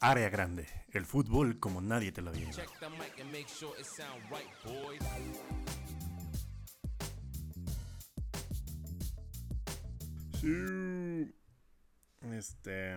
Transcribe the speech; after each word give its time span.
Área 0.00 0.28
Grande, 0.28 0.66
el 0.92 1.04
fútbol 1.04 1.58
como 1.58 1.80
nadie 1.80 2.12
te 2.12 2.22
lo 2.22 2.30
había 2.30 2.50
llevado. 2.50 2.62
Check 2.62 2.78
the 2.78 2.88
mic 2.90 3.20
and 3.20 3.32
make 3.32 3.48
sure 3.48 3.72
it 3.80 3.84
sound 3.84 4.22
right, 4.30 4.46
boys. 4.64 5.00
Sí. 10.40 11.34
Este. 12.32 12.96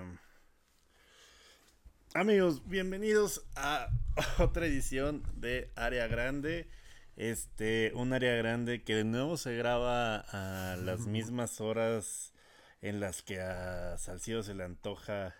Amigos, 2.14 2.68
bienvenidos 2.68 3.48
a 3.56 3.90
otra 4.38 4.68
edición 4.68 5.24
de 5.34 5.72
Área 5.76 6.06
Grande. 6.06 6.70
Este, 7.16 7.94
un 7.96 8.14
área 8.14 8.36
grande 8.36 8.84
que 8.84 8.96
de 8.96 9.06
nuevo 9.06 9.38
se 9.38 9.56
graba 9.56 10.18
a 10.18 10.76
las 10.76 11.00
mismas 11.08 11.62
horas 11.62 12.32
en 12.82 13.00
las 13.00 13.24
que 13.24 13.40
a 13.42 13.98
Salcido 13.98 14.44
se 14.44 14.54
le 14.54 14.64
antoja 14.64 15.36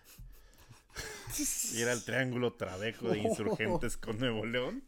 ir 1.74 1.88
al 1.88 2.04
Triángulo 2.04 2.52
Trabeco 2.54 3.08
de 3.10 3.18
Insurgentes 3.18 3.96
con 3.96 4.18
Nuevo 4.18 4.44
León. 4.46 4.84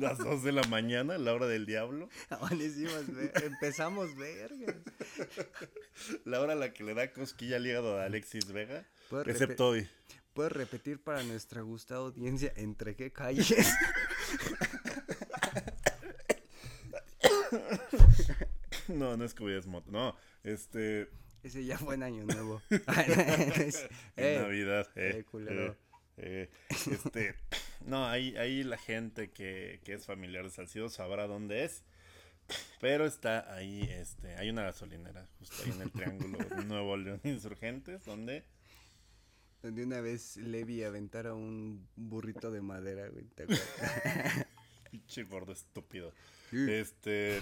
Las 0.00 0.18
2 0.18 0.42
de 0.42 0.52
la 0.52 0.62
mañana, 0.64 1.18
la 1.18 1.32
hora 1.34 1.46
del 1.46 1.66
diablo. 1.66 2.08
Amanecimos, 2.30 3.06
ve- 3.14 3.32
empezamos 3.44 4.14
vergas. 4.16 4.76
La 6.24 6.40
hora 6.40 6.54
a 6.54 6.56
la 6.56 6.72
que 6.72 6.84
le 6.84 6.94
da 6.94 7.12
cosquilla 7.12 7.56
al 7.56 7.66
hígado 7.66 7.98
a 7.98 8.04
Alexis 8.06 8.46
Vega. 8.52 8.86
¿Puedo 9.10 9.30
Excepto 9.30 9.68
hoy. 9.68 9.88
¿Puedes 10.32 10.52
repetir 10.52 11.00
para 11.02 11.22
nuestra 11.22 11.60
gustada 11.62 12.00
audiencia 12.00 12.52
entre 12.56 12.96
qué 12.96 13.12
calles? 13.12 13.54
No, 18.88 19.16
no 19.16 19.24
es 19.24 19.34
que 19.34 19.62
moto. 19.66 19.90
No, 19.90 20.16
este. 20.42 21.08
Ese 21.44 21.64
ya 21.64 21.78
fue 21.78 21.94
en 21.94 22.02
Año 22.02 22.24
Nuevo. 22.24 22.60
Es- 22.70 23.86
En 24.16 24.24
eh, 24.24 24.38
Navidad, 24.40 24.88
eh, 24.96 25.24
eh, 26.16 26.50
este, 26.70 27.34
no, 27.86 28.06
ahí, 28.06 28.36
ahí 28.36 28.62
la 28.64 28.78
gente 28.78 29.30
que, 29.30 29.80
que 29.84 29.92
es 29.94 30.06
familiar 30.06 30.44
de 30.44 30.50
Salcido 30.50 30.88
sabrá 30.88 31.26
dónde 31.26 31.64
es. 31.64 31.84
Pero 32.80 33.06
está 33.06 33.54
ahí, 33.54 33.82
este, 33.90 34.36
hay 34.36 34.50
una 34.50 34.62
gasolinera, 34.62 35.26
justo 35.38 35.56
ahí 35.64 35.70
en 35.72 35.82
el 35.82 35.90
triángulo 35.92 36.38
Nuevo 36.66 36.96
León 36.96 37.20
Insurgentes, 37.24 38.04
donde 38.04 38.44
Donde 39.62 39.84
una 39.84 40.00
vez 40.00 40.36
Levi 40.36 40.82
aventara 40.82 41.34
un 41.34 41.86
burrito 41.96 42.50
de 42.50 42.60
madera, 42.60 43.08
güey. 43.08 43.24
¿te 43.34 43.44
acuerdas? 43.44 44.46
pinche 44.90 45.24
gordo 45.24 45.52
estúpido. 45.52 46.12
Este, 46.52 47.40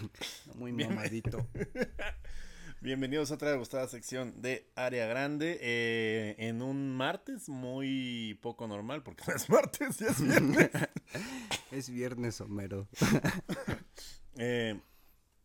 Muy 0.55 0.73
mamadito. 0.73 1.47
Bienvenidos 2.83 3.31
a 3.31 3.35
otra 3.35 3.55
gustada 3.55 3.87
sección 3.87 4.43
de 4.43 4.69
Área 4.75 5.07
Grande 5.07 5.57
eh, 5.61 6.35
en 6.39 6.63
un 6.63 6.91
martes 6.91 7.49
muy 7.49 8.37
poco 8.43 8.67
normal, 8.67 9.05
porque 9.05 9.23
no 9.29 9.35
es 9.35 9.49
martes, 9.49 9.99
ya 9.99 10.09
es 10.09 10.21
viernes. 10.21 10.71
Es 11.71 11.89
viernes, 11.89 12.41
Homero. 12.41 12.89
Eh, 14.37 14.81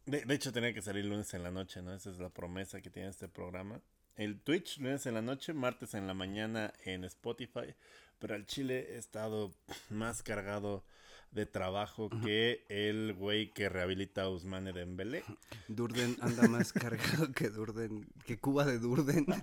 de, 0.05 0.23
de 0.23 0.33
hecho, 0.33 0.53
tenía 0.53 0.73
que 0.73 0.81
salir 0.81 1.03
lunes 1.03 1.33
en 1.33 1.43
la 1.43 1.51
noche, 1.51 1.81
¿no? 1.81 1.93
Esa 1.93 2.09
es 2.09 2.19
la 2.19 2.29
promesa 2.29 2.81
que 2.81 2.89
tiene 2.89 3.09
este 3.09 3.27
programa. 3.27 3.81
El 4.15 4.39
Twitch, 4.39 4.79
lunes 4.79 5.05
en 5.05 5.13
la 5.13 5.21
noche, 5.21 5.53
martes 5.53 5.93
en 5.93 6.07
la 6.07 6.13
mañana 6.13 6.73
en 6.85 7.03
Spotify. 7.03 7.75
Pero 8.17 8.33
al 8.33 8.45
Chile 8.45 8.93
he 8.93 8.97
estado 8.97 9.53
más 9.89 10.23
cargado 10.23 10.85
de 11.31 11.45
trabajo 11.45 12.09
que 12.23 12.65
el 12.69 13.13
güey 13.13 13.53
que 13.53 13.69
rehabilita 13.69 14.23
a 14.23 14.29
Usmane 14.29 14.73
Dembélé. 14.73 15.23
Durden 15.67 16.17
anda 16.21 16.47
más 16.47 16.73
cargado 16.73 17.31
que 17.31 17.49
Durden, 17.49 18.07
que 18.25 18.39
Cuba 18.39 18.65
de 18.65 18.79
Durden. 18.79 19.25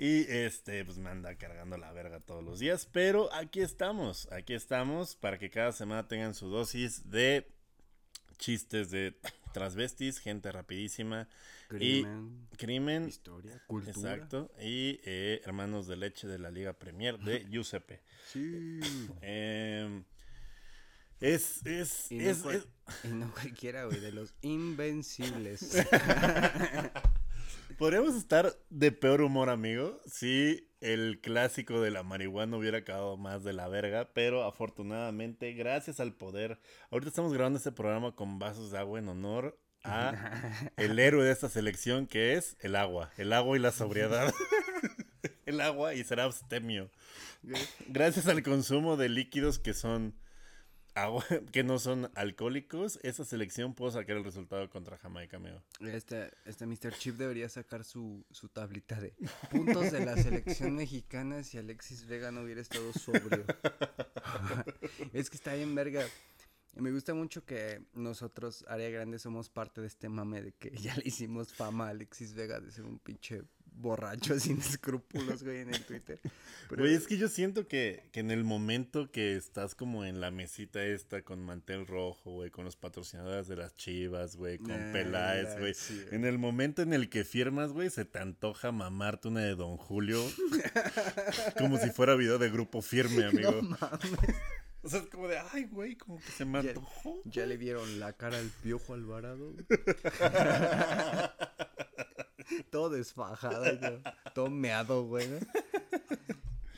Y 0.00 0.30
este, 0.30 0.84
pues 0.84 0.96
me 0.96 1.10
anda 1.10 1.34
cargando 1.34 1.76
la 1.76 1.90
verga 1.90 2.20
todos 2.20 2.44
los 2.44 2.60
días. 2.60 2.88
Pero 2.92 3.32
aquí 3.34 3.60
estamos, 3.60 4.30
aquí 4.30 4.54
estamos 4.54 5.16
para 5.16 5.38
que 5.38 5.50
cada 5.50 5.72
semana 5.72 6.06
tengan 6.06 6.34
su 6.34 6.48
dosis 6.48 7.10
de 7.10 7.48
chistes 8.36 8.90
de 8.90 9.18
transvestis, 9.52 10.18
gente 10.18 10.50
rapidísima. 10.52 11.28
Crimen, 11.68 12.48
y 12.52 12.56
crimen. 12.56 13.08
historia, 13.08 13.62
cultura. 13.66 13.92
Exacto. 14.14 14.50
Y 14.60 15.00
eh, 15.04 15.40
hermanos 15.44 15.86
de 15.86 15.96
leche 15.96 16.26
de 16.26 16.38
la 16.38 16.50
Liga 16.50 16.72
Premier 16.72 17.18
de 17.18 17.46
Giuseppe. 17.50 18.00
Sí. 18.32 18.80
Em, 19.20 20.04
es, 21.20 21.64
es, 21.66 22.10
Y 22.12 22.16
no, 22.18 22.30
es, 22.30 22.38
cual- 22.38 22.56
es- 22.56 22.68
y 23.04 23.08
no 23.08 23.30
cualquiera, 23.32 23.84
güey, 23.84 24.00
de 24.00 24.12
los 24.12 24.34
invencibles. 24.40 25.76
Podríamos 27.78 28.14
estar 28.16 28.52
de 28.70 28.92
peor 28.92 29.20
humor, 29.22 29.50
amigo, 29.50 30.00
si 30.06 30.67
el 30.80 31.20
clásico 31.20 31.80
de 31.80 31.90
la 31.90 32.02
marihuana 32.02 32.56
hubiera 32.56 32.78
acabado 32.78 33.16
más 33.16 33.44
de 33.44 33.52
la 33.52 33.68
verga, 33.68 34.10
pero 34.14 34.44
afortunadamente, 34.44 35.52
gracias 35.52 36.00
al 36.00 36.14
poder, 36.14 36.60
ahorita 36.90 37.08
estamos 37.08 37.32
grabando 37.32 37.58
este 37.58 37.72
programa 37.72 38.14
con 38.14 38.38
vasos 38.38 38.70
de 38.70 38.78
agua 38.78 38.98
en 38.98 39.08
honor 39.08 39.58
a 39.84 40.12
el 40.76 40.98
héroe 40.98 41.24
de 41.24 41.32
esta 41.32 41.48
selección 41.48 42.06
que 42.06 42.34
es 42.34 42.56
el 42.60 42.76
agua, 42.76 43.10
el 43.16 43.32
agua 43.32 43.56
y 43.56 43.60
la 43.60 43.72
sobriedad. 43.72 44.32
el 45.46 45.60
agua 45.60 45.94
y 45.94 46.04
será 46.04 46.24
abstemio. 46.24 46.90
Gracias 47.88 48.26
al 48.26 48.42
consumo 48.42 48.96
de 48.96 49.08
líquidos 49.08 49.58
que 49.58 49.74
son 49.74 50.14
que 51.52 51.64
no 51.64 51.78
son 51.78 52.10
alcohólicos, 52.14 52.98
esa 53.02 53.24
selección 53.24 53.74
pudo 53.74 53.90
sacar 53.90 54.16
el 54.16 54.24
resultado 54.24 54.68
contra 54.70 54.96
Jamaica, 54.98 55.36
amigo. 55.36 55.62
Este, 55.80 56.30
este 56.44 56.66
Mr. 56.66 56.92
Chip 56.98 57.16
debería 57.16 57.48
sacar 57.48 57.84
su, 57.84 58.24
su 58.30 58.48
tablita 58.48 59.00
de 59.00 59.14
puntos 59.50 59.92
de 59.92 60.04
la 60.04 60.16
selección 60.16 60.76
mexicana 60.76 61.42
si 61.42 61.58
Alexis 61.58 62.06
Vega 62.06 62.30
no 62.30 62.42
hubiera 62.42 62.60
estado 62.60 62.92
sobrio. 62.92 63.44
es 65.12 65.30
que 65.30 65.36
está 65.36 65.54
bien 65.54 65.74
verga. 65.74 66.04
Me 66.74 66.92
gusta 66.92 67.12
mucho 67.12 67.44
que 67.44 67.82
nosotros, 67.94 68.64
Área 68.68 68.88
Grande, 68.90 69.18
somos 69.18 69.50
parte 69.50 69.80
de 69.80 69.88
este 69.88 70.08
mame 70.08 70.42
de 70.42 70.52
que 70.52 70.70
ya 70.70 70.94
le 70.96 71.02
hicimos 71.06 71.52
fama 71.52 71.86
a 71.86 71.90
Alexis 71.90 72.34
Vega 72.34 72.60
de 72.60 72.70
ser 72.70 72.84
un 72.84 72.98
pinche 72.98 73.42
borracho 73.80 74.38
sin 74.40 74.58
escrúpulos, 74.58 75.42
güey, 75.42 75.60
en 75.60 75.74
el 75.74 75.84
Twitter. 75.84 76.18
Pero- 76.68 76.82
Güey, 76.82 76.94
es 76.94 77.06
que 77.06 77.16
yo 77.16 77.28
siento 77.28 77.66
que, 77.66 78.02
que 78.12 78.20
en 78.20 78.30
el 78.30 78.44
momento 78.44 79.10
que 79.10 79.36
estás 79.36 79.74
como 79.74 80.04
en 80.04 80.20
la 80.20 80.30
mesita 80.30 80.84
esta 80.84 81.22
con 81.22 81.42
mantel 81.42 81.86
rojo, 81.86 82.32
güey, 82.32 82.50
con 82.50 82.66
los 82.66 82.76
patrocinadores 82.76 83.48
de 83.48 83.56
las 83.56 83.74
chivas, 83.74 84.36
güey, 84.36 84.58
con 84.58 84.72
Ah, 84.72 84.90
Peláez, 84.92 85.58
güey. 85.58 85.72
sí, 85.72 85.94
güey. 86.02 86.14
en 86.14 86.26
el 86.26 86.36
momento 86.36 86.82
en 86.82 86.92
el 86.92 87.08
que 87.08 87.24
firmas, 87.24 87.72
güey, 87.72 87.88
se 87.88 88.04
te 88.04 88.18
antoja 88.18 88.70
mamarte 88.70 89.28
una 89.28 89.40
de 89.40 89.54
Don 89.54 89.78
Julio. 89.78 90.22
como 91.58 91.78
si 91.78 91.88
fuera 91.90 92.14
video 92.16 92.36
de 92.38 92.50
grupo 92.50 92.82
firme, 92.82 93.24
amigo. 93.24 93.52
No 93.52 93.62
mames. 93.62 94.00
O 94.80 94.88
sea, 94.88 95.00
es 95.00 95.06
como 95.08 95.26
de, 95.26 95.36
ay, 95.52 95.64
güey, 95.64 95.96
como 95.96 96.18
que 96.20 96.30
se 96.30 96.44
me 96.44 96.62
Ya, 96.62 96.68
antojó. 96.70 97.20
ya 97.24 97.44
le 97.46 97.56
vieron 97.56 97.98
la 97.98 98.12
cara 98.12 98.38
al 98.38 98.48
piojo 98.62 98.94
Alvarado. 98.94 99.52
todo 102.70 102.90
desfajado, 102.90 103.64
yo, 103.80 103.98
todo 104.34 104.50
meado, 104.50 105.04
güey. 105.04 105.28
¿no? 105.28 105.38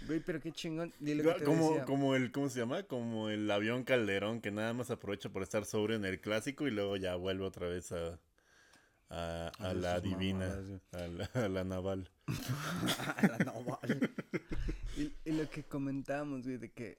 Güey, 0.07 0.21
pero 0.21 0.41
qué 0.41 0.51
chingón. 0.53 0.93
Dile 0.99 1.23
que 1.23 1.33
te 1.35 1.45
Como, 1.45 1.71
decía. 1.71 1.85
como 1.85 2.17
el, 2.17 2.33
¿cómo 2.33 2.49
se 2.49 2.59
llama? 2.59 2.83
Como 2.85 3.29
el 3.29 3.49
avión 3.51 3.85
Calderón 3.85 4.41
que 4.41 4.51
nada 4.51 4.73
más 4.73 4.91
aprovecha 4.91 5.29
por 5.29 5.43
estar 5.43 5.65
sobre 5.65 5.95
en 5.95 6.05
el 6.05 6.21
clásico 6.21 6.67
y 6.67 6.71
luego 6.73 6.97
ya 6.97 7.15
vuelve 7.15 7.45
otra 7.45 7.69
vez 7.69 7.93
a, 7.93 8.19
a, 9.09 9.53
a 9.59 9.71
A 9.71 9.75
la 9.75 10.01
divina, 10.01 10.49
mamadas, 10.49 10.81
a 10.93 11.07
la, 11.09 11.25
a 11.45 11.49
la 11.49 11.65
naval. 11.65 12.11
A 13.17 13.27
la 13.27 13.39
naval. 13.39 14.11
y, 14.97 15.13
y 15.25 15.33
lo 15.33 15.49
que 15.51 15.63
comentábamos, 15.65 16.43
güey, 16.45 16.57
de 16.59 16.71
que 16.73 16.99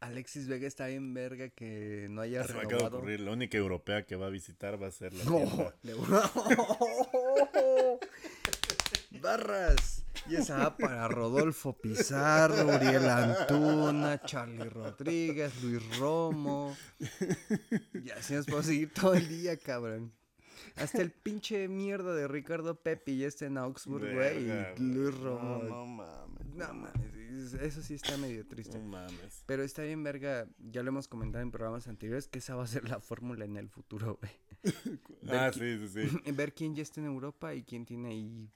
Alexis 0.00 0.48
Vega 0.48 0.66
está 0.66 0.86
bien 0.86 1.12
verga 1.12 1.50
que 1.50 2.06
no 2.10 2.22
haya 2.22 2.42
Se 2.44 2.54
me 2.54 2.60
acaba 2.60 2.68
de 2.68 2.74
renovado. 2.78 2.96
ocurrir, 2.98 3.20
la 3.20 3.32
única 3.32 3.58
europea 3.58 4.06
que 4.06 4.16
va 4.16 4.26
a 4.26 4.30
visitar 4.30 4.82
va 4.82 4.86
a 4.88 4.90
ser 4.90 5.12
la 5.12 5.24
No, 5.24 5.72
Barras. 9.20 10.04
Y 10.28 10.36
esa 10.36 10.58
va 10.58 10.76
para 10.76 11.08
Rodolfo 11.08 11.72
Pizarro, 11.74 12.66
Uriel 12.74 13.08
Antuna, 13.08 14.20
Charlie 14.22 14.68
Rodríguez, 14.68 15.62
Luis 15.62 15.98
Romo. 15.98 16.76
Y 17.94 18.10
así 18.10 18.34
nos 18.34 18.46
podemos 18.46 18.66
seguir 18.66 18.92
todo 18.92 19.14
el 19.14 19.28
día, 19.28 19.56
cabrón. 19.56 20.12
Hasta 20.76 21.02
el 21.02 21.10
pinche 21.10 21.68
mierda 21.68 22.14
de 22.14 22.28
Ricardo 22.28 22.80
Pepi 22.80 23.18
ya 23.18 23.26
está 23.26 23.46
en 23.46 23.58
Augsburg, 23.58 24.12
güey. 24.14 24.50
Y 24.50 24.80
Luis. 24.80 25.18
Romo. 25.18 25.58
No, 25.58 25.68
no 25.68 25.86
mames. 25.86 26.46
No 26.54 26.74
mames, 26.74 27.54
eso 27.54 27.82
sí 27.82 27.94
está 27.94 28.16
medio 28.16 28.46
triste. 28.46 28.78
No 28.78 28.84
mames. 28.84 29.44
Pero 29.46 29.62
está 29.62 29.82
bien, 29.82 30.02
verga. 30.02 30.48
Ya 30.58 30.82
lo 30.82 30.88
hemos 30.88 31.08
comentado 31.08 31.42
en 31.42 31.50
programas 31.50 31.88
anteriores 31.88 32.28
que 32.28 32.38
esa 32.38 32.54
va 32.54 32.64
a 32.64 32.66
ser 32.66 32.88
la 32.88 33.00
fórmula 33.00 33.44
en 33.44 33.56
el 33.56 33.68
futuro, 33.68 34.18
güey. 34.20 34.32
Ah, 35.28 35.50
sí, 35.52 35.78
sí, 35.78 36.08
sí. 36.08 36.32
Ver 36.32 36.54
quién 36.54 36.74
ya 36.74 36.82
está 36.82 37.00
en 37.00 37.06
Europa 37.06 37.54
y 37.54 37.62
quién 37.62 37.86
tiene 37.86 38.08
ahí 38.08 38.50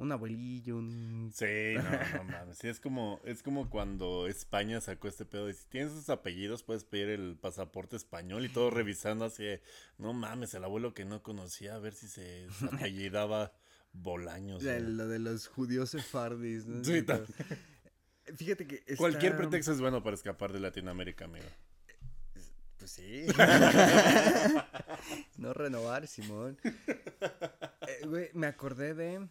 un 0.00 0.12
abuelillo, 0.12 0.78
un... 0.78 1.30
Sí, 1.34 1.74
no, 1.76 1.82
no 2.16 2.24
mames. 2.24 2.56
Sí, 2.56 2.68
es 2.68 2.80
como, 2.80 3.20
es 3.24 3.42
como 3.42 3.68
cuando 3.68 4.26
España 4.26 4.80
sacó 4.80 5.08
este 5.08 5.26
pedo 5.26 5.46
de 5.46 5.52
si 5.52 5.66
tienes 5.66 5.92
esos 5.92 6.08
apellidos 6.08 6.62
puedes 6.62 6.84
pedir 6.84 7.10
el 7.10 7.36
pasaporte 7.36 7.96
español 7.96 8.44
y 8.46 8.48
todo 8.48 8.70
revisando 8.70 9.26
así 9.26 9.44
no 9.98 10.14
mames, 10.14 10.54
el 10.54 10.64
abuelo 10.64 10.94
que 10.94 11.04
no 11.04 11.22
conocía 11.22 11.74
a 11.74 11.78
ver 11.78 11.92
si 11.94 12.08
se 12.08 12.48
apellidaba 12.72 13.52
Bolaños. 13.92 14.62
Güey. 14.64 14.80
lo 14.80 15.06
de 15.06 15.18
los 15.18 15.48
judíos 15.48 15.90
sefardis, 15.90 16.66
¿no? 16.66 16.82
Sí, 16.82 17.04
Fíjate 18.36 18.66
que 18.66 18.76
está- 18.76 18.96
Cualquier 18.96 19.36
pretexto 19.36 19.72
es 19.72 19.80
bueno 19.80 20.02
para 20.02 20.14
escapar 20.14 20.52
de 20.52 20.60
Latinoamérica, 20.60 21.26
amigo. 21.26 21.44
Pues 22.78 22.92
sí. 22.92 23.26
no 25.36 25.52
renovar, 25.52 26.06
Simón. 26.06 26.56
Eh, 26.62 28.06
güey, 28.06 28.30
me 28.32 28.46
acordé 28.46 28.94
de 28.94 29.28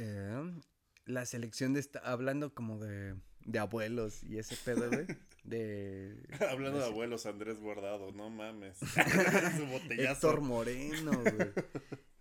eh, 0.00 0.60
la 1.06 1.26
selección 1.26 1.74
de 1.74 1.80
esta, 1.80 1.98
hablando 2.00 2.54
como 2.54 2.78
de, 2.78 3.16
de 3.44 3.58
abuelos 3.58 4.22
y 4.24 4.38
ese 4.38 4.56
pedo, 4.56 4.88
güey. 4.88 5.06
De 5.44 6.22
Hablando 6.50 6.80
de 6.80 6.84
abuelos, 6.84 7.24
Andrés 7.24 7.58
Guardado, 7.58 8.12
no 8.12 8.28
mames. 8.28 8.76
Su 9.56 9.66
botellazo. 9.66 10.28
Héctor 10.28 10.42
Moreno, 10.42 11.12
güey. 11.12 11.52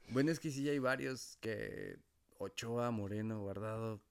Bueno, 0.07 0.31
es 0.31 0.39
que 0.39 0.51
sí 0.51 0.67
hay 0.69 0.79
varios 0.79 1.37
que 1.41 1.99
Ochoa, 2.37 2.91
Moreno, 2.91 3.41
Guardado, 3.41 4.01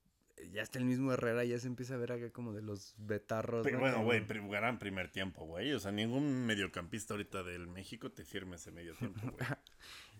ya 0.53 0.62
está 0.62 0.79
el 0.79 0.85
mismo 0.85 1.12
Herrera, 1.12 1.44
ya 1.44 1.59
se 1.59 1.67
empieza 1.67 1.94
a 1.94 1.99
ver 1.99 2.12
acá 2.12 2.31
como 2.31 2.53
de 2.53 2.62
los 2.62 2.94
betarros. 2.99 3.64
Pero 3.64 3.79
¿no? 3.79 3.81
bueno, 3.81 4.05
güey, 4.05 4.25
gran 4.50 4.79
primer 4.79 5.11
tiempo, 5.11 5.44
güey. 5.44 5.73
O 5.73 5.81
sea, 5.81 5.93
ningún 5.93 6.47
mediocampista 6.47 7.14
ahorita 7.14 7.43
del 7.43 7.67
México 7.67 8.11
te 8.11 8.25
firme 8.25 8.56
ese 8.56 8.71
medio 8.71 8.94
tiempo, 8.94 9.21
güey. 9.23 9.47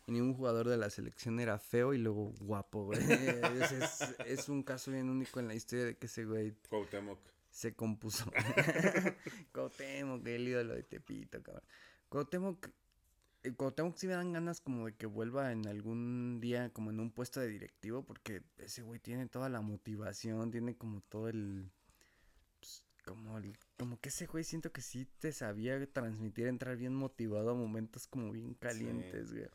Y 0.09 0.13
ningún 0.13 0.35
jugador 0.35 0.67
de 0.69 0.77
la 0.79 0.89
selección 0.91 1.39
era 1.39 1.59
feo 1.59 1.93
y 1.95 1.99
luego 1.99 2.33
guapo, 2.41 2.87
güey. 2.87 2.99
Es, 3.01 3.73
es- 3.73 4.17
es 4.27 4.49
un 4.49 4.63
caso 4.63 4.91
bien 4.91 5.09
único 5.11 5.39
en 5.39 5.47
la 5.49 5.55
historia 5.55 5.85
de 5.85 5.97
que 5.99 6.07
ese 6.07 6.25
güey 6.25 6.57
Cuauhtémoc. 6.71 7.19
se 7.51 7.75
compuso. 7.75 8.25
Cuauhtémoc, 9.53 10.27
el 10.27 10.49
ídolo 10.49 10.75
de 10.75 10.83
Tepito, 10.83 11.43
cabrón. 11.43 11.63
Cuauhtémoc, 12.09 12.69
eh, 13.43 13.53
Cuauhtémoc 13.55 13.97
sí 13.97 14.07
me 14.07 14.15
dan 14.15 14.33
ganas 14.33 14.61
como 14.61 14.87
de 14.87 14.95
que 14.97 15.07
vuelva 15.07 15.53
en 15.53 15.67
algún 15.67 16.39
día 16.41 16.71
como 16.73 16.91
en 16.91 17.01
un 17.01 17.11
puesto 17.11 17.41
de 17.41 17.49
directivo 17.49 18.03
porque 18.05 18.43
ese 18.59 18.83
güey 18.83 19.01
tiene 19.01 19.27
toda 19.29 19.49
la 19.49 19.61
motivación, 19.61 20.51
tiene 20.51 20.77
como 20.77 21.01
todo 21.03 21.29
el... 21.29 21.71
pues, 22.61 22.83
como, 23.05 23.39
el- 23.39 23.57
como 23.77 24.01
que 24.01 24.09
ese 24.09 24.27
güey 24.27 24.45
siento 24.45 24.73
que 24.73 24.81
sí 24.81 25.07
te 25.19 25.33
sabía 25.33 25.85
transmitir, 25.93 26.47
entrar 26.47 26.77
bien 26.77 26.95
motivado 26.95 27.51
a 27.51 27.55
momentos 27.55 28.07
como 28.07 28.33
bien 28.33 28.55
calientes, 28.55 29.33
güey. 29.33 29.47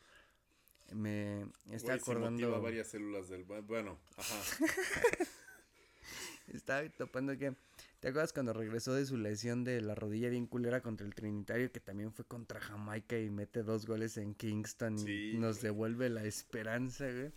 Me 0.92 1.46
está 1.72 1.94
acordando... 1.94 2.62
varias 2.62 2.88
células 2.88 3.30
del... 3.30 3.44
Bueno, 3.44 4.00
ajá. 4.18 4.36
Estaba 6.48 6.88
topando 6.90 7.38
que. 7.38 7.56
¿Te 8.00 8.10
acuerdas 8.10 8.34
cuando 8.34 8.52
regresó 8.52 8.94
de 8.94 9.06
su 9.06 9.18
lesión 9.18 9.64
de 9.64 9.80
la 9.82 9.96
rodilla 9.96 10.30
bien 10.30 10.46
culera 10.46 10.82
contra 10.82 11.08
el 11.08 11.16
Trinitario? 11.16 11.72
Que 11.72 11.80
también 11.80 12.12
fue 12.12 12.26
contra 12.26 12.60
Jamaica 12.60 13.18
y 13.18 13.30
mete 13.30 13.64
dos 13.64 13.86
goles 13.86 14.18
en 14.18 14.36
Kingston 14.36 14.96
y 14.96 15.00
Sí, 15.00 15.34
nos 15.38 15.58
güey. 15.58 15.64
devuelve 15.64 16.10
la 16.10 16.26
esperanza, 16.26 17.10
güey. 17.10 17.32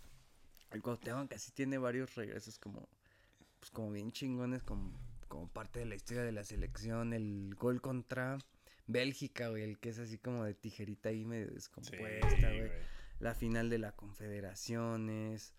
El 0.71 0.81
Cuauhtémoc 0.81 1.29
casi 1.29 1.51
tiene 1.51 1.77
varios 1.77 2.15
regresos 2.15 2.59
como. 2.59 2.87
Pues 3.59 3.71
como 3.71 3.91
bien 3.91 4.11
chingones, 4.11 4.61
como, 4.63 4.93
como 5.29 5.47
parte 5.47 5.79
de 5.79 5.85
la 5.85 5.95
historia 5.95 6.23
de 6.23 6.33
la 6.33 6.43
selección. 6.43 7.13
El 7.13 7.55
gol 7.57 7.81
contra 7.81 8.37
Bélgica, 8.87 9.47
güey. 9.47 9.63
El 9.63 9.79
que 9.79 9.89
es 9.89 9.99
así 9.99 10.17
como 10.17 10.43
de 10.43 10.53
tijerita 10.53 11.09
ahí 11.09 11.23
medio 11.23 11.47
Sí, 11.47 11.53
descompuesta, 11.55 12.49
güey 12.49 12.59
güey. 12.59 12.71
La 13.19 13.33
final 13.35 13.69
de 13.69 13.77
la 13.79 13.91
Confederaciones, 13.93 15.53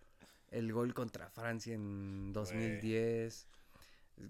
el 0.50 0.72
gol 0.72 0.94
contra 0.94 1.30
Francia 1.30 1.74
en 1.74 2.32
2010. 2.32 3.46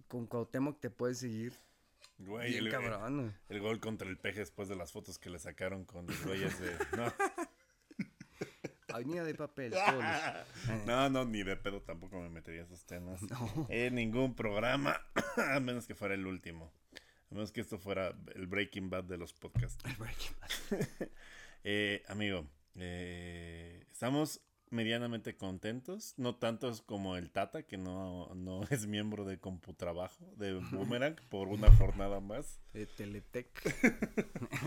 Con 0.08 0.26
Cuauhtémoc 0.26 0.80
te 0.80 0.90
puedes 0.90 1.18
seguir 1.18 1.54
Güey, 2.18 2.56
el, 2.56 2.70
cabrón. 2.70 3.20
güey. 3.22 3.32
el 3.48 3.60
gol 3.60 3.80
contra 3.80 4.08
el 4.08 4.18
peje 4.18 4.40
después 4.40 4.68
de 4.68 4.76
las 4.76 4.92
fotos 4.92 5.18
que 5.18 5.30
le 5.30 5.38
sacaron 5.38 5.84
con 5.84 6.06
los 6.06 6.24
güeyes 6.24 6.58
de... 6.60 6.76
No, 6.96 7.12
Avenida 8.92 9.22
de 9.22 9.34
papel, 9.34 9.72
no, 10.86 11.10
no, 11.10 11.24
ni 11.26 11.42
de 11.42 11.56
pedo 11.56 11.82
tampoco 11.82 12.20
me 12.20 12.30
metería 12.30 12.62
esos 12.62 12.84
temas. 12.86 13.22
No. 13.22 13.66
En 13.68 13.94
ningún 13.94 14.34
programa, 14.34 14.98
a 15.36 15.60
menos 15.60 15.86
que 15.86 15.94
fuera 15.94 16.14
el 16.14 16.26
último. 16.26 16.72
A 17.30 17.34
menos 17.34 17.52
que 17.52 17.60
esto 17.60 17.78
fuera 17.78 18.14
el 18.34 18.46
Breaking 18.46 18.88
Bad 18.88 19.04
de 19.04 19.18
los 19.18 19.32
podcasts. 19.32 19.84
Eh, 21.64 22.04
amigo, 22.06 22.46
eh, 22.80 23.86
estamos 23.90 24.40
medianamente 24.70 25.36
contentos, 25.36 26.12
no 26.18 26.36
tantos 26.36 26.82
como 26.82 27.16
el 27.16 27.30
Tata, 27.30 27.62
que 27.62 27.78
no, 27.78 28.34
no 28.34 28.62
es 28.70 28.86
miembro 28.86 29.24
de 29.24 29.38
Computrabajo, 29.40 30.26
de 30.36 30.54
Boomerang, 30.54 31.16
por 31.30 31.48
una 31.48 31.74
jornada 31.76 32.20
más. 32.20 32.60
De 32.74 32.86
Teletec. 32.86 33.48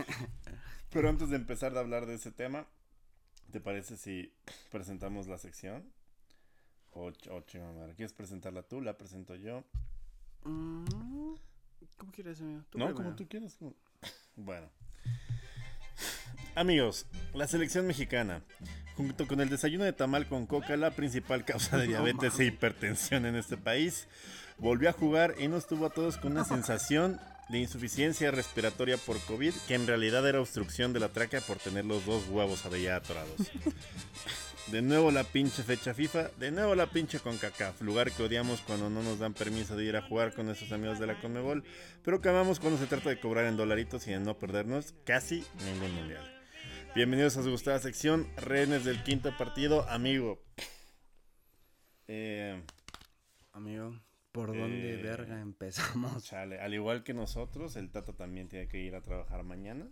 Pero 0.90 1.08
antes 1.08 1.30
de 1.30 1.36
empezar 1.36 1.76
a 1.76 1.80
hablar 1.80 2.06
de 2.06 2.14
ese 2.14 2.32
tema, 2.32 2.66
¿te 3.50 3.60
parece 3.60 3.96
si 3.96 4.34
presentamos 4.70 5.26
la 5.26 5.38
sección? 5.38 5.90
O, 6.90 7.08
ch- 7.10 7.30
o 7.30 7.40
chingada 7.42 7.72
madre, 7.72 7.94
¿Quieres 7.94 8.12
presentarla 8.12 8.62
tú? 8.64 8.82
¿La 8.82 8.98
presento 8.98 9.34
yo? 9.34 9.64
Mm, 10.44 11.34
¿Cómo 11.96 12.12
quieres, 12.12 12.40
amigo? 12.40 12.62
Tú 12.68 12.78
no, 12.78 12.86
primero. 12.86 13.04
como 13.04 13.16
tú 13.16 13.26
quieras. 13.28 13.56
Bueno. 14.36 14.68
Amigos, 16.54 17.06
la 17.32 17.48
selección 17.48 17.86
mexicana, 17.86 18.42
junto 18.94 19.26
con 19.26 19.40
el 19.40 19.48
desayuno 19.48 19.84
de 19.84 19.94
tamal 19.94 20.26
con 20.26 20.44
coca, 20.44 20.76
la 20.76 20.90
principal 20.90 21.46
causa 21.46 21.78
de 21.78 21.86
No 21.86 21.92
diabetes 21.92 22.38
e 22.38 22.44
hipertensión 22.44 23.24
en 23.24 23.36
este 23.36 23.56
país, 23.56 24.06
volvió 24.58 24.90
a 24.90 24.92
jugar 24.92 25.34
y 25.38 25.48
nos 25.48 25.66
tuvo 25.66 25.86
a 25.86 25.90
todos 25.90 26.18
con 26.18 26.32
una 26.32 26.44
sensación 26.44 27.18
de 27.48 27.58
insuficiencia 27.58 28.30
respiratoria 28.30 28.98
por 28.98 29.18
COVID, 29.20 29.54
que 29.66 29.74
en 29.74 29.86
realidad 29.86 30.28
era 30.28 30.40
obstrucción 30.40 30.92
de 30.92 31.00
la 31.00 31.08
tráquea 31.08 31.40
por 31.40 31.56
tener 31.56 31.86
los 31.86 32.04
dos 32.04 32.28
huevos 32.28 32.66
allá 32.66 32.96
atorados. 32.96 33.50
De 34.68 34.80
nuevo 34.80 35.10
la 35.10 35.24
pinche 35.24 35.62
fecha 35.62 35.92
FIFA, 35.92 36.30
de 36.38 36.50
nuevo 36.50 36.74
la 36.74 36.86
pinche 36.86 37.18
CONCACAF, 37.18 37.80
lugar 37.80 38.12
que 38.12 38.22
odiamos 38.22 38.60
cuando 38.60 38.88
no 38.90 39.02
nos 39.02 39.18
dan 39.18 39.34
permiso 39.34 39.74
de 39.74 39.84
ir 39.84 39.96
a 39.96 40.02
jugar 40.02 40.34
con 40.34 40.46
nuestros 40.46 40.70
amigos 40.70 41.00
de 41.00 41.08
la 41.08 41.20
CONMEBOL, 41.20 41.64
pero 42.04 42.20
que 42.20 42.28
amamos 42.28 42.60
cuando 42.60 42.78
se 42.78 42.86
trata 42.86 43.10
de 43.10 43.18
cobrar 43.18 43.46
en 43.46 43.56
dolaritos 43.56 44.06
y 44.06 44.12
de 44.12 44.20
no 44.20 44.38
perdernos 44.38 44.94
casi 45.04 45.44
ningún 45.64 45.94
mundial. 45.96 46.31
Bienvenidos 46.94 47.36
a 47.38 47.42
su 47.42 47.50
gustada 47.50 47.78
sección, 47.78 48.28
rehenes 48.36 48.84
del 48.84 49.02
quinto 49.02 49.34
partido, 49.36 49.88
amigo. 49.88 50.42
Eh, 52.06 52.62
Amigo, 53.52 53.98
¿por 54.32 54.48
dónde 54.48 54.94
Eh, 54.94 55.02
verga 55.02 55.40
empezamos? 55.40 56.24
chale, 56.24 56.60
al 56.60 56.74
igual 56.74 57.02
que 57.02 57.14
nosotros, 57.14 57.76
el 57.76 57.90
Tata 57.90 58.12
también 58.14 58.48
tiene 58.48 58.68
que 58.68 58.78
ir 58.78 58.94
a 58.94 59.00
trabajar 59.02 59.42
mañana, 59.42 59.90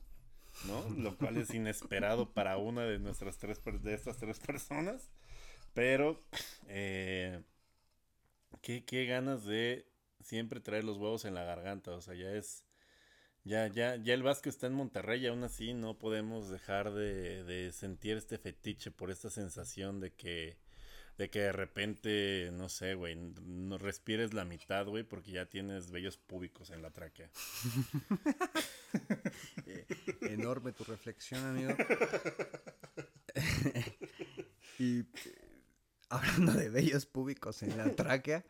¿no? 0.66 0.88
Lo 0.90 1.16
cual 1.16 1.38
es 1.38 1.54
inesperado 1.54 2.30
para 2.34 2.58
una 2.58 2.82
de 2.84 2.98
nuestras 2.98 3.38
tres 3.38 3.60
de 3.82 3.94
estas 3.94 4.18
tres 4.18 4.38
personas. 4.38 5.10
Pero 5.72 6.22
eh, 6.68 7.42
qué, 8.60 8.84
qué 8.84 9.06
ganas 9.06 9.44
de 9.46 9.86
siempre 10.20 10.60
traer 10.60 10.84
los 10.84 10.98
huevos 10.98 11.24
en 11.24 11.34
la 11.34 11.44
garganta. 11.44 11.92
O 11.92 12.00
sea, 12.02 12.14
ya 12.14 12.30
es. 12.32 12.64
Ya, 13.44 13.66
ya, 13.68 13.96
ya 13.96 14.14
el 14.14 14.22
Vasco 14.22 14.48
está 14.48 14.66
en 14.66 14.74
Monterrey 14.74 15.24
y 15.24 15.26
aún 15.26 15.42
así 15.44 15.72
no 15.72 15.98
podemos 15.98 16.50
dejar 16.50 16.92
de, 16.92 17.42
de 17.44 17.72
sentir 17.72 18.16
este 18.16 18.36
fetiche 18.38 18.90
por 18.90 19.10
esta 19.10 19.30
sensación 19.30 19.98
de 19.98 20.12
que, 20.12 20.58
de 21.16 21.30
que 21.30 21.40
de 21.40 21.52
repente, 21.52 22.50
no 22.52 22.68
sé, 22.68 22.94
güey, 22.94 23.14
no 23.14 23.78
respires 23.78 24.34
la 24.34 24.44
mitad, 24.44 24.86
güey, 24.86 25.04
porque 25.04 25.32
ya 25.32 25.46
tienes 25.46 25.90
vellos 25.90 26.18
púbicos 26.18 26.70
en 26.70 26.82
la 26.82 26.90
tráquea. 26.90 27.30
Eh, 29.66 29.86
enorme 30.22 30.72
tu 30.72 30.82
reflexión, 30.82 31.44
amigo. 31.44 31.72
y 34.80 35.00
eh, 35.00 35.04
hablando 36.08 36.52
de 36.54 36.70
bellos 36.70 37.06
públicos 37.06 37.62
en 37.62 37.76
la 37.76 37.94
tráquea, 37.94 38.44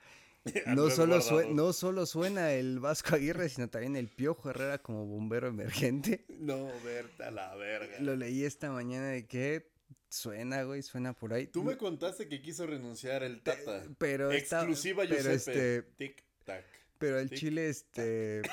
no 0.66 0.90
solo, 0.90 1.16
Guardado. 1.16 1.20
sue- 1.22 1.54
no 1.54 1.72
solo 1.72 2.06
suena 2.06 2.52
el 2.52 2.80
Vasco 2.80 3.14
Aguirre, 3.14 3.48
sino 3.48 3.68
también 3.68 3.96
el 3.96 4.08
Piojo 4.08 4.50
Herrera 4.50 4.78
como 4.78 5.06
bombero 5.06 5.48
emergente. 5.48 6.24
No, 6.40 6.68
verte 6.82 7.24
a 7.24 7.30
la 7.30 7.54
verga. 7.56 7.98
Lo 8.00 8.16
leí 8.16 8.44
esta 8.44 8.70
mañana 8.70 9.08
de 9.08 9.26
que 9.26 9.70
suena, 10.08 10.62
güey, 10.62 10.80
suena 10.82 11.12
por 11.12 11.34
ahí. 11.34 11.46
Tú 11.46 11.62
me 11.62 11.76
contaste 11.76 12.28
que 12.28 12.40
quiso 12.40 12.66
renunciar 12.66 13.22
el 13.22 13.42
Tata. 13.42 13.82
Pero 13.98 14.32
Exclusiva 14.32 15.04
pero 15.06 15.16
Giuseppe. 15.16 15.34
este, 15.76 15.82
Tic 15.96 16.24
tac. 16.44 16.64
Pero 16.98 17.18
el 17.20 17.28
Tic, 17.28 17.38
chile, 17.38 17.68
este. 17.68 18.40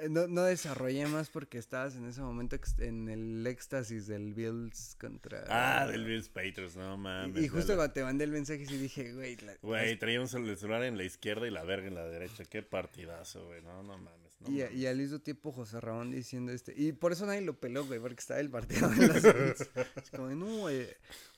eh, 0.00 0.08
No, 0.08 0.26
no 0.28 0.42
desarrollé 0.44 1.06
más 1.06 1.30
porque 1.30 1.58
estabas 1.58 1.94
en 1.96 2.06
ese 2.06 2.20
momento 2.20 2.56
en 2.78 3.08
el 3.08 3.46
éxtasis 3.46 4.06
del 4.06 4.34
Bills 4.34 4.96
contra. 5.00 5.44
Ah, 5.48 5.86
del 5.86 6.04
Bills 6.04 6.28
Patriots, 6.28 6.76
no 6.76 6.96
mames. 6.96 7.42
Y, 7.42 7.46
y 7.46 7.48
justo 7.48 7.74
cuando 7.76 7.92
te 7.92 8.02
mandé 8.02 8.24
el 8.24 8.30
mensaje, 8.32 8.64
sí 8.66 8.76
dije, 8.78 9.12
güey. 9.12 9.36
la- 9.36 9.56
Güey, 9.62 9.98
traía 9.98 10.20
un 10.20 10.26
cel- 10.28 10.56
celular 10.56 10.84
en 10.84 10.96
la 10.96 11.04
izquierda 11.04 11.46
y 11.46 11.50
la 11.50 11.64
verga 11.64 11.88
en 11.88 11.94
la 11.94 12.06
derecha. 12.06 12.44
Qué 12.44 12.62
partidazo, 12.62 13.46
güey. 13.46 13.62
No, 13.62 13.82
no 13.82 13.98
mames. 13.98 14.20
No 14.40 14.50
y, 14.50 14.62
a- 14.62 14.66
mames. 14.66 14.78
y 14.80 14.86
al 14.86 14.96
mismo 14.96 15.18
tiempo 15.20 15.52
José 15.52 15.80
Ramón 15.80 16.10
diciendo 16.10 16.52
este. 16.52 16.72
Y 16.76 16.92
por 16.92 17.12
eso 17.12 17.26
nadie 17.26 17.42
lo 17.42 17.58
peló, 17.60 17.84
güey, 17.86 18.00
porque 18.00 18.20
estaba 18.20 18.40
el 18.40 18.50
partido 18.50 18.88
de 18.88 18.96
Bills. 18.96 19.70
Es 20.04 20.10
como, 20.10 20.28
no, 20.30 20.46
güey. 20.60 20.86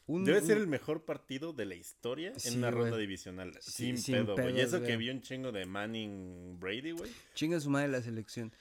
Un- 0.07 0.25
Debe 0.25 0.41
ser 0.41 0.59
el 0.59 0.67
mejor 0.67 1.05
partido 1.05 1.53
de 1.53 1.65
la 1.65 1.75
historia 1.75 2.33
Sí, 2.39 2.49
en 2.49 2.59
una 2.59 2.71
ronda 2.71 2.97
divisional. 2.97 3.53
Sí, 3.61 3.71
sin, 3.73 3.99
sin 3.99 4.15
pedo, 4.17 4.35
güey. 4.37 4.57
Y 4.57 4.61
eso 4.61 4.81
que 4.81 4.95
güey. 4.95 4.97
vi 4.99 5.11
un 5.11 5.21
chingo 5.23 5.53
de 5.53 5.65
Manning 5.65 6.59
Brady, 6.59 6.91
güey. 6.93 7.11
Chinga 7.35 7.61
su 7.61 7.71
madre 7.71 7.89
la 7.89 8.03
selección. 8.03 8.53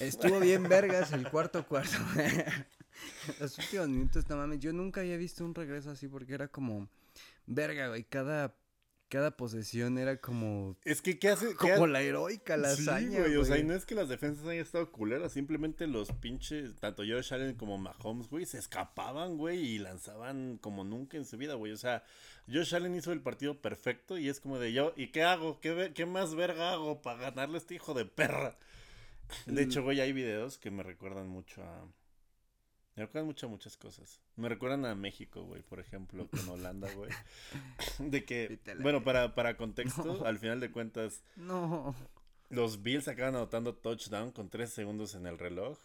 Estuvo 0.00 0.40
bien 0.40 0.64
vergas 0.68 1.12
el 1.12 1.28
cuarto 1.28 1.66
cuarto. 1.66 1.96
Los 3.40 3.58
últimos 3.58 3.88
minutos, 3.88 4.28
no 4.28 4.36
mames. 4.36 4.58
Yo 4.60 4.72
nunca 4.72 5.00
había 5.00 5.16
visto 5.16 5.44
un 5.44 5.54
regreso 5.54 5.90
así 5.90 6.08
porque 6.08 6.34
era 6.34 6.48
como. 6.48 6.88
verga, 7.46 7.88
güey, 7.88 8.04
cada, 8.04 8.54
cada 9.14 9.36
posesión 9.36 9.96
era 9.96 10.16
como, 10.16 10.76
Es 10.84 11.00
que, 11.00 11.20
¿qué 11.20 11.28
hace? 11.28 11.50
qué 11.50 11.74
como 11.74 11.86
la 11.86 12.02
heroica, 12.02 12.56
la 12.56 12.74
Sí, 12.74 12.82
hazaña, 12.82 13.20
güey, 13.20 13.36
o 13.36 13.44
sea, 13.44 13.58
y 13.58 13.62
no 13.62 13.72
es 13.72 13.86
que 13.86 13.94
las 13.94 14.08
defensas 14.08 14.44
hayan 14.44 14.64
estado 14.64 14.90
culeras, 14.90 15.30
simplemente 15.30 15.86
los 15.86 16.10
pinches, 16.10 16.74
tanto 16.80 17.04
Josh 17.04 17.32
Allen 17.32 17.54
como 17.54 17.78
Mahomes, 17.78 18.28
güey, 18.28 18.44
se 18.44 18.58
escapaban, 18.58 19.36
güey, 19.38 19.60
y 19.60 19.78
lanzaban 19.78 20.58
como 20.58 20.82
nunca 20.82 21.16
en 21.16 21.26
su 21.26 21.36
vida, 21.36 21.54
güey. 21.54 21.70
O 21.70 21.76
sea, 21.76 22.02
Josh 22.52 22.74
Allen 22.74 22.96
hizo 22.96 23.12
el 23.12 23.20
partido 23.20 23.62
perfecto 23.62 24.18
y 24.18 24.28
es 24.28 24.40
como 24.40 24.58
de 24.58 24.72
yo, 24.72 24.92
¿y 24.96 25.12
qué 25.12 25.22
hago? 25.22 25.60
¿Qué, 25.60 25.92
qué 25.94 26.06
más 26.06 26.34
verga 26.34 26.72
hago 26.72 27.00
para 27.00 27.30
ganarle 27.30 27.54
a 27.54 27.58
este 27.58 27.76
hijo 27.76 27.94
de 27.94 28.06
perra? 28.06 28.58
De 29.46 29.62
hecho, 29.62 29.84
güey, 29.84 30.00
hay 30.00 30.12
videos 30.12 30.58
que 30.58 30.72
me 30.72 30.82
recuerdan 30.82 31.28
mucho 31.28 31.62
a... 31.62 31.86
Me 32.96 33.02
recuerdan 33.04 33.26
mucho 33.26 33.46
a 33.46 33.48
muchas 33.48 33.76
cosas. 33.76 34.20
Me 34.36 34.48
recuerdan 34.48 34.84
a 34.86 34.94
México, 34.94 35.42
güey, 35.44 35.62
por 35.62 35.80
ejemplo, 35.80 36.28
con 36.28 36.48
Holanda, 36.48 36.88
güey. 36.94 37.10
De 37.98 38.24
que, 38.24 38.60
bueno, 38.80 39.02
para, 39.02 39.34
para 39.34 39.56
contexto, 39.56 40.04
No. 40.04 40.24
al 40.24 40.38
final 40.38 40.60
de 40.60 40.70
cuentas, 40.70 41.22
No, 41.36 41.94
los 42.50 42.82
Bills 42.82 43.08
acaban 43.08 43.34
anotando 43.34 43.74
touchdown 43.74 44.30
con 44.30 44.48
3 44.48 44.70
segundos 44.70 45.14
en 45.16 45.26
el 45.26 45.38
reloj. 45.38 45.76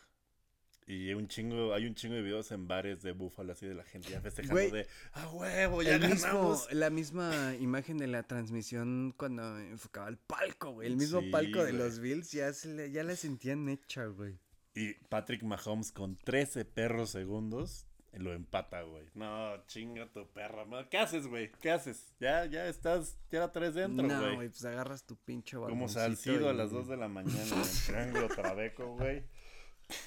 Y 0.85 1.13
un 1.13 1.27
chingo, 1.27 1.73
hay 1.75 1.85
un 1.85 1.93
chingo 1.93 2.15
de 2.15 2.23
videos 2.23 2.51
en 2.51 2.67
bares 2.67 3.03
de 3.03 3.11
Búfalo 3.11 3.51
así 3.53 3.67
de 3.67 3.75
la 3.75 3.83
gente 3.83 4.09
ya 4.09 4.21
festejando 4.21 4.55
Güey, 4.55 4.71
de 4.71 4.87
¡Ah 5.13 5.29
huevo! 5.29 5.83
¡Ya 5.83 5.95
el 5.95 6.01
mismo, 6.09 6.25
ganamos! 6.27 6.73
la 6.73 6.89
misma 6.89 7.55
imagen 7.59 7.99
de 7.99 8.07
la 8.07 8.23
transmisión 8.23 9.13
cuando 9.15 9.59
enfocaba 9.59 10.09
el 10.09 10.17
palco, 10.17 10.71
güey. 10.71 10.87
El 10.87 10.97
mismo 10.97 11.21
Sí, 11.21 11.29
palco 11.29 11.63
de 11.63 11.73
los 11.73 11.99
Bills 11.99 12.31
ya, 12.31 12.51
se 12.53 12.69
le- 12.69 12.91
ya 12.91 13.03
la 13.03 13.15
sentían 13.15 13.69
hecha, 13.69 14.05
güey. 14.07 14.39
Y 14.75 14.93
Patrick 15.09 15.43
Mahomes 15.43 15.91
con 15.91 16.15
13 16.15 16.63
perros 16.65 17.09
segundos 17.09 17.85
lo 18.13 18.33
empata, 18.33 18.81
güey. 18.81 19.05
No, 19.13 19.63
chinga 19.67 20.11
tu 20.11 20.27
perra. 20.31 20.65
¿Qué 20.89 20.97
haces, 20.97 21.27
güey? 21.27 21.51
¿Qué 21.61 21.69
haces? 21.71 22.11
Ya, 22.19 22.45
ya 22.45 22.67
estás, 22.67 23.17
ya 23.31 23.39
la 23.41 23.51
traes 23.51 23.75
dentro, 23.75 24.07
no, 24.07 24.19
güey. 24.19 24.35
güey, 24.35 24.49
pues 24.49 24.65
agarras 24.65 25.03
tu 25.03 25.15
pinche 25.15 25.57
Como 25.57 25.87
Salcido 25.87 26.49
a 26.49 26.53
y- 26.53 26.57
las 26.57 26.71
2 26.71 26.87
de 26.87 26.97
la 26.97 27.07
mañana 27.07 27.39
en 27.43 27.53
el 27.61 27.67
triángulo 27.85 28.27
Trabeco, 28.29 28.95
güey. 28.95 29.23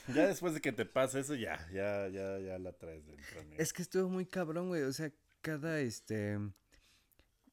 Ya 0.08 0.26
después 0.26 0.54
de 0.54 0.60
que 0.60 0.72
te 0.72 0.84
pase 0.84 1.20
eso, 1.20 1.34
ya, 1.34 1.58
ya, 1.72 2.08
ya, 2.08 2.38
ya 2.40 2.58
la 2.58 2.72
traes 2.72 3.06
dentro, 3.06 3.40
amigo. 3.40 3.56
Es 3.62 3.72
que 3.72 3.82
estuvo 3.82 4.08
muy 4.08 4.26
cabrón, 4.26 4.68
güey. 4.68 4.82
O 4.82 4.92
sea, 4.92 5.12
cada 5.40 5.80
este. 5.80 6.38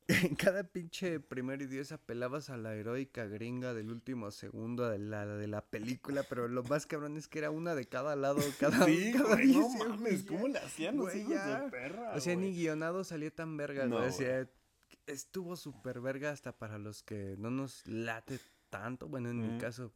En 0.10 0.34
cada 0.36 0.63
pinche 0.63 1.20
primer 1.20 1.62
idioma 1.62 1.86
apelabas 1.94 2.50
a 2.50 2.58
la 2.58 2.74
heroica 2.74 3.25
gringa 3.28 3.75
del 3.75 3.92
último 3.92 4.32
segundo 4.32 4.89
de 4.89 4.98
la, 4.98 5.25
de 5.28 5.48
la 5.48 5.62
película, 5.62 6.24
pero 6.24 6.48
lo 6.48 6.63
más 6.63 6.88
cabrón 6.88 7.16
es 7.16 7.28
que 7.28 7.38
era 7.38 7.51
una 7.51 7.75
de 7.75 7.86
cada 7.88 8.16
lado, 8.16 8.39
cada, 8.60 8.86
Sí, 8.88 9.13
cada 9.13 9.36
güey, 9.36 9.54
no 9.54 9.70
mames, 9.70 10.24
¿cómo 10.24 10.48
le 10.48 10.58
hacían 10.58 10.98
los 10.98 11.06
Güey, 11.06 11.22
hijos 11.22 11.34
ya. 11.36 11.62
de 11.62 11.70
perra, 11.70 12.13
O 12.16 12.20
sea, 12.20 12.36
ni 12.36 12.54
guionado 12.56 13.04
salía 13.04 13.30
tan 13.30 13.56
verga, 13.56 13.86
No, 13.86 13.98
güey. 13.98 14.10
O 14.10 14.12
sea, 14.12 14.50
estuvo 15.06 15.56
súper 15.56 16.01
verga 16.01 16.32
hasta 16.32 16.58
para 16.58 16.80
los 16.80 17.04
que 17.04 17.36
no 17.38 17.51
nos 17.51 17.86
late 17.88 18.39
tanto. 18.72 19.08
Bueno, 19.08 19.30
en 19.30 19.39
mi 19.39 19.60
caso, 19.60 19.94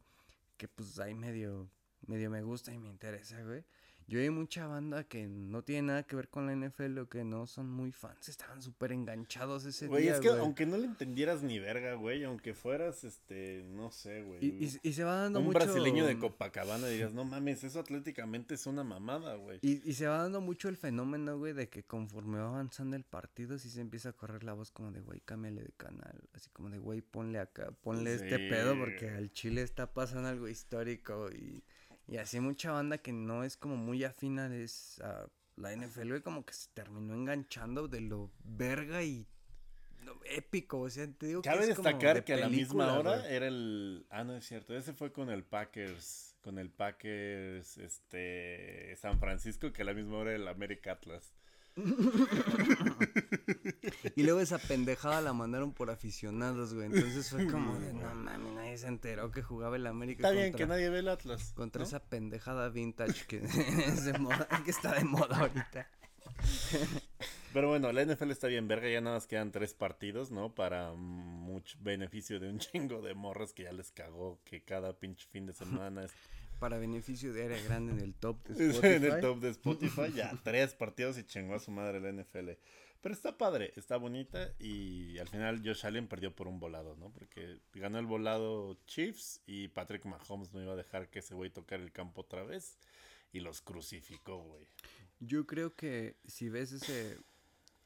que 0.56 0.68
pues 0.68 0.98
ahí 1.00 1.14
medio, 1.14 1.68
medio 2.06 2.30
me 2.30 2.42
gusta 2.42 2.72
y 2.72 2.78
me 2.78 2.88
interesa, 2.88 3.42
güey. 3.42 3.64
Yo 4.06 4.20
hay 4.20 4.28
mucha 4.30 4.66
banda 4.66 5.04
que 5.04 5.26
no 5.26 5.62
tiene 5.62 5.88
nada 5.88 6.02
que 6.02 6.14
ver 6.14 6.28
con 6.28 6.46
la 6.46 6.52
NFL 6.54 6.98
o 6.98 7.08
que 7.08 7.24
no 7.24 7.46
son 7.46 7.70
muy 7.70 7.90
fans. 7.90 8.28
Estaban 8.28 8.60
súper 8.62 8.92
enganchados 8.92 9.64
ese 9.64 9.86
Güey, 9.86 10.02
día, 10.04 10.14
es 10.14 10.20
que 10.20 10.28
güey. 10.28 10.40
aunque 10.40 10.66
no 10.66 10.76
le 10.76 10.84
entendieras 10.86 11.42
ni 11.42 11.58
verga, 11.58 11.94
güey, 11.94 12.22
aunque 12.24 12.52
fueras, 12.54 13.02
este, 13.04 13.64
no 13.70 13.90
sé, 13.90 14.22
güey. 14.22 14.44
Y, 14.44 14.64
y- 14.66 14.78
y 14.82 14.92
se 14.92 15.04
va 15.04 15.16
dando 15.16 15.38
un 15.38 15.46
mucho... 15.46 15.58
brasileño 15.58 16.04
de 16.06 16.18
Copacabana 16.18 16.86
dirías, 16.88 17.14
no 17.14 17.24
mames, 17.24 17.64
eso 17.64 17.80
atléticamente 17.80 18.54
es 18.54 18.66
una 18.66 18.84
mamada, 18.84 19.36
güey. 19.36 19.58
Y, 19.62 19.88
y 19.88 19.94
se 19.94 20.06
va 20.06 20.18
dando 20.18 20.40
mucho 20.40 20.68
el 20.68 20.76
fenómeno, 20.76 21.38
güey, 21.38 21.52
de 21.54 21.68
que 21.68 21.82
conforme 21.84 22.38
va 22.38 22.48
avanzando 22.48 22.96
el 22.96 23.04
partido, 23.04 23.58
sí 23.58 23.70
se 23.70 23.80
empieza 23.80 24.10
a 24.10 24.12
correr 24.12 24.44
la 24.44 24.52
voz 24.52 24.70
como 24.70 24.92
de, 24.92 25.00
güey, 25.00 25.20
cámbiale 25.20 25.62
de 25.62 25.72
canal. 25.76 26.20
Así 26.34 26.50
como 26.50 26.68
de, 26.68 26.78
güey, 26.78 27.00
ponle 27.00 27.38
acá, 27.38 27.70
ponle 27.82 28.14
este 28.14 28.38
pedo 28.50 28.76
porque 28.78 29.06
güey. 29.06 29.16
al 29.16 29.32
Chile 29.32 29.62
está 29.62 29.92
pasando 29.94 30.28
algo 30.28 30.46
histórico 30.48 31.30
y, 31.30 31.62
y 32.06 32.18
así 32.18 32.40
mucha 32.40 32.72
banda 32.72 32.98
que 32.98 33.12
no 33.12 33.44
es 33.44 33.56
como 33.56 33.76
muy 33.76 34.04
afina 34.04 34.54
es 34.54 35.00
a 35.00 35.26
la 35.56 35.74
NFL, 35.74 36.08
güey, 36.08 36.22
como 36.22 36.44
que 36.44 36.52
se 36.52 36.68
terminó 36.74 37.14
enganchando 37.14 37.88
de 37.88 38.00
lo 38.00 38.30
verga 38.42 39.02
y 39.02 39.26
lo 40.02 40.18
épico. 40.24 40.80
O 40.80 40.90
sea, 40.90 41.06
te 41.10 41.26
digo 41.26 41.42
que 41.42 41.48
Cabe 41.48 41.68
es 41.68 41.76
como 41.76 41.88
destacar 41.88 42.16
de 42.16 42.24
que 42.24 42.34
a 42.34 42.38
la 42.38 42.48
misma 42.48 42.92
hora 42.98 43.18
güey. 43.18 43.34
era 43.34 43.46
el... 43.46 44.06
Ah, 44.10 44.24
no 44.24 44.36
es 44.36 44.46
cierto, 44.46 44.76
ese 44.76 44.92
fue 44.92 45.12
con 45.12 45.30
el 45.30 45.44
Packers, 45.44 46.36
con 46.42 46.58
el 46.58 46.70
Packers, 46.70 47.78
este, 47.78 48.94
San 48.96 49.18
Francisco, 49.18 49.72
que 49.72 49.82
a 49.82 49.84
la 49.84 49.94
misma 49.94 50.18
hora 50.18 50.32
era 50.32 50.42
el 50.42 50.48
América 50.48 50.92
Atlas. 50.92 51.34
Y 54.16 54.22
luego 54.22 54.40
esa 54.40 54.58
pendejada 54.58 55.20
la 55.20 55.32
mandaron 55.32 55.72
por 55.72 55.90
aficionados, 55.90 56.72
güey. 56.74 56.86
Entonces 56.86 57.30
fue 57.30 57.46
como 57.46 57.78
de, 57.78 57.92
no 57.92 58.14
mames, 58.14 58.52
nadie 58.52 58.78
se 58.78 58.86
enteró 58.86 59.30
que 59.30 59.42
jugaba 59.42 59.76
el 59.76 59.86
América 59.86 60.28
Está 60.28 60.30
bien 60.30 60.52
contra, 60.52 60.66
que 60.66 60.68
nadie 60.68 60.90
ve 60.90 61.00
el 61.00 61.08
Atlas. 61.08 61.52
contra 61.54 61.80
¿no? 61.80 61.86
esa 61.86 62.00
pendejada 62.00 62.68
vintage 62.68 63.26
que, 63.26 63.38
es 63.44 64.04
de 64.04 64.18
moda, 64.18 64.48
que 64.64 64.70
está 64.70 64.94
de 64.94 65.04
moda 65.04 65.38
ahorita. 65.38 65.88
Pero 67.52 67.68
bueno, 67.68 67.92
la 67.92 68.04
NFL 68.04 68.30
está 68.30 68.48
bien 68.48 68.66
verga, 68.66 68.88
ya 68.88 69.00
nada 69.00 69.16
más 69.16 69.26
quedan 69.26 69.52
tres 69.52 69.74
partidos, 69.74 70.30
¿no? 70.30 70.54
Para 70.54 70.92
mucho 70.92 71.78
beneficio 71.80 72.40
de 72.40 72.50
un 72.50 72.58
chingo 72.60 73.00
de 73.00 73.14
morras 73.14 73.52
que 73.52 73.64
ya 73.64 73.72
les 73.72 73.90
cagó 73.92 74.40
que 74.44 74.62
cada 74.62 74.92
pinche 74.92 75.26
fin 75.28 75.46
de 75.46 75.52
semana 75.52 76.04
es 76.04 76.12
Para 76.58 76.78
beneficio 76.78 77.32
de 77.32 77.44
área 77.44 77.62
grande 77.62 77.92
en 77.92 78.00
el 78.00 78.14
top 78.14 78.42
de 78.48 78.70
Spotify. 78.70 78.94
en 78.94 79.04
el 79.04 79.20
top 79.20 79.40
de 79.40 79.48
Spotify, 79.50 80.12
ya 80.14 80.32
tres 80.42 80.74
partidos 80.74 81.18
y 81.18 81.24
chingó 81.24 81.54
a 81.54 81.58
su 81.58 81.70
madre 81.70 82.00
la 82.00 82.12
NFL. 82.12 82.50
Pero 83.00 83.14
está 83.14 83.36
padre, 83.36 83.72
está 83.76 83.98
bonita 83.98 84.54
y 84.58 85.18
al 85.18 85.28
final 85.28 85.60
Josh 85.62 85.84
Allen 85.84 86.08
perdió 86.08 86.34
por 86.34 86.48
un 86.48 86.58
volado, 86.58 86.96
¿no? 86.96 87.12
Porque 87.12 87.60
ganó 87.74 87.98
el 87.98 88.06
volado 88.06 88.78
Chiefs 88.86 89.42
y 89.46 89.68
Patrick 89.68 90.06
Mahomes 90.06 90.54
no 90.54 90.62
iba 90.62 90.72
a 90.72 90.76
dejar 90.76 91.10
que 91.10 91.18
ese 91.18 91.34
güey 91.34 91.50
tocara 91.50 91.82
el 91.82 91.92
campo 91.92 92.22
otra 92.22 92.44
vez 92.44 92.78
y 93.30 93.40
los 93.40 93.60
crucificó, 93.60 94.38
güey. 94.38 94.66
Yo 95.20 95.46
creo 95.46 95.74
que 95.74 96.16
si 96.24 96.48
ves 96.48 96.72
ese, 96.72 97.18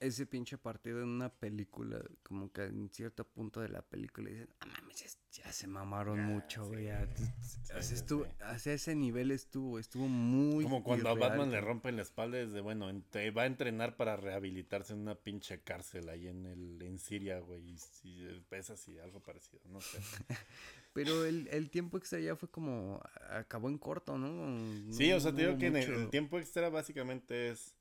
ese 0.00 0.26
pinche 0.26 0.58
partido 0.58 1.02
en 1.02 1.08
una 1.08 1.28
película, 1.28 2.00
como 2.22 2.52
que 2.52 2.64
en 2.64 2.88
cierto 2.90 3.24
punto 3.24 3.60
de 3.60 3.68
la 3.68 3.82
película 3.82 4.30
dicen, 4.30 4.48
ah 4.60 4.66
mames, 4.66 5.02
es- 5.02 5.18
ya 5.30 5.52
se 5.52 5.66
mamaron 5.66 6.16
Ya, 6.16 6.22
mucho, 6.26 6.66
güey. 6.66 6.86
sí, 7.42 7.60
ya". 7.68 7.82
Sí, 7.82 7.94
estuvo, 7.94 8.24
sí. 8.24 8.30
hacia 8.40 8.72
ese 8.72 8.94
nivel 8.96 9.30
estuvo, 9.30 9.78
estuvo 9.78 10.08
muy 10.08 10.64
Como 10.64 10.82
cuando 10.82 11.08
a 11.10 11.12
irreal, 11.12 11.30
Batman 11.30 11.50
le 11.50 11.56
cabrón. 11.56 11.68
rompen 11.74 11.96
la 11.96 12.02
espalda 12.02 12.38
desde, 12.38 12.60
bueno, 12.60 12.88
entre- 12.90 13.30
va 13.30 13.42
a 13.42 13.46
entrenar 13.46 13.96
para 13.96 14.16
rehabilitarse 14.16 14.94
en 14.94 15.00
una 15.00 15.14
pinche 15.14 15.60
cárcel 15.62 16.08
ahí 16.08 16.28
en 16.28 16.46
el 16.46 16.80
en 16.82 16.98
Siria, 16.98 17.38
güey. 17.40 17.72
Y 17.72 17.78
si 17.78 18.26
es 18.50 18.70
así, 18.70 18.98
algo 18.98 19.20
parecido, 19.22 19.62
no 19.68 19.80
sé. 19.80 19.98
Pero 20.94 21.24
el, 21.24 21.46
el 21.48 21.70
tiempo 21.70 21.98
extra 21.98 22.18
ya 22.18 22.34
fue 22.34 22.50
como, 22.50 23.00
acabó 23.30 23.68
en 23.68 23.78
corto, 23.78 24.18
¿no? 24.18 24.92
Sí, 24.92 25.12
o 25.12 25.20
sea, 25.20 25.30
No 25.30 25.36
te 25.36 25.46
digo 25.46 25.58
que 25.58 25.66
en 25.68 25.76
el, 25.76 25.92
el 25.92 26.10
tiempo 26.10 26.38
extra 26.38 26.68
básicamente 26.70 27.50
es. 27.50 27.74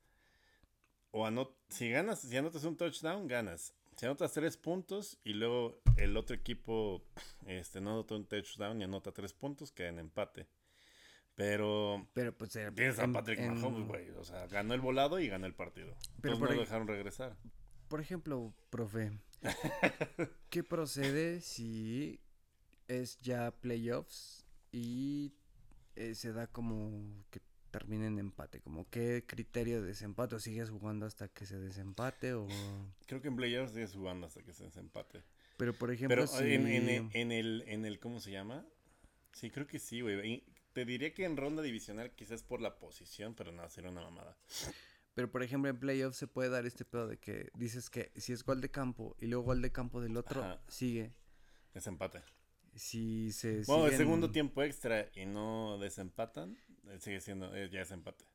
O 1.12 1.26
anot 1.26 1.56
si 1.70 1.90
ganas, 1.90 2.20
si 2.22 2.36
anotas 2.38 2.64
un 2.64 2.76
touchdown, 2.78 3.28
ganas. 3.28 3.74
Si 3.96 4.06
anotas 4.06 4.32
tres 4.34 4.58
puntos 4.58 5.18
y 5.24 5.34
luego 5.34 5.82
el 5.96 6.16
otro 6.18 6.36
equipo 6.36 7.04
este, 7.48 7.82
no 7.82 7.92
anota 7.92 8.16
un 8.16 8.26
touchdown 8.26 8.80
y 8.80 8.84
anota 8.84 9.12
tres 9.12 9.34
puntos, 9.34 9.72
queda 9.72 9.88
en 9.90 10.00
empate. 10.00 10.48
Pero 11.36 12.08
Pero 12.14 12.36
pues 12.36 12.56
era- 12.56 12.72
tienes 12.72 12.98
a 13.00 13.04
en- 13.04 13.14
Patrick 13.14 13.40
en- 13.40 13.60
Mahomes, 13.60 13.88
güey. 13.88 14.10
O 14.12 14.24
sea, 14.24 14.48
ganó 14.48 14.74
el 14.74 14.82
volado 14.82 15.20
y 15.20 15.28
ganó 15.28 15.46
el 15.46 15.54
partido. 15.56 15.96
Pero 16.22 16.34
Entonces 16.36 16.40
por 16.40 16.50
no 16.50 16.56
lo 16.56 16.62
dejaron 16.62 16.88
regresar. 16.88 17.38
Por 17.88 18.02
ejemplo, 18.02 18.54
profe, 18.70 19.12
¿qué 20.50 20.64
procede 20.64 21.42
si 21.42 22.20
es 22.88 23.20
ya 23.22 23.52
playoffs 23.52 24.46
y 24.72 25.34
eh, 25.96 26.16
se 26.16 26.34
da 26.34 26.48
como 26.48 27.24
que 27.32 27.40
termine 27.78 28.08
en 28.08 28.20
empate? 28.20 28.60
Como 28.62 28.90
qué 28.90 29.24
criterio 29.28 29.82
de 29.82 29.88
desempate 29.88 30.36
o 30.36 30.40
sigues 30.40 30.70
jugando 30.70 31.06
hasta 31.06 31.28
que 31.28 31.46
se 31.46 31.60
desempate 31.60 32.34
o 32.34 32.48
Creo 33.06 33.22
que 33.22 33.28
en 33.28 33.36
playoffs 33.36 33.74
sigues 33.74 33.94
jugando 33.94 34.26
hasta 34.28 34.42
que 34.42 34.54
se 34.54 34.64
desempate. 34.64 35.24
pero 35.58 35.74
por 35.74 35.92
ejemplo 35.92 36.16
Pero 36.16 36.28
si 36.28 36.54
en, 36.54 36.68
en 36.68 36.90
el, 36.90 37.10
en 37.14 37.32
el, 37.32 37.64
en 37.68 37.86
el, 37.86 38.00
¿cómo 38.00 38.20
se 38.20 38.32
llama? 38.32 38.66
Sí, 39.34 39.52
creo 39.52 39.68
que 39.68 39.80
sí, 39.80 40.02
güey. 40.02 40.44
Te 40.74 40.86
diría 40.86 41.14
que 41.14 41.26
en 41.26 41.38
ronda 41.38 41.62
divisional 41.62 42.12
quizás 42.16 42.44
por 42.44 42.62
la 42.62 42.78
posición, 42.78 43.36
pero 43.36 43.52
no, 43.52 43.68
sería 43.70 43.90
una 43.92 44.02
mamada. 44.02 44.38
pero 45.14 45.32
por 45.32 45.44
ejemplo 45.44 45.70
en 45.70 45.80
playoffs 45.80 46.18
se 46.18 46.28
puede 46.28 46.50
dar 46.50 46.66
este 46.66 46.86
pedo 46.86 47.08
de 47.08 47.18
que 47.18 47.50
dices 47.56 47.90
que 47.90 48.12
si 48.16 48.34
es 48.34 48.44
gol 48.44 48.62
de 48.62 48.70
campo 48.72 49.16
y 49.20 49.28
luego 49.28 49.46
gol 49.46 49.62
de 49.62 49.72
campo 49.72 50.02
del 50.02 50.18
otro 50.18 50.42
Ajá. 50.42 50.62
sigue. 50.68 51.14
Desempate. 51.74 52.22
Si 52.76 53.32
se 53.32 53.64
Bueno, 53.66 53.88
el 53.88 53.98
segundo 53.98 54.32
tiempo 54.32 54.62
extra 54.62 55.10
y 55.16 55.26
no 55.26 55.80
desempatan, 55.80 56.58
sigue 57.00 57.20
siendo, 57.22 57.54
eh, 57.56 57.70
ya 57.70 57.82
es 57.82 57.92
empate. 57.92 58.26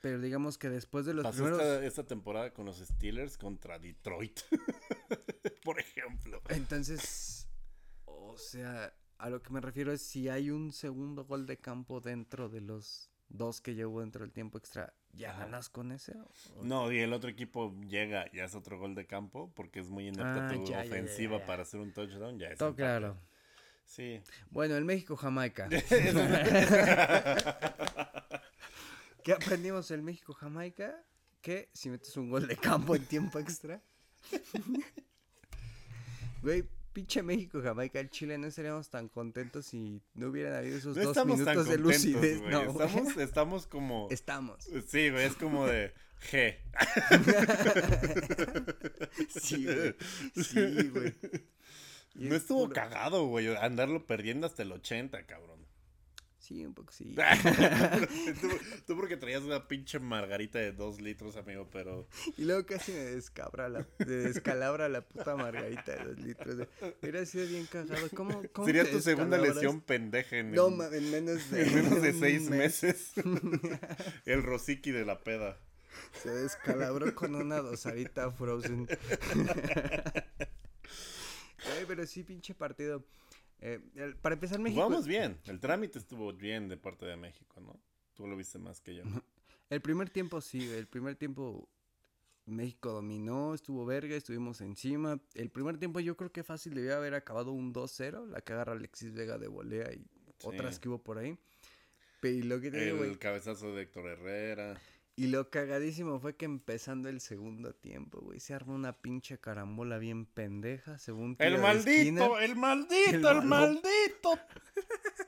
pero 0.00 0.20
digamos 0.20 0.58
que 0.58 0.68
después 0.68 1.06
de 1.06 1.14
los 1.14 1.22
Pasó 1.24 1.36
primeros 1.44 1.60
esta, 1.62 1.84
esta 1.86 2.04
temporada 2.04 2.52
con 2.52 2.66
los 2.66 2.78
Steelers 2.78 3.36
contra 3.38 3.78
Detroit. 3.78 4.40
Por 5.64 5.78
ejemplo. 5.78 6.40
Entonces, 6.48 7.46
o 8.04 8.36
sea, 8.36 8.92
a 9.18 9.30
lo 9.30 9.42
que 9.42 9.50
me 9.52 9.60
refiero 9.60 9.92
es 9.92 10.02
si 10.02 10.28
hay 10.28 10.50
un 10.50 10.72
segundo 10.72 11.24
gol 11.24 11.46
de 11.46 11.58
campo 11.58 12.00
dentro 12.00 12.48
de 12.48 12.60
los 12.60 13.10
dos 13.28 13.60
que 13.60 13.74
llevo 13.74 14.00
dentro 14.00 14.22
del 14.24 14.32
tiempo 14.32 14.58
extra, 14.58 14.92
¿ya 15.12 15.32
ganas 15.38 15.68
con 15.70 15.92
ese? 15.92 16.12
o- 16.18 16.64
No, 16.64 16.90
y 16.92 16.98
el 16.98 17.12
otro 17.12 17.30
equipo 17.30 17.74
llega 17.88 18.26
y 18.32 18.40
hace 18.40 18.56
otro 18.58 18.78
gol 18.78 18.94
de 18.94 19.06
campo 19.06 19.52
porque 19.54 19.80
es 19.80 19.88
muy 19.88 20.08
inepta 20.08 20.48
Ah, 20.48 20.52
tu 20.52 20.64
ya, 20.64 20.70
ya, 20.78 20.84
ya, 20.84 20.90
ofensiva 20.90 21.38
ya. 21.38 21.46
para 21.46 21.62
hacer 21.62 21.80
un 21.80 21.92
touchdown. 21.92 22.38
Ya 22.38 22.48
es 22.48 22.58
Todo 22.58 22.70
empate. 22.70 22.82
claro. 22.82 23.18
Sí. 23.84 24.20
Bueno, 24.50 24.76
el 24.76 24.84
México-Jamaica. 24.84 25.68
¿Qué 29.24 29.32
aprendimos 29.32 29.90
el 29.90 30.02
México-Jamaica? 30.02 30.94
Que 31.40 31.68
si 31.72 31.90
metes 31.90 32.16
un 32.16 32.30
gol 32.30 32.46
de 32.48 32.56
campo 32.56 32.94
en 32.96 33.04
tiempo 33.06 33.38
extra. 33.38 33.80
Güey, 36.42 36.64
pinche 36.92 37.22
México-Jamaica, 37.22 38.00
el 38.00 38.10
Chile 38.10 38.36
no 38.36 38.48
estaríamos 38.48 38.90
tan 38.90 39.08
contentos 39.08 39.66
si 39.66 40.02
no 40.14 40.26
hubieran 40.28 40.54
habido 40.56 40.76
esos 40.76 40.96
No 40.96 41.12
dos 41.12 41.24
minutos 41.26 41.68
de 41.68 41.78
lucidez. 41.78 42.40
güey. 42.40 42.50
No. 42.50 42.62
Estamos, 42.62 43.16
estamos 43.18 43.66
como... 43.68 44.08
Estamos. 44.10 44.64
Sí, 44.88 45.10
güey, 45.10 45.24
es 45.26 45.36
como 45.36 45.66
de 45.66 45.94
G. 46.30 46.56
Sí, 49.40 49.64
güey. 49.66 49.94
Sí, 50.44 50.88
güey. 50.88 51.14
Y 52.14 52.28
No 52.28 52.34
es 52.34 52.42
estuvo 52.42 52.68
cagado, 52.70 53.26
güey, 53.26 53.54
andarlo 53.56 54.06
perdiendo 54.06 54.46
hasta 54.46 54.62
el 54.62 54.72
80, 54.72 55.24
cabrón. 55.26 55.62
Sí, 56.38 56.66
un 56.66 56.74
poco 56.74 56.92
sí. 56.92 57.14
tú, 58.40 58.48
tú 58.84 58.96
porque 58.96 59.16
traías 59.16 59.42
una 59.44 59.68
pinche 59.68 60.00
margarita 60.00 60.58
de 60.58 60.72
dos 60.72 61.00
litros, 61.00 61.36
amigo, 61.36 61.68
pero... 61.70 62.08
Y 62.36 62.44
luego 62.44 62.66
casi 62.66 62.90
me 62.90 62.98
descabra 62.98 63.68
la, 63.68 63.86
me 64.00 64.06
descalabra 64.06 64.88
la 64.88 65.02
puta 65.02 65.36
margarita 65.36 65.92
de 65.94 66.04
dos 66.04 66.18
litros. 66.18 66.66
Hubiera 67.00 67.24
sido 67.26 67.46
bien 67.46 67.66
cagado. 67.66 68.08
¿Cómo, 68.14 68.42
cómo 68.52 68.66
Sería 68.66 68.90
tu 68.90 69.00
segunda 69.00 69.38
lesión 69.38 69.80
pendeja 69.82 70.36
en, 70.38 70.50
No, 70.50 70.66
en- 70.66 70.76
ma- 70.78 70.88
en 70.92 71.10
menos 71.12 71.48
de, 71.48 71.62
en 71.62 71.74
menos 71.76 72.02
de 72.02 72.10
un 72.10 72.20
seis 72.20 72.42
mes. 72.50 72.82
meses. 72.82 73.12
el 74.26 74.42
rosiqui 74.42 74.90
de 74.90 75.04
la 75.04 75.20
peda. 75.20 75.56
Se 76.22 76.30
descalabró 76.30 77.14
con 77.14 77.36
una 77.36 77.58
dosadita 77.60 78.32
frozen. 78.32 78.88
Güey, 81.66 81.86
pero 81.86 82.06
sí, 82.06 82.22
pinche 82.24 82.54
partido. 82.54 83.04
Eh, 83.60 83.80
el- 83.94 84.16
para 84.16 84.34
empezar, 84.34 84.58
México. 84.58 84.80
Vamos 84.82 85.06
bien, 85.06 85.38
el 85.46 85.60
trámite 85.60 85.98
estuvo 85.98 86.32
bien 86.32 86.68
de 86.68 86.76
parte 86.76 87.06
de 87.06 87.16
México, 87.16 87.60
¿no? 87.60 87.80
Tú 88.14 88.26
lo 88.26 88.36
viste 88.36 88.58
más 88.58 88.80
que 88.80 88.96
yo. 88.96 89.02
El 89.70 89.80
primer 89.80 90.10
tiempo 90.10 90.40
sí, 90.40 90.68
el 90.70 90.86
primer 90.86 91.16
tiempo 91.16 91.68
México 92.44 92.90
dominó, 92.92 93.54
estuvo 93.54 93.86
verga, 93.86 94.16
estuvimos 94.16 94.60
encima. 94.60 95.20
El 95.34 95.48
primer 95.50 95.78
tiempo 95.78 96.00
yo 96.00 96.16
creo 96.16 96.32
que 96.32 96.42
fácil 96.42 96.74
debió 96.74 96.96
haber 96.96 97.14
acabado 97.14 97.52
un 97.52 97.72
2-0, 97.72 98.26
la 98.26 98.40
que 98.40 98.52
agarra 98.52 98.72
Alexis 98.72 99.12
Vega 99.14 99.38
de 99.38 99.48
volea 99.48 99.92
y 99.94 100.04
otras 100.42 100.74
Sí. 100.74 100.80
que 100.80 100.88
hubo 100.88 101.02
por 101.02 101.18
ahí. 101.18 101.38
Pero 102.20 102.44
lo 102.46 102.60
que 102.60 102.70
te 102.70 102.84
digo, 102.84 102.96
El 102.98 103.04
güey, 103.10 103.18
cabezazo 103.18 103.72
de 103.74 103.82
Héctor 103.82 104.06
Herrera. 104.08 104.80
Y 105.14 105.26
lo 105.26 105.50
cagadísimo 105.50 106.18
fue 106.20 106.36
que 106.36 106.46
empezando 106.46 107.08
el 107.08 107.20
segundo 107.20 107.74
tiempo, 107.74 108.20
güey, 108.20 108.40
se 108.40 108.54
arma 108.54 108.74
una 108.74 108.92
pinche 108.94 109.38
carambola 109.38 109.98
bien 109.98 110.24
pendeja, 110.26 110.98
según 110.98 111.36
El 111.38 111.58
maldito, 111.58 111.90
esquina. 111.90 112.26
el 112.44 112.56
maldito, 112.56 113.30
El 113.30 113.36
el, 113.38 113.42
maldito. 113.42 114.38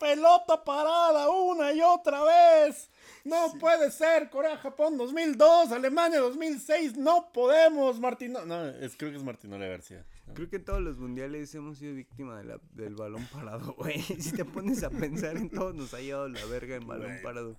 Pelota 0.00 0.64
parada 0.64 1.30
una 1.30 1.72
y 1.72 1.80
otra 1.80 2.22
vez. 2.24 2.90
No 3.24 3.52
puede 3.60 3.90
ser. 3.90 4.28
Corea-Japón 4.30 4.96
2002, 4.98 5.70
Alemania 5.72 6.18
2006. 6.20 6.96
No 6.96 7.30
podemos, 7.32 8.00
Martino. 8.00 8.44
No, 8.44 8.66
es, 8.66 8.96
creo 8.96 9.10
que 9.10 9.18
es 9.18 9.22
Martinola 9.22 9.66
García. 9.66 10.04
¿no? 10.26 10.34
Creo 10.34 10.48
que 10.50 10.56
en 10.56 10.64
todos 10.64 10.80
los 10.80 10.98
mundiales 10.98 11.54
hemos 11.54 11.78
sido 11.78 11.94
víctima 11.94 12.38
de 12.38 12.44
la- 12.44 12.60
del 12.72 12.94
balón 12.96 13.26
parado, 13.32 13.72
güey. 13.78 14.00
Si 14.02 14.32
te 14.32 14.44
pones 14.44 14.82
a 14.82 14.90
pensar 14.90 15.36
en 15.36 15.48
todos 15.50 15.74
nos 15.74 15.92
ha 15.94 16.00
llevado 16.00 16.28
la 16.28 16.44
verga 16.46 16.76
en 16.76 16.86
balón 16.86 17.12
parado. 17.22 17.56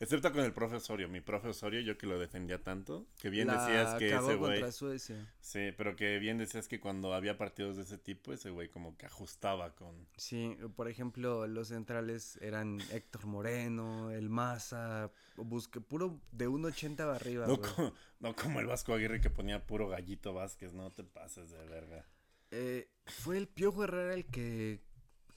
Excepto 0.00 0.32
con 0.32 0.40
el 0.40 0.52
profe 0.54 0.76
Osorio. 0.76 1.08
Mi 1.08 1.20
profe 1.20 1.48
Osorio, 1.48 1.80
yo 1.80 1.98
que 1.98 2.06
lo 2.06 2.18
defendía 2.18 2.62
tanto. 2.62 3.06
Que 3.20 3.28
bien 3.28 3.48
La 3.48 3.66
decías 3.66 3.94
que 3.96 4.08
ese 4.14 4.34
güey. 4.36 4.72
Suecia. 4.72 5.32
Sí, 5.40 5.72
pero 5.76 5.94
que 5.94 6.18
bien 6.18 6.38
decías 6.38 6.66
que 6.68 6.80
cuando 6.80 7.12
había 7.14 7.36
partidos 7.36 7.76
de 7.76 7.82
ese 7.82 7.98
tipo, 7.98 8.32
ese 8.32 8.48
güey 8.50 8.68
como 8.70 8.96
que 8.96 9.04
ajustaba 9.06 9.74
con. 9.74 10.08
Sí, 10.16 10.56
por 10.74 10.88
ejemplo, 10.88 11.46
los 11.46 11.68
centrales 11.68 12.38
eran 12.40 12.80
Héctor 12.92 13.26
Moreno, 13.26 14.10
el 14.10 14.30
Maza, 14.30 15.10
busque 15.36 15.80
puro 15.80 16.18
de 16.32 16.48
1.80 16.48 16.96
para 16.96 17.14
arriba, 17.16 17.46
No, 17.46 17.56
güey. 17.58 17.70
co- 17.74 17.94
no 18.20 18.34
como 18.34 18.60
el 18.60 18.66
Vasco 18.66 18.94
Aguirre 18.94 19.20
que 19.20 19.30
ponía 19.30 19.66
puro 19.66 19.88
gallito 19.88 20.32
Vázquez. 20.32 20.72
No 20.72 20.90
te 20.90 21.04
pases 21.04 21.50
de 21.50 21.64
verga. 21.66 22.06
Eh, 22.52 22.90
fue 23.06 23.36
el 23.36 23.46
Piojo 23.48 23.84
Herrera 23.84 24.14
el 24.14 24.24
que... 24.26 24.80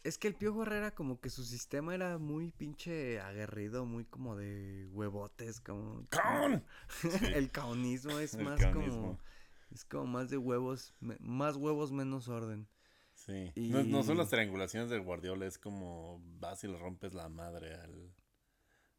Es 0.03 0.17
que 0.17 0.27
el 0.27 0.35
Piojo 0.35 0.63
Herrera 0.63 0.91
como 0.91 1.21
que 1.21 1.29
su 1.29 1.45
sistema 1.45 1.95
era 1.95 2.17
muy 2.17 2.51
pinche 2.51 3.21
aguerrido, 3.21 3.85
muy 3.85 4.03
como 4.03 4.35
de 4.35 4.87
huevotes, 4.91 5.61
como... 5.61 6.05
¡Caón! 6.09 6.63
el 7.33 7.49
caonismo 7.51 8.19
es 8.19 8.33
El 8.35 8.45
más 8.45 8.59
caonismo. 8.59 9.01
como... 9.01 9.19
Es 9.71 9.85
como 9.85 10.05
más 10.05 10.29
de 10.29 10.37
huevos, 10.37 10.93
más 10.99 11.55
huevos, 11.55 11.91
menos 11.91 12.27
orden. 12.27 12.67
Sí. 13.15 13.51
No, 13.55 13.83
no 13.83 14.03
son 14.03 14.17
las 14.17 14.29
triangulaciones 14.29 14.91
del 14.91 15.01
Guardiola, 15.01 15.47
es 15.47 15.57
como 15.57 16.21
vas 16.39 16.63
y 16.63 16.67
le 16.67 16.77
rompes 16.77 17.15
la 17.15 17.27
madre 17.27 17.73
al, 17.75 18.13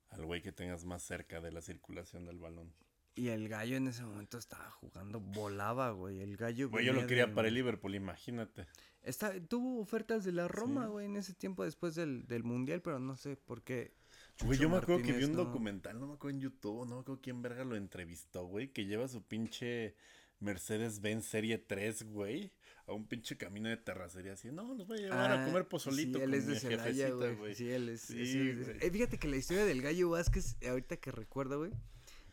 al 0.09 0.25
güey 0.27 0.43
que 0.43 0.51
tengas 0.51 0.85
más 0.85 1.03
cerca 1.03 1.41
de 1.41 1.53
la 1.53 1.61
circulación 1.61 2.25
del 2.25 2.41
balón. 2.41 2.75
Y 3.17 3.29
el 3.29 3.49
gallo 3.49 3.77
en 3.77 3.87
ese 3.87 4.03
momento 4.03 4.39
estaba 4.39 4.69
jugando, 4.73 5.21
volaba, 5.21 5.91
güey. 5.93 6.21
El 6.21 6.37
gallo... 6.37 6.69
Güey, 6.69 6.85
yo 6.85 6.93
lo 6.93 7.07
quería 7.07 7.27
de- 7.27 7.33
para 7.33 7.47
el 7.49 7.55
Liverpool, 7.55 7.95
imagínate. 7.95 8.67
Está, 9.03 9.33
tuvo 9.47 9.81
ofertas 9.81 10.25
de 10.25 10.33
la 10.33 10.49
Roma, 10.49 10.85
Sí. 10.87 10.91
güey, 10.91 11.07
en 11.07 11.17
ese 11.17 11.33
tiempo 11.35 11.63
después 11.65 11.95
del, 11.95 12.27
del 12.27 12.43
Mundial, 12.43 12.81
pero 12.83 12.99
no 12.99 13.17
sé 13.17 13.37
por 13.37 13.63
qué. 13.63 13.95
Güey, 14.45 14.59
yo 14.59 14.69
me 14.69 14.79
acuerdo 14.79 15.03
que 15.05 15.13
vi 15.13 15.25
un 15.25 15.33
no- 15.33 15.45
documental, 15.45 16.01
no 16.01 16.09
me 16.09 16.15
acuerdo 16.15 16.37
en 16.39 16.41
YouTube, 16.43 16.87
no 16.89 16.97
me 16.97 17.01
acuerdo 17.03 17.21
quién 17.23 17.41
verga 17.41 17.63
lo 17.65 17.77
entrevistó, 17.77 18.47
güey, 18.47 18.73
que 18.73 18.85
lleva 18.87 19.07
su 19.07 19.23
pinche 19.23 19.95
Mercedes-Benz 20.41 21.25
Serie 21.25 21.59
3, 21.59 22.03
güey, 22.11 22.53
a 22.87 22.93
un 22.95 23.07
pinche 23.07 23.37
camino 23.37 23.69
de 23.69 23.77
terracería 23.77 24.33
así. 24.33 24.51
No, 24.51 24.75
los 24.75 24.87
voy 24.89 24.99
a 24.99 25.03
llevar 25.03 25.31
a 25.31 25.43
Ah, 25.43 25.47
comer 25.47 25.69
pozolito 25.69 26.19
sí, 26.19 26.25
él 26.25 26.31
con 26.31 26.39
es 26.41 26.47
de 26.47 26.59
Celaya, 26.59 27.11
güey. 27.11 27.55
Sí, 27.55 27.71
él 27.71 27.89
es. 27.91 28.01
Sí, 28.03 28.21
es 28.21 28.33
de- 28.35 28.75
güey. 28.75 28.77
Eh, 28.81 28.91
fíjate 28.91 29.19
que 29.19 29.29
la 29.29 29.37
historia 29.37 29.65
del 29.65 29.83
Gallo 29.83 30.11
Vázquez, 30.11 30.57
ahorita 30.69 30.97
que 30.97 31.13
recuerdo, 31.13 31.59
güey, 31.59 31.71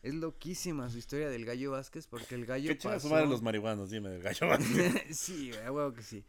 es 0.04 0.14
loquísima 0.14 0.90
su 0.90 0.98
historia 0.98 1.30
del 1.30 1.46
Gallo 1.46 1.72
Vázquez, 1.72 2.08
porque 2.08 2.36
el 2.36 2.46
Gallo 2.46 2.70
¿Qué 2.70 2.78
chingas 2.78 3.04
pasó... 3.04 3.14
madre 3.14 3.28
los 3.28 3.42
marihuanos? 3.42 3.90
Dime, 3.90 4.10
del 4.10 4.22
gallo 4.22 4.48
Vázquez. 4.48 5.04
sí, 5.18 5.52
güey, 5.52 5.70
huevo 5.70 5.94
que 5.94 6.04
sí. 6.04 6.24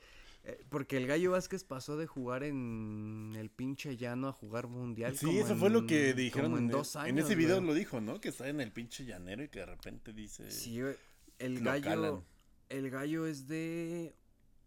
Eh, 0.45 0.61
porque 0.71 0.97
el 0.97 1.07
Gallo 1.07 1.31
Vázquez 1.31 1.63
pasó 1.63 1.97
de 1.97 2.07
jugar 2.07 2.43
en 2.43 3.33
el 3.37 3.49
pinche 3.49 3.97
llano 3.97 4.27
a 4.27 4.33
jugar 4.33 4.67
mundial. 4.67 5.17
Sí, 5.17 5.27
como 5.27 5.39
eso 5.39 5.57
fue 5.57 5.71
lo 5.71 5.87
que 5.87 6.15
dijeron 6.15 6.51
como 6.51 6.59
en, 6.59 6.69
dos 6.69 6.97
años. 6.97 7.11
En 7.11 7.19
ese 7.21 7.37
video 7.37 7.57
güey. 7.57 7.69
lo 7.69 7.75
dijo, 7.75 8.01
¿no? 8.01 8.21
Que 8.21 8.31
está 8.31 8.49
en 8.49 8.61
el 8.61 8.73
pinche 8.73 9.05
llanero 9.05 9.45
y 9.45 9.49
que 9.49 9.61
de 9.61 9.67
repente 9.67 10.13
dice. 10.13 10.51
Sí, 10.51 10.81
el 11.39 11.55
lo 11.55 11.61
gallo, 11.63 11.85
calan. 11.85 12.25
el 12.71 12.91
gallo 12.91 13.27
es 13.27 13.47
de, 13.47 14.17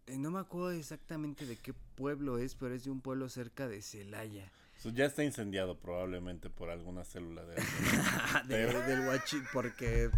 eh, 0.06 0.18
no 0.18 0.30
me 0.30 0.40
acuerdo 0.40 0.70
exactamente 0.70 1.44
de 1.46 1.56
qué 1.56 1.74
pueblo 1.94 2.38
es, 2.38 2.54
pero 2.54 2.74
es 2.74 2.84
de 2.84 2.90
un 2.90 3.00
pueblo 3.00 3.28
cerca 3.28 3.68
de 3.68 3.82
Celaya. 3.82 4.50
Eso 4.86 4.94
ya 4.94 5.06
está 5.06 5.24
incendiado 5.24 5.76
probablemente 5.80 6.48
por 6.48 6.70
alguna 6.70 7.02
célula 7.04 7.44
de. 7.44 7.56
De- 8.46 8.66
del 8.84 9.04
guachi, 9.04 9.38
porque 9.52 10.10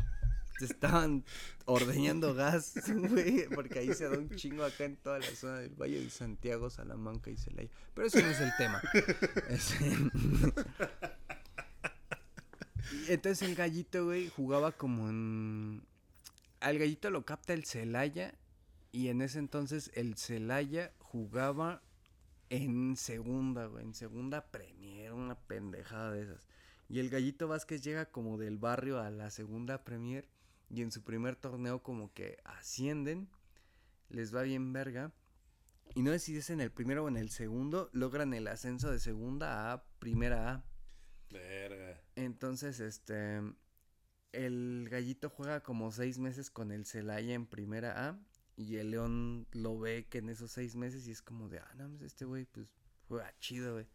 te 0.59 0.65
estaban 0.67 1.25
ordeñando 1.65 2.35
gas, 2.35 2.75
güey, 2.95 3.47
porque 3.55 3.79
ahí 3.79 3.95
se 3.95 4.05
da 4.11 4.19
un 4.19 4.29
chingo 4.37 4.65
acá 4.65 4.85
en 4.85 4.97
toda 4.97 5.21
la 5.21 5.27
zona 5.35 5.59
del 5.61 5.75
Valle 5.75 6.03
de 6.03 6.11
Santiago, 6.11 6.69
Salamanca 6.69 7.31
y 7.31 7.39
Celaya. 7.39 7.71
Pero 7.95 8.09
eso 8.09 8.21
no 8.21 8.27
es 8.29 8.41
el 8.41 8.51
tema. 8.59 8.83
Ese- 9.49 10.11
Entonces 13.09 13.49
el 13.49 13.55
gallito, 13.55 14.05
güey, 14.07 14.29
jugaba 14.29 14.73
como 14.73 15.09
en... 15.09 15.83
Al 16.61 16.79
gallito 16.79 17.09
lo 17.11 17.25
capta 17.25 17.55
el 17.55 17.65
Celaya 17.65 18.35
y 18.93 19.09
en 19.09 19.23
ese 19.23 19.39
entonces 19.39 19.91
el 19.95 20.17
Celaya 20.17 20.93
jugaba 20.99 21.83
en 22.51 22.97
segunda, 22.97 23.67
güey, 23.67 23.85
en 23.85 23.95
segunda 23.95 24.51
Premier, 24.51 25.13
una 25.13 25.35
pendejada 25.35 26.13
de 26.13 26.23
esas. 26.23 26.47
Y 26.89 27.01
el 27.01 27.11
Gallito 27.11 27.49
Vázquez 27.49 27.83
llega 27.83 28.07
como 28.07 28.39
del 28.39 28.59
barrio 28.59 29.01
a 29.01 29.11
la 29.11 29.31
segunda 29.31 29.85
Premier 29.85 30.29
y 30.71 30.83
en 30.83 30.91
su 30.91 31.03
primer 31.03 31.37
torneo 31.37 31.83
como 31.83 32.13
que 32.13 32.39
ascienden, 32.45 33.29
les 34.09 34.35
va 34.35 34.43
bien 34.43 34.73
verga. 34.73 35.13
Y 35.95 36.03
no 36.03 36.13
sé 36.13 36.19
si 36.19 36.37
es 36.37 36.51
en 36.51 36.61
el 36.61 36.71
primero 36.71 37.05
o 37.05 37.09
en 37.09 37.17
el 37.17 37.31
segundo, 37.31 37.91
logran 37.93 38.35
el 38.35 38.47
ascenso 38.49 38.91
de 38.91 38.99
segunda 38.99 39.73
a 39.73 39.85
primera 39.99 40.53
A. 40.53 40.65
Verga. 41.31 42.01
Entonces, 42.17 42.81
este, 42.81 43.41
el 44.33 44.89
gallito 44.91 45.31
juega 45.31 45.63
como 45.63 45.91
seis 45.91 46.19
meses 46.19 46.51
con 46.51 46.73
el 46.73 46.87
Celaya 46.87 47.35
en 47.35 47.47
primera 47.47 48.09
A. 48.09 48.19
Y 48.59 48.77
el 48.77 48.91
León 48.91 49.47
lo 49.53 49.79
ve 49.79 50.09
que 50.11 50.19
en 50.19 50.29
esos 50.31 50.51
seis 50.51 50.75
meses 50.75 51.07
y 51.07 51.13
es 51.13 51.23
como 51.23 51.49
de, 51.49 51.61
ah, 51.61 51.75
no, 51.77 52.05
este 52.05 52.25
güey, 52.25 52.45
pues 52.45 52.67
juega 53.07 53.33
chido, 53.39 53.75
güey. 53.75 53.87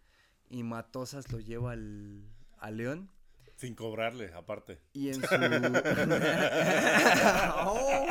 Y 0.50 0.64
Matosas 0.64 1.30
lo 1.34 1.42
lleva 1.42 1.74
al, 1.74 2.24
al 2.60 2.78
León. 2.78 3.12
Sin 3.58 3.76
cobrarle, 3.76 4.32
aparte. 4.34 4.80
Y 4.94 5.10
en 5.10 5.16
su. 5.16 5.22
¡Oh! 7.66 8.08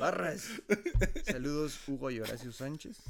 Barras. 0.00 0.48
Saludos, 1.26 1.78
Hugo 1.86 2.10
y 2.10 2.18
Horacio 2.18 2.50
Sánchez. 2.50 3.00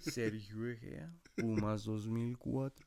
Sergio 0.00 0.68
Egea, 0.68 1.14
Pumas 1.36 1.84
2004. 1.84 2.84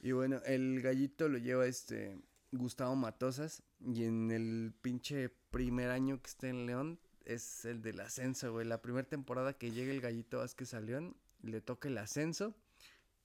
Y 0.00 0.12
bueno, 0.12 0.40
el 0.46 0.80
gallito 0.80 1.28
lo 1.28 1.36
lleva 1.36 1.66
este 1.66 2.18
Gustavo 2.50 2.96
Matosas. 2.96 3.62
Y 3.78 4.04
en 4.04 4.30
el 4.30 4.72
pinche 4.80 5.28
primer 5.50 5.90
año 5.90 6.22
que 6.22 6.28
está 6.28 6.48
en 6.48 6.64
León 6.64 6.98
es 7.24 7.64
el 7.64 7.82
del 7.82 8.00
ascenso, 8.00 8.52
güey. 8.52 8.66
La 8.66 8.82
primera 8.82 9.06
temporada 9.08 9.52
que 9.54 9.70
llega 9.70 9.92
el 9.92 10.00
gallito 10.00 10.38
Vázquez 10.38 10.74
a 10.74 10.80
León, 10.80 11.16
le 11.42 11.60
toca 11.60 11.88
el 11.88 11.98
ascenso. 11.98 12.54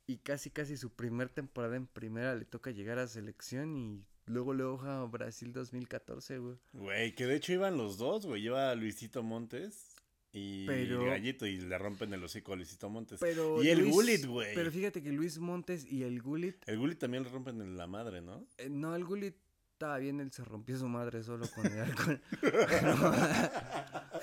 Y 0.08 0.18
casi, 0.18 0.50
casi 0.50 0.76
su 0.76 0.90
primer 0.92 1.30
temporada 1.30 1.76
en 1.76 1.86
primera 1.86 2.34
le 2.36 2.46
toca 2.46 2.72
llegar 2.72 2.98
a 2.98 3.08
selección 3.08 3.78
y 3.78 4.04
luego 4.26 4.54
le 4.56 4.64
hoja 4.64 5.02
a 5.02 5.06
Brasil 5.06 5.54
2014, 5.54 6.40
güey. 6.40 6.58
Güey, 6.74 7.14
que 7.16 7.26
de 7.28 7.36
hecho 7.36 7.54
iban 7.54 7.78
los 7.78 7.98
dos, 7.98 8.26
güey. 8.26 8.42
Lleva 8.42 8.74
Luisito 8.74 9.22
Montes 9.22 9.96
y 10.32 10.66
Pero- 10.66 11.04
el 11.04 11.10
gallito 11.10 11.46
y 11.46 11.60
le 11.60 11.78
rompen 11.78 12.12
el 12.14 12.24
hocico 12.24 12.54
a 12.54 12.56
Luisito 12.56 12.90
Montes. 12.90 13.20
Pero 13.20 13.64
y 13.64 13.70
el 13.70 13.80
Luis- 13.82 13.92
Gullit, 13.94 14.26
güey. 14.26 14.56
Pero 14.56 14.72
fíjate 14.72 15.04
que 15.04 15.12
Luis 15.12 15.38
Montes 15.38 15.86
y 15.86 16.02
el 16.04 16.22
Gullit, 16.24 16.56
El 16.68 16.80
Gullit 16.80 16.98
también 16.98 17.24
le 17.24 17.30
rompen 17.30 17.62
en 17.62 17.78
la 17.78 17.86
madre, 17.86 18.22
¿no? 18.22 18.48
eh, 18.58 18.68
no, 18.70 18.96
el 18.96 19.06
Gullit 19.06 19.36
estaba 19.80 19.98
bien, 19.98 20.20
él 20.20 20.30
se 20.34 20.44
rompió 20.44 20.78
su 20.78 20.90
madre 20.90 21.24
solo 21.24 21.48
con 21.56 21.66
el 21.66 21.80
alcohol. 21.80 22.22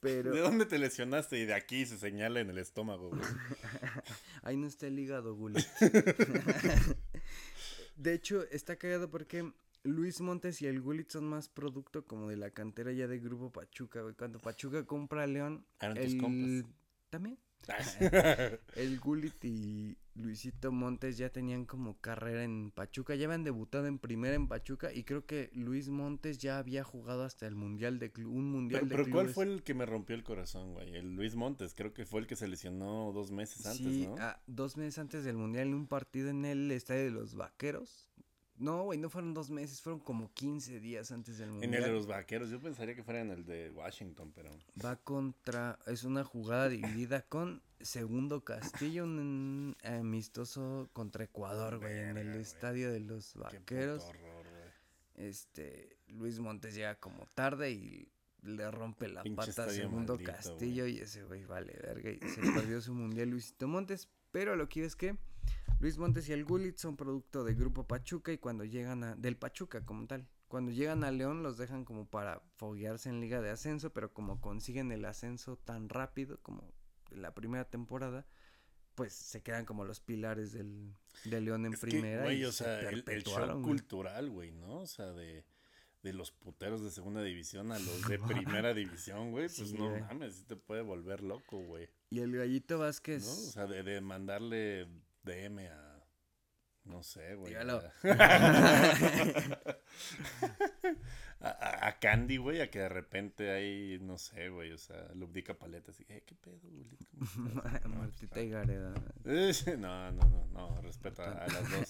Pero 0.00 0.34
¿De 0.34 0.40
dónde 0.40 0.66
te 0.66 0.78
lesionaste? 0.78 1.38
Y 1.38 1.46
de 1.46 1.54
aquí 1.54 1.86
se 1.86 1.96
señala 1.96 2.40
en 2.40 2.50
el 2.50 2.58
estómago, 2.58 3.08
güey. 3.08 3.22
ahí 4.42 4.58
no 4.58 4.66
está 4.66 4.86
el 4.86 4.98
hígado, 4.98 5.34
Gullit. 5.36 5.66
de 7.96 8.12
hecho, 8.12 8.44
está 8.50 8.76
cagado 8.76 9.10
porque 9.10 9.50
Luis 9.84 10.20
Montes 10.20 10.60
y 10.60 10.66
el 10.66 10.82
Gullit 10.82 11.08
son 11.08 11.30
más 11.30 11.48
producto 11.48 12.04
como 12.04 12.28
de 12.28 12.36
la 12.36 12.50
cantera 12.50 12.92
ya 12.92 13.06
de 13.06 13.20
Grupo 13.20 13.50
Pachuca, 13.50 14.02
güey. 14.02 14.14
Cuando 14.14 14.38
Pachuca 14.38 14.84
compra 14.84 15.22
a 15.22 15.26
León, 15.26 15.64
Eran 15.80 15.96
tus 15.96 16.12
el... 16.12 16.20
compas. 16.20 16.70
También. 17.08 17.38
El 18.76 19.00
Gullit 19.00 19.44
y 19.44 19.96
Luisito 20.14 20.70
Montes 20.70 21.16
ya 21.18 21.30
tenían 21.30 21.64
como 21.64 21.98
carrera 22.00 22.44
en 22.44 22.70
Pachuca, 22.70 23.14
ya 23.14 23.26
habían 23.26 23.42
debutado 23.44 23.86
en 23.86 23.98
primera 23.98 24.34
en 24.34 24.46
Pachuca 24.48 24.92
y 24.92 25.04
creo 25.04 25.26
que 25.26 25.50
Luis 25.54 25.88
Montes 25.88 26.38
ya 26.38 26.58
había 26.58 26.84
jugado 26.84 27.24
hasta 27.24 27.46
el 27.46 27.56
mundial 27.56 27.98
de 27.98 28.12
club, 28.12 28.32
un 28.32 28.50
mundial 28.50 28.82
Pero, 28.82 28.86
de 28.86 28.94
pero 28.94 29.10
¿cuál 29.10 29.24
clubes. 29.26 29.34
fue 29.34 29.44
el 29.46 29.62
que 29.62 29.74
me 29.74 29.86
rompió 29.86 30.14
el 30.14 30.22
corazón, 30.22 30.72
güey? 30.72 30.94
El 30.94 31.14
Luis 31.16 31.34
Montes, 31.34 31.74
creo 31.74 31.92
que 31.92 32.04
fue 32.06 32.20
el 32.20 32.26
que 32.26 32.36
se 32.36 32.46
lesionó 32.48 33.12
dos 33.12 33.30
meses 33.32 33.66
antes, 33.66 33.94
sí, 33.94 34.06
¿no? 34.06 34.14
ah, 34.18 34.40
dos 34.46 34.76
meses 34.76 34.98
antes 34.98 35.24
del 35.24 35.36
mundial 35.36 35.68
en 35.68 35.74
un 35.74 35.86
partido 35.88 36.28
en 36.30 36.44
el 36.44 36.70
estadio 36.70 37.04
de 37.04 37.10
los 37.10 37.34
Vaqueros. 37.34 38.08
No, 38.56 38.84
güey, 38.84 38.98
no 38.98 39.10
fueron 39.10 39.34
dos 39.34 39.50
meses, 39.50 39.80
fueron 39.80 40.00
como 40.00 40.32
15 40.32 40.78
días 40.78 41.10
antes 41.10 41.38
del 41.38 41.48
en 41.48 41.54
mundial. 41.54 41.74
el 41.74 41.82
de 41.90 41.92
los 41.92 42.06
vaqueros, 42.06 42.50
yo 42.50 42.60
pensaría 42.60 42.94
que 42.94 43.02
fuera 43.02 43.20
en 43.20 43.30
el 43.30 43.44
de 43.44 43.70
Washington, 43.70 44.32
pero. 44.34 44.50
Va 44.84 44.96
contra, 44.96 45.78
es 45.86 46.04
una 46.04 46.22
jugada 46.22 46.68
dividida 46.68 47.22
con 47.22 47.62
Segundo 47.80 48.44
Castillo, 48.44 49.04
un 49.04 49.76
amistoso 49.82 50.88
contra 50.92 51.24
Ecuador, 51.24 51.78
güey, 51.78 51.98
en 51.98 52.16
el 52.16 52.34
estadio 52.36 52.92
de 52.92 53.00
los 53.00 53.32
Qué 53.32 53.38
Vaqueros. 53.40 54.04
puto 54.04 54.18
horror, 54.18 54.46
güey. 54.50 55.28
este 55.28 55.98
Luis 56.08 56.38
Montes 56.38 56.74
llega 56.74 56.94
como 56.94 57.26
tarde 57.34 57.72
y 57.72 58.08
le 58.42 58.70
rompe 58.70 59.08
la 59.08 59.22
Pinche 59.22 59.36
pata 59.36 59.64
a 59.64 59.70
Segundo 59.70 60.14
maldito, 60.14 60.32
Castillo 60.32 60.86
y 60.86 60.98
ese 60.98 61.24
güey 61.24 61.44
vale 61.44 61.72
verga 61.82 62.10
y 62.10 62.20
se 62.28 62.40
perdió 62.40 62.80
su 62.80 62.94
mundial 62.94 63.30
Luisito 63.30 63.66
Montes, 63.66 64.08
pero 64.30 64.54
lo 64.54 64.68
que 64.68 64.84
es 64.84 64.94
que 64.94 65.16
Luis 65.84 65.98
Montes 65.98 66.26
y 66.30 66.32
el 66.32 66.46
Gullit 66.46 66.78
son 66.78 66.96
producto 66.96 67.44
del 67.44 67.56
grupo 67.56 67.86
Pachuca 67.86 68.32
y 68.32 68.38
cuando 68.38 68.64
llegan 68.64 69.04
a 69.04 69.16
del 69.16 69.36
Pachuca 69.36 69.84
como 69.84 70.06
tal, 70.06 70.26
cuando 70.48 70.72
llegan 70.72 71.04
a 71.04 71.10
León 71.10 71.42
los 71.42 71.58
dejan 71.58 71.84
como 71.84 72.08
para 72.08 72.40
foguearse 72.56 73.10
en 73.10 73.20
liga 73.20 73.42
de 73.42 73.50
ascenso, 73.50 73.92
pero 73.92 74.10
como 74.14 74.40
consiguen 74.40 74.92
el 74.92 75.04
ascenso 75.04 75.58
tan 75.58 75.90
rápido 75.90 76.40
como 76.40 76.72
en 77.10 77.20
la 77.20 77.34
primera 77.34 77.66
temporada, 77.68 78.26
pues 78.94 79.12
se 79.12 79.42
quedan 79.42 79.66
como 79.66 79.84
los 79.84 80.00
pilares 80.00 80.52
del 80.52 80.94
de 81.26 81.42
León 81.42 81.66
en 81.66 81.74
Es 81.74 81.80
que, 81.80 81.86
primera 81.88 82.22
güey, 82.22 82.40
y 82.40 82.44
o 82.46 82.52
se 82.52 82.64
sea, 82.64 82.80
el, 82.88 83.04
el 83.06 83.22
shock 83.22 83.52
güey. 83.52 83.62
cultural, 83.62 84.30
güey, 84.30 84.52
¿no? 84.52 84.78
O 84.78 84.86
sea, 84.86 85.12
de, 85.12 85.44
de 86.02 86.12
los 86.14 86.32
puteros 86.32 86.82
de 86.82 86.90
segunda 86.92 87.22
división 87.22 87.72
a 87.72 87.78
los 87.78 88.08
de 88.08 88.18
primera 88.58 88.72
división, 88.72 89.32
güey, 89.32 89.48
pues 89.48 89.68
Sí, 89.68 89.76
no 89.76 89.90
güey. 89.90 90.00
mames, 90.00 90.36
sí 90.36 90.44
te 90.44 90.56
puede 90.56 90.80
volver 90.80 91.22
loco, 91.22 91.58
güey. 91.58 91.90
Y 92.08 92.20
el 92.20 92.34
Gallito 92.34 92.78
Vázquez 92.78 93.22
¿No? 93.26 93.32
O 93.32 93.34
sea, 93.52 93.66
de, 93.66 93.82
de 93.82 94.00
mandarle 94.00 94.88
DM 95.24 95.68
a. 95.68 95.94
No 96.84 97.02
sé, 97.02 97.34
güey. 97.34 97.50
Dígalo. 97.50 97.82
A, 101.40 101.88
a, 101.88 101.98
Candy, 101.98 102.38
güey, 102.38 102.62
a 102.62 102.70
que 102.70 102.78
de 102.78 102.88
repente 102.88 103.50
hay, 103.50 103.98
no 104.00 104.16
sé, 104.16 104.48
güey, 104.48 104.72
o 104.72 104.78
sea, 104.78 105.10
Lubdica 105.14 105.52
Paletas 105.52 106.00
y, 106.00 106.04
eh, 106.08 106.22
¿qué 106.24 106.34
pedo, 106.36 106.58
güey? 106.62 106.84
¿Cómo 106.86 106.96
estás?" 106.98 107.36
No, 107.36 107.60
pues, 107.60 107.94
Martita 107.94 108.40
y 108.40 108.48
Gareda. 108.48 108.94
No, 109.78 110.12
no, 110.12 110.22
no, 110.22 110.46
no, 110.46 110.80
respeto 110.80 111.22
a, 111.22 111.32
a 111.32 111.46
las 111.48 111.70
dos. 111.70 111.88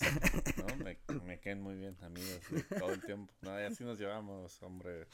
¿no? 0.57 0.85
Me, 0.85 0.99
me 1.25 1.39
queden 1.39 1.61
muy 1.61 1.77
bien 1.77 1.97
amigos 2.03 2.41
de 2.51 2.63
todo 2.63 2.93
el 2.95 3.03
tiempo. 3.03 3.33
No, 3.43 3.61
y 3.61 3.63
así 3.63 3.85
nos 3.85 3.97
llevamos, 3.97 4.61
hombre. 4.63 5.07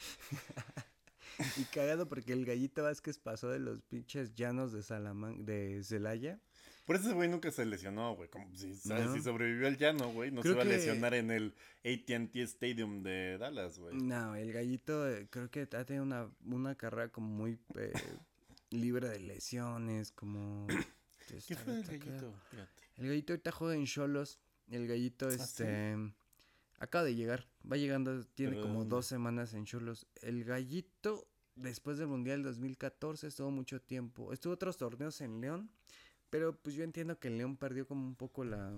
Y 1.57 1.63
cagado 1.65 2.07
porque 2.07 2.33
el 2.33 2.45
Gallito 2.45 2.83
Vázquez 2.83 3.19
pasó 3.19 3.49
de 3.49 3.59
los 3.59 3.83
pinches 3.83 4.33
llanos 4.33 4.71
de 4.71 4.81
Salamanca, 4.81 5.43
de 5.43 5.83
Celaya. 5.83 6.39
Por 6.85 6.95
eso 6.95 7.05
ese 7.07 7.15
güey 7.15 7.29
nunca 7.29 7.51
se 7.51 7.65
lesionó, 7.65 8.15
güey. 8.15 8.29
Como 8.29 8.53
si, 8.55 8.73
¿sabes? 8.75 9.07
No. 9.07 9.13
si 9.13 9.21
sobrevivió 9.21 9.67
al 9.67 9.77
llano, 9.77 10.11
güey, 10.11 10.31
no 10.31 10.41
Creo 10.41 10.53
se 10.53 10.57
va 10.57 10.63
a 10.63 10.65
lesionar 10.65 11.13
en 11.13 11.31
el 11.31 11.55
AT&T 11.85 12.41
Stadium 12.41 13.03
de 13.03 13.37
Dallas, 13.37 13.79
güey. 13.79 13.95
No, 13.95 14.35
el 14.35 14.51
Gallito 14.51 15.07
eh, 15.07 15.27
creo 15.29 15.49
que 15.49 15.61
ha 15.61 15.85
tenido 15.85 16.03
una, 16.03 16.29
una 16.45 16.75
carrera 16.75 17.09
como 17.09 17.27
muy 17.27 17.59
eh, 17.75 17.93
libre 18.71 19.09
de 19.09 19.19
lesiones, 19.19 20.11
como... 20.11 20.67
¿Qué 21.47 21.55
fue 21.55 21.75
el 21.75 21.83
gallito? 21.83 22.33
Fíjate. 22.49 22.83
El 22.97 23.07
Gallito 23.07 23.33
ahorita 23.33 23.51
juega 23.51 23.75
en 23.75 23.85
Cholos. 23.85 24.39
El 24.69 24.85
Gallito, 24.87 25.27
¿Ah, 25.27 25.33
este... 25.33 25.95
Acaba 26.79 27.03
de 27.03 27.15
llegar. 27.15 27.47
Va 27.69 27.77
llegando, 27.77 28.25
tiene 28.25 28.53
¿Pero 28.53 28.63
de 28.63 28.67
como 28.67 28.85
dos 28.85 29.05
semanas 29.05 29.53
en 29.53 29.65
Cholos. 29.65 30.07
El 30.21 30.43
Gallito, 30.43 31.27
después 31.55 31.99
del 31.99 32.07
Mundial 32.07 32.41
2014, 32.41 33.27
estuvo 33.27 33.51
mucho 33.51 33.79
tiempo. 33.79 34.33
Estuvo 34.33 34.53
otros 34.53 34.77
torneos 34.77 35.21
en 35.21 35.39
León. 35.41 35.69
Pero 36.31 36.55
pues 36.55 36.75
yo 36.75 36.83
entiendo 36.83 37.19
que 37.19 37.27
el 37.27 37.37
León 37.37 37.57
perdió 37.57 37.85
como 37.85 38.07
un 38.07 38.15
poco 38.15 38.43
la... 38.43 38.71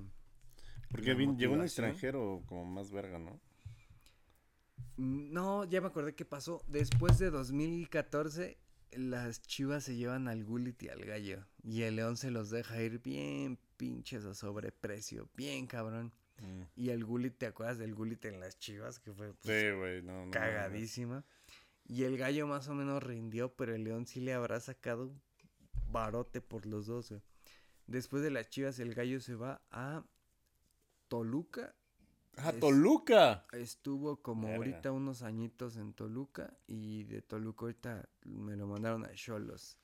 Porque 0.89 1.13
La 1.13 1.33
llegó 1.33 1.53
un 1.53 1.61
extranjero 1.61 2.43
como 2.47 2.65
más 2.65 2.91
verga, 2.91 3.19
¿no? 3.19 3.39
No, 4.97 5.63
ya 5.63 5.79
me 5.79 5.87
acordé 5.87 6.15
qué 6.15 6.25
pasó. 6.25 6.63
Después 6.67 7.19
de 7.19 7.29
2014, 7.29 8.57
las 8.91 9.41
chivas 9.41 9.83
se 9.83 9.95
llevan 9.95 10.27
al 10.27 10.43
Gullit 10.43 10.81
y 10.83 10.89
al 10.89 11.05
Gallo. 11.05 11.45
Y 11.63 11.83
el 11.83 11.95
León 11.95 12.17
se 12.17 12.31
los 12.31 12.49
deja 12.49 12.81
ir 12.81 12.99
bien 12.99 13.59
pinches 13.77 14.25
a 14.25 14.33
sobreprecio. 14.33 15.29
Bien 15.35 15.67
cabrón. 15.67 16.11
Mm. 16.39 16.61
Y 16.75 16.89
el 16.89 17.05
Gullit, 17.05 17.37
¿te 17.37 17.45
acuerdas 17.45 17.77
del 17.77 17.93
Gullit 17.93 18.25
en 18.25 18.39
las 18.39 18.57
chivas? 18.57 18.99
Que 18.99 19.13
fue 19.13 19.33
pues, 19.33 19.61
Sí, 19.61 19.71
güey, 19.71 20.01
no, 20.01 20.25
no. 20.25 20.31
cagadísima. 20.31 21.23
Y 21.85 22.03
el 22.03 22.17
Gallo 22.17 22.47
más 22.47 22.67
o 22.67 22.73
menos 22.73 23.03
rindió, 23.03 23.53
pero 23.55 23.75
el 23.75 23.83
León 23.83 24.07
sí 24.07 24.21
le 24.21 24.33
habrá 24.33 24.59
sacado 24.59 25.05
un 25.05 25.21
barote 25.91 26.41
por 26.41 26.65
los 26.65 26.87
dos, 26.87 27.09
güey. 27.09 27.21
Después 27.87 28.23
de 28.23 28.31
las 28.31 28.49
chivas, 28.49 28.79
el 28.79 28.93
Gallo 28.95 29.19
se 29.19 29.35
va 29.35 29.61
a 29.71 30.03
Toluca 31.07 31.75
¡Ah, 32.37 32.49
Es- 32.49 32.59
Toluca! 32.59 33.45
Estuvo 33.51 34.21
como 34.23 34.47
Verga. 34.47 34.57
ahorita 34.57 34.91
unos 34.91 35.21
añitos 35.21 35.77
en 35.77 35.93
Toluca 35.93 36.51
y 36.65 37.03
de 37.03 37.21
Toluca 37.21 37.65
ahorita 37.65 38.09
me 38.25 38.55
lo 38.55 38.65
mandaron 38.65 39.05
a 39.05 39.13
Cholos. 39.13 39.77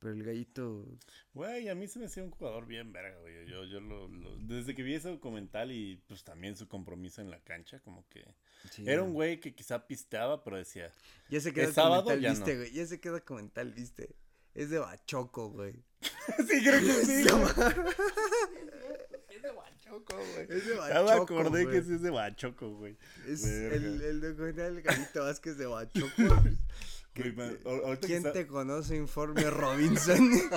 Pero 0.00 0.12
el 0.14 0.24
gallito, 0.24 0.86
Güey, 1.32 1.68
a 1.68 1.74
mí 1.76 1.86
se 1.86 1.98
me 2.00 2.06
hacía 2.06 2.24
un 2.24 2.30
jugador 2.30 2.66
bien 2.66 2.92
verga, 2.92 3.16
güey. 3.20 3.46
Yo, 3.48 3.64
yo 3.64 3.80
lo, 3.80 4.08
lo- 4.08 4.36
Desde 4.38 4.74
que 4.74 4.82
vi 4.82 4.94
ese 4.94 5.08
documental 5.08 5.70
y 5.70 5.96
pues 6.08 6.24
también 6.24 6.56
su 6.56 6.66
compromiso 6.68 7.22
en 7.22 7.30
la 7.30 7.38
cancha, 7.40 7.78
como 7.80 8.06
que... 8.08 8.26
sí, 8.70 8.82
Era 8.86 9.02
un 9.04 9.14
güey 9.14 9.38
que 9.40 9.54
quizá 9.54 9.86
pisteaba, 9.86 10.42
pero 10.44 10.56
decía... 10.58 10.90
Ya 11.30 11.40
se 11.40 11.52
quedó 11.54 11.68
¿es 11.68 11.74
sábado? 11.74 12.02
documental, 12.02 12.22
Ya 12.22 12.30
viste, 12.32 12.52
no. 12.54 12.58
güey. 12.60 12.72
Ya 12.72 12.86
se 12.86 13.00
quedó 13.00 13.12
documental, 13.14 13.72
viste. 13.72 14.14
Es 14.54 14.70
de 14.70 14.78
Bachoco, 14.78 15.50
güey. 15.50 15.74
sí, 16.48 16.62
creo 16.62 16.80
que 16.80 16.92
sí. 17.04 17.24
No, 17.24 17.46
Es 19.28 19.42
de 19.42 19.50
Bachoco, 19.50 20.16
güey. 20.16 20.46
Es 20.48 20.66
de 20.66 20.76
Ya 20.88 21.02
me 21.02 21.10
acordé 21.12 21.64
güey. 21.64 21.76
que 21.76 21.82
sí 21.82 21.94
es 21.94 22.02
de 22.02 22.10
Bachoco, 22.10 22.70
güey. 22.70 22.96
Es 23.26 23.44
el, 23.44 24.00
el 24.02 24.20
documental 24.20 24.74
del 24.74 24.82
gallito 24.82 25.22
Vázquez 25.24 25.56
de 25.58 25.66
Bachoco. 25.66 26.12
Güey, 27.16 27.32
man, 27.32 27.56
¿Quién 28.00 28.24
te 28.24 28.44
conoce? 28.44 28.96
Informe 28.96 29.48
Robinson. 29.48 30.32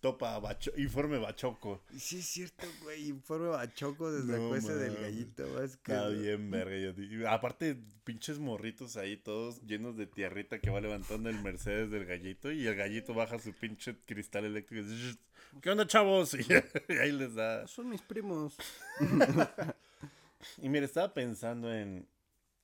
Topa 0.00 0.38
Bacho- 0.40 0.72
Informe 0.76 1.18
Bachoco. 1.18 1.82
Sí 1.96 2.18
es 2.18 2.26
cierto, 2.26 2.66
güey. 2.82 3.08
Informe 3.08 3.48
Bachoco 3.48 4.10
desde 4.12 4.38
No 4.38 4.50
la 4.52 4.58
ese 4.58 4.74
del 4.74 4.96
gallito 4.96 5.44
Vázquez. 5.54 5.72
Está 5.94 6.08
güey. 6.08 6.20
bien, 6.22 6.50
verga. 6.50 6.76
yo 6.78 6.92
digo. 6.92 7.28
Aparte, 7.28 7.76
pinches 8.04 8.38
morritos 8.38 8.96
ahí, 8.96 9.16
todos 9.16 9.62
llenos 9.62 9.96
de 9.96 10.06
tierrita 10.06 10.58
que 10.58 10.70
va 10.70 10.80
levantando 10.80 11.28
el 11.28 11.40
Mercedes 11.42 11.90
del 11.90 12.04
gallito. 12.06 12.50
Y 12.52 12.66
el 12.66 12.74
gallito 12.76 13.14
baja 13.14 13.38
su 13.38 13.52
pinche 13.52 13.96
cristal 14.06 14.44
eléctrico. 14.44 14.86
y 14.86 14.88
dice, 14.94 15.18
¿Qué 15.62 15.70
onda, 15.70 15.86
chavos? 15.86 16.34
Y, 16.34 16.40
y 16.92 16.92
ahí 16.98 17.12
les 17.12 17.34
da. 17.34 17.66
Son 17.66 17.88
mis 17.88 18.02
primos. 18.02 18.56
Y 20.58 20.68
mira, 20.68 20.84
estaba 20.84 21.12
pensando 21.12 21.72
en, 21.74 22.06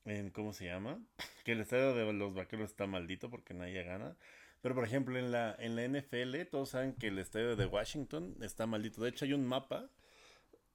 en. 0.04 0.30
¿Cómo 0.30 0.52
se 0.52 0.66
llama? 0.66 0.98
Que 1.44 1.52
el 1.52 1.60
estadio 1.60 1.94
de 1.94 2.12
los 2.12 2.34
vaqueros 2.34 2.70
está 2.70 2.86
maldito 2.86 3.28
porque 3.30 3.54
nadie 3.54 3.82
gana. 3.82 4.16
Pero 4.62 4.74
por 4.74 4.84
ejemplo, 4.84 5.18
en 5.18 5.30
la, 5.30 5.54
en 5.58 5.76
la 5.76 5.84
NFL, 5.86 6.44
todos 6.50 6.70
saben 6.70 6.94
que 6.94 7.08
el 7.08 7.18
estadio 7.18 7.56
de 7.56 7.66
Washington 7.66 8.36
está 8.40 8.66
maldito. 8.66 9.02
De 9.02 9.10
hecho, 9.10 9.24
hay 9.26 9.34
un 9.34 9.44
mapa 9.46 9.90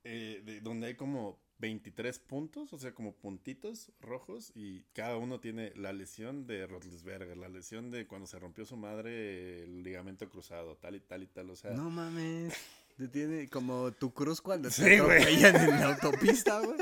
eh, 0.04 0.42
de- 0.46 0.62
donde 0.62 0.88
hay 0.88 0.96
como 0.96 1.40
23 1.60 2.20
puntos, 2.20 2.72
o 2.74 2.78
sea, 2.78 2.94
como 2.94 3.16
puntitos 3.16 3.92
rojos, 4.00 4.52
y 4.54 4.84
cada 4.94 5.18
uno 5.18 5.40
tiene 5.40 5.74
la 5.76 5.92
lesión 5.92 6.46
de 6.46 6.68
Rotlisberger, 6.68 7.36
la 7.36 7.50
lesión 7.50 7.90
de 7.90 8.06
cuando 8.06 8.28
se 8.28 8.38
rompió 8.38 8.64
su 8.66 8.78
madre 8.78 9.64
el 9.64 9.82
ligamento 9.84 10.30
cruzado, 10.30 10.76
tal 10.78 10.96
y 10.96 11.00
tal 11.00 11.24
y 11.24 11.28
tal, 11.28 11.50
o 11.50 11.56
sea. 11.56 11.72
No 11.72 11.90
mames. 11.90 12.54
Te 12.98 13.08
tiene 13.08 13.48
como 13.48 13.92
tu 13.92 14.12
cruz 14.14 14.42
cuando 14.42 14.70
te 14.70 14.76
Sí, 14.76 14.98
güey. 15.00 15.22
atropellan 15.22 15.56
en 15.56 15.70
la 15.80 15.94
autopista, 15.94 16.60
güey. 16.62 16.78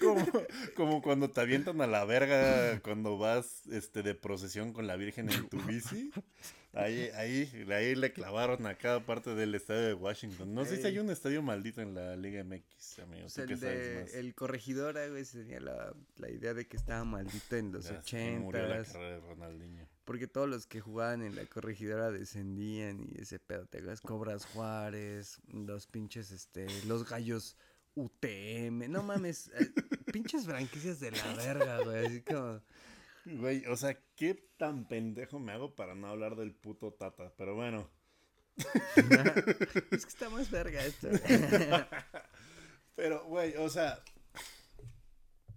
Como, 0.00 0.26
como 0.74 1.02
cuando 1.02 1.30
te 1.30 1.40
avientan 1.40 1.80
a 1.80 1.86
la 1.86 2.04
verga 2.04 2.80
cuando 2.80 3.16
vas 3.16 3.64
este, 3.68 4.02
de 4.02 4.14
procesión 4.14 4.72
con 4.72 4.86
la 4.86 4.96
Virgen 4.96 5.30
en 5.30 5.48
tu 5.48 5.58
bici. 5.62 6.10
Ahí, 6.76 7.10
ahí, 7.14 7.66
ahí 7.72 7.94
le 7.94 8.12
clavaron 8.12 8.66
a 8.66 8.74
cada 8.76 9.00
parte 9.04 9.34
del 9.34 9.54
estadio 9.54 9.82
de 9.82 9.94
Washington. 9.94 10.54
No 10.54 10.64
sé 10.64 10.76
si 10.76 10.86
hay 10.86 10.98
un 10.98 11.10
estadio 11.10 11.42
maldito 11.42 11.80
en 11.80 11.94
la 11.94 12.16
Liga 12.16 12.44
MX, 12.44 12.98
amigo. 12.98 13.22
O 13.24 13.28
¿Tú 13.28 13.30
sea, 13.30 13.46
qué 13.46 13.54
el, 13.54 14.26
de, 14.26 14.34
corregidora, 14.34 15.08
güey, 15.08 15.24
se 15.24 15.38
tenía 15.38 15.60
la, 15.60 15.94
la 16.16 16.30
idea 16.30 16.52
de 16.54 16.66
que 16.66 16.76
estaba 16.76 17.04
maldito 17.04 17.56
en 17.56 17.72
los 17.72 17.88
Ya, 17.88 18.02
sí, 18.02 18.16
murió 18.38 18.62
la 18.62 18.74
ochentas. 18.74 18.92
carrera 18.92 19.14
de 19.14 19.20
Ronaldinho. 19.20 19.88
Porque 20.04 20.26
todos 20.28 20.48
los 20.48 20.66
que 20.66 20.80
jugaban 20.80 21.22
en 21.22 21.34
la 21.34 21.46
corregidora 21.46 22.10
descendían 22.10 23.08
y 23.10 23.22
ese 23.22 23.38
pedo, 23.38 23.66
te 23.66 23.78
acuerdas? 23.78 24.00
Cobras 24.02 24.44
Juárez, 24.46 25.40
los 25.52 25.86
pinches, 25.86 26.30
este, 26.30 26.66
los 26.86 27.08
gallos 27.08 27.56
UTM. 27.94 28.90
No 28.90 29.02
mames, 29.02 29.48
eh, 29.58 29.70
pinches 30.12 30.44
franquicias 30.44 31.00
de 31.00 31.10
la 31.10 31.34
verga, 31.36 31.80
güey. 31.82 32.06
Así 32.06 32.20
como. 32.22 32.60
Güey, 33.26 33.66
o 33.66 33.76
sea, 33.76 33.98
¿qué 34.14 34.34
tan 34.56 34.86
pendejo 34.88 35.38
me 35.40 35.52
hago 35.52 35.74
para 35.74 35.94
no 35.94 36.06
hablar 36.06 36.36
del 36.36 36.54
puto 36.54 36.92
Tata? 36.94 37.34
Pero 37.36 37.54
bueno. 37.54 37.90
Es 39.90 40.04
que 40.06 40.08
está 40.08 40.30
más 40.30 40.50
verga 40.50 40.82
esto. 40.84 41.08
Pero, 42.94 43.24
güey, 43.26 43.54
o 43.56 43.68
sea, 43.68 43.98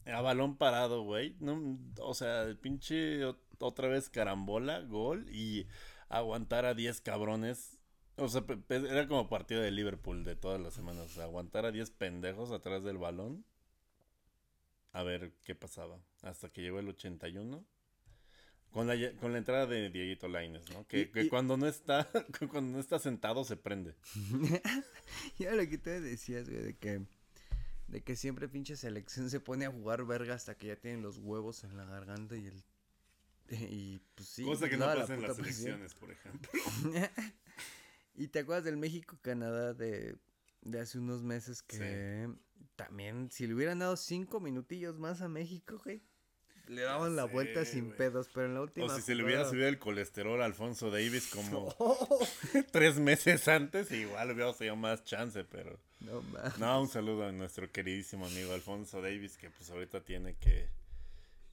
a 0.06 0.22
balón 0.22 0.58
parado, 0.58 1.04
güey. 1.04 1.36
No, 1.40 1.80
o 2.02 2.14
sea, 2.14 2.44
el 2.44 2.58
pinche 2.58 3.24
ot- 3.26 3.38
otra 3.60 3.88
vez 3.88 4.10
carambola, 4.10 4.82
gol 4.82 5.28
y 5.30 5.68
aguantar 6.10 6.66
a 6.66 6.74
10 6.74 7.00
cabrones. 7.02 7.78
O 8.18 8.28
sea, 8.28 8.44
era 8.70 9.08
como 9.08 9.30
partido 9.30 9.62
de 9.62 9.72
Liverpool 9.72 10.26
de 10.26 10.36
todas 10.36 10.60
las 10.60 10.74
semanas. 10.74 11.06
O 11.06 11.10
sea, 11.10 11.24
aguantar 11.26 11.66
a 11.66 11.72
10 11.72 11.92
pendejos 11.92 12.52
atrás 12.52 12.84
del 12.84 12.98
balón. 12.98 13.46
A 14.92 15.04
ver 15.04 15.34
qué 15.44 15.56
pasaba. 15.56 16.00
Hasta 16.22 16.50
que 16.50 16.62
llegó 16.62 16.80
el 16.80 16.90
81. 16.90 17.66
Con 18.72 18.86
la, 18.86 18.94
con 19.20 19.32
la 19.32 19.40
entrada 19.40 19.66
de 19.66 19.90
Dieguito 19.90 20.28
Laines, 20.28 20.70
¿no? 20.72 20.86
Que, 20.88 21.02
Y- 21.02 21.06
que 21.08 21.24
y- 21.24 21.30
cuando 21.30 21.58
no 21.58 21.68
está, 21.68 22.08
cuando 22.52 22.74
no 22.74 22.80
está 22.80 23.00
sentado 23.00 23.44
se 23.44 23.58
prende. 23.58 23.96
Y 25.40 25.44
era 25.44 25.56
lo 25.56 25.68
que 25.68 25.78
tú 25.80 25.90
decías, 25.90 26.48
güey, 26.50 26.62
de 26.64 26.78
que. 26.78 27.02
De 27.88 28.02
que 28.04 28.16
siempre 28.16 28.48
pinche 28.48 28.76
selección 28.76 29.32
se 29.32 29.40
pone 29.40 29.66
a 29.66 29.72
jugar 29.72 30.06
verga 30.06 30.36
hasta 30.36 30.56
que 30.56 30.68
ya 30.68 30.76
tienen 30.76 31.02
los 31.02 31.18
huevos 31.18 31.64
en 31.64 31.76
la 31.78 31.86
garganta 31.86 32.36
y 32.38 32.46
el. 32.46 32.64
Y 33.72 34.00
pues 34.14 34.30
sí. 34.30 34.44
Cosa 34.44 34.70
que 34.70 34.78
no 34.78 34.84
toda 34.86 34.96
la 34.96 35.02
pasa 35.02 35.16
en 35.16 35.22
las 35.24 35.36
selecciones, 35.38 35.96
por 35.96 36.12
ejemplo. 36.12 36.52
y 38.16 38.28
te 38.28 38.40
acuerdas 38.40 38.66
del 38.66 38.78
México-Canadá 38.78 39.74
de, 39.74 40.16
de 40.62 40.80
hace 40.80 41.00
unos 41.00 41.24
meses 41.24 41.64
que 41.64 42.30
también, 42.76 43.30
si 43.32 43.48
le 43.48 43.56
hubieran 43.56 43.80
dado 43.80 43.98
cinco 43.98 44.40
minutillos 44.40 44.98
más 44.98 45.22
a 45.22 45.28
México, 45.28 45.80
güey, 45.84 46.02
le 46.70 46.84
daban 46.84 47.16
la 47.16 47.26
sé, 47.26 47.34
vuelta 47.34 47.66
sin 47.66 47.92
pedos, 47.92 48.30
pero 48.32 48.46
en 48.46 48.54
la 48.54 48.62
última. 48.62 48.86
O 48.86 48.96
si 48.96 49.02
se 49.02 49.16
le 49.16 49.24
hubiera 49.24 49.50
subido 49.50 49.68
el 49.68 49.80
colesterol 49.80 50.40
a 50.42 50.46
Alfonso 50.46 50.92
Davis 50.92 51.28
como 51.28 51.74
¡Oh! 51.80 52.20
tres 52.72 53.00
meses 53.00 53.48
antes, 53.48 53.92
igual 53.92 54.32
hubiera 54.32 54.54
tenido 54.54 54.76
más 54.76 55.04
chance, 55.04 55.44
pero... 55.44 55.80
No 56.00 56.22
mames. 56.22 56.58
No, 56.60 56.82
un 56.82 56.88
saludo 56.88 57.26
a 57.26 57.32
nuestro 57.32 57.72
queridísimo 57.72 58.28
amigo 58.28 58.54
Alfonso 58.54 59.02
Davis, 59.02 59.36
que 59.36 59.50
pues 59.50 59.70
ahorita 59.72 60.02
tiene 60.02 60.36
que... 60.36 60.70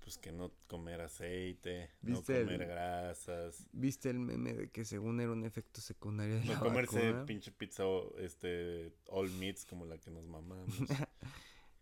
Pues 0.07 0.19
que 0.19 0.31
no 0.31 0.53
comer 0.69 1.01
aceite, 1.01 1.91
no 2.03 2.15
¿Viste 2.19 2.39
el- 2.41 2.45
comer 2.47 2.69
grasas, 2.69 3.67
¿Viste 3.73 4.09
el 4.09 4.21
meme 4.21 4.53
de 4.55 4.71
que 4.71 4.85
según 4.85 5.21
era 5.21 5.33
un 5.33 5.45
efecto 5.45 5.81
secundario 5.81 6.37
de 6.37 6.45
la 6.45 6.55
no 6.55 6.61
comerse 6.61 7.07
vacuna? 7.07 7.27
pinche 7.27 7.51
pizza 7.51 7.83
este 8.19 8.93
all 9.09 9.29
meats 9.33 9.65
como 9.65 9.85
la 9.85 9.99
que 9.99 10.13
nos 10.13 10.25
mamamos. 10.25 10.69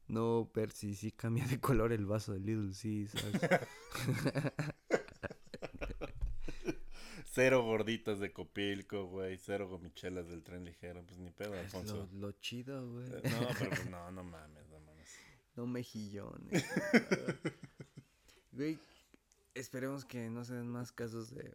No 0.09 0.51
si 0.73 0.95
sí 0.95 1.13
cambia 1.13 1.47
de 1.47 1.61
color 1.61 1.93
el 1.93 2.07
vaso 2.07 2.33
de 2.33 2.41
Little 2.41 2.73
Caesars. 2.73 3.41
Cero 7.31 7.63
gorditas 7.65 8.21
de 8.21 8.33
Copilco, 8.33 9.07
güey, 9.07 9.37
cero 9.39 9.69
gomichelas 9.69 10.29
del 10.29 10.43
tren 10.45 10.65
ligero, 10.65 11.03
pues 11.05 11.19
ni 11.19 11.31
pedo, 11.31 11.55
es 11.55 11.73
lo, 11.73 11.81
Alfonso. 11.81 12.09
lo 12.13 12.33
chido, 12.33 12.91
güey. 12.93 13.07
Eh, 13.07 13.23
No, 13.31 13.49
pero 13.59 13.71
pues 13.71 13.91
no, 13.91 14.11
no 14.13 14.23
mames, 14.25 14.69
no 14.69 14.79
mames. 14.81 15.15
No 15.57 15.67
mejillones. 15.67 16.65
Güey, 18.55 18.79
esperemos 19.55 20.05
que 20.05 20.29
no 20.31 20.45
se 20.45 20.55
den 20.55 20.69
más 20.69 20.93
casos 20.93 21.35
de, 21.35 21.53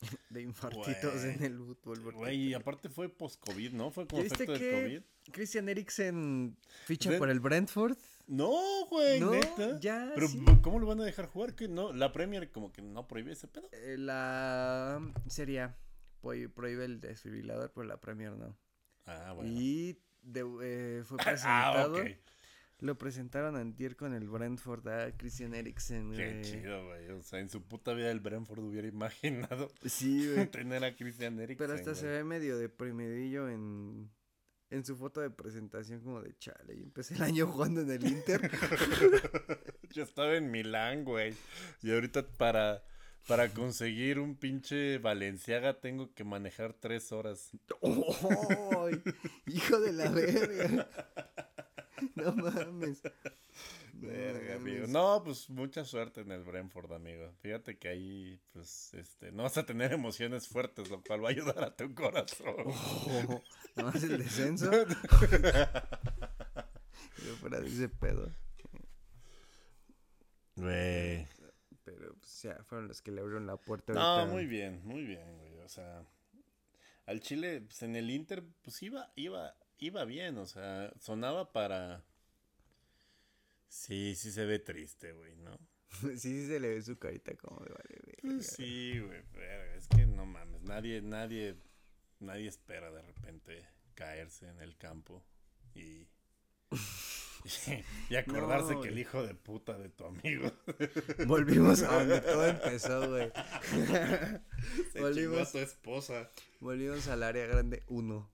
de 0.30 0.42
infartitos 0.42 1.22
Güey. 1.22 1.34
en 1.34 1.42
el 1.44 1.58
fútbol. 1.58 2.00
porque- 2.02 2.18
Güey, 2.18 2.36
y 2.48 2.54
aparte 2.54 2.88
fue 2.88 3.08
post-COVID, 3.08 3.72
¿no? 3.72 3.90
Fue 3.90 4.06
como 4.06 4.18
¿Ya 4.22 4.24
viste 4.24 4.44
efecto 4.44 4.52
del 4.52 4.60
que 4.60 4.82
COVID. 5.22 5.32
Christian 5.32 5.68
Eriksen 5.68 6.56
ficha 6.84 7.16
por 7.18 7.30
el 7.30 7.40
Brentford? 7.40 7.96
No, 8.26 8.52
güey, 8.88 9.20
No, 9.20 9.32
neta. 9.32 9.78
ya, 9.80 10.10
Pero 10.14 10.28
sí. 10.28 10.44
¿cómo 10.62 10.78
lo 10.78 10.86
van 10.86 11.00
a 11.00 11.04
dejar 11.04 11.26
jugar? 11.26 11.54
Que 11.54 11.68
no, 11.68 11.92
la 11.92 12.12
Premier 12.12 12.50
como 12.50 12.72
que 12.72 12.80
no 12.82 13.06
prohíbe 13.06 13.32
ese 13.32 13.46
pedo. 13.48 13.68
Eh, 13.72 13.96
La 13.98 15.00
sería 15.28 15.76
prohíbe 16.20 16.84
el 16.84 17.00
desfibrilador, 17.00 17.72
pero 17.74 17.84
la 17.86 18.00
Premier 18.00 18.32
no. 18.32 18.56
Ah, 19.06 19.32
bueno. 19.34 19.50
Y 19.52 19.98
de- 20.22 20.46
eh, 20.62 21.02
fue 21.04 21.18
ah, 21.20 21.24
presentado. 21.24 21.96
Lo 22.80 22.98
presentaron 22.98 23.56
antier 23.56 23.94
con 23.94 24.12
el 24.12 24.28
Brentford 24.28 24.88
a 24.88 25.16
Christian 25.16 25.54
Eriksen. 25.54 26.12
Qué 26.12 26.40
chido, 26.42 26.84
güey. 26.86 27.10
O 27.10 27.22
sea, 27.22 27.38
en 27.38 27.48
su 27.48 27.62
puta 27.62 27.94
vida 27.94 28.10
el 28.10 28.18
Brentford 28.18 28.58
hubiera 28.58 28.88
imaginado 28.88 29.70
Sí, 29.84 30.28
güey. 30.32 30.46
tener 30.50 30.84
a 30.84 30.96
Christian 30.96 31.38
Eriksen. 31.38 31.58
Pero 31.58 31.78
hasta 31.78 31.94
se 31.94 32.06
ve 32.06 32.24
medio 32.24 32.58
deprimidillo 32.58 33.48
en, 33.48 34.10
en 34.70 34.84
su 34.84 34.96
foto 34.96 35.20
de 35.20 35.30
presentación 35.30 36.00
como 36.00 36.20
de 36.22 36.36
chale. 36.38 36.74
Y 36.74 36.82
empecé 36.82 37.14
el 37.14 37.22
año 37.22 37.46
jugando 37.46 37.82
en 37.82 37.90
el 37.90 38.04
Inter. 38.04 38.50
Yo 39.90 40.02
estaba 40.02 40.34
en 40.34 40.50
Milán, 40.50 41.04
güey. 41.04 41.34
Y 41.82 41.92
ahorita 41.92 42.26
para, 42.26 42.82
para 43.28 43.48
conseguir 43.50 44.18
un 44.18 44.34
pinche 44.34 44.98
Valenciaga 44.98 45.80
tengo 45.80 46.12
que 46.14 46.24
manejar 46.24 46.72
tres 46.72 47.12
horas. 47.12 47.52
¡Ay! 47.82 49.00
¡Hijo 49.46 49.78
de 49.78 49.92
la 49.92 50.10
verga! 50.10 50.88
No 52.16 52.34
mames. 52.34 53.02
Verga, 53.94 54.56
amigo. 54.56 54.86
No, 54.88 55.22
pues 55.22 55.48
mucha 55.50 55.84
suerte 55.84 56.22
en 56.22 56.32
el 56.32 56.42
Brentford, 56.42 56.92
amigo. 56.92 57.32
Fíjate 57.40 57.78
que 57.78 57.88
ahí, 57.88 58.40
pues, 58.52 58.94
este, 58.94 59.30
no 59.32 59.42
vas 59.44 59.58
a 59.58 59.66
tener 59.66 59.92
emociones 59.92 60.48
fuertes, 60.48 60.90
lo 60.90 61.02
cual 61.02 61.22
va 61.24 61.28
a 61.28 61.32
ayudar 61.32 61.62
a 61.62 61.76
tu 61.76 61.94
corazón. 61.94 62.54
Oh, 62.66 63.42
nomás 63.76 64.02
el 64.02 64.18
descenso. 64.18 64.70
Yo 67.24 67.36
fuera 67.40 67.60
de 67.60 67.68
ese 67.68 67.88
pedo. 67.88 68.30
Güey. 70.56 71.26
Pero 71.84 72.14
pues 72.14 72.42
ya 72.42 72.62
fueron 72.64 72.88
los 72.88 73.02
que 73.02 73.10
le 73.10 73.20
abrieron 73.20 73.46
la 73.46 73.56
puerta. 73.56 73.92
No, 73.92 74.00
ahorita. 74.00 74.32
muy 74.32 74.46
bien, 74.46 74.80
muy 74.84 75.04
bien, 75.04 75.38
güey. 75.38 75.58
O 75.60 75.68
sea, 75.68 76.04
al 77.06 77.20
Chile, 77.20 77.60
pues 77.62 77.82
en 77.82 77.96
el 77.96 78.10
Inter, 78.10 78.44
pues 78.62 78.82
iba, 78.82 79.12
iba, 79.16 79.54
iba 79.86 80.04
bien. 80.04 80.38
O 80.38 80.46
sea, 80.46 80.92
sonaba 80.98 81.52
para. 81.52 82.04
Sí, 83.68 84.14
sí 84.16 84.30
se 84.32 84.44
ve 84.44 84.58
triste, 84.58 85.12
güey, 85.12 85.34
¿no? 85.36 85.58
Sí, 86.00 86.16
sí 86.18 86.46
se 86.46 86.58
le 86.60 86.68
ve 86.68 86.82
su 86.82 86.98
carita 86.98 87.34
como 87.36 87.60
de 87.64 87.70
vale, 87.70 88.00
verga. 88.06 88.22
Pues 88.22 88.46
sí, 88.46 88.98
güey, 88.98 89.22
verga, 89.32 89.74
es 89.76 89.88
que 89.88 90.06
no 90.06 90.24
mames, 90.26 90.62
nadie, 90.62 91.02
nadie, 91.02 91.56
nadie 92.20 92.48
espera 92.48 92.90
de 92.90 93.02
repente 93.02 93.66
caerse 93.94 94.48
en 94.48 94.60
el 94.60 94.76
campo 94.78 95.22
y, 95.74 96.08
y 98.08 98.16
acordarse 98.16 98.74
No, 98.74 98.80
que 98.80 98.88
el 98.88 98.94
güey. 98.94 99.02
hijo 99.02 99.22
de 99.26 99.34
puta 99.34 99.76
de 99.78 99.90
tu 99.90 100.04
amigo 100.06 100.50
Volvimos 101.26 101.82
a 101.82 101.98
donde 101.98 102.20
todo 102.22 102.46
empezó, 102.46 103.08
güey. 103.10 103.30
se 104.92 105.06
chingó 105.12 105.42
a 105.42 105.48
Volvimos, 105.48 105.52
tu 105.52 105.58
esposa. 105.58 106.30
volvimos 106.60 107.06
al 107.08 107.22
área 107.22 107.46
grande 107.46 107.82
1. 107.88 108.32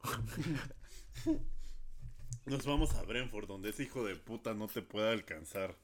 Nos 2.47 2.65
vamos 2.65 2.95
a 2.95 3.03
Brentford, 3.03 3.47
donde 3.47 3.71
ese 3.71 3.83
hijo 3.85 4.05
de 4.05 4.17
puta 4.17 4.55
no 4.55 4.69
te 4.69 4.83
pueda 4.83 5.13
alcanzar. 5.13 5.77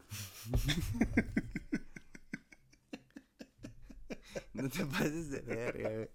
No 4.52 4.68
te 4.68 4.86
pases 4.86 5.30
de 5.30 5.40
verga, 5.40 6.08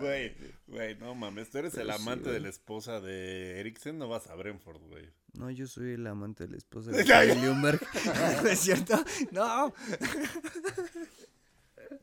güey. 0.00 0.34
Güey, 0.66 0.96
no 0.96 1.14
mames, 1.14 1.48
tú 1.50 1.58
eres 1.58 1.72
Pero 1.74 1.90
el 1.90 1.96
sí, 1.96 2.02
amante 2.02 2.30
de 2.30 2.40
la 2.40 2.48
esposa 2.48 3.00
de 3.00 3.60
Eriksen, 3.60 3.98
no 3.98 4.08
vas 4.08 4.26
a 4.26 4.34
Brentford, 4.34 4.82
güey. 4.82 5.08
No, 5.34 5.50
yo 5.50 5.66
soy 5.68 5.92
el 5.92 6.06
amante 6.06 6.44
de 6.44 6.50
la 6.50 6.56
esposa 6.56 6.90
de 6.92 7.04
Kai 7.04 7.40
Ljungberg. 7.40 7.80
¿No 8.42 8.48
es 8.48 8.58
cierto? 8.58 9.02
No. 9.30 9.72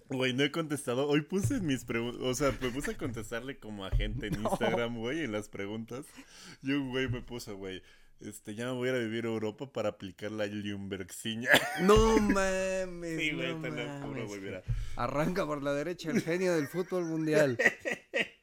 Güey, 0.09 0.33
no 0.33 0.43
he 0.43 0.51
contestado. 0.51 1.07
Hoy 1.07 1.21
puse 1.21 1.59
mis 1.61 1.83
preguntas. 1.85 2.21
O 2.21 2.33
sea, 2.35 2.53
me 2.61 2.69
puse 2.69 2.91
a 2.91 2.97
contestarle 2.97 3.57
como 3.59 3.85
a 3.85 3.91
gente 3.91 4.27
en 4.27 4.35
Instagram, 4.43 4.97
güey, 4.97 5.23
en 5.23 5.31
las 5.31 5.49
preguntas. 5.49 6.05
Y 6.61 6.71
un 6.71 6.89
güey 6.89 7.07
me 7.09 7.21
puso, 7.21 7.55
güey. 7.57 7.81
Este, 8.21 8.55
ya 8.55 8.65
me 8.67 8.71
voy 8.71 8.87
a 8.87 8.91
ir 8.93 8.97
a 8.97 8.99
vivir 8.99 9.25
a 9.25 9.29
Europa 9.29 9.71
para 9.73 9.89
aplicar 9.89 10.31
la 10.31 10.45
Lumberxiña. 10.45 11.49
No 11.81 12.17
mames. 12.19 13.19
Sí, 13.19 13.31
güey, 13.31 13.53
no 13.55 13.61
te 13.61 13.69
lo 13.71 13.75
juro, 13.75 14.07
mames. 14.07 14.27
güey, 14.27 14.41
mira. 14.41 14.63
Arranca 14.95 15.45
por 15.45 15.61
la 15.61 15.73
derecha 15.73 16.11
el 16.11 16.21
genio 16.21 16.53
del 16.55 16.67
fútbol 16.67 17.05
mundial. 17.05 17.57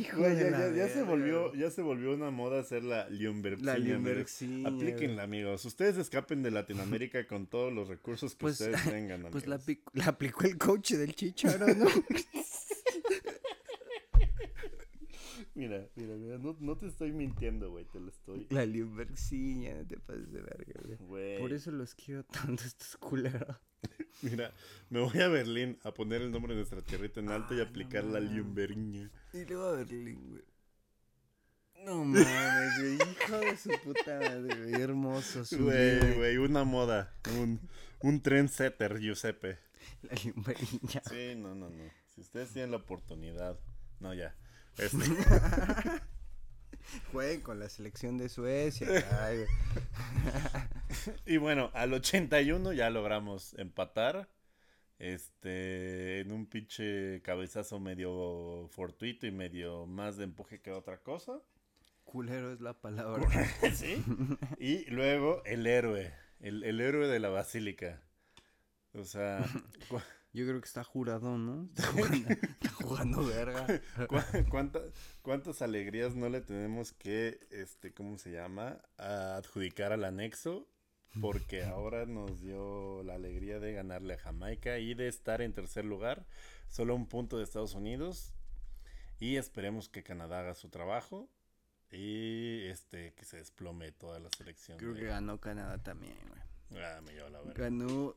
Hijo 0.00 0.22
de 0.22 0.36
ya, 0.36 0.50
la 0.50 0.58
ya- 0.70 0.74
ya 0.76 0.88
se 0.88 1.02
volvió, 1.02 1.52
ya 1.54 1.70
se 1.70 1.82
volvió 1.82 2.12
una 2.14 2.30
moda 2.30 2.60
hacer 2.60 2.82
la 2.84 3.08
Lumberxiña. 3.10 3.66
La 3.66 4.68
Aplíquenla, 4.68 5.22
amigos. 5.22 5.64
Ustedes 5.64 5.96
escapen 5.98 6.42
de 6.42 6.50
Latinoamérica 6.50 7.26
con 7.28 7.46
todos 7.46 7.72
los 7.72 7.88
recursos 7.88 8.32
que 8.34 8.38
Pues- 8.40 8.60
ustedes 8.60 8.82
tengan, 8.84 9.26
amigos. 9.26 9.32
Pues 9.32 9.46
la, 9.46 9.60
la 9.94 10.06
aplicó 10.06 10.44
el 10.44 10.56
coach 10.58 10.92
del 10.92 11.14
Chicharo, 11.14 11.66
¿no? 11.74 11.86
Mira, 15.54 15.86
mira, 15.96 16.14
mira. 16.16 16.38
No, 16.38 16.56
no 16.60 16.76
te 16.76 16.86
estoy 16.86 17.12
mintiendo, 17.12 17.70
güey. 17.70 17.84
Te 17.84 18.00
lo 18.00 18.08
estoy. 18.08 18.46
La 18.50 18.64
Lumberxiña, 18.64 19.74
no 19.74 19.86
te 19.86 19.98
pases 19.98 20.32
de 20.32 20.40
verga, 20.40 20.80
güey. 21.00 21.38
Por 21.40 21.52
eso 21.52 21.70
los 21.70 21.94
quiero 21.94 22.24
tanto 22.24 22.64
estos 22.64 22.96
culeros. 22.96 23.56
Mira, 24.22 24.52
me 24.88 25.00
voy 25.00 25.20
a 25.20 25.28
Berlín 25.28 25.78
a 25.82 25.92
poner 25.92 26.22
el 26.22 26.30
nombre 26.30 26.52
de 26.54 26.60
nuestra 26.60 26.80
tierrita 26.82 27.20
en 27.20 27.28
alto 27.30 27.54
y 27.54 27.60
Ah, 27.60 27.64
no 27.64 27.68
aplicar 27.70 28.04
la. 28.04 28.20
Lumberxiña. 28.20 29.10
Y 29.32 29.44
luego 29.44 29.64
a 29.66 29.72
Berlín, 29.72 30.30
güey. 30.30 30.42
No 31.84 32.04
mames, 32.04 32.78
güey. 32.78 32.94
Hijo 32.94 33.36
de 33.38 33.56
su 33.56 33.70
puta 33.82 34.20
madre, 34.20 34.56
güey. 34.70 34.80
Hermoso 34.80 35.44
su 35.44 35.64
Güey, 35.64 36.14
güey, 36.16 36.36
una 36.38 36.62
moda. 36.64 37.12
Un, 37.38 37.60
un 38.00 38.22
trendsetter, 38.22 38.98
Giuseppe. 39.00 39.58
La 40.02 40.12
Lumberxiña. 40.24 41.02
Sí, 41.10 41.34
no, 41.36 41.54
no, 41.56 41.68
no. 41.68 41.84
Si 42.14 42.20
ustedes 42.20 42.52
tienen 42.52 42.70
la 42.70 42.76
oportunidad. 42.78 43.58
No, 43.98 44.14
ya. 44.14 44.34
Este, 44.78 44.98
Jueguen 47.12 47.40
con 47.40 47.58
la 47.58 47.68
selección 47.68 48.18
de 48.18 48.28
Suecia. 48.28 48.86
y 51.26 51.36
bueno, 51.36 51.70
al 51.74 51.92
81 51.92 52.72
ya 52.72 52.90
logramos 52.90 53.54
empatar. 53.54 54.28
Este, 54.98 56.20
en 56.20 56.30
un 56.30 56.46
pinche 56.46 57.22
cabezazo 57.22 57.80
medio 57.80 58.68
fortuito 58.70 59.26
y 59.26 59.32
medio 59.32 59.84
más 59.84 60.16
de 60.16 60.24
empuje 60.24 60.60
que 60.60 60.70
otra 60.70 61.02
cosa. 61.02 61.40
Culero 62.04 62.52
es 62.52 62.60
la 62.60 62.74
palabra. 62.74 63.26
¿Sí? 63.74 64.02
Y 64.58 64.84
luego 64.90 65.42
el 65.44 65.66
héroe, 65.66 66.14
el, 66.40 66.62
el 66.62 66.80
héroe 66.80 67.08
de 67.08 67.18
la 67.18 67.30
basílica. 67.30 68.00
O 68.94 69.04
sea, 69.04 69.44
Yo 70.32 70.46
creo 70.46 70.60
que 70.60 70.66
está 70.66 70.84
jurado, 70.84 71.36
¿no? 71.36 71.68
Está 71.74 71.88
jugando, 71.88 72.28
está 72.28 72.68
jugando 72.92 73.24
verga. 73.26 73.66
cu- 74.08 74.48
cuánta- 74.50 74.82
¿cuántas 75.22 75.62
alegrías 75.62 76.14
no 76.14 76.28
le 76.28 76.40
tenemos 76.40 76.92
que, 76.92 77.40
este, 77.50 77.92
¿cómo 77.92 78.18
se 78.18 78.30
llama? 78.30 78.80
A 78.98 79.36
adjudicar 79.36 79.92
al 79.92 80.04
anexo? 80.04 80.68
Porque 81.20 81.62
ahora 81.64 82.06
nos 82.06 82.40
dio 82.40 83.02
la 83.02 83.14
alegría 83.14 83.60
de 83.60 83.72
ganarle 83.72 84.14
a 84.14 84.18
Jamaica 84.18 84.78
y 84.78 84.94
de 84.94 85.08
estar 85.08 85.42
en 85.42 85.52
tercer 85.52 85.84
lugar, 85.84 86.26
solo 86.68 86.94
un 86.94 87.06
punto 87.06 87.36
de 87.38 87.44
Estados 87.44 87.74
Unidos. 87.74 88.32
Y 89.20 89.36
esperemos 89.36 89.88
que 89.88 90.02
Canadá 90.02 90.40
haga 90.40 90.54
su 90.54 90.68
trabajo 90.68 91.28
y 91.90 92.66
este 92.68 93.12
que 93.14 93.24
se 93.24 93.36
desplome 93.36 93.92
toda 93.92 94.18
la 94.18 94.28
selección. 94.36 94.78
Creo 94.78 94.94
de- 94.94 95.00
que 95.00 95.06
ganó 95.06 95.38
Canadá 95.38 95.78
también, 95.82 96.16
güey. 96.28 96.82
Ah, 96.82 97.00
me 97.02 97.12
llevó 97.12 97.28
la 97.28 97.40
verga. 97.42 97.64
Ganó, 97.64 98.16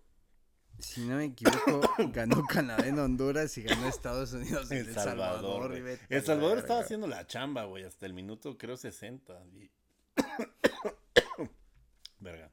si 0.79 1.05
no 1.07 1.15
me 1.17 1.25
equivoco, 1.25 1.81
ganó 2.13 2.43
Canadá 2.45 2.87
en 2.87 2.99
Honduras 2.99 3.57
y 3.57 3.63
ganó 3.63 3.87
Estados 3.87 4.33
Unidos 4.33 4.71
en 4.71 4.77
El 4.79 4.93
Salvador. 4.93 5.75
Y 6.09 6.13
El 6.13 6.23
Salvador 6.23 6.59
estaba 6.59 6.81
haciendo 6.81 7.07
la 7.07 7.25
chamba, 7.27 7.65
güey, 7.65 7.83
hasta 7.83 8.05
el 8.05 8.13
minuto, 8.13 8.57
creo, 8.57 8.77
60. 8.77 9.33
y- 9.59 9.71
Verga. 12.19 12.51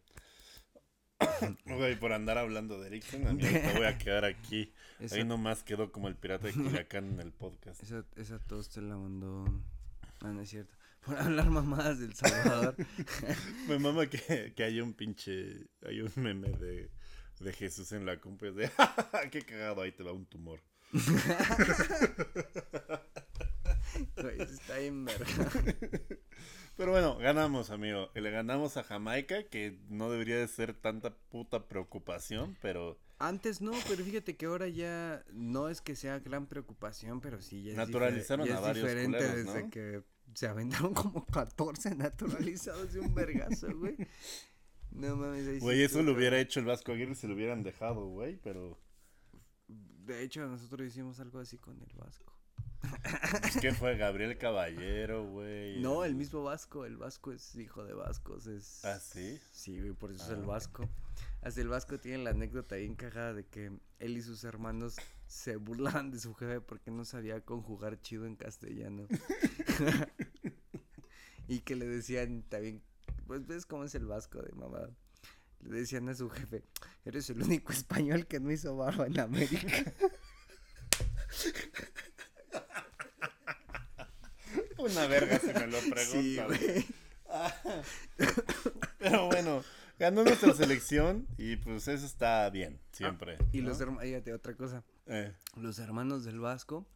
Güey, 1.67 1.99
por 1.99 2.13
andar 2.13 2.39
hablando 2.39 2.81
de 2.81 2.89
Erickson, 2.89 3.27
a 3.27 3.33
mí 3.33 3.45
ahorita 3.45 3.73
voy 3.75 3.87
a 3.87 3.99
quedar 3.99 4.25
aquí. 4.25 4.73
Esa, 5.01 5.17
Ahí 5.17 5.25
nomás 5.25 5.65
quedó 5.65 5.91
como 5.91 6.09
el 6.09 6.15
pirata 6.17 6.47
de 6.47 6.53
Culiacán 6.53 7.07
en 7.13 7.21
el 7.21 7.33
podcast. 7.33 7.83
esa, 7.83 8.05
esa 8.17 8.39
tos 8.39 8.69
te 8.71 8.81
la 8.81 8.97
mandó. 8.97 9.45
No, 10.21 10.33
no 10.33 10.41
es 10.41 10.51
cierto. 10.51 10.75
Por 11.05 11.19
hablar 11.19 11.51
mamadas 11.51 11.99
del 11.99 12.15
Salvador. 12.15 12.77
Me 13.69 13.79
mama 13.81 14.07
que, 14.07 14.53
que 14.55 14.63
hay 14.63 14.81
un 14.81 14.93
pinche. 14.95 15.67
Hay 15.85 16.01
un 16.01 16.13
meme 16.17 16.51
de, 16.51 16.91
de 17.43 17.53
Jesús 17.53 17.93
en 17.93 18.07
la 18.07 18.21
cumbre. 18.21 18.53
De, 18.53 18.71
qué 19.31 19.43
cagado, 19.43 19.83
ahí 19.83 19.93
te 19.93 20.03
va 20.03 20.13
un 20.13 20.27
tumor. 20.27 20.61
Güey, 24.17 24.41
está 24.41 24.79
bien 24.79 25.05
verga. 25.05 25.27
Pero 26.77 26.93
bueno, 26.93 27.19
ganamos, 27.19 27.71
amigo. 27.71 28.11
Le 28.15 28.31
ganamos 28.31 28.77
a 28.77 28.83
Jamaica, 28.83 29.45
que 29.45 29.79
no 29.89 30.11
debería 30.11 30.39
de 30.39 30.49
ser 30.49 30.75
tanta 30.75 31.15
puta 31.15 31.69
preocupación, 31.69 32.57
pero 32.63 32.99
Antes 33.19 33.61
no, 33.61 33.73
pero 33.87 34.03
fíjate 34.03 34.37
que 34.37 34.47
ahora 34.47 34.69
ya 34.69 35.23
no 35.33 35.69
es 35.69 35.81
que 35.81 35.95
sea 35.95 36.19
gran 36.19 36.47
preocupación, 36.47 37.21
pero 37.21 37.43
sí 37.43 37.63
ya 37.63 37.73
es, 37.73 37.77
Naturalizaron 37.77 38.47
ya 38.47 38.55
a 38.55 38.57
es 38.57 38.63
varios 38.63 38.87
diferente 38.87 39.19
culeros, 39.19 39.37
desde 39.37 39.63
¿no? 39.63 39.71
que 39.71 40.03
se 40.35 40.47
aventaron 40.49 40.95
como 40.95 41.27
14 41.27 41.95
naturalizados 41.95 42.93
de 42.93 43.01
un 43.01 43.15
vergazo, 43.15 43.69
güey. 43.77 43.97
No 44.95 45.17
mames, 45.17 45.47
ahí 45.49 45.55
sí 45.55 45.61
Güey, 45.61 45.83
eso 45.83 46.03
lo 46.03 46.13
hubiera 46.13 46.39
hecho 46.39 46.61
el 46.61 46.67
Vasco 46.67 46.93
Aguirre 46.93 47.15
si 47.15 47.27
lo 47.27 47.35
hubieran 47.35 47.63
dejado, 47.63 48.07
güey, 48.07 48.37
pero... 48.37 48.79
De 49.69 50.23
hecho, 50.23 50.47
nosotros 50.47 50.87
hicimos 50.87 51.19
algo 51.21 51.39
así 51.39 51.59
con 51.59 51.81
el 51.81 51.93
Vasco. 51.97 52.33
Pues, 53.41 53.57
¿Qué 53.61 53.73
fue? 53.73 53.97
Gabriel 53.97 54.37
Caballero, 54.37 55.25
güey. 55.29 55.81
No, 55.81 56.05
el 56.05 56.15
mismo 56.15 56.43
Vasco, 56.43 56.85
el 56.85 56.97
Vasco 56.97 57.33
es 57.33 57.55
hijo 57.55 57.85
de 57.85 57.95
Vascos, 57.95 58.47
es... 58.47 58.85
¿Ah, 58.85 58.99
sí? 58.99 59.39
Sí, 59.53 59.79
güey, 59.81 59.93
por 59.93 60.11
eso 60.11 60.25
es 60.25 60.31
Ah. 60.31 60.35
el 60.35 60.43
Vasco. 60.43 60.89
Hasta 61.41 61.61
el 61.61 61.69
Vasco 61.69 61.99
tiene 61.99 62.23
la 62.25 62.31
anécdota 62.31 62.77
bien 62.77 62.95
cagada 62.95 63.33
de 63.33 63.47
que 63.47 63.73
él 63.99 64.17
y 64.17 64.23
sus 64.23 64.45
hermanos 64.45 64.97
se 65.27 65.57
burlaban 65.57 66.11
de 66.11 66.19
su 66.19 66.35
jefe 66.35 66.61
porque 66.61 66.91
no 66.91 67.05
sabía 67.05 67.41
conjugar 67.41 68.01
chido 68.01 68.27
en 68.27 68.37
castellano. 68.37 69.07
y 71.49 71.61
que 71.61 71.77
le 71.77 71.87
decían 71.87 72.43
también, 72.49 72.83
pues 73.33 73.47
ves 73.47 73.65
cómo 73.65 73.85
es 73.85 73.95
el 73.95 74.05
Vasco 74.05 74.43
de 74.43 74.53
mamá. 74.53 74.91
Le 75.61 75.79
decían 75.79 76.07
a 76.11 76.15
su 76.15 76.29
jefe, 76.29 76.63
eres 77.07 77.31
el 77.31 77.41
único 77.41 77.73
español 77.73 78.27
que 78.27 78.41
no 78.41 78.53
hizo 78.53 78.77
barba 78.77 79.07
en 79.07 79.19
América. 79.19 79.67
Una 84.77 85.07
verga 85.07 85.39
si 85.39 85.47
me 85.47 85.67
lo 85.67 85.79
preguntan. 85.79 86.59
sí. 86.59 86.87
Pero 88.99 89.29
bueno, 89.29 89.65
ganó 89.99 90.25
nuestra 90.25 90.53
selección 90.53 91.27
y 91.39 91.57
pues 91.57 91.89
eso 91.89 92.05
está 92.05 92.51
bien, 92.51 92.79
siempre. 92.93 93.39
Y 93.53 93.63
¿no? 93.63 93.71
los 93.71 93.81
hermanos, 93.81 94.05
otra 94.35 94.55
cosa. 94.55 94.85
Eh, 95.07 95.33
Los 95.57 95.79
hermanos 95.79 96.25
del 96.25 96.39
Vasco 96.39 96.87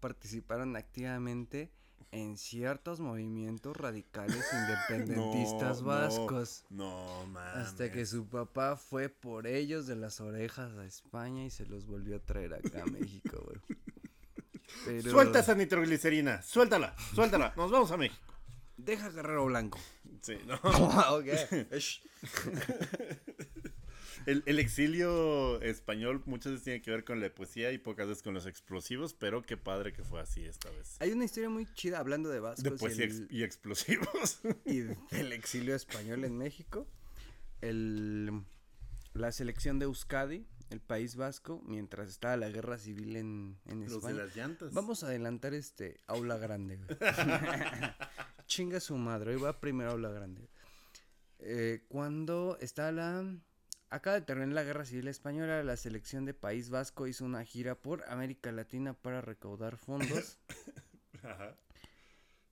participaron 0.00 0.74
activamente 0.74 1.70
en 2.10 2.36
ciertos 2.36 3.00
movimientos 3.00 3.76
radicales 3.76 4.44
independentistas 4.88 5.82
no, 5.82 5.88
vascos. 5.88 6.64
No, 6.70 7.26
mames. 7.26 7.68
Hasta 7.68 7.90
que 7.90 8.06
su 8.06 8.26
papá 8.26 8.76
fue 8.76 9.08
por 9.08 9.46
ellos 9.46 9.86
de 9.86 9.96
las 9.96 10.20
orejas 10.20 10.76
a 10.76 10.84
España 10.84 11.44
y 11.44 11.50
se 11.50 11.66
los 11.66 11.86
volvió 11.86 12.16
a 12.16 12.20
traer 12.20 12.54
acá 12.54 12.82
a 12.82 12.86
México, 12.86 13.42
güey. 13.44 13.78
Pero 14.84 15.10
Suelta 15.10 15.40
esa 15.40 15.54
nitroglicerina, 15.54 16.42
suéltala, 16.42 16.94
suéltala, 17.14 17.54
nos 17.56 17.70
vamos 17.70 17.90
a 17.90 17.96
México. 17.96 18.34
Deja 18.76 19.10
Guerrero 19.10 19.46
Blanco. 19.46 19.78
Sí, 20.22 20.38
no. 20.46 20.54
ok. 21.16 21.26
El, 24.30 24.42
el 24.44 24.58
exilio 24.58 25.58
español 25.62 26.22
muchas 26.26 26.52
veces 26.52 26.64
tiene 26.64 26.82
que 26.82 26.90
ver 26.90 27.02
con 27.04 27.18
la 27.20 27.34
poesía 27.34 27.72
y 27.72 27.78
pocas 27.78 28.06
veces 28.08 28.22
con 28.22 28.34
los 28.34 28.44
explosivos, 28.44 29.14
pero 29.14 29.40
qué 29.42 29.56
padre 29.56 29.94
que 29.94 30.04
fue 30.04 30.20
así 30.20 30.44
esta 30.44 30.68
vez. 30.70 30.96
Hay 31.00 31.12
una 31.12 31.24
historia 31.24 31.48
muy 31.48 31.64
chida 31.72 31.98
hablando 31.98 32.28
de 32.28 32.38
vascos 32.40 32.62
De 32.64 32.70
y 32.70 32.78
poesía 32.78 33.04
el- 33.06 33.26
y 33.30 33.42
explosivos. 33.42 34.40
y 34.66 34.80
del 35.10 35.32
exilio 35.32 35.74
español 35.74 36.24
en 36.26 36.36
México. 36.36 36.86
El, 37.62 38.42
la 39.14 39.32
selección 39.32 39.78
de 39.78 39.86
Euskadi, 39.86 40.46
el 40.68 40.80
País 40.80 41.16
Vasco, 41.16 41.62
mientras 41.64 42.10
estaba 42.10 42.36
la 42.36 42.50
guerra 42.50 42.76
civil 42.76 43.16
en, 43.16 43.58
en 43.64 43.80
Los 43.80 43.88
de 43.92 43.96
España. 43.96 44.16
las 44.24 44.36
llantas. 44.36 44.74
Vamos 44.74 45.02
a 45.04 45.06
adelantar 45.06 45.54
este 45.54 45.96
aula 46.06 46.36
grande. 46.36 46.78
Chinga 48.46 48.78
su 48.80 48.96
madre, 48.96 49.34
hoy 49.34 49.40
va 49.40 49.58
primero 49.60 49.92
aula 49.92 50.10
grande. 50.10 50.48
Eh, 51.40 51.84
cuando 51.88 52.58
está 52.60 52.92
la 52.92 53.24
acaba 53.90 54.18
de 54.20 54.26
terminar 54.26 54.54
la 54.54 54.62
guerra 54.64 54.84
civil 54.84 55.08
española, 55.08 55.62
la 55.62 55.76
selección 55.76 56.24
de 56.24 56.34
País 56.34 56.70
Vasco 56.70 57.06
hizo 57.06 57.24
una 57.24 57.44
gira 57.44 57.74
por 57.74 58.04
América 58.08 58.52
Latina 58.52 58.94
para 58.94 59.20
recaudar 59.20 59.76
fondos. 59.76 60.38
Ajá. 61.22 61.56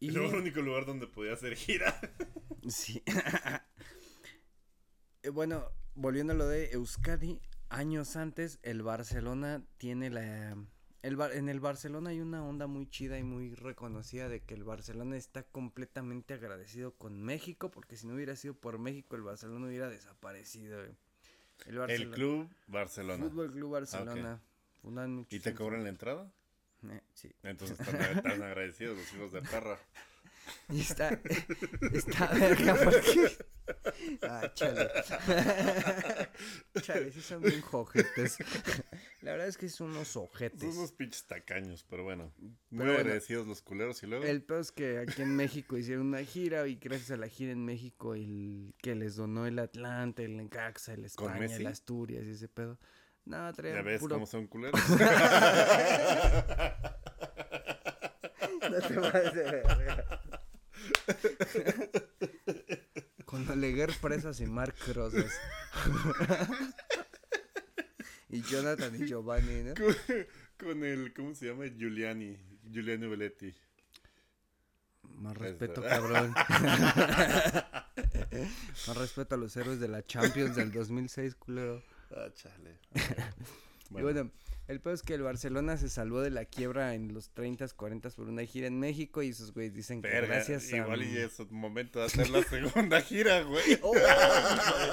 y 0.00 0.10
Era 0.10 0.26
el 0.26 0.34
único 0.34 0.60
lugar 0.62 0.84
donde 0.86 1.06
podía 1.06 1.32
hacer 1.34 1.56
gira. 1.56 1.98
Sí. 2.68 3.02
Eh, 5.22 5.30
bueno, 5.30 5.70
volviendo 5.94 6.32
a 6.32 6.36
lo 6.36 6.46
de 6.48 6.70
Euskadi, 6.72 7.40
años 7.68 8.16
antes 8.16 8.58
el 8.62 8.82
Barcelona 8.82 9.64
tiene 9.76 10.10
la... 10.10 10.56
El 11.02 11.16
Bar- 11.16 11.32
en 11.34 11.48
el 11.48 11.60
Barcelona 11.60 12.10
hay 12.10 12.20
una 12.20 12.44
onda 12.44 12.66
muy 12.66 12.88
chida 12.88 13.18
y 13.18 13.22
muy 13.22 13.54
reconocida 13.54 14.28
de 14.28 14.42
que 14.42 14.54
el 14.54 14.64
Barcelona 14.64 15.16
está 15.16 15.44
completamente 15.44 16.34
agradecido 16.34 16.96
con 16.96 17.22
México, 17.22 17.70
porque 17.70 17.96
si 17.96 18.06
no 18.08 18.14
hubiera 18.14 18.34
sido 18.34 18.54
por 18.54 18.78
México 18.78 19.14
el 19.14 19.22
Barcelona 19.22 19.66
hubiera 19.66 19.88
desaparecido. 19.88 20.78
güey. 20.80 20.96
El, 21.64 21.72
El 21.74 21.78
Barcelona- 21.78 22.14
Club 22.14 22.50
Barcelona. 22.66 23.24
Fútbol 23.24 23.52
Club 23.52 23.70
Barcelona. 23.72 24.40
fundan 24.82 25.26
¿Y 25.30 25.40
te 25.40 25.54
cobran 25.54 25.82
la 25.82 25.88
entrada? 25.88 26.30
Eh, 26.88 27.00
sí. 27.14 27.32
Entonces 27.42 27.80
están, 27.80 28.00
están 28.18 28.42
agradecidos 28.42 28.96
los 28.98 29.12
hijos 29.14 29.32
de 29.32 29.42
perra. 29.42 29.78
Y 30.70 30.80
está, 30.80 31.20
está 31.92 32.26
verga 32.28 32.76
porque... 32.82 33.36
Ah, 34.22 34.50
chale. 34.54 34.88
chale, 36.82 37.10
sí 37.12 37.20
son 37.20 37.42
bien 37.42 37.60
jojetes. 37.62 38.36
La 39.22 39.32
verdad 39.32 39.48
es 39.48 39.56
que 39.56 39.68
son 39.68 39.90
unos 39.90 40.08
Son 40.08 40.24
ojetes. 40.24 40.76
unos 40.76 40.92
pinches 40.92 41.26
tacaños, 41.26 41.84
pero 41.88 42.04
bueno. 42.04 42.32
Muy 42.70 42.88
agradecidos 42.90 43.46
los 43.46 43.62
culeros 43.62 44.02
y 44.02 44.06
luego. 44.06 44.24
El 44.24 44.42
peor 44.42 44.60
es 44.60 44.70
que 44.72 44.98
aquí 44.98 45.22
en 45.22 45.34
México 45.34 45.76
hicieron 45.76 46.06
una 46.06 46.22
gira 46.22 46.66
y 46.68 46.76
gracias 46.76 47.10
a 47.10 47.16
la 47.16 47.28
gira 47.28 47.50
en 47.52 47.64
México 47.64 48.14
el 48.14 48.74
que 48.82 48.94
les 48.94 49.16
donó 49.16 49.46
el 49.46 49.58
Atlante, 49.58 50.24
el 50.24 50.38
Encaxa, 50.38 50.92
el 50.94 51.04
España, 51.04 51.46
el 51.56 51.66
Asturias 51.66 52.24
y 52.24 52.30
ese 52.30 52.48
pedo. 52.48 52.78
No, 53.24 53.36
Ya 53.48 53.52
traían 53.52 53.84
ves 53.84 53.98
puro... 54.00 54.14
cómo 54.14 54.26
son 54.26 54.46
culeros. 54.46 54.80
No 58.70 58.80
te 58.80 58.94
pases. 58.94 59.64
Con 63.24 63.48
Oleguer 63.48 63.90
Presas 64.00 64.40
y 64.40 64.46
Marc 64.46 64.76
Rosas. 64.94 65.32
y 68.28 68.42
Jonathan 68.42 68.94
y 68.94 69.06
Giovanni, 69.06 69.62
¿no? 69.64 69.74
con, 69.74 69.94
con 70.58 70.84
el, 70.84 71.12
¿cómo 71.12 71.34
se 71.34 71.46
llama? 71.46 71.66
Giuliani. 71.66 72.38
Giuliano 72.70 73.10
Belletti. 73.10 73.54
Más 75.02 75.36
respeto, 75.36 75.82
cabrón. 75.82 76.34
Más 78.86 78.96
respeto 78.96 79.34
a 79.34 79.38
los 79.38 79.56
héroes 79.56 79.80
de 79.80 79.88
la 79.88 80.04
Champions 80.04 80.56
del 80.56 80.70
2006, 80.72 81.34
culero. 81.36 81.82
Ah, 82.10 82.28
chale. 82.34 82.80
Y 83.90 84.02
bueno, 84.02 84.30
el 84.68 84.80
peor 84.80 84.94
es 84.94 85.02
que 85.02 85.14
el 85.14 85.22
Barcelona 85.22 85.76
se 85.76 85.88
salvó 85.88 86.20
de 86.20 86.30
la 86.30 86.44
quiebra 86.44 86.94
en 86.94 87.14
los 87.14 87.32
30s, 87.34 87.74
40s 87.76 88.14
por 88.14 88.28
una 88.28 88.44
gira 88.44 88.66
en 88.66 88.80
México 88.80 89.22
y 89.22 89.28
esos 89.28 89.52
güeyes 89.52 89.74
dicen 89.74 90.02
que 90.02 90.08
Verga, 90.08 90.34
gracias 90.34 90.72
a... 90.72 90.76
igual 90.78 91.02
y 91.04 91.16
es 91.18 91.38
momento 91.50 92.00
de 92.00 92.06
hacer 92.06 92.30
la 92.30 92.42
segunda 92.42 93.00
gira, 93.00 93.42
güey. 93.42 93.78
¡Oh, 93.82 93.94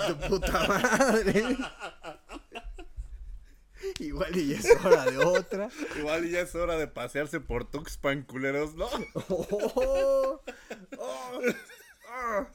tu 0.07 0.30
puta 0.30 0.67
madre! 0.67 1.57
Igual 3.99 4.36
y 4.38 4.47
ya 4.49 4.59
es 4.59 4.86
hora 4.86 5.05
de 5.05 5.17
otra. 5.17 5.69
Igual 5.97 6.26
y 6.26 6.32
ya 6.32 6.41
es 6.41 6.55
hora 6.55 6.78
de 6.78 6.88
pasearse 6.88 7.39
por 7.39 7.69
Tuxpan, 7.69 8.24
culeros, 8.24 8.76
¿no? 8.76 8.88
¡Oh! 9.30 10.41
¡Oh! 10.97 11.41
¡Ah! 12.07 12.47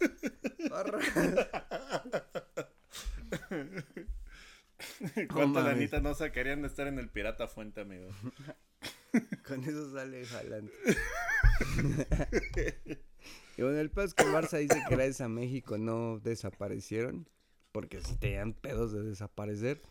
Arra- 5.17 5.27
¿Cuánta 5.29 5.61
mames. 5.61 5.75
lanita 5.75 6.01
no 6.01 6.15
sacarían 6.15 6.63
de 6.63 6.69
estar 6.69 6.87
en 6.87 6.99
el 6.99 7.09
Pirata 7.09 7.49
Fuente, 7.49 7.81
amigo? 7.81 8.09
Con 9.47 9.65
eso 9.65 9.93
sale 9.93 10.25
jalante. 10.27 10.73
y 13.57 13.63
bueno, 13.63 13.79
el 13.79 13.91
es 13.97 14.15
que 14.15 14.23
el 14.23 14.29
Barça 14.31 14.59
dice 14.59 14.81
que 14.89 14.95
gracias 14.95 15.21
a 15.23 15.29
México 15.29 15.79
no 15.79 16.19
desaparecieron. 16.21 17.29
Porque 17.73 18.01
si 18.01 18.17
tenían 18.17 18.55
pedos 18.55 18.93
de 18.93 19.03
desaparecer. 19.03 19.83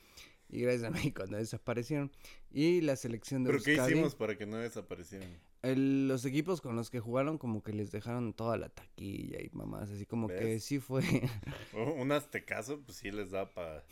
Y 0.49 0.61
gracias 0.61 0.83
a 0.85 0.89
México 0.91 1.25
no 1.27 1.37
desaparecieron. 1.37 2.11
Y 2.51 2.81
la 2.81 2.95
selección 2.95 3.43
de 3.43 3.51
¿Pero 3.51 3.63
qué 3.63 3.73
hicimos 3.75 4.15
para 4.15 4.37
que 4.37 4.45
no 4.45 4.57
desaparecieran? 4.57 5.29
el- 5.63 6.07
los 6.07 6.23
equipos 6.23 6.61
con 6.61 6.75
los 6.77 6.89
que 6.89 6.99
jugaron 7.01 7.37
como 7.37 7.61
que 7.63 7.73
les 7.73 7.91
dejaron 7.91 8.33
toda 8.33 8.55
la 8.57 8.69
taquilla 8.69 9.41
y 9.41 9.49
mamás. 9.51 9.89
Así 9.91 10.05
como 10.05 10.27
que 10.29 10.59
sí 10.59 10.79
fue... 10.79 11.03
Un 11.73 12.11
aztecaso, 12.13 12.79
pues 12.81 12.97
sí 12.99 13.11
les 13.11 13.31
da 13.31 13.49
para... 13.53 13.83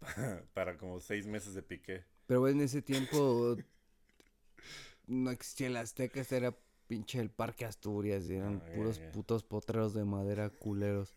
para 0.54 0.76
como 0.76 1.00
seis 1.00 1.26
meses 1.26 1.54
de 1.54 1.62
piqué. 1.62 2.04
Pero 2.26 2.46
en 2.48 2.60
ese 2.60 2.82
tiempo 2.82 3.56
no 5.06 5.30
existía 5.30 5.68
el 5.68 5.76
Azteca, 5.76 6.20
este 6.20 6.36
era 6.36 6.56
pinche 6.88 7.20
el 7.20 7.30
Parque 7.30 7.64
Asturias, 7.64 8.28
y 8.28 8.34
eran 8.34 8.62
Ah, 8.64 8.72
puros 8.74 8.98
putos 9.12 9.42
potreros 9.44 9.94
de 9.94 10.04
madera 10.04 10.50
culeros 10.50 11.14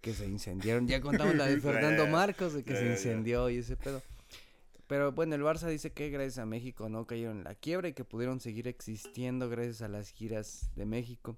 que 0.00 0.14
se 0.14 0.26
incendiaron. 0.26 0.86
Ya 0.88 1.00
contamos 1.00 1.34
la 1.34 1.46
de 1.46 1.60
Fernando 1.60 2.06
Marcos 2.06 2.54
de 2.54 2.64
que 2.64 2.74
se 2.76 2.86
incendió 2.86 3.50
y 3.50 3.58
ese 3.58 3.76
pedo. 3.76 4.02
Pero 4.86 5.12
bueno, 5.12 5.36
el 5.36 5.42
Barça 5.42 5.68
dice 5.68 5.92
que 5.92 6.10
gracias 6.10 6.38
a 6.38 6.46
México 6.46 6.88
no 6.88 7.06
cayeron 7.06 7.38
en 7.38 7.44
la 7.44 7.54
quiebra 7.54 7.88
y 7.88 7.92
que 7.92 8.04
pudieron 8.04 8.40
seguir 8.40 8.66
existiendo 8.66 9.48
gracias 9.48 9.82
a 9.82 9.88
las 9.88 10.10
giras 10.10 10.70
de 10.74 10.84
México. 10.84 11.36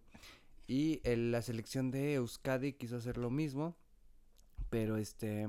Y 0.66 1.00
el- 1.04 1.32
la 1.32 1.42
selección 1.42 1.90
de 1.90 2.14
Euskadi 2.14 2.72
quiso 2.72 2.96
hacer 2.96 3.18
lo 3.18 3.30
mismo, 3.30 3.76
pero 4.70 4.96
este 4.96 5.46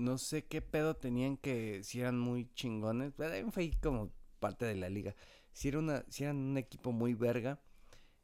no 0.00 0.18
sé 0.18 0.44
qué 0.46 0.62
pedo 0.62 0.94
tenían 0.96 1.36
que 1.36 1.82
si 1.84 2.00
eran 2.00 2.18
muy 2.18 2.50
chingones, 2.54 3.12
pero 3.16 3.50
fue 3.52 3.70
como 3.82 4.10
parte 4.38 4.64
de 4.64 4.74
la 4.76 4.88
liga. 4.88 5.14
Si 5.52 5.68
era 5.68 5.78
una 5.78 6.04
si 6.08 6.24
eran 6.24 6.36
un 6.36 6.56
equipo 6.58 6.92
muy 6.92 7.14
verga 7.14 7.60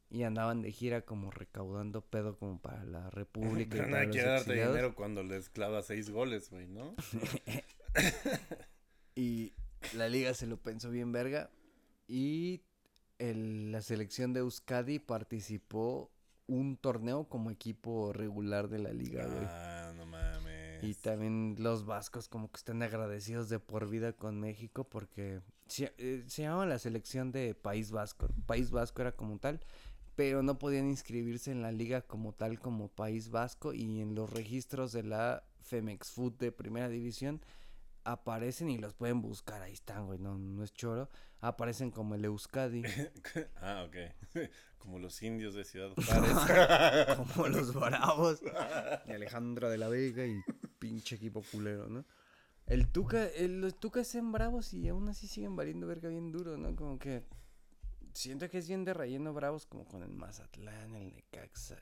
y 0.09 0.23
andaban 0.23 0.61
de 0.61 0.71
gira 0.71 1.01
como 1.01 1.31
recaudando 1.31 2.01
pedo 2.01 2.37
como 2.37 2.61
para 2.61 2.83
la 2.85 3.09
República 3.09 3.75
y 3.75 3.79
Pero 3.81 3.83
para 3.91 4.05
nadie 4.05 4.05
los 4.07 4.13
quiere 4.15 4.29
darte 4.29 4.53
dinero 4.53 4.95
cuando 4.95 5.23
les 5.23 5.49
clava 5.49 5.81
seis 5.81 6.09
goles, 6.09 6.49
güey, 6.49 6.67
¿no? 6.67 6.95
Y 9.15 9.53
la 9.95 10.09
liga 10.09 10.33
se 10.33 10.47
lo 10.47 10.57
pensó 10.57 10.89
bien 10.91 11.11
verga. 11.11 11.49
Y 12.07 12.61
el- 13.17 13.71
la 13.71 13.81
selección 13.81 14.33
de 14.33 14.41
Euskadi 14.41 14.99
participó 14.99 16.11
un 16.45 16.77
torneo 16.77 17.27
como 17.27 17.49
equipo 17.51 18.13
regular 18.13 18.69
de 18.69 18.79
la 18.79 18.93
liga, 18.93 19.25
güey. 19.25 19.45
Ah. 19.49 19.76
Y 20.81 20.93
también 20.95 21.55
los 21.59 21.85
vascos 21.85 22.27
como 22.27 22.51
que 22.51 22.57
están 22.57 22.81
agradecidos 22.83 23.49
de 23.49 23.59
por 23.59 23.89
vida 23.89 24.13
con 24.13 24.39
México 24.39 24.83
porque 24.83 25.41
se, 25.67 25.93
eh, 25.97 26.23
se 26.27 26.43
llamaba 26.43 26.65
la 26.65 26.79
selección 26.79 27.31
de 27.31 27.55
País 27.55 27.91
Vasco. 27.91 28.27
País 28.45 28.71
Vasco 28.71 29.01
era 29.01 29.11
como 29.11 29.39
tal, 29.39 29.59
pero 30.15 30.43
no 30.43 30.57
podían 30.57 30.87
inscribirse 30.87 31.51
en 31.51 31.61
la 31.61 31.71
liga 31.71 32.01
como 32.01 32.33
tal 32.33 32.59
como 32.59 32.89
País 32.89 33.29
Vasco 33.29 33.73
y 33.73 34.01
en 34.01 34.15
los 34.15 34.31
registros 34.31 34.91
de 34.91 35.03
la 35.03 35.43
Femex 35.61 36.11
Food 36.11 36.33
de 36.33 36.51
primera 36.51 36.89
división 36.89 37.41
aparecen 38.07 38.69
y 38.69 38.77
los 38.77 38.93
pueden 38.93 39.21
buscar, 39.21 39.61
ahí 39.61 39.73
están, 39.73 40.05
güey, 40.05 40.17
no, 40.17 40.37
no 40.37 40.63
es 40.63 40.73
choro, 40.73 41.09
aparecen 41.41 41.91
como 41.91 42.15
el 42.15 42.23
Euskadi, 42.25 42.83
ah, 43.61 43.85
ok. 43.87 43.95
Como 44.77 44.99
los 44.99 45.21
indios 45.21 45.53
de 45.53 45.65
Ciudad 45.65 45.89
Juárez. 45.95 47.17
como 47.17 47.47
los 47.49 47.73
Bravos, 47.73 48.41
y 49.05 49.11
Alejandro 49.11 49.69
de 49.69 49.77
la 49.77 49.89
Vega 49.89 50.25
y 50.25 50.39
pinche 50.79 51.15
equipo 51.15 51.41
culero, 51.51 51.87
¿no? 51.87 52.05
El 52.65 52.87
Tuca, 52.91 53.25
el, 53.27 53.61
los 53.61 53.79
Tucas 53.79 54.13
en 54.15 54.31
Bravos 54.31 54.73
y 54.73 54.87
aún 54.89 55.07
así 55.09 55.27
siguen 55.27 55.55
valiendo 55.55 55.87
verga 55.87 56.09
bien 56.09 56.31
duro, 56.31 56.57
¿no? 56.57 56.75
Como 56.75 56.99
que 56.99 57.23
siento 58.13 58.49
que 58.49 58.57
es 58.57 58.67
bien 58.67 58.83
de 58.83 58.93
relleno 58.93 59.33
Bravos 59.33 59.65
como 59.65 59.85
con 59.85 60.03
el 60.03 60.11
Mazatlán, 60.13 60.95
el 60.95 61.13
Necaxa. 61.13 61.77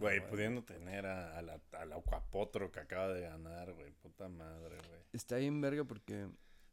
Güey, 0.00 0.20
No, 0.20 0.26
pudiendo 0.26 0.64
tener 0.64 1.06
a, 1.06 1.38
a 1.38 1.42
la, 1.42 1.60
a 1.72 1.84
la 1.84 1.96
Acuapotro 1.96 2.72
que 2.72 2.80
acaba 2.80 3.08
de 3.12 3.20
ganar, 3.22 3.72
güey. 3.72 3.92
Puta 3.92 4.28
madre, 4.28 4.76
güey. 4.88 5.00
Está 5.12 5.36
bien 5.36 5.60
verga 5.60 5.84
porque 5.84 6.28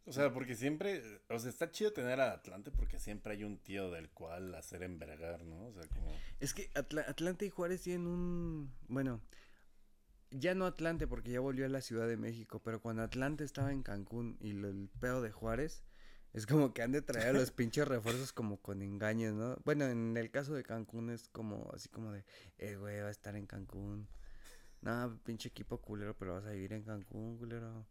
O 0.05 0.11
sea, 0.11 0.33
porque 0.33 0.55
siempre, 0.55 1.03
o 1.29 1.37
sea, 1.37 1.49
está 1.51 1.69
chido 1.69 1.93
tener 1.93 2.19
a 2.19 2.31
Atlante 2.31 2.71
porque 2.71 2.97
siempre 2.97 3.33
hay 3.33 3.43
un 3.43 3.59
tío 3.59 3.91
del 3.91 4.09
cual 4.09 4.55
hacer 4.55 4.81
envergar, 4.81 5.43
¿no? 5.45 5.67
O 5.67 5.71
sea, 5.71 5.83
como... 5.89 6.11
Es 6.39 6.55
que 6.55 6.71
Atla- 6.73 7.05
Atlante 7.07 7.45
y 7.45 7.49
Juárez 7.49 7.83
tienen 7.83 8.07
un... 8.07 8.73
Bueno, 8.87 9.21
ya 10.33 10.53
no 10.55 10.65
Atlante 10.65 11.07
porque 11.07 11.31
ya 11.31 11.39
volvió 11.39 11.65
a 11.65 11.69
la 11.69 11.81
Ciudad 11.81 12.07
de 12.07 12.17
México, 12.17 12.61
pero 12.63 12.81
cuando 12.81 13.01
Atlante 13.03 13.43
estaba 13.43 13.71
en 13.71 13.83
Cancún 13.83 14.37
y 14.39 14.51
lo- 14.53 14.69
el 14.69 14.89
pedo 14.99 15.21
de 15.21 15.31
Juárez, 15.31 15.83
es 16.33 16.45
como 16.47 16.73
que 16.73 16.81
han 16.81 16.91
de 16.91 17.01
traer 17.01 17.29
a 17.29 17.33
los 17.33 17.51
pinches 17.55 17.87
refuerzos 17.87 18.33
como 18.33 18.57
con 18.61 18.81
engaños, 18.81 19.33
¿no? 19.33 19.55
Bueno, 19.65 19.85
en 19.85 20.17
el 20.17 20.31
caso 20.31 20.53
de 20.53 20.63
Cancún 20.63 21.09
es 21.11 21.27
como 21.29 21.69
así 21.73 21.89
como 21.89 22.11
de, 22.11 22.25
eh, 22.57 22.75
güey, 22.75 22.99
va 23.01 23.07
a 23.07 23.11
estar 23.11 23.35
en 23.35 23.45
Cancún. 23.45 24.07
No, 24.81 25.17
pinche 25.23 25.47
equipo 25.49 25.79
culero, 25.81 26.15
pero 26.17 26.33
vas 26.33 26.45
a 26.45 26.51
vivir 26.51 26.73
en 26.73 26.83
Cancún, 26.83 27.37
culero. 27.37 27.85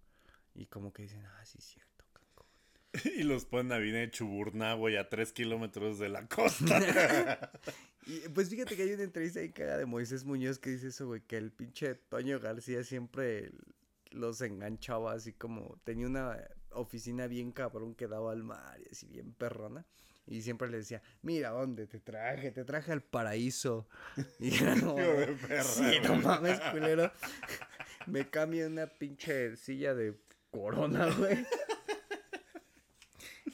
Y 0.54 0.66
como 0.66 0.92
que 0.92 1.02
dicen, 1.04 1.24
ah, 1.24 1.44
sí, 1.46 1.58
cierto, 1.60 2.04
Cancún. 2.12 2.46
Y 3.18 3.22
los 3.22 3.46
ponen 3.46 3.72
a 3.72 3.78
Vine 3.78 4.10
Chuburná, 4.10 4.74
güey, 4.74 4.96
a 4.96 5.08
tres 5.08 5.32
kilómetros 5.32 5.98
de 5.98 6.08
la 6.10 6.26
costa. 6.26 7.50
Y 8.12 8.28
pues 8.28 8.50
fíjate 8.50 8.76
que 8.76 8.82
hay 8.82 8.92
una 8.92 9.04
entrevista 9.04 9.40
ahí 9.40 9.48
cagada 9.48 9.78
de 9.78 9.86
Moisés 9.86 10.26
Muñoz 10.26 10.58
que 10.58 10.68
dice 10.68 10.88
eso, 10.88 11.06
güey, 11.06 11.22
que 11.22 11.38
el 11.38 11.50
pinche 11.50 11.94
Toño 11.94 12.38
García 12.40 12.84
siempre 12.84 13.50
los 14.10 14.42
enganchaba 14.42 15.14
así 15.14 15.32
como 15.32 15.80
tenía 15.84 16.06
una 16.08 16.36
oficina 16.72 17.26
bien 17.26 17.52
cabrón 17.52 17.94
que 17.94 18.08
daba 18.08 18.32
al 18.32 18.42
mar 18.42 18.78
y 18.84 18.92
así 18.92 19.06
bien 19.06 19.32
perrona. 19.32 19.86
Y 20.26 20.42
siempre 20.42 20.68
le 20.68 20.76
decía, 20.76 21.02
mira 21.22 21.50
dónde 21.50 21.86
te 21.86 22.00
traje, 22.00 22.50
te 22.50 22.64
traje 22.64 22.92
al 22.92 23.02
paraíso. 23.02 23.88
Y 24.38 24.54
era 24.56 24.74
como, 24.80 24.98
sí, 25.62 25.98
no 26.04 26.16
mames, 26.16 26.60
culero. 26.70 27.10
me 28.06 28.28
cambia 28.28 28.66
una 28.66 28.88
pinche 28.88 29.56
silla 29.56 29.94
de 29.94 30.18
corona, 30.50 31.10
güey. 31.14 31.46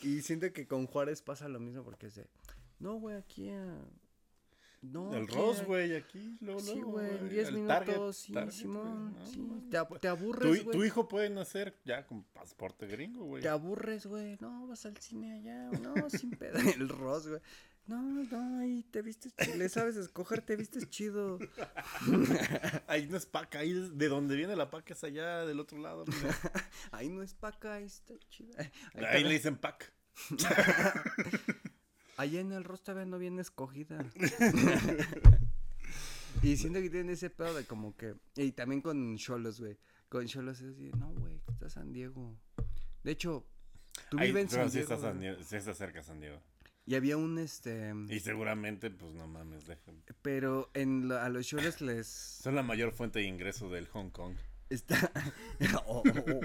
Y 0.00 0.22
siento 0.22 0.52
que 0.52 0.68
con 0.68 0.86
Juárez 0.86 1.22
pasa 1.22 1.48
lo 1.48 1.58
mismo 1.58 1.82
porque 1.82 2.06
es 2.06 2.14
de, 2.14 2.26
no, 2.78 2.94
güey, 2.94 3.16
aquí 3.16 3.50
a... 3.50 3.84
No, 4.80 5.12
El 5.12 5.26
Ross, 5.26 5.64
güey, 5.64 5.96
aquí, 5.96 6.36
luego, 6.40 6.60
Sí, 6.60 6.74
luego, 6.76 6.90
güey, 6.92 7.10
en 7.16 7.28
10 7.28 7.48
el 7.48 7.54
minutos, 7.54 7.76
Target, 7.86 8.12
sí, 8.12 8.32
Target, 8.32 8.52
Simón, 8.52 9.10
güey, 9.12 9.24
no, 9.24 9.26
sí. 9.26 9.38
no, 9.40 9.68
Te, 9.70 9.78
ab- 9.80 9.94
te 9.94 9.98
Tu, 10.00 10.08
aburres, 10.08 10.62
tu 10.64 10.72
güey. 10.72 10.86
hijo 10.86 11.08
puede 11.08 11.30
nacer 11.30 11.76
ya 11.84 12.06
con 12.06 12.22
pasaporte 12.24 12.86
gringo, 12.86 13.24
güey. 13.24 13.42
Te 13.42 13.48
aburres, 13.48 14.06
güey. 14.06 14.36
No, 14.40 14.66
vas 14.68 14.86
al 14.86 14.96
cine 14.98 15.32
allá. 15.34 15.68
No, 15.80 16.08
sin 16.10 16.30
pedo. 16.30 16.52
El 16.80 16.88
Ross, 16.88 17.26
güey. 17.28 17.40
No, 17.88 18.02
no, 18.02 18.58
ahí 18.60 18.82
te 18.84 19.00
vistes 19.02 19.34
chido. 19.34 19.56
Le 19.56 19.68
sabes 19.70 19.96
escoger, 19.96 20.42
te 20.42 20.56
vistes 20.56 20.88
chido. 20.90 21.38
Ahí 22.86 23.06
no 23.08 23.16
es 23.16 23.24
paca, 23.24 23.60
ahí 23.60 23.70
es 23.70 23.96
de 23.96 24.08
donde 24.08 24.36
viene 24.36 24.54
la 24.56 24.68
paca 24.70 24.92
es 24.92 25.02
allá 25.04 25.46
del 25.46 25.58
otro 25.58 25.78
lado. 25.78 26.04
Ahí 26.92 27.08
no 27.08 27.22
es 27.22 27.32
pa' 27.32 27.48
acá, 27.48 27.74
ahí 27.76 27.84
está 27.84 28.12
chido. 28.28 28.52
Ahí 28.94 29.24
le 29.24 29.30
dicen 29.32 29.56
pac. 29.56 29.90
Allá 32.18 32.40
en 32.40 32.52
el 32.52 32.64
Ross 32.64 32.82
todavía 32.82 33.06
no 33.06 33.16
viene 33.16 33.40
escogida. 33.40 34.04
y 36.42 36.56
siento 36.56 36.80
que 36.80 36.90
tienen 36.90 37.10
ese 37.10 37.30
pedo 37.30 37.54
de 37.54 37.64
como 37.64 37.96
que. 37.96 38.16
Y 38.34 38.50
también 38.50 38.80
con 38.80 39.16
Cholos, 39.16 39.60
güey. 39.60 39.78
Con 40.08 40.26
Cholos 40.26 40.60
es 40.60 40.74
así, 40.74 40.90
no, 40.98 41.12
güey, 41.12 41.40
está 41.48 41.70
San 41.70 41.92
Diego. 41.92 42.36
De 43.04 43.12
hecho, 43.12 43.46
tú 44.10 44.18
Ahí, 44.18 44.28
vives 44.28 44.44
en 44.44 44.50
San 44.50 44.68
sí 44.68 44.78
Diego. 44.78 44.94
está, 44.94 45.08
San. 45.08 45.20
Diego, 45.20 45.42
sí 45.44 45.56
está 45.56 45.74
cerca 45.74 46.02
San 46.02 46.18
Diego. 46.18 46.42
Y 46.86 46.96
había 46.96 47.16
un 47.16 47.38
este. 47.38 47.94
Y 48.08 48.18
seguramente, 48.18 48.90
pues 48.90 49.14
no 49.14 49.28
mames, 49.28 49.68
dejen. 49.68 50.02
Pero 50.20 50.72
en 50.74 51.12
a 51.12 51.28
los 51.28 51.46
Cholos 51.46 51.80
les. 51.80 52.08
Son 52.08 52.56
la 52.56 52.64
mayor 52.64 52.90
fuente 52.90 53.20
de 53.20 53.26
ingreso 53.26 53.70
del 53.70 53.86
Hong 53.86 54.10
Kong. 54.10 54.34
Está. 54.70 55.12
oh, 55.86 56.02
oh, 56.04 56.24
oh. 56.32 56.40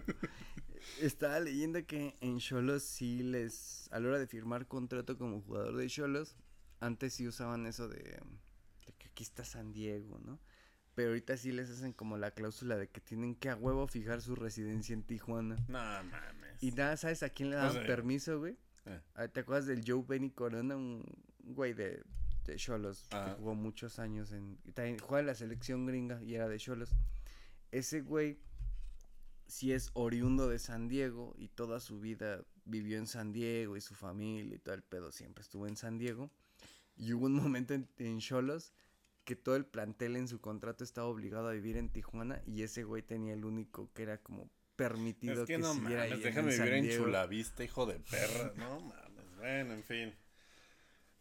Estaba 1.01 1.39
leyendo 1.39 1.85
que 1.85 2.15
en 2.21 2.39
Cholos 2.39 2.83
sí 2.83 3.23
les. 3.23 3.87
A 3.91 3.99
la 3.99 4.09
hora 4.09 4.19
de 4.19 4.27
firmar 4.27 4.67
contrato 4.67 5.17
como 5.17 5.41
jugador 5.41 5.75
de 5.77 5.87
Cholos, 5.87 6.35
antes 6.79 7.13
sí 7.13 7.27
usaban 7.27 7.65
eso 7.65 7.87
de. 7.87 7.99
de 8.85 8.93
que 8.97 9.07
aquí 9.09 9.23
está 9.23 9.43
San 9.43 9.71
Diego, 9.73 10.19
¿no? 10.19 10.39
Pero 10.95 11.09
ahorita 11.09 11.37
sí 11.37 11.51
les 11.51 11.69
hacen 11.71 11.91
como 11.93 12.17
la 12.17 12.31
cláusula 12.31 12.77
de 12.77 12.87
que 12.87 13.01
tienen 13.01 13.35
que 13.35 13.49
a 13.49 13.55
huevo 13.55 13.87
fijar 13.87 14.21
su 14.21 14.35
residencia 14.35 14.93
en 14.93 15.03
Tijuana. 15.03 15.55
No 15.67 15.79
mames. 15.79 16.61
Y 16.61 16.71
nada, 16.71 16.95
¿sabes 16.97 17.23
a 17.23 17.29
quién 17.29 17.49
le 17.49 17.55
O 17.55 17.59
dan 17.59 17.73
sea, 17.73 17.85
permiso, 17.87 18.37
güey? 18.39 18.55
eh. 18.85 19.01
Ah, 19.15 19.27
¿Te 19.27 19.39
acuerdas 19.39 19.65
del 19.65 19.83
Joe 19.85 20.03
Benny 20.07 20.29
Corona? 20.29 20.75
Un 20.77 21.03
güey 21.39 21.73
de, 21.73 22.03
de 22.45 22.55
Cholos 22.57 23.07
Ah. 23.11 23.25
que 23.31 23.37
jugó 23.39 23.55
muchos 23.55 23.97
años 23.97 24.31
en. 24.31 24.57
También 24.75 24.99
juega 24.99 25.21
en 25.21 25.27
la 25.27 25.35
selección 25.35 25.85
gringa 25.87 26.21
y 26.23 26.35
era 26.35 26.47
de 26.47 26.59
Cholos. 26.59 26.91
Ese 27.71 28.01
güey 28.01 28.37
sí 29.47 29.71
es 29.71 29.91
oriundo 29.93 30.47
de 30.47 30.59
San 30.59 30.87
Diego 30.87 31.33
y 31.37 31.47
toda 31.49 31.79
su 31.79 31.99
vida 31.99 32.43
vivió 32.65 32.97
en 32.97 33.07
San 33.07 33.33
Diego 33.33 33.77
y 33.77 33.81
su 33.81 33.95
familia 33.95 34.55
y 34.55 34.59
todo 34.59 34.75
el 34.75 34.83
pedo 34.83 35.11
siempre 35.11 35.41
estuvo 35.41 35.67
en 35.67 35.77
San 35.77 35.97
Diego. 35.97 36.31
Y 36.95 37.13
hubo 37.13 37.25
un 37.25 37.35
momento 37.35 37.73
en, 37.73 37.89
en 37.97 38.19
Cholos 38.19 38.73
que 39.23 39.35
todo 39.35 39.55
el 39.55 39.65
plantel 39.65 40.15
en 40.15 40.27
su 40.27 40.41
contrato 40.41 40.83
estaba 40.83 41.07
obligado 41.07 41.47
a 41.47 41.53
vivir 41.53 41.77
en 41.77 41.89
Tijuana 41.89 42.41
y 42.45 42.63
ese 42.63 42.83
güey 42.83 43.01
tenía 43.01 43.33
el 43.33 43.45
único 43.45 43.91
que 43.93 44.03
era 44.03 44.17
como 44.17 44.49
permitido 44.75 45.43
Es 45.43 45.47
que, 45.47 45.57
no 45.57 45.73
siguiera 45.73 46.03
mames, 46.03 46.13
ahí 46.13 46.21
déjame 46.21 46.51
San 46.51 46.65
vivir 46.65 46.77
en 46.79 46.85
Diego. 46.85 47.05
Chulavista, 47.05 47.63
hijo 47.63 47.85
de 47.85 47.99
perra. 47.99 48.53
No 48.55 48.81
mames, 48.81 49.35
bueno, 49.37 49.73
en 49.73 49.83
fin. 49.83 50.13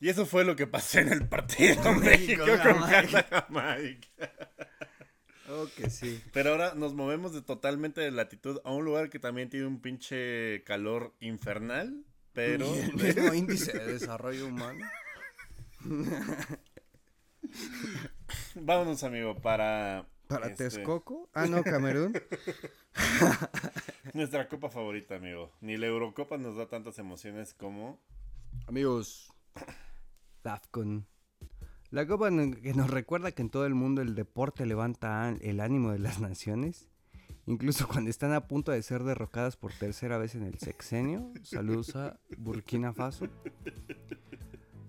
Y 0.00 0.08
eso 0.08 0.26
fue 0.26 0.44
lo 0.44 0.56
que 0.56 0.66
pasó 0.66 0.98
en 0.98 1.12
el 1.12 1.28
partido 1.28 1.76
México 1.94 2.44
México, 2.44 2.44
con 2.44 2.80
Jamaica. 2.80 4.38
Oh, 5.54 5.68
que 5.76 5.90
sí. 5.90 6.22
Pero 6.32 6.52
ahora 6.52 6.74
nos 6.74 6.94
movemos 6.94 7.34
de 7.34 7.42
totalmente 7.42 8.00
de 8.00 8.10
latitud 8.10 8.60
a 8.64 8.72
un 8.72 8.86
lugar 8.86 9.10
que 9.10 9.18
también 9.18 9.50
tiene 9.50 9.66
un 9.66 9.80
pinche 9.80 10.64
calor 10.64 11.12
infernal, 11.20 12.06
pero 12.32 12.64
Y 12.74 12.78
el 12.78 12.94
mismo 12.94 13.34
índice 13.34 13.78
de 13.78 13.92
desarrollo 13.92 14.46
humano. 14.46 14.86
vámonos, 18.54 19.04
amigo, 19.04 19.36
para 19.42 20.08
Para 20.26 20.46
este, 20.46 20.70
Texcoco. 20.70 21.28
Ah, 21.34 21.46
no, 21.46 21.62
Camerún. 21.62 22.14
nuestra 24.14 24.48
copa 24.48 24.70
favorita, 24.70 25.16
amigo. 25.16 25.52
Ni 25.60 25.76
la 25.76 25.86
Eurocopa 25.86 26.38
nos 26.38 26.56
da 26.56 26.66
tantas 26.68 26.98
emociones 26.98 27.52
como 27.52 28.00
Amigos, 28.66 29.30
la 30.44 30.54
AFCON. 30.54 31.06
La 31.92 32.06
copa 32.06 32.30
que 32.30 32.72
nos 32.74 32.90
recuerda 32.90 33.32
que 33.32 33.42
en 33.42 33.50
todo 33.50 33.66
el 33.66 33.74
mundo 33.74 34.00
el 34.02 34.14
deporte 34.14 34.64
levanta 34.66 35.34
el 35.42 35.60
ánimo 35.60 35.92
de 35.92 35.98
las 35.98 36.20
naciones. 36.28 36.88
Incluso 37.46 37.86
cuando 37.88 38.08
están 38.08 38.32
a 38.32 38.46
punto 38.48 38.72
de 38.72 38.82
ser 38.82 39.02
derrocadas 39.04 39.56
por 39.56 39.72
tercera 39.72 40.16
vez 40.16 40.34
en 40.34 40.44
el 40.44 40.58
sexenio. 40.58 41.30
Saludos 41.42 41.94
a 41.96 42.18
Burkina 42.38 42.92
Faso. 42.92 43.28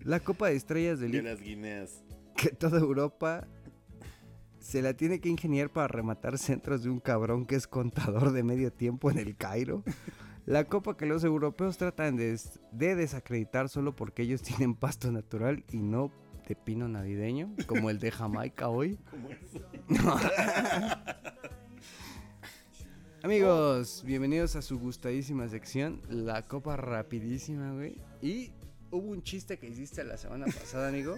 La 0.01 0.19
Copa 0.21 0.47
de 0.47 0.55
Estrellas 0.55 0.99
del 0.99 1.11
de 1.11 1.21
las 1.23 1.41
Guineas. 1.41 2.03
que 2.37 2.49
toda 2.49 2.79
Europa 2.79 3.47
se 4.59 4.81
la 4.81 4.93
tiene 4.93 5.19
que 5.19 5.29
ingeniar 5.29 5.71
para 5.71 5.87
rematar 5.89 6.37
centros 6.37 6.83
de 6.83 6.89
un 6.89 6.99
cabrón 7.01 7.45
que 7.45 7.55
es 7.55 7.67
contador 7.67 8.31
de 8.31 8.43
medio 8.43 8.71
tiempo 8.71 9.11
en 9.11 9.17
el 9.17 9.35
Cairo. 9.35 9.83
La 10.45 10.65
copa 10.65 10.95
que 10.95 11.05
los 11.05 11.23
europeos 11.25 11.77
tratan 11.77 12.15
de, 12.17 12.31
des- 12.31 12.59
de 12.71 12.95
desacreditar 12.95 13.67
solo 13.67 13.93
porque 13.95 14.21
ellos 14.23 14.41
tienen 14.41 14.75
pasto 14.75 15.11
natural 15.11 15.65
y 15.71 15.77
no 15.81 16.11
de 16.47 16.55
pino 16.55 16.87
navideño, 16.87 17.53
como 17.67 17.89
el 17.89 17.99
de 17.99 18.11
Jamaica 18.11 18.69
hoy. 18.69 18.97
Amigos, 23.23 24.03
bienvenidos 24.05 24.55
a 24.55 24.61
su 24.61 24.77
gustadísima 24.79 25.47
sección, 25.47 26.01
la 26.09 26.45
copa 26.45 26.75
rapidísima, 26.75 27.71
güey. 27.71 27.95
Y 28.21 28.51
hubo 28.91 29.11
un 29.11 29.23
chiste 29.23 29.57
que 29.57 29.69
hiciste 29.69 30.03
la 30.03 30.17
semana 30.17 30.45
pasada, 30.45 30.89
amigo, 30.89 31.17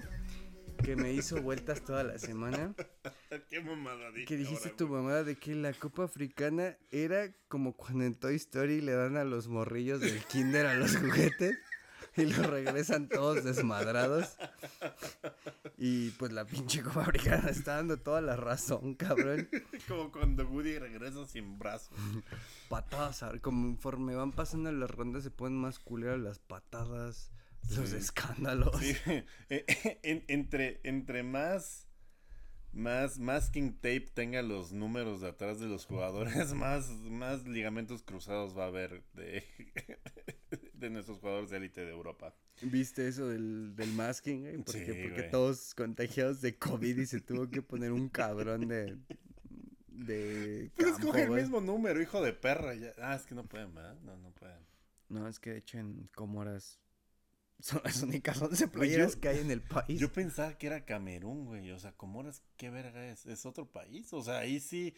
que 0.84 0.96
me 0.96 1.12
hizo 1.14 1.42
vueltas 1.42 1.84
toda 1.84 2.04
la 2.04 2.20
semana. 2.20 2.76
Qué 3.50 3.60
mamada 3.62 4.12
dije 4.12 4.26
Que 4.26 4.38
dijiste 4.38 4.68
ahora, 4.68 4.78
tu 4.78 4.88
güey. 4.88 5.02
mamá 5.02 5.24
de 5.24 5.36
que 5.36 5.56
la 5.56 5.74
copa 5.74 6.04
africana 6.04 6.78
era 6.92 7.34
como 7.48 7.74
cuando 7.74 8.04
en 8.04 8.14
Toy 8.14 8.36
Story 8.36 8.82
le 8.82 8.92
dan 8.94 9.18
a 9.18 9.24
los 9.24 9.48
morrillos 9.48 10.02
del 10.02 10.20
kinder 10.26 10.68
a 10.68 10.76
los 10.76 10.96
juguetes 10.96 11.58
y 12.18 12.26
los 12.26 12.46
regresan 12.46 13.08
todos 13.10 13.44
desmadrados. 13.44 14.38
Y 15.78 16.12
pues 16.12 16.32
la 16.32 16.46
pinche 16.46 16.82
copa 16.82 17.02
africana 17.02 17.50
está 17.50 17.76
dando 17.76 17.98
toda 17.98 18.22
la 18.22 18.36
razón, 18.36 18.96
cabrón. 18.96 19.50
Como 19.88 20.12
cuando 20.12 20.48
Woody 20.48 20.80
regresa 20.80 21.26
sin 21.28 21.58
brazos. 21.60 21.98
Patadas, 22.70 23.24
a- 23.24 23.38
conforme 23.40 24.16
van 24.16 24.32
pasando 24.32 24.72
las 24.72 24.90
rondas 24.90 25.24
se 25.24 25.32
ponen 25.32 25.58
más 25.58 25.80
culeras 25.80 26.20
las 26.20 26.40
patadas, 26.40 27.32
los 27.76 27.92
escándalos. 27.92 28.78
Sí, 28.80 28.96
eh, 29.50 30.00
en- 30.04 30.24
entre, 30.28 30.80
entre 30.84 31.24
más, 31.24 31.85
más 32.76 33.18
masking 33.20 33.74
tape 33.76 34.02
tenga 34.14 34.42
los 34.42 34.72
números 34.74 35.22
de 35.22 35.30
atrás 35.30 35.60
de 35.60 35.68
los 35.68 35.86
jugadores, 35.86 36.54
más, 36.54 36.90
más 37.10 37.48
ligamentos 37.48 38.04
cruzados 38.04 38.56
va 38.58 38.66
a 38.66 38.68
haber 38.68 39.02
de, 39.14 39.44
de 40.74 40.90
nuestros 40.90 41.20
jugadores 41.20 41.50
de 41.50 41.58
élite 41.58 41.86
de 41.86 41.92
Europa. 41.92 42.36
¿Viste 42.62 43.08
eso 43.08 43.28
del, 43.30 43.76
del 43.76 43.92
masking. 43.94 44.64
Porque 44.66 45.10
güey. 45.16 45.32
todos 45.32 45.74
contagiados 45.74 46.42
de 46.42 46.58
COVID 46.58 46.98
y 46.98 47.06
se 47.06 47.22
tuvo 47.22 47.50
que 47.50 47.62
poner 47.62 47.92
un 47.92 48.10
cabrón 48.10 48.68
de. 48.68 48.98
de. 49.88 50.72
Pero 50.78 50.92
campo, 50.92 51.08
escoge 51.08 51.24
el 51.24 51.32
mismo 51.32 51.60
número, 51.62 52.02
hijo 52.02 52.22
de 52.22 52.34
perra. 52.34 52.74
ya- 52.76 52.94
Ah, 53.02 53.16
es 53.16 53.26
que 53.26 53.36
no 53.36 53.46
pueden, 53.46 53.74
¿verdad? 53.74 53.96
No, 54.04 54.18
no 54.18 54.32
pueden. 54.32 54.60
No, 55.10 55.28
es 55.28 55.40
que 55.40 55.52
de 55.52 55.58
hecho 55.58 55.78
en 55.80 56.10
Comoras 56.16 56.80
son 57.60 57.82
las 57.84 58.02
únicas 58.04 58.42
11 58.42 58.66
Güey, 58.66 58.72
yo- 58.72 58.80
playeras 58.80 59.16
que 59.16 59.28
hay 59.30 59.40
en 59.40 59.52
el 59.52 59.62
país. 59.62 60.00
Yo 60.00 60.12
pensaba 60.12 60.58
que 60.58 60.68
era 60.68 60.86
Camerún, 60.86 61.46
güey. 61.46 61.72
O 61.72 61.80
sea, 61.80 61.92
Comoras, 61.94 62.44
¿qué 62.58 62.70
verga 62.70 63.08
es? 63.08 63.26
¿Es 63.26 63.46
otro 63.46 63.66
país? 63.72 64.12
O 64.14 64.22
sea, 64.24 64.40
ahí 64.40 64.60
sí. 64.60 64.94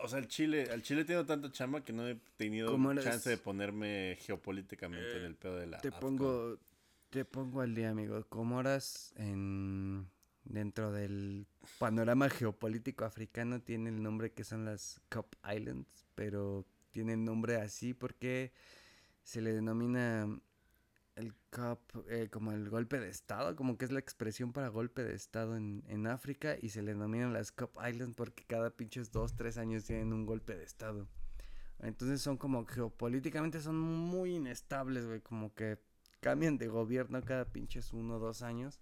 O 0.00 0.08
sea, 0.08 0.18
el 0.18 0.28
Chile, 0.28 0.68
al 0.70 0.82
Chile 0.82 1.04
tengo 1.04 1.24
tanta 1.24 1.50
chamba 1.50 1.82
que 1.84 1.92
no 1.92 2.06
he 2.06 2.16
tenido 2.36 2.70
Comoras- 2.70 3.04
chance 3.04 3.30
de 3.30 3.38
ponerme 3.38 4.18
geopolíticamente 4.20 5.16
en 5.18 5.24
el 5.24 5.36
pedo 5.36 5.56
de 5.56 5.66
la. 5.66 5.80
te 5.80 5.90
pongo. 5.92 6.58
Te 7.10 7.24
pongo 7.24 7.60
al 7.62 7.74
día, 7.74 7.90
amigo. 7.90 8.22
Comoras 8.28 9.12
en. 9.16 10.08
Dentro 10.48 10.92
del 10.92 11.44
panorama 11.80 12.30
geopolítico 12.30 13.04
africano 13.04 13.60
tiene 13.62 13.90
el 13.90 14.00
nombre 14.00 14.30
que 14.32 14.44
son 14.44 14.64
las 14.64 15.00
Cup 15.10 15.26
Islands, 15.52 16.06
pero 16.14 16.64
tiene 16.92 17.14
el 17.14 17.24
nombre 17.24 17.56
así 17.56 17.94
porque 17.94 18.52
se 19.24 19.40
le 19.40 19.52
denomina 19.52 20.28
el 21.16 21.34
Cup 21.50 22.04
eh, 22.08 22.28
como 22.30 22.52
el 22.52 22.68
golpe 22.68 23.00
de 23.00 23.08
estado, 23.08 23.56
como 23.56 23.76
que 23.76 23.86
es 23.86 23.90
la 23.90 23.98
expresión 23.98 24.52
para 24.52 24.68
golpe 24.68 25.02
de 25.02 25.14
estado 25.14 25.56
en, 25.56 25.82
en 25.88 26.06
África 26.06 26.56
y 26.60 26.68
se 26.68 26.82
le 26.82 26.92
denominan 26.92 27.32
las 27.32 27.52
Cup 27.52 27.70
Islands 27.88 28.14
porque 28.16 28.44
cada 28.44 28.70
pinches 28.70 29.10
dos, 29.10 29.34
tres 29.34 29.56
años 29.58 29.84
tienen 29.84 30.12
un 30.12 30.26
golpe 30.26 30.54
de 30.54 30.64
estado. 30.64 31.08
Entonces 31.80 32.22
son 32.22 32.36
como 32.36 32.64
geopolíticamente 32.66 33.60
son 33.60 33.78
muy 33.78 34.36
inestables, 34.36 35.06
güey, 35.06 35.20
como 35.20 35.54
que 35.54 35.78
cambian 36.20 36.58
de 36.58 36.68
gobierno 36.68 37.22
cada 37.22 37.46
pinches 37.46 37.92
uno 37.92 38.16
o 38.16 38.18
dos 38.18 38.42
años. 38.42 38.80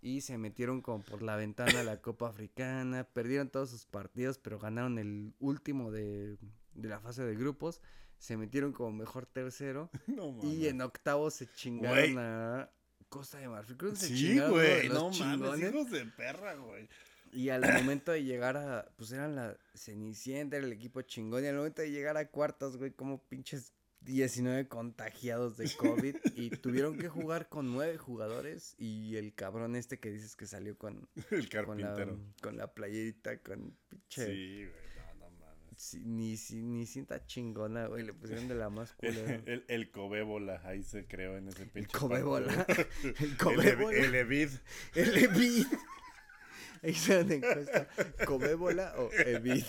y 0.00 0.20
se 0.20 0.36
metieron 0.36 0.82
como 0.82 1.02
por 1.02 1.22
la 1.22 1.34
ventana 1.36 1.80
a 1.80 1.84
la 1.84 2.02
Copa 2.02 2.28
Africana, 2.28 3.04
perdieron 3.04 3.48
todos 3.48 3.70
sus 3.70 3.86
partidos, 3.86 4.38
pero 4.38 4.58
ganaron 4.58 4.98
el 4.98 5.34
último 5.38 5.90
de, 5.90 6.36
de 6.74 6.88
la 6.88 7.00
fase 7.00 7.24
de 7.24 7.34
grupos, 7.34 7.80
se 8.24 8.38
metieron 8.38 8.72
como 8.72 8.90
mejor 8.90 9.26
tercero 9.26 9.90
No 10.06 10.38
y 10.42 10.66
en 10.66 10.80
octavo 10.80 11.30
se 11.30 11.46
chingaron 11.46 12.18
a 12.18 12.70
Costa 13.10 13.38
de 13.38 13.48
Marfil. 13.48 13.76
Creo 13.76 13.90
que 13.92 13.98
se 13.98 14.08
Sí, 14.08 14.16
chingaron 14.16 14.52
güey. 14.52 14.88
No 14.88 15.10
mames, 15.10 15.60
hijos 15.60 15.90
de 15.90 16.06
perra, 16.06 16.54
güey. 16.54 16.88
Y 17.32 17.50
al 17.50 17.60
momento 17.60 18.12
de 18.12 18.24
llegar 18.24 18.56
a, 18.56 18.88
pues 18.96 19.12
eran 19.12 19.36
la 19.36 19.56
Cenicienta, 19.74 20.56
era 20.56 20.64
el 20.66 20.72
equipo 20.72 21.02
chingón, 21.02 21.44
y 21.44 21.48
al 21.48 21.56
momento 21.56 21.82
de 21.82 21.90
llegar 21.90 22.16
a 22.16 22.28
cuartos, 22.28 22.76
güey, 22.76 22.92
como 22.92 23.22
pinches 23.24 23.72
19 24.00 24.68
contagiados 24.68 25.56
de 25.56 25.70
COVID, 25.70 26.16
y 26.36 26.50
tuvieron 26.50 26.96
que 26.96 27.08
jugar 27.08 27.48
con 27.48 27.72
nueve 27.72 27.98
jugadores, 27.98 28.74
y 28.78 29.16
el 29.16 29.34
cabrón 29.34 29.76
este 29.76 29.98
que 29.98 30.10
dices 30.10 30.34
que 30.36 30.46
salió 30.46 30.78
con, 30.78 31.08
El 31.30 31.48
con, 31.48 31.80
la, 31.80 31.88
carpintero. 31.88 32.18
con 32.40 32.56
la 32.56 32.72
playerita, 32.72 33.38
con 33.38 33.76
pinche... 33.88 34.26
Sí, 34.26 34.64
güey. 34.64 34.84
No, 35.18 35.24
no 35.24 35.30
mames. 35.40 35.63
sí, 35.63 35.63
ni, 36.04 36.36
si- 36.36 36.62
ni 36.62 36.86
cinta 36.86 37.24
chingona, 37.26 37.86
güey, 37.86 38.04
le 38.04 38.12
pusieron 38.14 38.48
de 38.48 38.54
la 38.54 38.70
más 38.70 38.92
culera. 38.96 39.40
El, 39.46 39.64
el 39.68 39.90
Cobébola, 39.90 40.60
ahí 40.64 40.82
se 40.82 41.06
creó 41.06 41.36
en 41.36 41.48
ese 41.48 41.66
pinche. 41.66 41.90
Cobébola. 41.96 42.64
partido. 42.66 42.86
El 43.02 43.14
El, 43.24 43.36
Cobébola. 43.36 43.96
el 43.98 44.14
Evid. 44.14 44.48
El 44.94 45.16
Evid. 45.18 45.66
Ahí 46.82 46.92
se 46.92 47.14
dan 47.16 47.32
encuesta. 47.32 47.88
¿Cobébola 48.26 48.94
o 48.98 49.10
Evid? 49.12 49.64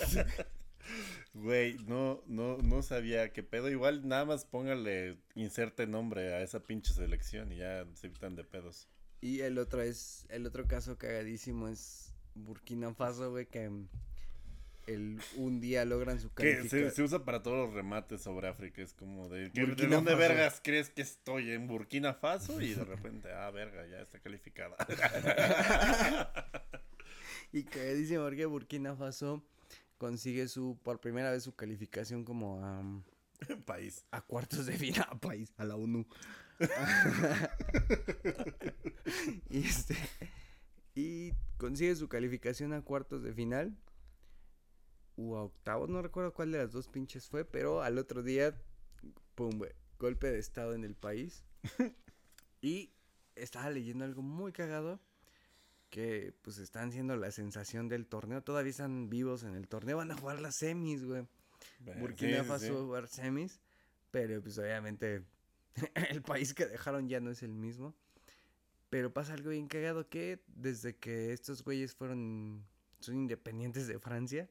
Güey, 1.32 1.74
no, 1.86 2.22
no, 2.26 2.58
no 2.58 2.82
sabía 2.82 3.32
qué 3.32 3.42
pedo. 3.42 3.70
Igual 3.70 4.06
nada 4.06 4.24
más 4.24 4.44
póngale, 4.44 5.18
inserte 5.34 5.86
nombre 5.86 6.34
a 6.34 6.42
esa 6.42 6.60
pinche 6.60 6.92
selección 6.92 7.52
y 7.52 7.56
ya 7.56 7.86
se 7.94 8.06
evitan 8.08 8.36
de 8.36 8.44
pedos. 8.44 8.88
Y 9.22 9.40
el 9.40 9.58
otro 9.58 9.80
es, 9.82 10.26
el 10.28 10.46
otro 10.46 10.66
caso 10.66 10.96
cagadísimo 10.98 11.68
es 11.68 12.12
Burkina 12.34 12.92
Faso, 12.94 13.30
güey, 13.30 13.46
que 13.46 13.70
el, 14.86 15.20
un 15.36 15.60
día 15.60 15.84
logran 15.84 16.20
su 16.20 16.32
Que 16.32 16.42
se, 16.42 16.56
calificación. 16.56 16.92
se 16.92 17.02
usa 17.02 17.24
para 17.24 17.42
todos 17.42 17.66
los 17.66 17.74
remates 17.74 18.22
sobre 18.22 18.48
África. 18.48 18.82
Es 18.82 18.92
como 18.92 19.28
de. 19.28 19.50
¿qué- 19.52 19.66
¿De 19.66 19.86
dónde 19.86 20.12
Faso. 20.12 20.16
vergas 20.16 20.60
crees 20.62 20.90
que 20.90 21.02
estoy? 21.02 21.50
¿En 21.50 21.66
Burkina 21.66 22.14
Faso? 22.14 22.60
Y 22.60 22.74
de 22.74 22.84
repente, 22.84 23.32
ah, 23.32 23.50
verga, 23.50 23.86
ya 23.86 24.00
está 24.00 24.18
calificada. 24.20 24.76
Y 27.52 27.62
cagadísimo 27.62 28.24
porque 28.24 28.44
Burkina 28.44 28.96
Faso 28.96 29.42
consigue 29.98 30.48
su, 30.48 30.78
por 30.82 31.00
primera 31.00 31.30
vez 31.30 31.44
su 31.44 31.54
calificación 31.54 32.24
como 32.24 32.62
a, 32.62 32.82
mm, 32.82 33.04
País. 33.64 34.04
a 34.10 34.20
cuartos 34.20 34.66
de 34.66 34.72
final, 34.76 35.06
a 35.08 35.14
país, 35.20 35.54
a 35.56 35.64
la 35.64 35.76
ONU. 35.76 36.04
y 39.50 39.66
este, 39.66 39.96
y 40.94 41.32
consigue 41.56 41.94
su 41.96 42.08
calificación 42.08 42.72
a 42.72 42.82
cuartos 42.82 43.22
de 43.22 43.32
final. 43.32 43.76
A 45.18 45.42
octavos, 45.42 45.88
no 45.88 46.02
recuerdo 46.02 46.32
cuál 46.32 46.52
de 46.52 46.58
las 46.58 46.72
dos 46.72 46.88
pinches 46.88 47.28
fue, 47.28 47.44
pero 47.44 47.82
al 47.82 47.98
otro 47.98 48.22
día, 48.22 48.54
pum, 49.34 49.58
güey, 49.58 49.72
golpe 49.98 50.30
de 50.30 50.38
estado 50.38 50.74
en 50.74 50.84
el 50.84 50.94
país. 50.94 51.44
y 52.60 52.92
estaba 53.34 53.70
leyendo 53.70 54.04
algo 54.04 54.22
muy 54.22 54.52
cagado, 54.52 55.00
que 55.90 56.34
pues 56.42 56.58
están 56.58 56.92
siendo 56.92 57.16
la 57.16 57.30
sensación 57.30 57.88
del 57.88 58.06
torneo, 58.06 58.42
todavía 58.42 58.70
están 58.70 59.08
vivos 59.08 59.42
en 59.44 59.54
el 59.54 59.68
torneo, 59.68 59.96
van 59.96 60.10
a 60.10 60.16
jugar 60.16 60.40
las 60.40 60.56
semis, 60.56 61.04
güey. 61.04 61.26
Burkina 62.00 62.42
Sí, 62.42 62.48
Faso 62.48 62.66
sí. 62.66 62.72
jugar 62.72 63.08
semis, 63.08 63.60
pero 64.10 64.42
pues 64.42 64.58
obviamente 64.58 65.22
el 66.10 66.22
país 66.22 66.54
que 66.54 66.66
dejaron 66.66 67.08
ya 67.08 67.20
no 67.20 67.30
es 67.30 67.42
el 67.42 67.54
mismo. 67.54 67.94
Pero 68.90 69.12
pasa 69.12 69.34
algo 69.34 69.50
bien 69.50 69.66
cagado 69.66 70.08
que 70.08 70.42
desde 70.46 70.96
que 70.96 71.32
estos 71.32 71.62
güeyes 71.64 71.94
fueron 71.94 72.64
son 73.00 73.16
independientes 73.16 73.86
de 73.86 73.98
Francia, 73.98 74.48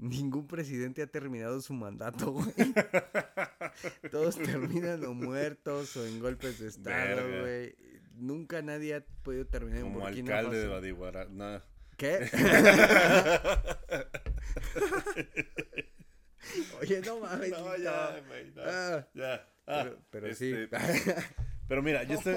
ningún 0.00 0.46
presidente 0.46 1.02
ha 1.02 1.06
terminado 1.06 1.60
su 1.60 1.74
mandato, 1.74 2.32
güey. 2.32 2.54
Todos 4.10 4.36
terminan 4.36 5.04
o 5.04 5.14
muertos 5.14 5.96
o 5.96 6.06
en 6.06 6.20
golpes 6.20 6.58
de 6.58 6.68
estado, 6.68 7.16
Verga. 7.16 7.40
güey. 7.40 7.74
Nunca 8.16 8.60
nadie 8.62 8.96
ha 8.96 9.04
podido 9.22 9.46
terminar 9.46 9.78
en 9.80 9.84
Como 9.84 10.00
Burkina 10.00 10.38
alcalde 10.38 10.58
de. 10.60 10.68
Badiguara. 10.68 11.24
No. 11.26 11.62
¿Qué? 11.96 12.30
Oye, 16.80 17.00
no 17.02 17.20
mames. 17.20 17.50
No, 17.50 17.76
ya, 17.76 18.20
güey. 18.26 18.50
no. 18.54 18.62
Ah, 18.64 19.06
Ya. 19.14 19.46
Ah, 19.66 19.84
pero 19.84 19.98
pero 20.10 20.34
sí. 20.34 20.52
este, 20.52 20.76
Pero 21.68 21.82
mira, 21.82 22.02
yo 22.02 22.14
estoy, 22.18 22.34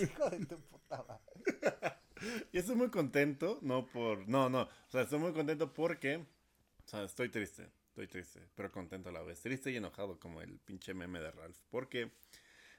Hijo 0.00 0.30
de 0.30 0.46
tu 0.46 0.56
puta 0.60 1.04
madre. 1.08 1.96
yo 2.52 2.60
estoy 2.60 2.76
muy 2.76 2.90
contento, 2.90 3.58
no 3.62 3.86
por, 3.86 4.28
no, 4.28 4.48
no, 4.48 4.62
o 4.62 4.90
sea, 4.90 5.02
estoy 5.02 5.18
muy 5.18 5.32
contento 5.32 5.72
porque, 5.74 6.24
o 6.88 6.90
sea, 6.90 7.04
estoy 7.04 7.28
triste, 7.28 7.68
estoy 7.88 8.06
triste, 8.06 8.40
pero 8.54 8.72
contento 8.72 9.10
a 9.10 9.12
la 9.12 9.20
vez, 9.20 9.42
triste 9.42 9.70
y 9.70 9.76
enojado 9.76 10.18
como 10.18 10.40
el 10.40 10.58
pinche 10.58 10.94
meme 10.94 11.20
de 11.20 11.30
Ralph, 11.30 11.58
porque 11.68 12.10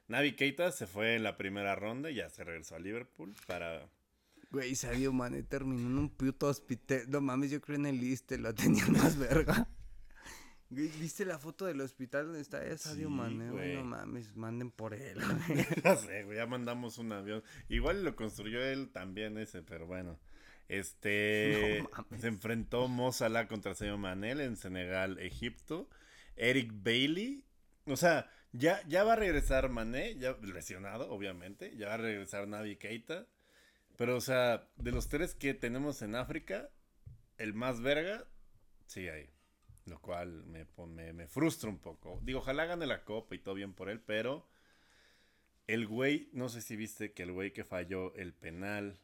Navi 0.07 0.35
Keita 0.35 0.71
se 0.71 0.87
fue 0.87 1.15
en 1.15 1.21
la 1.21 1.37
primera 1.37 1.75
ronda 1.75 2.09
y 2.09 2.15
ya 2.15 2.27
se 2.31 2.43
regresó 2.43 2.75
a 2.75 2.79
Liverpool 2.79 3.35
para, 3.45 3.87
Güey, 4.49 4.73
Sadio 4.73 5.13
Mane 5.13 5.43
terminó 5.43 5.87
en 5.87 5.97
un 5.99 6.09
puto 6.09 6.47
hospital. 6.47 7.03
No 7.07 7.21
mames, 7.21 7.51
yo 7.51 7.61
creo 7.61 7.77
en 7.77 7.85
el 7.85 7.99
liste 7.99 8.39
lo 8.39 8.55
tenía 8.55 8.83
más 8.87 9.15
verga. 9.15 9.67
Güey, 10.71 10.87
¿viste 10.99 11.23
la 11.23 11.37
foto 11.37 11.67
del 11.67 11.79
hospital 11.81 12.25
donde 12.25 12.41
está 12.41 12.65
ella 12.65 12.79
Sadio 12.79 13.09
Sí, 13.09 13.13
Mane? 13.13 13.51
Güey, 13.51 13.75
no 13.75 13.83
mames, 13.83 14.35
manden 14.35 14.71
por 14.71 14.95
él. 14.95 15.19
güey. 15.47 15.67
ya 15.83 15.95
sé, 15.97 16.23
güey, 16.23 16.37
ya 16.37 16.47
mandamos 16.47 16.97
un 16.97 17.11
avión, 17.11 17.43
igual 17.69 18.03
lo 18.03 18.15
construyó 18.15 18.59
él 18.59 18.89
también 18.89 19.37
ese, 19.37 19.61
pero 19.61 19.85
bueno. 19.85 20.17
Este 20.69 21.83
No 22.09 22.17
se 22.17 22.27
enfrentó 22.27 22.87
Mo 22.87 23.11
Salah 23.11 23.47
contra 23.47 23.75
Sadio 23.75 23.97
Manel 23.97 24.39
en 24.39 24.55
Senegal, 24.55 25.19
Egipto. 25.19 25.89
Eric 26.39 26.71
Bailey, 26.73 27.43
o 27.85 27.97
sea, 27.97 28.31
ya, 28.53 28.81
ya 28.87 29.03
va 29.03 29.13
a 29.13 29.17
regresar 29.17 29.69
Mané, 29.69 30.15
ya 30.17 30.37
lesionado, 30.41 31.11
obviamente, 31.11 31.75
ya 31.75 31.89
va 31.89 31.95
a 31.95 31.97
regresar 31.97 32.47
Navi 32.47 32.77
Keita. 32.77 33.27
Pero, 33.97 34.15
o 34.15 34.21
sea, 34.21 34.69
de 34.77 34.91
los 34.91 35.09
tres 35.09 35.35
que 35.35 35.53
tenemos 35.53 36.01
en 36.01 36.15
África, 36.15 36.69
el 37.37 37.53
más 37.53 37.81
verga 37.81 38.25
sigue 38.87 39.11
ahí. 39.11 39.29
Lo 39.85 39.99
cual 39.99 40.45
me, 40.45 40.65
me, 40.87 41.13
me 41.13 41.27
frustra 41.27 41.69
un 41.69 41.79
poco. 41.79 42.19
Digo, 42.23 42.39
ojalá 42.39 42.65
gane 42.65 42.87
la 42.87 43.03
copa 43.03 43.35
y 43.35 43.39
todo 43.39 43.55
bien 43.55 43.73
por 43.73 43.89
él, 43.89 43.99
pero 43.99 44.47
el 45.67 45.87
güey, 45.87 46.29
no 46.31 46.47
sé 46.47 46.61
si 46.61 46.75
viste 46.75 47.11
que 47.11 47.23
el 47.23 47.33
güey 47.33 47.51
que 47.51 47.65
falló 47.65 48.13
el 48.15 48.33
penal 48.33 48.97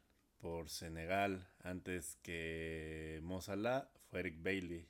por 0.46 0.70
Senegal 0.70 1.48
antes 1.64 2.20
que 2.22 3.20
Mo 3.24 3.42
Salah 3.42 3.90
fue 4.12 4.20
Eric 4.20 4.44
Bailey 4.44 4.88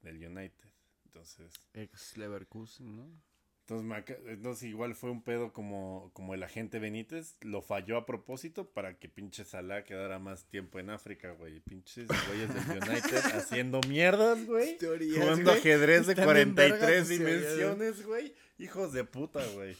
del 0.00 0.16
United. 0.16 0.68
Entonces, 1.04 1.54
Ex 1.74 2.16
Leverkusen, 2.16 2.96
¿no? 2.96 3.22
Entonces, 3.68 4.62
igual 4.68 4.94
fue 4.94 5.10
un 5.10 5.22
pedo 5.22 5.52
como, 5.52 6.10
como 6.12 6.34
el 6.34 6.42
agente 6.44 6.78
Benítez, 6.78 7.36
lo 7.40 7.62
falló 7.62 7.96
a 7.96 8.06
propósito 8.06 8.70
para 8.70 8.96
que 8.98 9.08
pinche 9.08 9.44
Salah 9.44 9.82
quedara 9.82 10.20
más 10.20 10.44
tiempo 10.44 10.78
en 10.78 10.90
África, 10.90 11.32
güey. 11.32 11.58
Pinches 11.60 12.06
güeyes 12.06 12.54
del 12.54 12.82
United 12.82 13.16
haciendo 13.34 13.80
mierdas, 13.88 14.46
güey. 14.46 14.78
Teorías, 14.78 15.18
Jugando 15.18 15.50
güey. 15.50 15.58
ajedrez 15.58 16.06
de 16.06 16.12
Están 16.12 16.32
bien 16.32 16.54
vergas 16.54 16.78
43 16.78 17.08
tus 17.08 17.18
teorías, 17.18 17.48
dimensiones, 17.48 18.06
güey. 18.06 18.34
Hijos 18.58 18.92
de 18.92 19.04
puta, 19.04 19.44
güey. 19.54 19.76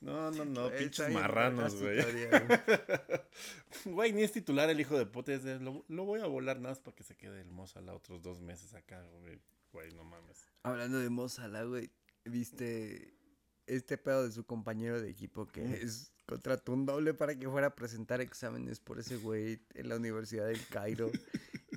No, 0.00 0.30
no, 0.30 0.44
no, 0.44 0.66
Está 0.66 0.78
pinches 0.78 1.10
marranos, 1.10 1.74
güey. 1.74 2.04
güey. 3.86 4.12
Ni 4.12 4.22
es 4.22 4.30
titular 4.30 4.70
el 4.70 4.80
hijo 4.80 4.96
de 4.96 5.06
puta. 5.06 5.32
Es 5.32 5.42
de, 5.42 5.58
lo, 5.58 5.84
lo 5.88 6.04
voy 6.04 6.20
a 6.20 6.26
volar 6.26 6.58
nada 6.58 6.70
más 6.70 6.78
para 6.78 6.94
que 6.94 7.02
se 7.02 7.16
quede 7.16 7.40
el 7.40 7.50
Mozala 7.50 7.94
otros 7.94 8.22
dos 8.22 8.40
meses 8.40 8.74
acá, 8.74 9.02
güey. 9.20 9.40
Güey, 9.72 9.92
no 9.92 10.04
mames. 10.04 10.46
Hablando 10.62 11.00
de 11.00 11.10
Mo 11.10 11.28
Salah, 11.28 11.64
güey, 11.64 11.90
¿viste 12.24 13.14
este 13.66 13.98
pedo 13.98 14.24
de 14.24 14.32
su 14.32 14.44
compañero 14.44 15.00
de 15.00 15.10
equipo 15.10 15.46
que 15.46 15.82
es 15.82 16.12
contrató 16.26 16.72
un 16.72 16.86
doble 16.86 17.14
para 17.14 17.38
que 17.38 17.48
fuera 17.48 17.68
a 17.68 17.74
presentar 17.74 18.20
exámenes 18.20 18.80
por 18.80 18.98
ese 18.98 19.16
güey 19.16 19.60
en 19.74 19.88
la 19.88 19.96
Universidad 19.96 20.46
del 20.46 20.66
Cairo? 20.68 21.10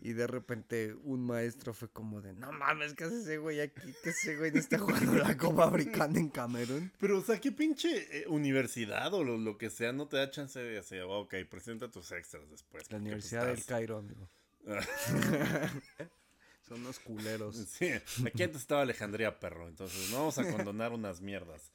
y 0.01 0.13
de 0.13 0.25
repente 0.25 0.95
un 1.03 1.25
maestro 1.25 1.73
fue 1.73 1.89
como 1.89 2.21
de, 2.21 2.31
no 2.33 2.51
mames, 2.53 2.93
¿qué 2.93 3.03
hace 3.03 3.19
ese 3.19 3.38
güey 3.39 3.59
aquí? 3.59 3.93
Que 4.03 4.11
ese 4.11 4.38
güey 4.38 4.51
no 4.51 4.59
está 4.59 4.77
jugando 4.79 5.15
la 5.15 5.35
Copa 5.35 5.65
Africana 5.65 6.17
en 6.19 6.29
Camerún. 6.29 6.91
Pero, 6.97 7.17
o 7.19 7.21
sea, 7.21 7.41
¿qué 7.41 7.51
pinche 7.51 8.19
eh, 8.19 8.25
universidad 8.27 9.13
o 9.13 9.23
lo, 9.23 9.38
lo 9.38 9.57
que 9.57 9.69
sea 9.69 9.91
no 9.91 10.07
te 10.07 10.17
da 10.17 10.29
chance 10.29 10.59
de 10.59 10.77
hacer? 10.77 11.01
"Oh, 11.01 11.21
ok, 11.21 11.35
presenta 11.49 11.91
tus 11.91 12.11
extras 12.11 12.49
después. 12.49 12.83
La 12.83 12.89
pues, 12.89 13.01
Universidad 13.01 13.47
del 13.47 13.65
Cairo, 13.65 13.97
amigo. 13.97 14.29
Son 16.68 16.82
unos 16.82 16.99
culeros. 16.99 17.55
Sí, 17.55 17.89
aquí 18.26 18.43
antes 18.43 18.61
estaba 18.61 18.82
Alejandría 18.82 19.39
Perro, 19.39 19.68
entonces 19.68 20.09
no 20.11 20.18
vamos 20.20 20.38
a 20.38 20.51
condonar 20.51 20.91
unas 20.91 21.22
mierdas. 21.22 21.72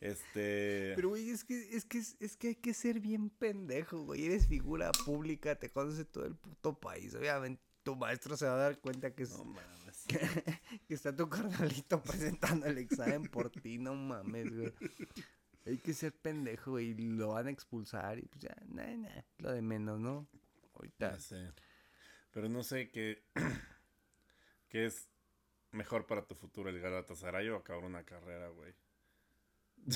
Este. 0.00 0.92
Pero, 0.96 1.10
güey, 1.10 1.30
es 1.30 1.44
que, 1.44 1.74
es, 1.74 1.84
que, 1.86 1.98
es 1.98 2.36
que 2.36 2.48
hay 2.48 2.54
que 2.56 2.74
ser 2.74 3.00
bien 3.00 3.30
pendejo, 3.30 4.02
güey. 4.02 4.26
Eres 4.26 4.46
figura 4.46 4.92
pública, 4.92 5.54
te 5.54 5.70
conoce 5.70 6.04
todo 6.04 6.26
el 6.26 6.34
puto 6.34 6.78
país. 6.78 7.14
Obviamente, 7.14 7.62
tu 7.82 7.96
maestro 7.96 8.36
se 8.36 8.44
va 8.44 8.54
a 8.54 8.58
dar 8.58 8.78
cuenta 8.80 9.14
que, 9.14 9.22
es, 9.22 9.30
No 9.30 9.44
mames. 9.44 10.04
que 10.88 10.94
está 10.94 11.16
tu 11.16 11.28
carnalito 11.30 12.02
presentando 12.02 12.66
el 12.66 12.76
examen 12.78 13.22
por 13.22 13.50
ti. 13.50 13.78
No 13.78 13.94
mames, 13.94 14.54
güey. 14.54 14.74
Hay 15.64 15.78
que 15.78 15.94
ser 15.94 16.12
pendejo, 16.12 16.72
güey. 16.72 16.90
y 16.90 16.94
Lo 16.94 17.28
van 17.28 17.46
a 17.46 17.50
expulsar 17.50 18.18
y 18.18 18.26
pues 18.26 18.42
ya, 18.42 18.54
nada, 18.68 18.94
nada. 18.94 19.24
Lo 19.38 19.52
de 19.52 19.62
menos, 19.62 19.98
¿no? 19.98 20.28
Ahorita. 20.74 21.12
Ya 21.12 21.18
sé. 21.18 21.52
Pero 22.30 22.48
no 22.48 22.62
sé 22.62 22.90
qué, 22.90 23.22
qué 24.74 24.86
es 24.86 25.08
mejor 25.72 26.06
para 26.06 26.26
tu 26.26 26.34
futuro, 26.34 26.70
el 26.70 26.80
Galatasaray 26.80 27.48
o 27.50 27.56
acabar 27.56 27.84
una 27.84 28.04
carrera, 28.04 28.48
güey. 28.48 28.74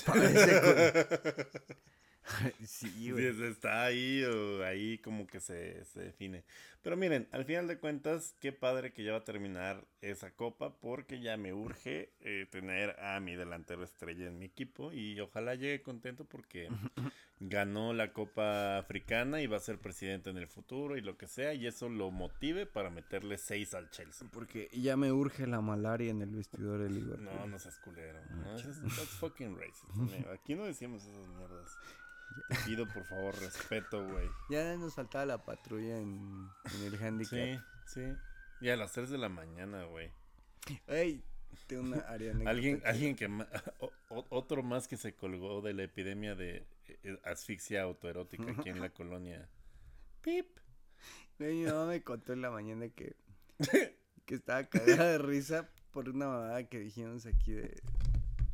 Parece 0.04 0.60
sí, 2.66 2.66
Sí, 2.66 3.10
güey. 3.10 3.26
es- 3.26 3.40
está 3.40 3.84
ahí 3.86 4.22
o 4.24 4.62
ahí 4.64 4.98
como 4.98 5.26
que 5.26 5.40
se, 5.40 5.84
se 5.84 6.00
define. 6.00 6.44
Pero 6.82 6.96
miren, 6.96 7.28
al 7.32 7.44
final 7.44 7.66
de 7.68 7.78
cuentas, 7.78 8.34
qué 8.40 8.52
padre 8.52 8.92
que 8.92 9.04
ya 9.04 9.12
va 9.12 9.18
a 9.18 9.24
terminar 9.24 9.86
esa 10.00 10.30
copa 10.30 10.78
porque 10.78 11.20
ya 11.20 11.36
me 11.36 11.52
urge 11.52 12.12
eh, 12.20 12.46
tener 12.50 12.98
a 13.00 13.18
mi 13.20 13.34
delantero 13.34 13.82
estrella 13.82 14.26
en 14.26 14.38
mi 14.38 14.46
equipo 14.46 14.92
y 14.92 15.18
ojalá 15.20 15.54
llegue 15.54 15.82
contento 15.82 16.24
porque 16.24 16.68
ganó 17.40 17.92
la 17.92 18.12
copa 18.12 18.78
africana 18.78 19.40
y 19.40 19.46
va 19.46 19.56
a 19.56 19.60
ser 19.60 19.78
presidente 19.78 20.30
en 20.30 20.36
el 20.36 20.46
futuro 20.46 20.96
y 20.96 21.00
lo 21.00 21.16
que 21.16 21.26
sea 21.26 21.54
y 21.54 21.66
eso 21.66 21.88
lo 21.88 22.10
motive 22.10 22.66
para 22.66 22.90
meterle 22.90 23.38
seis 23.38 23.74
al 23.74 23.90
Chelsea. 23.90 24.28
Porque 24.32 24.68
ya 24.72 24.96
me 24.96 25.10
urge 25.10 25.46
la 25.46 25.60
malaria 25.60 26.10
en 26.10 26.22
el 26.22 26.30
vestidor 26.30 26.80
del 26.80 26.94
Liverpool. 26.94 27.24
No, 27.24 27.46
no 27.46 27.58
seas 27.58 27.78
culero. 27.78 28.20
No, 28.30 28.56
es, 28.56 28.80
that's 28.82 29.16
fucking 29.18 29.56
racist. 29.56 29.90
amigo. 29.94 30.30
Aquí 30.30 30.54
no 30.54 30.64
decimos 30.64 31.04
esas 31.04 31.26
mierdas. 31.28 31.76
Te 32.48 32.56
pido 32.66 32.86
por 32.86 33.04
favor 33.04 33.34
respeto, 33.40 34.06
güey. 34.06 34.28
Ya 34.50 34.76
nos 34.76 34.94
faltaba 34.94 35.26
la 35.26 35.44
patrulla 35.44 35.98
en, 35.98 36.48
en 36.74 36.82
el 36.84 37.02
handicap. 37.02 37.32
Sí, 37.32 37.58
sí. 37.86 38.02
Y 38.60 38.68
a 38.70 38.76
las 38.76 38.92
3 38.92 39.10
de 39.10 39.18
la 39.18 39.28
mañana, 39.28 39.84
güey. 39.84 40.10
Ey, 40.86 41.22
tengo 41.66 41.82
una 41.82 41.98
área 42.00 42.32
Alguien, 42.46 42.82
alguien 42.84 43.14
que 43.16 43.28
ma- 43.28 43.48
o- 43.80 43.92
o- 44.10 44.26
otro 44.30 44.62
más 44.62 44.88
que 44.88 44.96
se 44.96 45.14
colgó 45.14 45.60
de 45.62 45.74
la 45.74 45.84
epidemia 45.84 46.34
de 46.34 46.66
eh, 47.04 47.18
asfixia 47.24 47.82
autoerótica 47.82 48.50
aquí 48.50 48.68
en 48.68 48.80
la 48.80 48.90
colonia. 48.94 49.48
Pip. 50.22 50.46
Mi 51.38 51.64
mamá 51.64 51.86
me 51.86 52.02
contó 52.02 52.32
en 52.32 52.42
la 52.42 52.50
mañana 52.50 52.88
que, 52.88 53.14
que 54.26 54.34
estaba 54.34 54.64
cagada 54.68 55.12
de 55.12 55.18
risa 55.18 55.68
por 55.92 56.08
una 56.08 56.26
mamada 56.26 56.68
que 56.68 56.80
dijimos 56.80 57.26
aquí 57.26 57.52
de. 57.52 57.80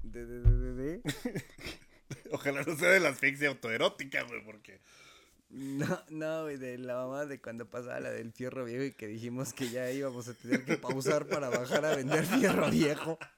De, 0.03 0.27
de, 0.27 0.41
de, 0.41 0.59
de, 0.59 0.75
de. 0.75 1.03
Ojalá 2.31 2.63
no 2.63 2.77
sea 2.77 2.91
de 2.91 3.01
la 3.01 3.09
asfixia 3.09 3.49
autoerótica, 3.49 4.23
güey, 4.25 4.45
porque. 4.45 4.81
No, 5.51 6.03
no, 6.11 6.43
güey, 6.43 6.57
de 6.57 6.79
la 6.79 6.97
mamá 6.97 7.27
de 7.27 7.41
cuando 7.41 7.69
pasaba 7.71 8.01
la 8.01 8.11
del 8.11 8.33
fierro 8.33 8.65
viejo 8.65 8.85
y 8.85 8.93
que 8.93 9.07
dijimos 9.07 9.53
que 9.53 9.69
ya 9.71 9.91
íbamos 9.91 10.27
a 10.29 10.35
tener 10.35 10.65
que 10.65 10.77
pausar 10.77 11.29
para 11.29 11.49
bajar 11.49 11.85
a 11.85 11.95
vender 11.95 12.25
fierro 12.25 12.71
viejo. 12.71 13.19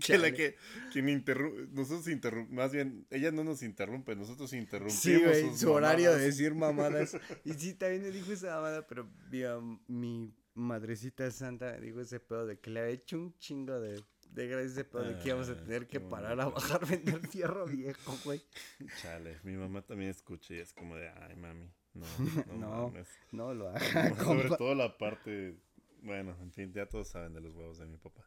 Que 0.00 0.18
la 0.18 0.32
que 0.32 0.56
quien 0.92 1.08
interrumpe, 1.08 1.68
nosotros 1.72 2.06
interrumpimos, 2.08 2.56
más 2.56 2.72
bien, 2.72 3.06
ella 3.10 3.32
no 3.32 3.42
nos 3.44 3.62
interrumpe, 3.62 4.14
nosotros 4.14 4.52
interrumpimos. 4.52 5.00
Sí, 5.00 5.20
güey, 5.20 5.50
sus 5.50 5.60
su 5.60 5.72
horario 5.72 6.12
de 6.12 6.26
decir 6.26 6.54
mamadas. 6.54 7.16
Y 7.44 7.54
sí, 7.54 7.74
también 7.74 8.02
me 8.02 8.10
dijo 8.10 8.32
esa 8.32 8.54
mamada, 8.54 8.86
pero 8.86 9.08
mi, 9.30 9.42
mi 9.88 10.32
madrecita 10.54 11.30
santa 11.30 11.72
me 11.72 11.80
dijo 11.80 12.00
ese 12.00 12.20
pedo 12.20 12.46
de 12.46 12.58
que 12.58 12.70
le 12.70 12.80
había 12.80 12.92
hecho 12.92 13.16
un 13.16 13.36
chingo 13.38 13.80
de, 13.80 14.02
de 14.32 14.46
gracias 14.48 14.72
ese 14.72 14.84
pedo 14.84 15.04
de 15.04 15.18
que 15.18 15.28
íbamos 15.28 15.48
a 15.48 15.52
Ah, 15.52 15.56
tener 15.64 15.86
que 15.86 16.00
parar 16.00 16.40
a 16.40 16.44
bonito. 16.46 16.60
bajar 16.60 16.82
a 16.84 16.86
vender 16.86 17.20
fierro 17.28 17.66
viejo, 17.66 18.16
güey. 18.24 18.42
Chale, 19.02 19.38
mi 19.44 19.52
mamá 19.56 19.82
también 19.82 20.10
escucha 20.10 20.54
y 20.54 20.58
es 20.58 20.72
como 20.72 20.96
de, 20.96 21.08
ay, 21.08 21.36
mami, 21.36 21.70
no, 21.94 22.06
no, 22.48 22.54
No, 22.58 22.86
mames". 22.88 23.08
No 23.30 23.54
lo 23.54 23.68
haga, 23.68 24.08
No, 24.10 24.16
Sobre 24.24 24.48
todo 24.56 24.74
la 24.74 24.96
parte, 24.98 25.56
bueno, 26.02 26.36
en 26.40 26.52
fin, 26.52 26.72
ya 26.72 26.86
todos 26.86 27.08
saben 27.08 27.34
de 27.34 27.40
los 27.40 27.54
huevos 27.54 27.78
de 27.78 27.86
mi 27.86 27.96
papá. 27.98 28.26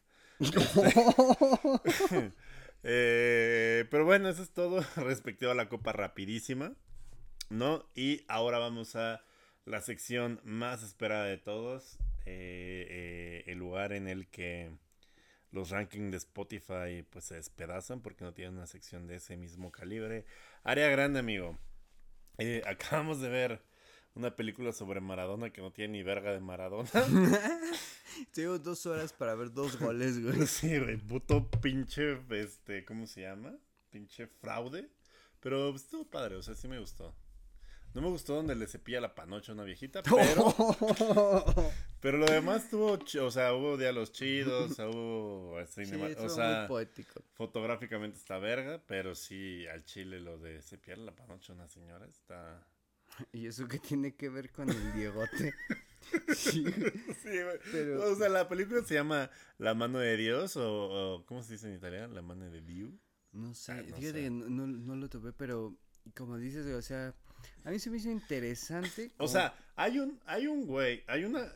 Eh, 2.84 3.86
pero 3.90 4.06
bueno, 4.06 4.30
eso 4.30 4.44
es 4.44 4.52
todo 4.52 4.82
respectivo 4.98 5.52
a 5.52 5.56
la 5.56 5.70
copa 5.70 5.92
rapidísima, 5.92 6.74
¿no? 7.50 7.90
Y 7.96 8.24
ahora 8.28 8.60
vamos 8.60 8.96
a 8.96 9.24
la 9.66 9.82
sección 9.82 10.40
más 10.44 10.84
esperada 10.84 11.26
de 11.26 11.38
todos, 11.38 11.98
eh, 12.26 12.86
eh, 12.90 13.44
el 13.48 13.58
lugar 13.58 13.92
en 13.94 14.08
el 14.08 14.28
que 14.28 14.72
los 15.56 15.70
rankings 15.70 16.12
de 16.12 16.18
Spotify 16.18 17.04
pues 17.10 17.26
se 17.26 17.36
despedazan 17.36 18.02
porque 18.02 18.26
no 18.26 18.34
tienen 18.34 18.56
una 18.56 18.68
sección 18.68 19.08
de 19.08 19.16
ese 19.16 19.38
mismo 19.38 19.72
calibre. 19.72 20.26
Área 20.64 20.90
grande, 20.90 21.20
amigo. 21.20 21.58
Eh, 22.38 22.62
acabamos 22.68 23.22
de 23.22 23.30
ver 23.30 23.62
una 24.16 24.36
película 24.36 24.74
sobre 24.74 25.00
Maradona 25.00 25.52
que 25.52 25.62
no 25.62 25.72
tiene 25.72 25.94
ni 25.94 26.04
verga 26.04 26.34
de 26.34 26.42
Maradona. 26.42 26.90
Tengo 28.34 28.60
dos 28.60 28.86
horas 28.86 29.14
para 29.14 29.34
ver 29.36 29.52
dos 29.54 29.80
goles, 29.80 30.22
güey. 30.22 30.46
Sí, 30.48 30.78
güey, 30.78 30.98
puto 30.98 31.50
pinche, 31.50 32.20
este, 32.32 32.84
¿cómo 32.84 33.08
se 33.08 33.22
llama? 33.22 33.58
Pinche 33.90 34.28
fraude. 34.28 34.90
Pero 35.40 35.74
estuvo 35.74 36.10
padre, 36.10 36.36
o 36.36 36.44
sea, 36.44 36.56
sí 36.56 36.68
me 36.68 36.80
gustó. 36.80 37.16
No 37.94 38.02
me 38.02 38.10
gustó 38.10 38.36
donde 38.36 38.56
le 38.56 38.68
cepilla 38.68 39.00
la 39.00 39.16
panocha 39.16 39.54
a 39.54 39.56
una 39.56 39.64
viejita, 39.64 40.04
pero, 40.04 40.54
pero 42.06 42.20
lo 42.20 42.26
demás 42.28 42.66
estuvo, 42.66 42.98
ch- 43.00 43.20
o 43.22 43.32
sea, 43.32 43.54
hubo 43.56 43.78
diálogos 43.78 44.12
chidos, 44.12 44.78
hubo 44.80 45.58
Sí, 45.68 45.82
o 46.18 46.30
sea, 46.30 46.60
muy 46.60 46.68
poético. 46.68 47.22
fotográficamente 47.34 48.18
está 48.18 48.38
verga, 48.38 48.80
pero 48.86 49.16
sí, 49.16 49.66
al 49.68 49.84
chile 49.84 50.20
lo 50.20 50.38
de 50.38 50.62
cepillar 50.62 51.00
la 51.00 51.16
panocha 51.16 51.54
a 51.54 51.56
una 51.56 51.68
señora 51.68 52.06
está... 52.06 52.64
¿Y 53.34 53.48
eso 53.48 53.68
qué 53.68 53.80
tiene 53.80 54.16
que 54.16 54.30
ver 54.30 54.52
con 54.52 54.70
el 54.70 54.94
Diegote? 54.94 55.54
Sí. 56.36 56.64
Sí. 57.24 57.40
Pero- 57.72 58.12
O 58.12 58.16
sea, 58.16 58.30
la 58.30 58.48
película 58.48 58.84
se 58.84 58.94
llama 58.94 59.32
La 59.58 59.74
mano 59.74 59.98
de 59.98 60.16
Dios 60.16 60.56
o, 60.56 61.16
o 61.16 61.26
¿cómo 61.26 61.42
se 61.42 61.54
dice 61.54 61.68
en 61.68 61.74
italiano? 61.78 62.14
La 62.14 62.22
mano 62.22 62.48
de 62.52 62.62
Dios. 62.62 62.92
No 63.32 63.56
sé, 63.56 63.72
Ah, 63.72 63.76
no 63.78 63.96
fíjate 63.98 64.08
sé. 64.20 64.24
que 64.26 64.30
no, 64.30 64.96
lo 64.96 65.10
topé, 65.10 65.34
pero 65.34 65.76
como 66.16 66.38
dices, 66.38 66.68
o 66.68 66.82
sea, 66.84 67.16
a 67.64 67.72
mí 67.72 67.80
se 67.80 67.90
me 67.90 67.98
hizo 67.98 68.12
interesante. 68.12 69.12
O 69.18 69.28
sea, 69.28 69.56
hay 69.76 69.98
un, 70.00 70.20
hay 70.28 70.46
un 70.46 70.68
güey, 70.68 71.04
hay 71.08 71.24
una, 71.26 71.52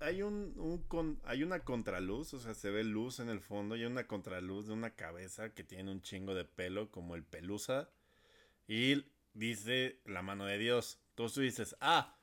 hay 0.00 0.22
un, 0.22 0.54
un 0.56 0.82
con- 0.88 1.20
hay 1.24 1.42
una 1.42 1.60
contraluz, 1.60 2.34
o 2.34 2.38
sea, 2.40 2.54
se 2.54 2.70
ve 2.70 2.84
luz 2.84 3.20
en 3.20 3.28
el 3.28 3.40
fondo 3.40 3.76
y 3.76 3.80
hay 3.80 3.86
una 3.86 4.06
contraluz 4.06 4.66
de 4.66 4.72
una 4.72 4.90
cabeza 4.94 5.54
que 5.54 5.62
tiene 5.64 5.90
un 5.92 6.02
chingo 6.02 6.34
de 6.34 6.44
pelo 6.44 6.90
como 6.90 7.14
el 7.14 7.22
pelusa 7.24 7.90
y 8.66 9.04
dice 9.34 10.00
la 10.06 10.22
mano 10.22 10.46
de 10.46 10.58
Dios. 10.58 11.00
Entonces 11.10 11.34
tú 11.34 11.40
dices, 11.42 11.76
ah, 11.80 12.16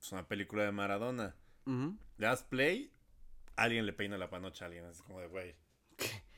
es 0.00 0.12
una 0.12 0.26
película 0.28 0.64
de 0.64 0.72
Maradona. 0.72 1.36
Le 1.66 2.26
das 2.26 2.42
play, 2.42 2.92
alguien 3.56 3.86
le 3.86 3.92
peina 3.92 4.18
la 4.18 4.28
panocha 4.28 4.64
a 4.64 4.66
alguien, 4.68 4.84
es 4.86 5.00
como 5.02 5.20
de 5.20 5.28
güey. 5.28 5.54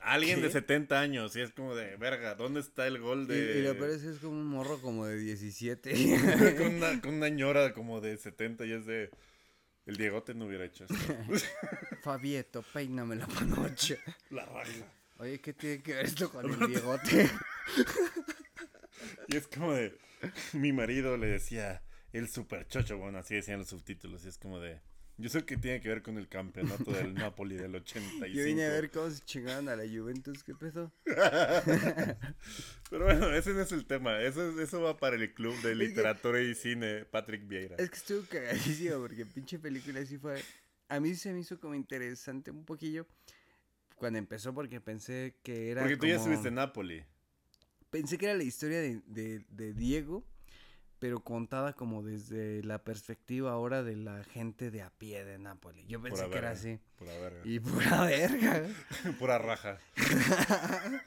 Alguien 0.01 0.41
de 0.43 0.49
¿Qué? 0.49 0.55
70 0.55 1.01
años 1.01 1.37
y 1.37 1.41
es 1.41 1.53
como 1.53 1.77
de, 1.77 1.97
verga, 1.97 2.35
¿dónde 2.35 2.59
está 2.61 2.89
el 2.89 2.99
gol 2.99 3.23
Y, 3.23 3.27
de...? 3.35 3.71
y 3.71 3.75
peor 3.75 3.91
es 3.91 4.03
que 4.03 4.11
es 4.11 4.19
como 4.19 4.33
un 4.33 4.47
morro 4.47 4.81
como 4.83 5.07
de 5.07 5.17
17. 5.17 5.93
con, 6.59 6.67
una, 6.75 7.01
con 7.01 7.15
una 7.15 7.29
ñora 7.29 7.73
como 7.73 8.01
de 8.01 8.17
70 8.17 8.67
y 8.67 8.73
es 8.73 8.85
de... 8.85 9.11
El 9.87 9.97
Diegote 9.97 10.35
no 10.35 10.47
hubiera 10.47 10.65
hecho 10.65 10.85
esto. 10.85 10.97
Fabieto, 12.03 12.63
peíname 12.63 13.17
la 13.17 13.27
panocha. 13.27 13.97
La 14.31 14.47
raja. 14.47 14.93
Oye, 15.19 15.41
¿qué 15.41 15.53
tiene 15.53 15.83
que 15.83 15.95
ver 15.95 16.07
esto 16.07 16.31
con 16.31 16.51
el 16.51 16.69
Diegote? 16.69 17.31
Y 19.29 19.37
es 19.37 19.49
como 19.49 19.73
de... 19.73 19.99
Mi 20.53 20.73
marido 20.73 21.17
le 21.17 21.27
decía 21.27 21.83
el 22.13 22.29
super 22.29 22.69
chocho, 22.69 22.99
bueno, 22.99 23.19
así 23.19 23.35
decían 23.35 23.59
los 23.59 23.69
subtítulos. 23.69 24.25
Y 24.25 24.29
es 24.29 24.39
como 24.39 24.61
de... 24.61 24.81
Yo 25.23 25.29
sé 25.29 25.45
que 25.45 25.57
tiene 25.57 25.81
que 25.81 25.89
ver 25.89 26.03
con 26.03 26.19
el 26.19 26.29
campeonato 26.29 26.91
del 26.93 27.15
Napoli 27.15 27.55
del 27.57 27.75
85. 27.77 28.27
Yo 28.27 28.45
vine 28.45 28.65
a 28.65 28.71
ver 28.71 28.91
cómo 28.91 29.09
se 29.09 29.25
chingaron 29.25 29.69
a 29.69 29.77
la 29.77 29.85
Juventus, 29.85 30.43
¿qué 30.43 30.53
pedo? 30.55 30.93
Pero 32.91 33.05
bueno, 33.05 33.33
ese 33.35 33.53
no 33.55 33.61
es 33.61 33.73
el 33.73 33.87
tema. 33.87 34.21
Eso, 34.21 34.51
es- 34.51 34.59
eso 34.59 34.83
va 34.83 34.97
para 34.99 35.17
el 35.17 35.33
club 35.33 35.55
de 35.63 35.75
literatura 35.75 36.41
y 36.41 36.55
cine 36.55 37.05
Patrick 37.05 37.47
Vieira. 37.47 37.77
Es 37.79 37.89
que 37.91 37.97
estuvo 37.97 38.23
cagadísimo 38.29 38.99
porque 39.01 39.25
pinche 39.27 39.59
película 39.59 40.05
sí 40.05 40.19
fue... 40.19 40.43
A 40.89 41.01
mí 41.01 41.15
se 41.15 41.33
me 41.33 41.41
hizo 41.41 41.59
como 41.59 41.75
interesante 41.75 42.51
un 42.51 42.65
poquillo 42.65 43.07
cuando 43.97 44.19
empezó 44.19 44.53
porque 44.53 44.81
pensé 44.81 45.37
que 45.43 45.71
era 45.71 45.81
Porque 45.83 45.97
tú 45.97 46.07
ya 46.07 46.17
estuviste 46.17 46.49
en 46.49 46.55
Napoli. 46.57 47.05
Pensé 47.91 48.19
que 48.19 48.27
era 48.27 48.35
la 48.35 48.43
historia 48.43 48.81
de, 48.81 49.01
de, 49.07 49.45
de 49.49 49.73
Diego, 49.73 50.27
pero 51.03 51.19
contada 51.19 51.73
como 51.73 52.05
desde 52.05 52.63
la 52.63 52.79
perspectiva 52.85 53.51
ahora 53.51 53.83
de 53.83 53.97
la 53.97 54.23
gente 54.23 54.71
de 54.71 54.83
a 54.83 54.91
pie 54.91 55.25
de 55.25 55.37
Nápoles. 55.37 55.85
Yo 55.89 56.01
pensé 56.01 56.31
que 56.31 56.39
era 56.39 56.51
así. 56.53 56.79
Pura 56.97 57.19
verga. 57.19 57.41
Y 57.45 57.59
pura 57.59 58.01
verga. 58.07 58.63
Pura 59.19 59.39
raja. 59.39 59.79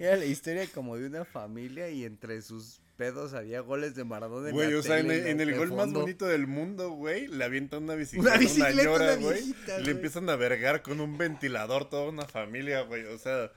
Era 0.00 0.16
la 0.16 0.24
historia 0.24 0.66
como 0.74 0.96
de 0.96 1.06
una 1.06 1.24
familia 1.24 1.88
y 1.88 2.04
entre 2.04 2.42
sus 2.42 2.80
pedos 2.96 3.32
había 3.32 3.60
goles 3.60 3.94
de 3.94 4.02
Maradona. 4.02 4.48
en 4.48 4.54
Güey, 4.56 4.74
o 4.74 4.82
sea, 4.82 4.98
en 4.98 5.12
el, 5.12 5.40
en 5.40 5.56
gol 5.56 5.72
más 5.72 5.92
bonito 5.92 6.26
del 6.26 6.48
mundo, 6.48 6.90
güey, 6.90 7.28
le 7.28 7.44
avientan 7.44 7.84
una 7.84 7.94
bicicleta, 7.94 8.30
Una 8.30 8.38
bicicleta, 8.40 8.90
una 8.90 9.14
güey. 9.16 9.54
Le 9.84 9.90
empiezan 9.92 10.28
a 10.30 10.34
vergar 10.34 10.82
con 10.82 11.00
un 11.00 11.16
ventilador 11.16 11.88
toda 11.88 12.08
una 12.08 12.24
familia, 12.24 12.80
güey. 12.80 13.04
O 13.04 13.18
sea, 13.18 13.52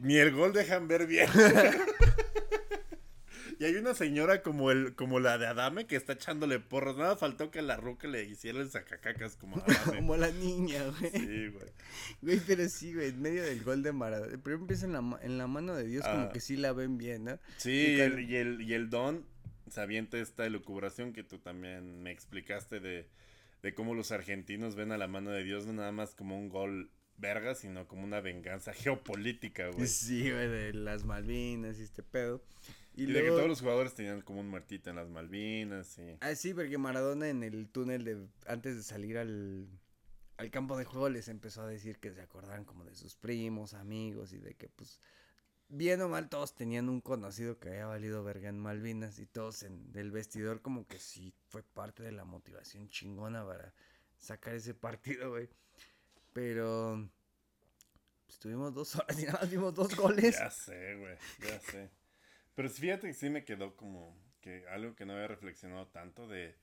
ni 0.00 0.16
el 0.16 0.32
gol 0.32 0.54
dejan 0.54 0.88
ver 0.88 1.06
bien. 1.06 1.28
Y 3.58 3.64
hay 3.64 3.76
una 3.76 3.94
señora 3.94 4.42
como 4.42 4.70
el, 4.70 4.94
como 4.94 5.20
la 5.20 5.38
de 5.38 5.46
Adame 5.46 5.86
que 5.86 5.96
está 5.96 6.14
echándole 6.14 6.58
porros. 6.60 6.96
Nada 6.96 7.16
faltó 7.16 7.50
que 7.50 7.62
la 7.62 7.76
ruca 7.76 8.08
le 8.08 8.24
hiciera 8.24 8.60
el 8.60 8.70
sacacacas 8.70 9.36
como 9.36 9.56
a 9.56 9.60
Adame. 9.60 9.96
Como 10.00 10.16
la 10.16 10.30
niña, 10.30 10.82
güey. 10.98 11.10
Sí, 11.12 11.48
güey. 11.48 11.66
Güey, 12.22 12.40
pero 12.46 12.68
sí, 12.68 12.94
güey, 12.94 13.08
en 13.10 13.22
medio 13.22 13.42
del 13.42 13.62
gol 13.62 13.82
de 13.82 13.92
Maradona. 13.92 14.30
Primero 14.42 14.62
empieza 14.62 14.86
en 14.86 14.92
la, 14.92 15.18
en 15.22 15.38
la 15.38 15.46
mano 15.46 15.74
de 15.74 15.84
Dios, 15.84 16.04
Ah. 16.06 16.12
como 16.14 16.32
que 16.32 16.40
sí 16.40 16.56
la 16.56 16.72
ven 16.72 16.98
bien, 16.98 17.24
¿no? 17.24 17.38
Sí, 17.56 17.70
Y 17.70 17.92
y 17.94 17.96
cuando- 17.98 18.16
el, 18.18 18.30
y 18.30 18.36
el, 18.36 18.60
y 18.62 18.74
el 18.74 18.90
don 18.90 19.26
se 19.70 19.80
avienta 19.80 20.18
esta 20.18 20.44
elucubración 20.46 21.12
que 21.12 21.22
tú 21.24 21.38
también 21.38 22.02
me 22.02 22.10
explicaste 22.10 22.80
de, 22.80 23.08
de 23.62 23.74
cómo 23.74 23.94
los 23.94 24.12
argentinos 24.12 24.74
ven 24.76 24.92
a 24.92 24.98
la 24.98 25.08
mano 25.08 25.30
de 25.30 25.42
Dios 25.42 25.66
no 25.66 25.72
nada 25.72 25.90
más 25.92 26.14
como 26.14 26.38
un 26.38 26.48
gol 26.48 26.90
verga, 27.16 27.54
sino 27.54 27.86
como 27.88 28.04
una 28.04 28.20
venganza 28.20 28.72
geopolítica, 28.72 29.68
güey. 29.68 29.86
Sí, 29.86 30.30
güey, 30.30 30.48
de 30.48 30.74
las 30.74 31.04
Malvinas 31.04 31.78
y 31.78 31.82
este 31.82 32.02
pedo. 32.02 32.42
Y, 32.96 33.06
de 33.06 33.22
que 33.22 33.28
todos 33.28 33.48
los 33.48 33.60
jugadores 33.60 33.94
tenían 33.94 34.20
como 34.20 34.40
un 34.40 34.48
muertito 34.48 34.90
en 34.90 34.96
las 34.96 35.08
Malvinas 35.08 35.98
y... 35.98 36.16
Ah, 36.20 36.34
sí, 36.36 36.54
porque 36.54 36.78
Maradona 36.78 37.28
en 37.28 37.42
el 37.42 37.68
túnel 37.68 38.04
de 38.04 38.28
antes 38.46 38.76
de 38.76 38.82
salir 38.84 39.18
al, 39.18 39.68
al 40.36 40.50
campo 40.50 40.76
de 40.76 40.84
juego 40.84 41.08
les 41.08 41.28
empezó 41.28 41.62
a 41.62 41.66
decir 41.66 41.98
que 41.98 42.12
se 42.12 42.20
acordaran 42.20 42.64
como 42.64 42.84
de 42.84 42.94
sus 42.94 43.16
primos, 43.16 43.74
amigos 43.74 44.32
y 44.32 44.38
de 44.38 44.54
que 44.54 44.68
pues 44.68 45.00
bien 45.68 46.00
o 46.02 46.08
mal 46.08 46.28
todos 46.28 46.54
tenían 46.54 46.88
un 46.88 47.00
conocido 47.00 47.58
que 47.58 47.70
había 47.70 47.86
valido 47.86 48.22
verga 48.22 48.48
en 48.48 48.58
Malvinas 48.58 49.18
y 49.18 49.26
todos 49.26 49.62
en 49.62 49.90
el 49.94 50.10
vestidor 50.10 50.62
como 50.62 50.86
que 50.86 50.98
sí 50.98 51.34
fue 51.48 51.62
parte 51.62 52.02
de 52.02 52.12
la 52.12 52.24
motivación 52.24 52.88
chingona 52.88 53.44
para 53.44 53.74
sacar 54.18 54.54
ese 54.54 54.74
partido, 54.74 55.30
güey. 55.30 55.48
Pero 56.32 57.08
estuvimos 58.28 58.74
dos 58.74 58.96
horas 58.96 59.18
y 59.18 59.24
nada 59.24 59.40
más 59.40 59.50
vimos 59.50 59.74
dos 59.74 59.94
goles. 59.96 60.36
Ya 60.38 60.50
sé, 60.50 60.96
güey, 60.96 61.16
ya 61.40 61.60
sé. 61.60 61.90
Pero 62.54 62.70
fíjate 62.70 63.08
que 63.08 63.14
sí 63.14 63.30
me 63.30 63.44
quedó 63.44 63.76
como 63.76 64.16
que 64.40 64.66
algo 64.68 64.94
que 64.94 65.06
no 65.06 65.14
había 65.14 65.28
reflexionado 65.28 65.86
tanto 65.88 66.28
de 66.28 66.54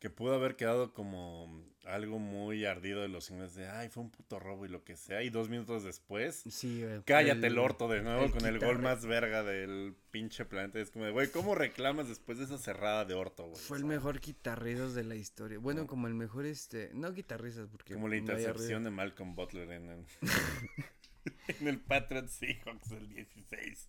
que 0.00 0.08
pudo 0.08 0.34
haber 0.34 0.56
quedado 0.56 0.94
como 0.94 1.62
algo 1.84 2.18
muy 2.18 2.64
ardido 2.64 3.02
de 3.02 3.08
los 3.08 3.30
ingleses 3.30 3.56
de 3.56 3.68
ay 3.68 3.90
fue 3.90 4.02
un 4.02 4.10
puto 4.10 4.38
robo 4.38 4.64
y 4.64 4.68
lo 4.68 4.82
que 4.82 4.96
sea 4.96 5.22
y 5.22 5.28
dos 5.28 5.50
minutos 5.50 5.84
después 5.84 6.42
sí, 6.50 6.82
cállate 7.04 7.46
el, 7.46 7.58
orto 7.58 7.86
de 7.86 8.00
nuevo 8.00 8.30
con 8.30 8.46
el 8.46 8.58
gol 8.58 8.78
más 8.78 9.04
verga 9.04 9.42
del 9.42 9.94
pinche 10.10 10.46
planeta 10.46 10.80
es 10.80 10.90
como 10.90 11.04
de 11.04 11.10
güey 11.10 11.30
cómo 11.30 11.54
reclamas 11.54 12.08
después 12.08 12.38
de 12.38 12.44
esa 12.44 12.56
cerrada 12.56 13.04
de 13.04 13.12
orto 13.12 13.44
güey 13.44 13.60
fue 13.60 13.76
el 13.76 13.84
mejor 13.84 14.20
guitarrizos 14.20 14.94
de 14.94 15.04
la 15.04 15.16
historia. 15.16 15.58
Bueno 15.58 15.86
como 15.86 16.06
el 16.06 16.14
mejor 16.14 16.46
este 16.46 16.90
no 16.94 17.12
guitarrizas 17.12 17.68
porque 17.68 17.92
como 17.92 18.08
la 18.08 18.16
intercepción 18.16 18.84
de 18.84 18.90
Malcolm 18.90 19.34
Butler 19.34 19.70
en 19.70 19.90
el, 19.90 20.04
en 21.60 21.68
el 21.68 21.78
Patriots 21.78 22.32
Seahawks 22.32 22.88
del 22.88 23.08
16 23.08 23.88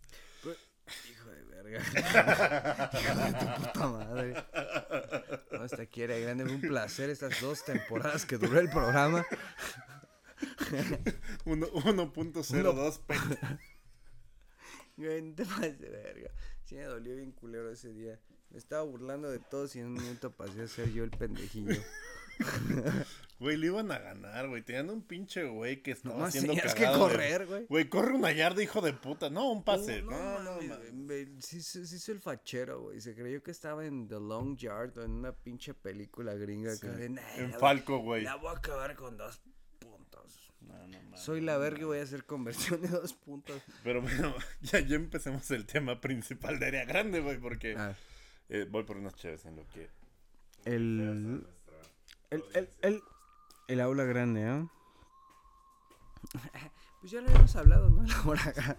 Hijo 1.09 1.29
de 1.29 1.43
verga. 1.43 1.79
Hijo 2.93 3.15
de 3.15 3.33
tu 3.33 3.45
puta 3.61 3.87
madre. 3.87 4.33
No, 5.51 5.61
hasta 5.61 5.81
aquí 5.83 6.01
era 6.01 6.17
grande. 6.17 6.45
Fue 6.45 6.55
un 6.55 6.61
placer 6.61 7.09
estas 7.09 7.39
dos 7.41 7.63
temporadas 7.63 8.25
que 8.25 8.37
duró 8.37 8.59
el 8.59 8.69
programa. 8.69 9.25
1.02 11.45 12.99
Güey, 14.97 15.21
no 15.21 15.35
te 15.35 15.45
pases 15.45 15.79
de 15.79 15.89
verga. 15.89 16.31
Sí 16.63 16.75
me 16.75 16.83
dolió 16.83 17.15
bien 17.15 17.31
culero 17.31 17.71
ese 17.71 17.93
día. 17.93 18.19
Me 18.49 18.57
estaba 18.57 18.83
burlando 18.83 19.29
de 19.31 19.39
todos 19.39 19.75
y 19.75 19.79
en 19.79 19.87
un 19.87 19.93
momento 19.93 20.31
pasé 20.31 20.63
a 20.63 20.67
ser 20.67 20.91
yo 20.91 21.03
el 21.03 21.11
pendejillo. 21.11 21.81
Güey, 23.39 23.57
le 23.57 23.65
iban 23.67 23.91
a 23.91 23.97
ganar, 23.97 24.47
güey. 24.49 24.61
Tenían 24.61 24.91
un 24.91 25.01
pinche 25.01 25.43
güey 25.45 25.81
que 25.81 25.89
estaba 25.89 26.15
No 26.15 26.25
haciendo 26.25 26.53
cagado. 26.53 26.75
que 26.75 26.85
correr, 26.99 27.47
güey. 27.47 27.65
Güey, 27.65 27.89
corre 27.89 28.13
una 28.13 28.31
yarda, 28.31 28.61
hijo 28.61 28.81
de 28.81 28.93
puta. 28.93 29.31
No, 29.31 29.51
un 29.51 29.63
pase. 29.63 30.03
Uh, 30.03 30.11
no, 30.11 30.39
no, 30.43 30.57
güey, 31.07 31.27
Sí, 31.39 31.59
sí, 31.63 31.87
sí 31.87 31.95
hizo 31.95 32.11
el 32.11 32.19
fachero, 32.19 32.81
güey. 32.83 33.01
Se 33.01 33.15
creyó 33.15 33.41
que 33.41 33.49
estaba 33.49 33.83
en 33.83 34.07
The 34.07 34.19
Long 34.19 34.57
Yard 34.57 34.95
o 34.99 35.03
en 35.03 35.09
una 35.13 35.31
pinche 35.31 35.73
película 35.73 36.35
gringa. 36.35 36.75
Sí. 36.75 36.85
"Nah, 37.09 37.21
En 37.37 37.51
Falco, 37.53 37.97
güey. 37.97 38.21
La 38.23 38.35
voy 38.35 38.49
a 38.53 38.57
acabar 38.59 38.95
con 38.95 39.17
dos 39.17 39.41
puntos. 39.79 40.53
No, 40.61 40.75
no 40.87 41.01
mames. 41.01 41.19
Soy 41.19 41.41
la 41.41 41.57
verga 41.57 41.81
y 41.81 41.85
voy 41.85 41.97
a 41.97 42.03
hacer 42.03 42.25
conversión 42.25 42.79
de 42.83 42.89
dos 42.89 43.13
puntos. 43.13 43.59
Pero 43.83 44.03
bueno, 44.03 44.35
ya, 44.61 44.81
ya 44.81 44.95
empecemos 44.97 45.49
el 45.49 45.65
tema 45.65 45.99
principal 45.99 46.59
de 46.59 46.67
Área 46.67 46.85
Grande, 46.85 47.21
güey, 47.21 47.39
porque 47.39 47.73
Ah, 47.75 47.95
eh, 48.49 48.67
voy 48.69 48.83
por 48.83 48.97
unas 48.97 49.15
chéves 49.15 49.45
en 49.45 49.55
lo 49.55 49.67
que... 49.69 49.89
el, 50.65 51.43
el, 52.31 52.43
el, 52.53 52.69
el, 52.81 53.03
el 53.67 53.81
aula 53.81 54.03
grande, 54.05 54.41
¿eh? 54.41 54.67
Pues 57.01 57.11
ya 57.11 57.21
lo 57.21 57.29
habíamos 57.29 57.55
hablado, 57.55 57.89
¿no? 57.89 58.03
La 58.03 58.21
hora 58.23 58.43
acá. 58.43 58.77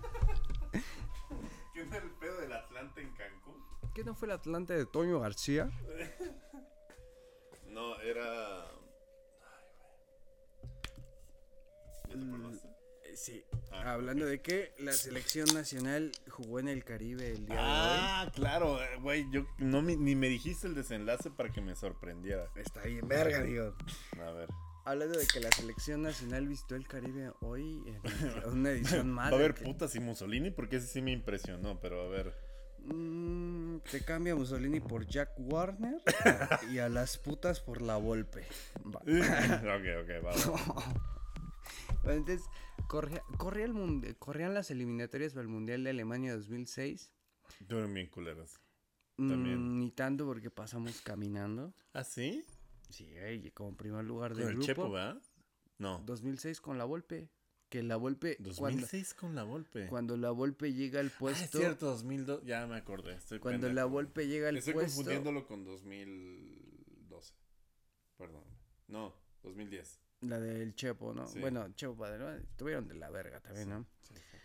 ¿Qué 1.74 1.80
es 1.82 1.92
el 1.92 2.11
pedo 2.12 2.40
del 2.40 2.53
Atlante 2.53 3.03
en 3.03 3.11
Cancún? 3.14 3.57
¿Qué 3.92 4.05
no 4.05 4.14
fue 4.14 4.26
el 4.28 4.32
Atlante 4.32 4.74
de 4.74 4.86
Toño 4.86 5.18
García? 5.18 5.68
No, 7.66 7.98
era... 8.00 8.64
Ay, 9.42 9.66
güey. 9.80 9.96
¿Ya 12.09 12.14
te? 12.14 12.71
Eh, 13.12 13.16
Sí. 13.16 13.44
Ah, 13.70 13.92
Hablando 13.92 14.24
de 14.26 14.40
que 14.40 14.72
la 14.78 14.92
selección 14.92 15.46
nacional 15.54 16.12
jugó 16.30 16.60
en 16.60 16.68
el 16.68 16.82
Caribe 16.84 17.30
el 17.32 17.44
día 17.46 17.56
Ah, 17.58 18.30
claro, 18.34 18.82
eh, 18.82 18.96
güey, 19.00 19.26
yo 19.30 19.46
no 19.58 19.82
me- 19.82 19.96
ni 19.96 20.14
me 20.14 20.28
dijiste 20.28 20.66
el 20.66 20.74
desenlace 20.74 21.30
para 21.30 21.50
que 21.50 21.60
me 21.60 21.74
sorprendiera. 21.76 22.42
de 22.42 22.48
hoy. 22.48 22.62
Está 22.64 22.82
bien, 22.82 23.06
verga, 23.06 23.42
digo. 23.42 23.74
A 24.18 24.30
ver. 24.30 24.48
Hablando 24.84 25.18
de 25.18 25.26
que 25.26 25.40
la 25.40 25.50
selección 25.52 26.02
nacional 26.02 26.48
visitó 26.48 26.74
el 26.74 26.88
Caribe 26.88 27.32
hoy 27.40 27.82
en 27.86 28.00
una 28.52 28.70
edición 28.70 29.10
más. 29.10 29.30
Va 29.30 29.36
a 29.36 29.38
haber 29.38 29.54
que- 29.54 29.64
putas 29.64 29.94
y 29.94 30.00
Mussolini 30.00 30.50
porque 30.50 30.76
ese 30.76 30.86
sí 30.86 31.02
me 31.02 31.12
impresionó, 31.12 31.78
pero 31.80 32.02
a 32.02 32.08
ver. 32.08 32.34
Mm, 32.84 33.78
te 33.90 34.00
cambia 34.04 34.34
Mussolini 34.34 34.80
por 34.80 35.06
Jack 35.06 35.30
Warner 35.38 36.00
y 36.72 36.78
a 36.78 36.88
las 36.88 37.16
putas 37.18 37.60
por 37.60 37.80
la 37.80 37.96
Volpe. 37.96 38.44
Va. 38.84 39.00
ok, 39.76 40.02
ok, 40.02 40.24
va, 40.24 40.32
va. 40.32 41.11
Bueno, 42.02 42.18
entonces, 42.18 42.48
corría, 42.88 43.22
corría 43.38 43.64
el 43.66 44.16
corrían 44.18 44.54
las 44.54 44.70
eliminatorias 44.70 45.32
para 45.32 45.42
el 45.42 45.48
Mundial 45.48 45.84
de 45.84 45.90
Alemania 45.90 46.34
2006. 46.36 47.12
Estuvieron 47.60 47.94
bien 47.94 48.08
culeras. 48.08 48.60
Mm, 49.16 49.28
También. 49.30 49.78
ni 49.78 49.90
tanto 49.90 50.26
porque 50.26 50.50
pasamos 50.50 51.00
caminando. 51.02 51.74
¿Ah, 51.92 52.04
sí? 52.04 52.44
Sí, 52.88 53.06
como 53.54 53.76
primer 53.76 54.04
lugar 54.04 54.32
Con 54.32 54.40
del 54.40 54.48
el 54.48 54.54
grupo. 54.54 54.66
Chepo, 54.66 54.90
¿verdad? 54.90 55.22
No. 55.78 56.02
2006 56.06 56.60
con 56.60 56.78
la 56.78 56.84
Volpe. 56.84 57.30
Que 57.68 57.82
la 57.82 57.96
Volpe, 57.96 58.36
cuando, 58.36 58.50
2006 58.50 59.14
con 59.14 59.34
la 59.34 59.44
Volpe. 59.44 59.86
cuando 59.86 60.18
la 60.18 60.30
Volpe 60.30 60.74
llega 60.74 61.00
al 61.00 61.06
Ah, 61.06 61.08
es 61.08 61.14
puesto, 61.18 61.58
cierto, 61.58 61.86
2002. 61.86 62.44
Ya 62.44 62.66
me 62.66 62.76
acordé. 62.76 63.14
Estoy 63.14 63.38
cuando 63.38 63.66
pendejo, 63.66 63.74
la. 63.74 63.84
Volpe 63.86 64.26
llega 64.26 64.50
al 64.50 64.58
Estoy 64.58 64.74
puesto, 64.74 64.96
confundiéndolo 64.96 65.46
con 65.46 65.64
2012. 65.64 67.32
Perdón. 68.18 68.44
No, 68.88 69.14
2010. 69.42 70.00
La 70.22 70.40
del 70.40 70.74
Chepo, 70.74 71.12
¿no? 71.12 71.26
Sí. 71.26 71.40
Bueno, 71.40 71.68
Chepo 71.74 71.96
Padre, 71.96 72.18
¿no? 72.18 72.46
tuvieron 72.56 72.88
de 72.88 72.94
la 72.94 73.10
verga 73.10 73.40
también, 73.40 73.68
¿no? 73.68 73.86
Sí, 74.02 74.14
sí. 74.14 74.38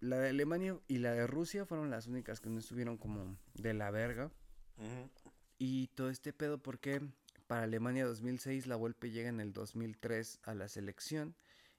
La 0.00 0.18
de 0.18 0.30
Alemania 0.30 0.78
y 0.88 0.98
la 0.98 1.12
de 1.12 1.26
Rusia 1.26 1.64
fueron 1.64 1.90
las 1.90 2.06
únicas 2.06 2.40
que 2.40 2.50
no 2.50 2.58
estuvieron 2.58 2.96
como 2.98 3.38
de 3.54 3.74
la 3.74 3.90
verga. 3.90 4.30
Ujú. 4.76 5.10
Y 5.58 5.88
todo 5.88 6.10
este 6.10 6.32
pedo 6.32 6.58
porque 6.58 7.00
para 7.46 7.62
Alemania 7.62 8.04
2006 8.04 8.66
la 8.66 8.76
Volpe 8.76 9.10
llega 9.10 9.28
en 9.28 9.40
el 9.40 9.52
2003 9.52 10.40
a 10.42 10.54
la 10.54 10.68
selección 10.68 11.34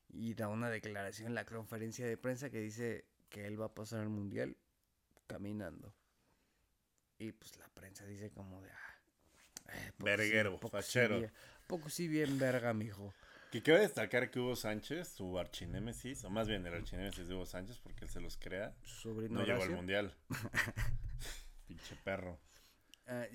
y 0.10 0.34
da 0.34 0.48
una 0.48 0.70
declaración 0.70 1.28
en 1.28 1.36
la 1.36 1.46
conferencia 1.46 2.08
de 2.08 2.18
prensa 2.18 2.50
que 2.50 2.62
dice 2.62 3.06
que 3.30 3.46
él 3.46 3.60
va 3.60 3.66
a 3.66 3.74
pasar 3.74 4.02
al 4.02 4.10
mundial 4.10 4.58
caminando. 5.28 5.94
Y 7.20 7.32
pues 7.32 7.58
la 7.58 7.68
prensa 7.70 8.06
dice 8.06 8.32
como 8.32 8.62
de... 8.62 8.70
Eh, 9.70 9.92
Verguero, 10.00 10.60
sí 10.62 10.70
fachero. 10.70 11.20
bien- 11.20 11.32
poco 11.68 11.90
sí 11.90 12.08
bien 12.08 12.38
verga, 12.40 12.74
mijo. 12.74 13.14
Que 13.52 13.62
cabe 13.64 13.80
destacar 13.80 14.30
que 14.30 14.40
Hugo 14.40 14.56
Sánchez, 14.56 15.08
su 15.08 15.40
archinémesis, 15.40 16.24
o 16.26 16.30
más 16.30 16.48
bien 16.48 16.66
el 16.66 16.74
archinémesis 16.74 17.28
de 17.28 17.34
Hugo 17.36 17.46
Sánchez, 17.46 17.80
porque 17.80 18.04
él 18.06 18.10
se 18.10 18.20
los 18.20 18.38
crea, 18.38 18.76
Su 18.82 18.96
sobrino 19.12 19.40
no 19.40 19.46
llegó 19.46 19.64
al 19.64 19.70
mundial. 19.72 20.16
Pinche 21.68 21.96
perro. 22.04 22.40
Ah, 23.06 23.26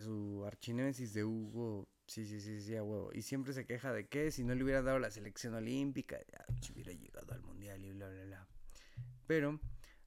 Su 0.00 0.44
archinémesis 0.46 1.14
de 1.14 1.24
Hugo. 1.24 1.88
Sí, 2.06 2.26
sí, 2.26 2.40
sí, 2.40 2.60
sí, 2.60 2.76
a 2.76 2.82
huevo. 2.82 3.10
Y 3.14 3.22
siempre 3.22 3.52
se 3.52 3.64
queja 3.64 3.92
de 3.92 4.08
que 4.08 4.32
si 4.32 4.42
no 4.44 4.54
le 4.54 4.64
hubiera 4.64 4.82
dado 4.82 4.98
la 4.98 5.10
selección 5.10 5.54
olímpica, 5.54 6.18
ya 6.30 6.44
se 6.60 6.72
hubiera 6.72 6.92
llegado 6.92 7.32
al 7.32 7.40
mundial 7.42 7.84
y 7.84 7.92
bla, 7.92 8.08
bla, 8.08 8.24
bla. 8.24 8.48
Pero 9.28 9.60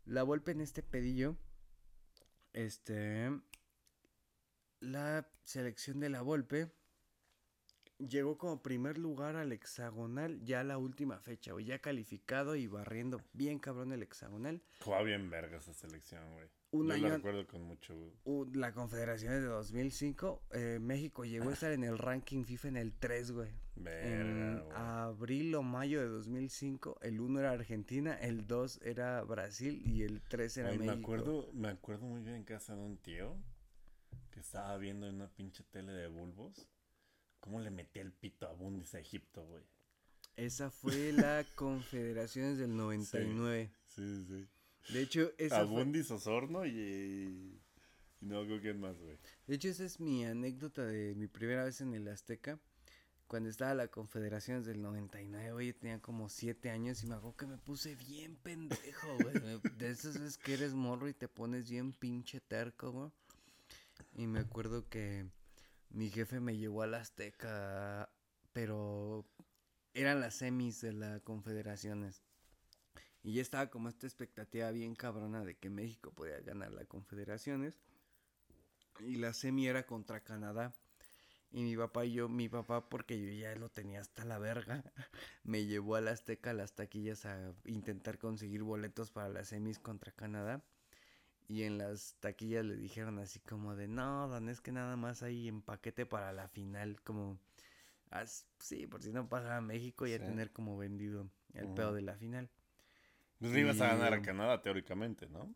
la 0.03 0.23
Volpe 0.23 0.51
en 0.51 0.59
este 0.61 0.83
pedillo, 0.83 1.37
este. 2.53 3.31
La 4.85 5.27
selección 5.43 5.99
de 5.99 6.09
la 6.09 6.21
Volpe 6.21 6.71
llegó 7.97 8.37
como 8.37 8.61
primer 8.61 8.97
lugar 8.97 9.35
al 9.35 9.51
hexagonal 9.51 10.43
ya 10.43 10.63
la 10.63 10.77
última 10.77 11.19
fecha, 11.19 11.53
güey. 11.53 11.65
Ya 11.65 11.79
calificado 11.79 12.55
y 12.55 12.67
barriendo 12.67 13.19
bien 13.33 13.57
cabrón 13.57 13.93
el 13.93 14.03
hexagonal. 14.03 14.61
Jugaba 14.81 15.03
bien 15.03 15.29
verga 15.29 15.57
esa 15.57 15.73
selección, 15.73 16.21
güey. 16.33 16.47
Un 16.71 16.87
Yo 16.89 16.93
año- 16.93 17.07
la 17.07 17.15
recuerdo 17.15 17.47
con 17.47 17.63
mucho... 17.63 17.95
Uh, 18.25 18.45
la 18.53 18.73
Confederación 18.73 19.31
de 19.33 19.41
2005, 19.43 20.43
eh, 20.51 20.77
México 20.81 21.23
llegó 21.23 21.49
a 21.49 21.53
estar 21.53 21.71
en 21.71 21.83
el 21.85 21.97
ranking 21.97 22.43
FIFA 22.43 22.67
en 22.67 22.77
el 22.77 22.93
3, 22.93 23.31
güey. 23.31 23.49
Verga, 23.77 24.19
En 24.21 24.59
güey. 24.59 24.71
abril 24.77 25.55
o 25.55 25.63
mayo 25.63 26.01
de 26.01 26.07
2005, 26.09 26.99
el 27.01 27.21
1 27.21 27.39
era 27.39 27.51
Argentina, 27.51 28.13
el 28.19 28.45
2 28.45 28.81
era 28.83 29.23
Brasil 29.23 29.81
y 29.85 30.03
el 30.03 30.21
3 30.21 30.57
era 30.57 30.67
Güey, 30.69 30.79
me 30.79 30.85
México. 30.87 31.01
acuerdo, 31.13 31.49
me 31.53 31.69
acuerdo 31.69 32.05
muy 32.05 32.21
bien 32.21 32.35
en 32.35 32.43
casa 32.43 32.75
de 32.75 32.81
un 32.81 32.97
tío 32.97 33.37
que 34.35 34.41
estaba 34.41 34.77
viendo 34.77 35.07
en 35.07 35.15
una 35.15 35.29
pinche 35.29 35.63
tele 35.63 35.93
de 35.93 36.07
bulbos 36.07 36.67
cómo 37.45 37.59
le 37.59 37.69
metía 37.69 38.01
el 38.01 38.11
pito 38.11 38.47
a 38.47 38.53
Bundis 38.53 38.95
a 38.95 38.99
Egipto, 38.99 39.45
güey. 39.45 39.63
Esa 40.35 40.71
fue 40.71 41.13
la 41.13 41.45
Confederaciones 41.55 42.57
del 42.57 42.75
99. 42.75 43.71
Sí, 43.87 44.25
sí. 44.27 44.93
De 44.93 45.01
hecho, 45.01 45.31
A 45.39 45.43
esa 45.43 45.67
fue... 45.67 45.83
Bundis 45.83 46.09
Osorno 46.09 46.65
y, 46.65 47.61
Y 48.19 48.25
no, 48.25 48.47
¿con 48.47 48.59
quién 48.59 48.79
más, 48.81 48.97
güey? 48.99 49.17
De 49.45 49.55
hecho, 49.55 49.69
esa 49.69 49.85
es 49.85 49.99
mi 49.99 50.25
anécdota 50.25 50.83
de 50.85 51.13
mi 51.15 51.27
primera 51.27 51.63
vez 51.63 51.81
en 51.81 51.93
el 51.93 52.07
Azteca. 52.07 52.59
Cuando 53.27 53.49
estaba 53.49 53.75
la 53.75 53.87
Confederación 53.87 54.63
del 54.63 54.81
99, 54.81 55.53
güey, 55.53 55.73
tenía 55.73 56.01
como 56.01 56.29
7 56.29 56.71
años 56.71 57.03
y 57.03 57.07
me 57.07 57.13
acuerdo 57.13 57.37
que 57.37 57.47
me 57.47 57.57
puse 57.57 57.95
bien 57.95 58.35
pendejo, 58.37 59.17
güey. 59.21 59.35
De 59.77 59.89
esas 59.89 60.19
veces 60.19 60.37
que 60.39 60.55
eres 60.55 60.73
morro 60.73 61.07
y 61.07 61.13
te 61.13 61.27
pones 61.27 61.69
bien 61.69 61.93
pinche 61.93 62.41
terco, 62.41 62.91
güey. 62.91 63.11
Y 64.13 64.27
me 64.27 64.39
acuerdo 64.39 64.87
que 64.89 65.29
mi 65.89 66.09
jefe 66.09 66.39
me 66.39 66.57
llevó 66.57 66.83
al 66.83 66.93
Azteca, 66.93 68.09
pero 68.53 69.25
eran 69.93 70.19
las 70.19 70.35
semis 70.35 70.81
de 70.81 70.93
la 70.93 71.19
Confederaciones. 71.21 72.23
Y 73.23 73.33
ya 73.33 73.41
estaba 73.41 73.69
como 73.69 73.89
esta 73.89 74.05
expectativa 74.05 74.69
bien 74.71 74.93
cabrona 74.95 75.43
de 75.43 75.57
que 75.57 75.69
México 75.69 76.11
podía 76.11 76.39
ganar 76.41 76.71
la 76.71 76.85
Confederaciones. 76.85 77.79
Y 78.99 79.15
la 79.15 79.33
semi 79.33 79.67
era 79.67 79.85
contra 79.85 80.23
Canadá. 80.23 80.73
Y 81.51 81.63
mi 81.63 81.77
papá 81.77 82.05
y 82.05 82.13
yo, 82.13 82.27
mi 82.27 82.49
papá, 82.49 82.89
porque 82.89 83.19
yo 83.19 83.31
ya 83.31 83.55
lo 83.55 83.69
tenía 83.69 84.01
hasta 84.01 84.25
la 84.25 84.37
verga, 84.39 84.83
me 85.43 85.65
llevó 85.65 85.95
a 85.95 86.01
la 86.01 86.11
Azteca, 86.11 86.49
a 86.49 86.53
las 86.53 86.75
taquillas, 86.75 87.25
a 87.25 87.53
intentar 87.63 88.17
conseguir 88.17 88.63
boletos 88.63 89.11
para 89.11 89.29
las 89.29 89.47
semis 89.47 89.79
contra 89.79 90.11
Canadá. 90.11 90.63
Y 91.47 91.63
en 91.63 91.77
las 91.77 92.15
taquillas 92.19 92.65
le 92.65 92.75
dijeron 92.75 93.19
así 93.19 93.39
como 93.39 93.75
de, 93.75 93.87
no, 93.87 94.27
Dan, 94.29 94.49
es 94.49 94.61
que 94.61 94.71
nada 94.71 94.95
más 94.95 95.21
hay 95.23 95.47
en 95.47 95.61
paquete 95.61 96.05
para 96.05 96.33
la 96.33 96.47
final, 96.47 97.01
como, 97.03 97.37
"Haz- 98.11 98.47
sí, 98.59 98.87
por 98.87 99.03
si 99.03 99.11
no 99.11 99.29
pasaba 99.29 99.57
a 99.57 99.61
México 99.61 100.07
y 100.07 100.13
a 100.13 100.19
Sí. 100.19 100.25
tener 100.25 100.51
como 100.51 100.77
vendido 100.77 101.29
el 101.53 101.65
Ujú. 101.65 101.75
pedo 101.75 101.93
de 101.93 102.01
la 102.01 102.15
final. 102.15 102.49
Pues 103.39 103.51
le 103.53 103.61
ibas 103.61 103.81
a 103.81 103.87
ganar 103.87 104.13
a 104.13 104.17
Y- 104.17 104.21
Canadá, 104.21 104.61
teóricamente, 104.61 105.27
¿no? 105.29 105.53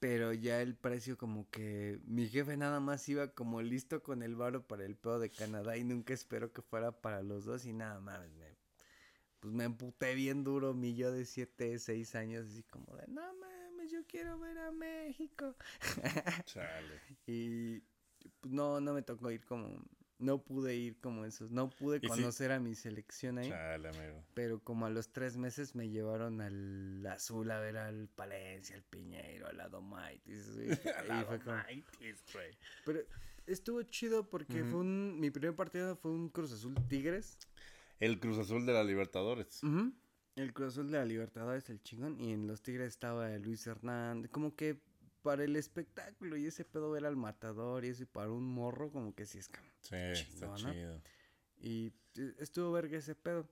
Pero 0.00 0.32
ya 0.32 0.60
el 0.60 0.74
precio 0.74 1.16
como 1.16 1.48
que 1.48 2.00
mi 2.04 2.26
jefe 2.28 2.56
nada 2.56 2.80
más 2.80 3.08
iba 3.08 3.28
como 3.34 3.62
listo 3.62 4.02
con 4.02 4.22
el 4.22 4.34
varo 4.34 4.66
para 4.66 4.84
el 4.84 4.96
pedo 4.96 5.20
de 5.20 5.30
Canadá 5.30 5.76
y 5.76 5.84
nunca 5.84 6.12
esperó 6.12 6.52
que 6.52 6.60
fuera 6.62 7.00
para 7.00 7.22
los 7.22 7.44
dos 7.44 7.66
y 7.66 7.72
nada 7.72 8.00
más 8.00 8.28
me 8.30 8.56
pues 9.40 9.54
me 9.54 9.64
emputé 9.64 10.14
bien 10.14 10.44
duro 10.44 10.74
mi 10.74 10.94
yo 10.96 11.12
de 11.12 11.24
7, 11.26 11.78
6 11.78 12.14
años 12.14 12.46
así 12.48 12.62
como 12.64 12.96
de 12.96 13.06
no 13.08 13.22
mames, 13.82 13.90
yo 13.90 14.06
quiero 14.06 14.38
ver 14.38 14.58
a 14.58 14.70
México. 14.72 15.54
Chale. 16.44 17.00
Y 17.26 17.80
pues 18.40 18.52
no 18.52 18.80
no 18.80 18.94
me 18.94 19.02
tocó 19.02 19.30
ir 19.30 19.44
como 19.44 19.82
no 20.18 20.40
pude 20.40 20.76
ir 20.76 21.00
como 21.00 21.24
esos, 21.24 21.50
no 21.50 21.68
pude 21.68 22.00
conocer 22.00 22.52
a 22.52 22.60
mi 22.60 22.76
selección 22.76 23.38
ahí. 23.38 23.48
Chale, 23.48 23.88
amigo. 23.88 24.24
Pero 24.34 24.60
como 24.60 24.86
a 24.86 24.90
los 24.90 25.10
tres 25.10 25.36
meses 25.36 25.74
me 25.74 25.90
llevaron 25.90 26.40
al 26.40 27.04
azul 27.06 27.50
a 27.50 27.58
ver 27.58 27.76
al 27.76 28.08
Palencia, 28.08 28.76
al 28.76 28.84
Piñeiro, 28.84 29.48
al 29.48 29.60
Adomaitis. 29.60 30.48
y 30.56 30.68
fue 31.26 31.40
como-. 31.40 31.62
Pero 32.84 33.00
estuvo 33.46 33.82
chido 33.82 34.28
porque 34.30 34.62
fue 34.64 34.80
un. 34.80 35.18
Mi 35.18 35.30
primer 35.30 35.56
partido 35.56 35.96
fue 35.96 36.12
un 36.12 36.28
Cruz 36.28 36.52
Azul 36.52 36.74
Tigres. 36.88 37.36
El 37.98 38.20
Cruz 38.20 38.38
Azul 38.38 38.64
de 38.64 38.72
la 38.72 38.84
Libertadores. 38.84 39.62
Ujú. 39.64 39.92
El 40.36 40.52
Cruz 40.52 40.74
Azul 40.74 40.90
de 40.90 40.98
la 40.98 41.04
Libertadores, 41.04 41.68
el 41.70 41.82
chingón. 41.82 42.18
Y 42.20 42.32
en 42.32 42.46
los 42.46 42.62
Tigres 42.62 42.88
estaba 42.88 43.28
Luis 43.38 43.66
Hernández. 43.66 44.30
Como 44.30 44.56
que 44.56 44.80
para 45.22 45.44
el 45.44 45.56
espectáculo 45.56 46.36
y 46.36 46.46
ese 46.46 46.64
pedo 46.64 46.90
ver 46.90 47.06
al 47.06 47.16
matador 47.16 47.84
y 47.84 47.88
eso, 47.88 48.02
y 48.02 48.06
para 48.06 48.30
un 48.30 48.44
morro, 48.44 48.90
como 48.90 49.14
que 49.14 49.24
sí 49.26 49.38
es 49.38 49.48
como. 49.48 49.68
Sí, 49.80 49.96
está 49.96 50.54
chido. 50.54 51.00
Y 51.58 51.92
eh, 52.16 52.34
estuvo 52.38 52.72
verga 52.72 52.98
ese 52.98 53.14
pedo. 53.14 53.48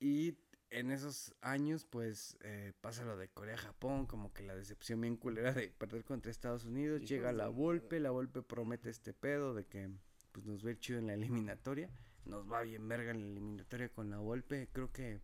Y 0.00 0.38
en 0.70 0.90
esos 0.90 1.34
años, 1.40 1.84
pues, 1.84 2.36
eh, 2.40 2.72
pasa 2.80 3.04
lo 3.04 3.16
de 3.16 3.28
Corea-Japón, 3.28 4.06
como 4.06 4.32
que 4.32 4.42
la 4.42 4.56
decepción 4.56 5.00
bien 5.00 5.16
culera 5.16 5.52
de 5.52 5.68
perder 5.68 6.04
contra 6.04 6.30
Estados 6.30 6.64
Unidos. 6.64 7.02
Llega 7.02 7.32
la 7.32 7.48
Volpe, 7.48 8.00
la 8.00 8.10
Volpe 8.10 8.42
promete 8.42 8.90
este 8.90 9.12
pedo 9.12 9.54
de 9.54 9.66
que 9.66 9.90
pues 10.32 10.46
nos 10.46 10.64
va 10.64 10.70
a 10.70 10.72
ir 10.72 10.78
chido 10.80 10.98
en 10.98 11.06
la 11.06 11.14
eliminatoria. 11.54 11.90
Nos 12.24 12.50
va 12.50 12.62
bien 12.62 12.88
verga 12.88 13.10
en 13.10 13.20
la 13.20 13.26
eliminatoria 13.26 13.88
con 13.90 14.10
la 14.10 14.18
Volpe. 14.18 14.68
Creo 14.72 14.90
que 14.90 15.20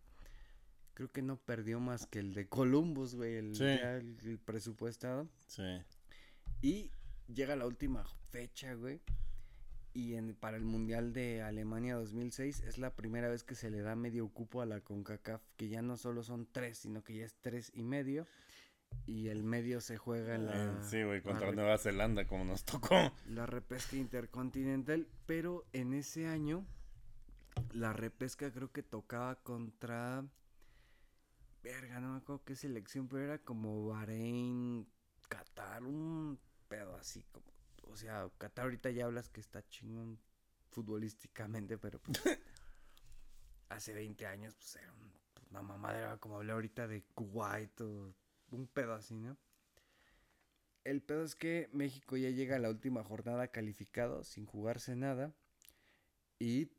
creo 1.01 1.13
que 1.13 1.23
no 1.23 1.39
perdió 1.39 1.81
más 1.81 2.07
que 2.07 2.19
el 2.19 2.35
de 2.35 2.47
Columbus, 2.47 3.15
güey, 3.15 3.37
el, 3.37 3.55
Sí. 3.57 3.65
ya 3.65 3.97
el- 3.97 4.19
el 4.23 4.39
presupuestado. 4.39 5.31
Sí. 5.47 5.63
Y 6.61 6.91
llega 7.33 7.57
la 7.57 7.67
última 7.67 8.05
fecha, 8.29 8.75
güey. 8.75 9.01
Y 9.95 10.13
en, 10.17 10.35
para 10.35 10.59
el 10.59 10.65
Mundial 10.65 11.15
de 11.15 11.41
Alemania 11.41 11.95
2006 11.97 12.61
es 12.61 12.77
la 12.77 12.91
primera 12.95 13.31
vez 13.31 13.45
que 13.45 13.55
se 13.55 13.71
le 13.71 13.81
da 13.81 13.97
medio 13.97 14.29
cupo 14.29 14.61
a 14.61 14.67
la 14.67 14.83
CONCACAF, 14.83 15.41
que 15.57 15.71
ya 15.71 15.81
no 15.81 15.97
solo 15.97 16.23
son 16.23 16.47
tres, 16.53 16.77
sino 16.77 17.03
que 17.03 17.17
ya 17.17 17.25
es 17.25 17.35
tres 17.41 17.73
y 17.75 17.83
medio. 17.83 18.27
Y 19.07 19.29
el 19.29 19.43
medio 19.43 19.81
se 19.81 19.97
juega 19.97 20.35
en 20.35 20.45
la, 20.47 20.65
Eh, 20.65 20.77
sí, 20.83 21.03
güey, 21.03 21.23
contra 21.23 21.47
la 21.49 21.55
Nueva 21.57 21.79
Zelanda, 21.79 22.27
como 22.27 22.45
nos 22.45 22.63
tocó. 22.67 22.95
la 23.27 23.47
repesca 23.47 23.97
intercontinental. 23.97 25.07
Pero 25.25 25.65
en 25.73 25.95
ese 25.95 26.27
año, 26.27 26.67
la 27.73 27.95
repesca 27.95 28.51
creo 28.53 28.71
que 28.71 28.83
tocaba 28.83 29.37
contra... 29.37 30.27
Verga, 31.63 32.01
no 32.01 32.13
me 32.13 32.19
acuerdo 32.19 32.43
qué 32.45 32.57
selección, 32.57 33.07
pero 33.09 33.25
era 33.25 33.39
como 33.39 33.87
Bahrein, 33.89 34.87
Qatar, 35.29 35.85
un 35.85 36.39
pedo 36.69 36.97
así 36.97 37.23
como... 37.33 37.45
O 37.83 37.97
sea, 37.97 38.31
Qatar 38.39 38.65
ahorita 38.65 38.91
ya 38.91 39.05
hablas 39.07 39.29
que 39.29 39.41
está 39.41 39.67
chingón 39.69 40.19
futbolísticamente, 40.71 41.77
pero 41.77 41.99
pues, 41.99 42.19
hace 43.69 43.93
20 43.93 44.27
años 44.27 44.55
pues 44.55 44.77
era 44.77 44.93
un- 44.93 45.11
una 45.51 45.63
mamadera 45.63 46.17
como 46.19 46.37
hablar 46.37 46.55
ahorita 46.57 46.87
de 46.87 47.03
Kuwait 47.15 47.81
o 47.81 48.15
un 48.53 48.67
pedo 48.69 48.95
así, 48.95 49.19
¿no? 49.19 49.37
El 50.85 51.03
pedo 51.03 51.25
es 51.25 51.35
que 51.35 51.69
México 51.73 52.17
ya 52.17 52.31
llega 52.31 52.57
a 52.57 52.59
la 52.59 52.71
última 52.71 53.05
jornada 53.05 53.49
calificado 53.49 54.25
sin 54.25 54.47
jugarse 54.47 54.97
nada 54.97 55.35
y 56.39 56.71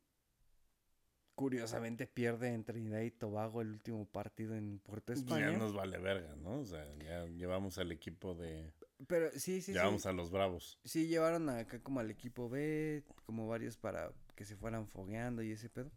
curiosamente 1.35 2.07
pierde 2.07 2.53
en 2.53 2.63
Trinidad 2.63 3.01
y 3.01 3.11
Tobago 3.11 3.61
el 3.61 3.69
último 3.69 4.05
partido 4.05 4.55
en 4.55 4.79
Puerto 4.79 5.13
Pues 5.13 5.19
España. 5.19 5.51
Ya 5.51 5.57
nos 5.57 5.73
vale 5.73 5.97
verga, 5.97 6.35
¿no? 6.35 6.59
O 6.59 6.65
sea, 6.65 6.87
ya 6.97 7.25
llevamos 7.25 7.77
al 7.77 7.91
equipo 7.91 8.35
de... 8.35 8.73
Pero 9.07 9.31
sí, 9.31 9.61
sí, 9.61 9.73
llevamos 9.73 10.03
sí. 10.03 10.07
a 10.09 10.11
los 10.11 10.29
Bravos. 10.29 10.79
Sí, 10.83 11.07
llevaron 11.07 11.49
acá 11.49 11.81
como 11.81 11.99
al 11.99 12.11
equipo 12.11 12.49
B, 12.49 13.03
como 13.25 13.47
varios 13.47 13.77
para 13.77 14.11
que 14.35 14.45
se 14.45 14.55
fueran 14.55 14.87
fogueando 14.87 15.41
y 15.41 15.51
ese 15.51 15.69
pedo. 15.69 15.91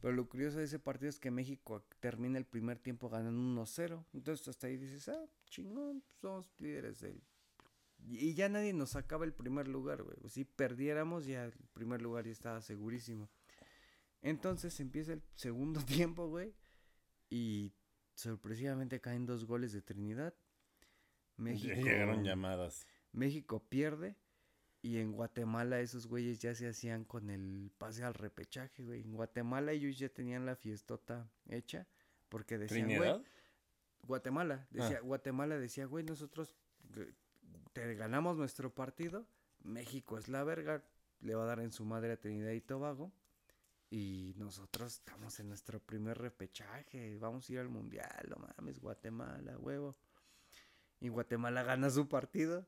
Pero 0.00 0.14
lo 0.14 0.28
curioso 0.28 0.58
de 0.58 0.64
ese 0.64 0.78
partido 0.78 1.08
es 1.08 1.18
que 1.18 1.30
México 1.30 1.84
termina 2.00 2.38
el 2.38 2.44
primer 2.44 2.78
tiempo 2.78 3.08
ganando 3.08 3.62
1-0. 3.62 4.04
Entonces 4.12 4.48
hasta 4.48 4.66
ahí 4.68 4.76
dices, 4.76 5.08
ah, 5.08 5.26
chingón, 5.46 6.02
somos 6.20 6.50
líderes 6.58 7.00
del... 7.00 7.22
Y 8.00 8.28
y 8.28 8.34
ya 8.34 8.48
nadie 8.48 8.72
nos 8.72 8.90
sacaba 8.90 9.24
el 9.24 9.32
primer 9.32 9.66
lugar, 9.66 10.04
güey. 10.04 10.16
Si 10.28 10.44
perdiéramos, 10.44 11.26
ya 11.26 11.44
el 11.44 11.52
primer 11.72 12.00
lugar 12.00 12.26
ya 12.26 12.32
estaba 12.32 12.60
segurísimo. 12.62 13.28
Entonces 14.22 14.78
empieza 14.80 15.12
el 15.12 15.22
segundo 15.34 15.80
tiempo, 15.84 16.28
güey. 16.28 16.54
Y 17.30 17.72
sorpresivamente 18.14 19.00
caen 19.00 19.26
dos 19.26 19.44
goles 19.44 19.72
de 19.72 19.82
Trinidad. 19.82 20.34
México... 21.36 21.74
Llegaron 21.74 22.24
llamadas. 22.24 22.86
México 23.12 23.62
pierde 23.68 24.16
y 24.82 24.98
en 24.98 25.12
Guatemala 25.12 25.80
esos 25.80 26.06
güeyes 26.06 26.38
ya 26.40 26.54
se 26.54 26.68
hacían 26.68 27.04
con 27.04 27.30
el 27.30 27.70
pase 27.78 28.04
al 28.04 28.14
repechaje, 28.14 28.84
güey. 28.84 29.02
En 29.02 29.12
Guatemala 29.12 29.72
ellos 29.72 29.98
ya 29.98 30.08
tenían 30.08 30.46
la 30.46 30.56
fiestota 30.56 31.30
hecha 31.48 31.86
porque 32.28 32.58
decían, 32.58 32.86
güey, 32.86 32.98
¿Trinidad? 32.98 33.22
Guatemala, 34.02 34.66
decía, 34.70 34.98
Ah. 34.98 35.02
Guatemala 35.04 35.58
decía, 35.58 35.86
güey, 35.86 36.04
nosotros 36.04 36.54
eh, 36.96 37.12
te 37.72 37.94
ganamos 37.94 38.36
nuestro 38.36 38.74
partido, 38.74 39.26
México 39.62 40.18
es 40.18 40.28
la 40.28 40.44
verga, 40.44 40.84
le 41.20 41.34
va 41.34 41.42
a 41.44 41.46
dar 41.46 41.60
en 41.60 41.72
su 41.72 41.84
madre 41.84 42.12
a 42.12 42.16
Trinidad 42.16 42.52
y 42.52 42.60
Tobago. 42.60 43.12
Y 43.90 44.34
nosotros 44.36 44.94
estamos 44.94 45.40
en 45.40 45.48
nuestro 45.48 45.80
primer 45.80 46.18
repechaje, 46.18 47.16
vamos 47.18 47.48
a 47.48 47.52
ir 47.52 47.58
al 47.60 47.70
mundial, 47.70 48.26
no 48.28 48.36
mames, 48.36 48.80
Guatemala, 48.80 49.56
huevo. 49.58 49.96
Y 51.00 51.08
Guatemala 51.08 51.62
gana 51.62 51.88
su 51.88 52.08
partido. 52.08 52.66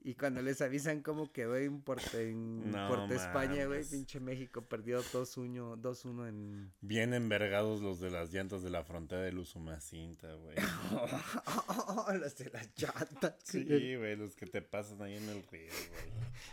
Y 0.00 0.14
cuando 0.14 0.40
les 0.42 0.62
avisan 0.62 1.02
cómo 1.02 1.32
quedó 1.32 1.56
en 1.56 1.82
Puerto, 1.82 2.18
en 2.18 2.70
No 2.70 2.88
Puerto 2.88 3.14
España, 3.14 3.66
güey, 3.66 3.84
pinche 3.84 4.20
México 4.20 4.62
perdió 4.62 5.02
2-1 5.02 5.80
2-1 5.80 6.28
en... 6.28 6.72
Bien 6.80 7.12
envergados 7.14 7.80
los 7.82 7.98
de 8.00 8.10
las 8.10 8.32
llantas 8.32 8.62
de 8.62 8.70
la 8.70 8.84
frontera 8.84 9.22
del 9.22 9.38
Usumacinta, 9.38 10.32
güey. 10.34 10.56
Los 12.20 12.38
de 12.38 12.50
las 12.50 12.70
llantas. 12.76 13.34
Sí, 13.44 13.96
güey, 13.96 14.16
los 14.16 14.34
que 14.34 14.46
te 14.46 14.62
pasan 14.62 15.02
ahí 15.02 15.16
en 15.16 15.28
el 15.28 15.42
río, 15.42 15.72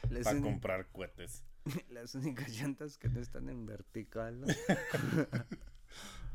güey. 0.09 0.23
Para 0.23 0.41
comprar 0.41 0.87
cohetes. 0.91 1.43
las 1.89 2.15
únicas 2.15 2.49
llantas 2.49 2.97
que 2.97 3.09
no 3.09 3.19
están 3.19 3.49
en 3.49 3.65
vertical, 3.65 4.39
¿no? 4.41 4.47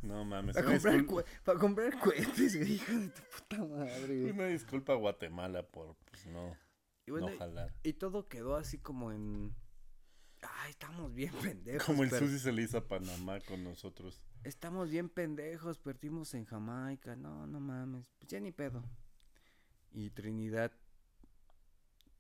No 0.03 0.24
mames. 0.24 0.55
Para 0.57 0.66
comprar, 0.66 0.97
cue- 1.05 1.24
para 1.45 1.59
comprar 1.59 2.01
cohetes, 2.01 2.55
hijo 2.55 2.93
de 2.93 3.09
tu 3.11 3.20
puta 3.22 3.64
madre, 3.66 4.07
güey. 4.20 4.31
una 4.31 4.47
disculpa 4.47 4.95
a 4.95 4.97
Guatemala 4.97 5.62
por, 5.62 5.95
pues, 6.07 6.24
no, 6.26 6.57
Y 7.07 7.11
bueno, 7.11 7.28
no 7.28 7.37
jalar. 7.37 7.74
y 7.83 7.93
todo 7.93 8.26
quedó 8.26 8.57
así 8.57 8.78
como 8.78 9.12
en... 9.12 9.55
Ay, 10.41 10.70
estamos 10.70 11.12
bien 11.12 11.35
pendejos. 11.43 11.85
Como 11.85 12.03
el 12.03 12.09
pero- 12.09 12.24
Susi 12.26 12.39
se 12.39 12.51
le 12.51 12.62
hizo 12.62 12.78
a 12.78 12.89
Panamá 12.89 13.41
con 13.41 13.62
nosotros. 13.62 14.22
Estamos 14.43 14.89
bien 14.89 15.11
pendejos, 15.11 15.78
perdimos 15.78 16.33
en 16.33 16.47
Jamaica. 16.47 17.14
No, 17.14 17.47
no 17.47 17.61
mames. 17.61 18.07
Pues 18.18 18.31
ya 18.31 18.41
ni 18.41 18.53
pedo. 18.53 18.83
Y 19.93 20.09
Trinidad 20.11 20.72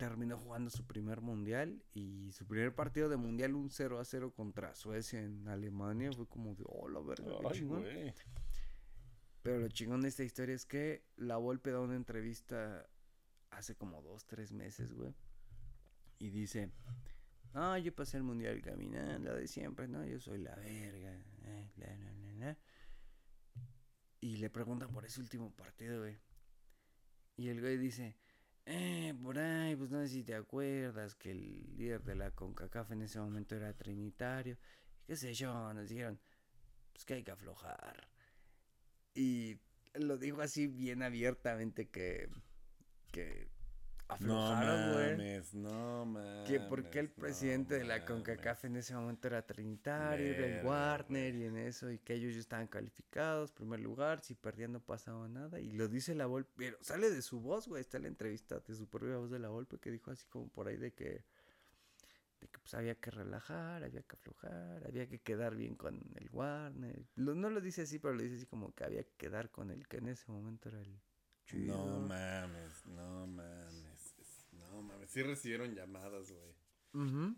terminó 0.00 0.38
jugando 0.38 0.70
su 0.70 0.86
primer 0.86 1.20
mundial 1.20 1.84
y 1.92 2.32
su 2.32 2.46
primer 2.46 2.74
partido 2.74 3.10
de 3.10 3.18
mundial 3.18 3.54
un 3.54 3.68
0 3.68 3.98
a 4.00 4.04
0 4.06 4.32
contra 4.32 4.74
Suecia 4.74 5.20
en 5.20 5.46
Alemania 5.46 6.10
fue 6.10 6.26
como 6.26 6.54
de, 6.54 6.64
oh, 6.66 6.88
la 6.88 7.00
verga, 7.00 7.26
qué 7.38 7.46
Ay, 7.46 7.52
chingón". 7.58 7.82
güey. 7.82 8.14
Pero 9.42 9.58
lo 9.58 9.68
chingón 9.68 10.00
de 10.00 10.08
esta 10.08 10.24
historia 10.24 10.54
es 10.54 10.64
que 10.64 11.04
la 11.16 11.36
Volpe 11.36 11.70
da 11.70 11.80
una 11.80 11.96
entrevista 11.96 12.88
hace 13.50 13.74
como 13.74 14.00
dos, 14.00 14.24
tres 14.26 14.52
meses, 14.52 14.94
güey. 14.94 15.14
Y 16.18 16.30
dice, 16.30 16.70
ah, 17.52 17.78
yo 17.78 17.94
pasé 17.94 18.16
el 18.16 18.22
mundial 18.22 18.62
caminando 18.62 19.34
de 19.34 19.46
siempre, 19.48 19.86
¿no? 19.86 20.06
Yo 20.06 20.18
soy 20.18 20.38
la 20.38 20.54
verga. 20.54 21.12
eh, 21.44 21.70
la, 21.76 21.94
la, 21.94 22.12
la, 22.14 22.32
la". 22.32 22.58
Y 24.22 24.36
le 24.38 24.48
preguntan 24.48 24.90
por 24.92 25.04
ese 25.04 25.20
último 25.20 25.54
partido, 25.54 26.00
güey. 26.00 26.18
Y 27.36 27.48
el 27.48 27.60
güey 27.60 27.76
dice, 27.76 28.16
eh, 28.72 29.14
por 29.20 29.36
ahí, 29.38 29.74
pues 29.74 29.90
no 29.90 30.00
sé 30.00 30.08
si 30.08 30.22
te 30.22 30.34
acuerdas 30.34 31.14
que 31.16 31.32
el 31.32 31.76
líder 31.76 32.04
de 32.04 32.14
la 32.14 32.30
CONCACAF 32.30 32.92
en 32.92 33.02
ese 33.02 33.18
momento 33.18 33.56
era 33.56 33.72
trinitario. 33.72 34.56
Qué 35.06 35.16
sé 35.16 35.34
yo, 35.34 35.72
nos 35.74 35.88
dijeron, 35.88 36.20
pues 36.92 37.04
que 37.04 37.14
hay 37.14 37.24
que 37.24 37.32
aflojar. 37.32 38.08
Y 39.14 39.58
lo 39.94 40.18
dijo 40.18 40.40
así 40.40 40.68
bien 40.68 41.02
abiertamente 41.02 41.88
que, 41.88 42.28
que 43.10 43.48
aflojaron, 44.14 44.92
güey. 44.92 45.10
mames, 45.12 45.54
no 45.54 46.04
mames. 46.06 46.48
Que 46.48 46.60
porque 46.60 46.98
el 47.00 47.08
no 47.08 47.14
presidente 47.14 47.74
de 47.78 47.84
la. 47.84 48.04
CONCACAF 48.04 48.64
en 48.64 48.76
ese 48.76 48.94
momento 48.94 49.28
era 49.28 49.42
Trinitario, 49.46 50.26
era 50.26 50.60
el 50.60 50.66
Warner 50.66 51.34
y 51.34 51.44
en 51.44 51.56
eso, 51.56 51.90
y 51.90 51.98
que 51.98 52.14
ellos 52.14 52.34
ya 52.34 52.40
estaban 52.40 52.66
calificados, 52.66 53.52
primer 53.52 53.80
lugar, 53.80 54.22
si 54.22 54.34
perdían 54.34 54.72
no 54.72 54.80
pasaba 54.80 55.28
nada, 55.28 55.60
y 55.60 55.72
lo 55.72 55.88
dice 55.88 56.14
la 56.14 56.26
Volpe, 56.26 56.50
pero 56.56 56.78
sale 56.80 57.10
de 57.10 57.22
su 57.22 57.40
voz, 57.40 57.68
güey, 57.68 57.80
está 57.80 57.98
la 57.98 58.08
entrevista 58.08 58.60
de 58.60 58.74
su 58.74 58.88
propia 58.88 59.16
voz 59.16 59.30
de 59.30 59.38
la 59.38 59.48
Volpe 59.48 59.78
que 59.78 59.90
dijo 59.90 60.10
así 60.10 60.26
como 60.26 60.48
por 60.48 60.68
ahí 60.68 60.76
de 60.76 60.92
que, 60.92 61.24
de 62.40 62.48
que 62.48 62.58
pues 62.58 62.72
había 62.74 62.94
que 62.94 63.10
relajar, 63.10 63.84
había 63.84 64.02
que 64.02 64.16
aflojar, 64.16 64.82
había 64.86 65.06
que 65.08 65.20
quedar 65.20 65.54
bien 65.54 65.74
con 65.76 65.96
el 66.16 66.28
Warner, 66.32 67.04
Lo- 67.16 67.34
no 67.34 67.50
lo 67.50 67.60
dice 67.60 67.82
así, 67.82 67.98
pero 67.98 68.14
lo 68.14 68.22
dice 68.22 68.36
así 68.36 68.46
como 68.46 68.74
que 68.74 68.84
había 68.84 69.04
que 69.04 69.12
quedar 69.16 69.50
con 69.50 69.70
el 69.70 69.86
que 69.88 69.98
en 69.98 70.08
ese 70.08 70.30
momento 70.32 70.68
era 70.70 70.80
el 70.80 71.00
chido. 71.44 71.76
No 71.76 72.00
mames, 72.08 72.86
no 72.86 73.26
mames. 73.26 73.79
Sí 75.10 75.22
recibieron 75.22 75.74
llamadas, 75.74 76.30
güey. 76.30 76.54
Ujú. 77.04 77.34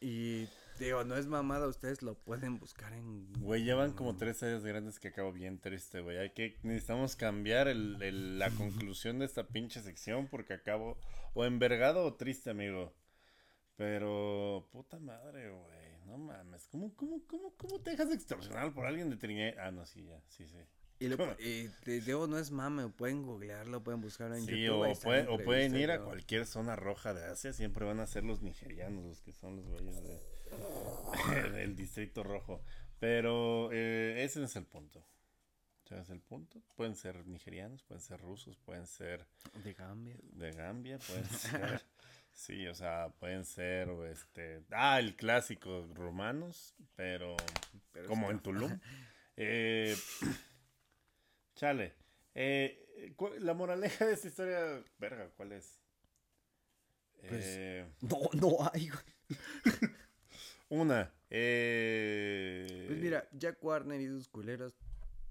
Y 0.00 0.46
digo, 0.78 1.02
no 1.04 1.16
es 1.16 1.26
mamada, 1.26 1.66
ustedes 1.66 2.02
lo 2.02 2.14
pueden 2.14 2.58
buscar 2.58 2.92
en. 2.92 3.32
Güey, 3.40 3.64
llevan 3.64 3.94
como 3.94 4.16
tres 4.16 4.42
años 4.42 4.62
grandes 4.64 5.00
que 5.00 5.08
acabo 5.08 5.32
bien 5.32 5.58
triste, 5.58 6.00
güey. 6.02 6.18
Hay 6.18 6.30
que, 6.34 6.58
necesitamos 6.62 7.16
cambiar 7.16 7.68
el, 7.68 8.00
el- 8.02 8.38
la 8.38 8.50
conclusión 8.50 9.18
de 9.18 9.24
esta 9.24 9.48
pinche 9.48 9.80
sección 9.80 10.28
porque 10.28 10.52
acabo 10.52 10.98
o 11.34 11.44
envergado 11.46 12.04
o 12.04 12.14
triste, 12.14 12.50
amigo. 12.50 12.94
Pero, 13.76 14.68
puta 14.70 14.98
madre, 14.98 15.50
güey. 15.50 15.98
No 16.04 16.18
mames. 16.18 16.68
¿Cómo, 16.68 16.94
cómo, 16.94 17.22
cómo, 17.26 17.54
cómo 17.56 17.80
te 17.80 17.90
dejas 17.92 18.12
extorsionar 18.12 18.72
por 18.74 18.86
alguien 18.86 19.08
de 19.10 19.16
Trinidad? 19.16 19.54
Ah, 19.58 19.70
no, 19.70 19.86
sí, 19.86 20.04
ya, 20.04 20.20
sí, 20.28 20.46
sí. 20.46 20.58
Y, 21.00 21.06
lo, 21.08 21.16
y 21.38 21.68
te 21.84 22.00
digo, 22.00 22.26
no 22.26 22.38
es 22.38 22.50
mame, 22.50 22.88
pueden 22.88 23.22
googlearlo, 23.22 23.84
pueden 23.84 24.00
buscarlo 24.00 24.34
en 24.36 24.44
Sí, 24.46 24.62
YouTube. 24.64 24.88
o, 24.90 24.94
puede- 25.00 25.28
o 25.28 25.38
pueden 25.38 25.76
ir 25.76 25.90
a 25.92 26.00
cualquier 26.02 26.44
zona 26.46 26.74
roja 26.74 27.14
de 27.14 27.24
Asia. 27.24 27.52
Siempre 27.52 27.84
van 27.84 28.00
a 28.00 28.06
ser 28.06 28.24
los 28.24 28.42
nigerianos 28.42 29.04
los 29.04 29.22
que 29.22 29.32
son 29.32 29.56
los 29.56 29.66
güeyes 29.68 30.02
de, 30.02 30.20
del 31.52 31.76
distrito 31.76 32.22
rojo. 32.24 32.62
Pero 32.98 33.70
eh, 33.72 34.24
ese 34.24 34.42
es 34.42 34.56
el 34.56 34.64
punto. 34.66 35.04
¿Sabes 35.84 36.04
es 36.04 36.10
el 36.10 36.20
punto? 36.20 36.60
Pueden 36.76 36.96
ser 36.96 37.24
nigerianos, 37.26 37.82
pueden 37.84 38.02
ser 38.02 38.20
rusos, 38.20 38.58
pueden 38.58 38.86
ser 38.86 39.24
De 39.64 39.72
Gambia. 39.74 40.16
de 40.32 40.50
Gambia, 40.52 40.98
pueden 40.98 41.24
ser. 41.30 41.80
Sí, 42.32 42.66
o 42.66 42.74
sea, 42.74 43.08
pueden 43.18 43.44
ser, 43.44 43.88
este, 44.10 44.62
ah, 44.72 44.98
el 44.98 45.16
clásico 45.16 45.88
romanos, 45.94 46.74
pero, 46.96 47.36
Pero 47.92 48.08
como 48.08 48.30
en 48.32 48.40
Tulum. 48.40 48.78
Eh, 49.40 49.96
chale, 51.58 51.92
eh, 52.34 53.14
la 53.40 53.52
moraleja 53.54 54.06
de 54.06 54.14
esta 54.14 54.28
historia, 54.28 54.82
verga, 54.98 55.28
¿cuál 55.36 55.52
es? 55.52 55.80
Pues, 57.20 57.44
Eh, 57.46 57.86
No, 58.02 58.18
no 58.34 58.56
hay, 58.72 58.90
una, 60.68 61.12
eh, 61.30 62.84
Pues 62.86 62.98
mira, 63.00 63.28
Jack 63.32 63.58
Warner 63.62 64.00
y 64.00 64.06
sus 64.06 64.28
culeros 64.28 64.72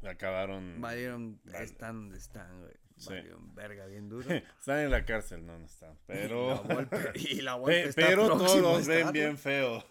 acabaron, 0.03 0.79
valieron, 0.81 1.39
Vale. 1.45 1.63
están 1.63 1.95
donde 1.95 2.17
están, 2.17 2.59
güey. 2.61 2.73
Sí. 2.97 3.13
Verga 3.53 3.85
bien 3.85 4.09
duro. 4.09 4.27
están 4.59 4.79
en 4.79 4.91
la 4.91 5.05
cárcel, 5.05 5.45
no, 5.45 5.57
no 5.59 5.65
están, 5.65 5.97
pero, 6.07 6.61
Y 6.65 6.65
la 6.65 6.73
Volpe, 6.73 7.11
y 7.15 7.41
la 7.41 7.53
pe- 7.55 7.59
Volpe 7.59 7.83
está 7.89 8.07
pero 8.07 8.27
todos 8.27 8.59
los 8.59 8.87
ven 8.87 9.11
bien 9.13 9.37
feo. 9.37 9.83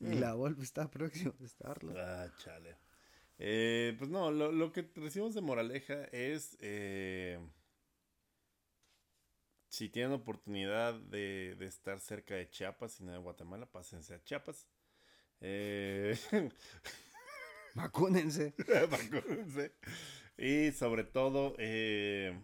Y 0.00 0.14
la 0.14 0.34
Volpe 0.34 0.62
está 0.62 0.90
próximo 0.90 1.34
a 1.40 1.44
estarlo. 1.44 1.94
Ah, 1.96 2.26
chale. 2.38 2.76
Eh, 3.42 3.94
pues 3.98 4.10
no, 4.10 4.30
lo, 4.30 4.52
lo 4.52 4.70
que 4.70 4.90
recibimos 4.94 5.34
de 5.34 5.40
moraleja 5.40 6.04
es 6.12 6.58
eh, 6.60 7.38
si 9.68 9.88
tienen 9.88 10.12
oportunidad 10.12 10.94
de, 10.94 11.56
de 11.58 11.66
estar 11.66 12.00
cerca 12.00 12.34
de 12.34 12.50
Chiapas 12.50 13.00
y 13.00 13.04
no 13.04 13.12
de 13.12 13.18
Guatemala, 13.18 13.64
pásense 13.66 14.14
a 14.14 14.22
Chiapas. 14.22 14.68
Eh, 15.40 16.18
Vacúnense. 17.74 18.54
vacúnense. 18.90 19.72
y 20.36 20.72
sobre 20.72 21.04
todo, 21.04 21.54
eh, 21.58 22.38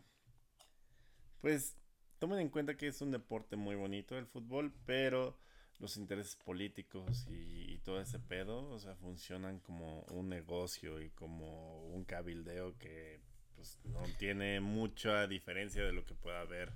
pues 1.41 1.77
tomen 2.19 2.39
en 2.41 2.49
cuenta 2.49 2.77
que 2.77 2.87
es 2.89 3.01
un 3.03 3.11
deporte 3.11 3.57
muy 3.57 3.77
bonito 3.77 4.17
el 4.17 4.27
fútbol, 4.27 4.73
pero 4.87 5.37
los 5.79 5.97
intereses 5.97 6.37
políticos 6.37 7.27
y, 7.29 7.75
y 7.75 7.79
todo 7.79 8.01
ese 8.01 8.19
pedo, 8.19 8.69
o 8.71 8.79
sea, 8.79 8.95
funcionan 8.97 9.61
como 9.61 10.03
un 10.11 10.29
negocio 10.29 11.01
y 11.01 11.11
como 11.11 11.85
un 11.87 12.05
cabildeo 12.05 12.77
que 12.79 13.21
pues 13.55 13.79
no 13.85 14.03
tiene 14.19 14.61
mucha 14.61 15.27
diferencia 15.27 15.83
de 15.85 15.93
lo 15.93 16.05
que 16.05 16.15
pueda 16.15 16.41
haber 16.41 16.73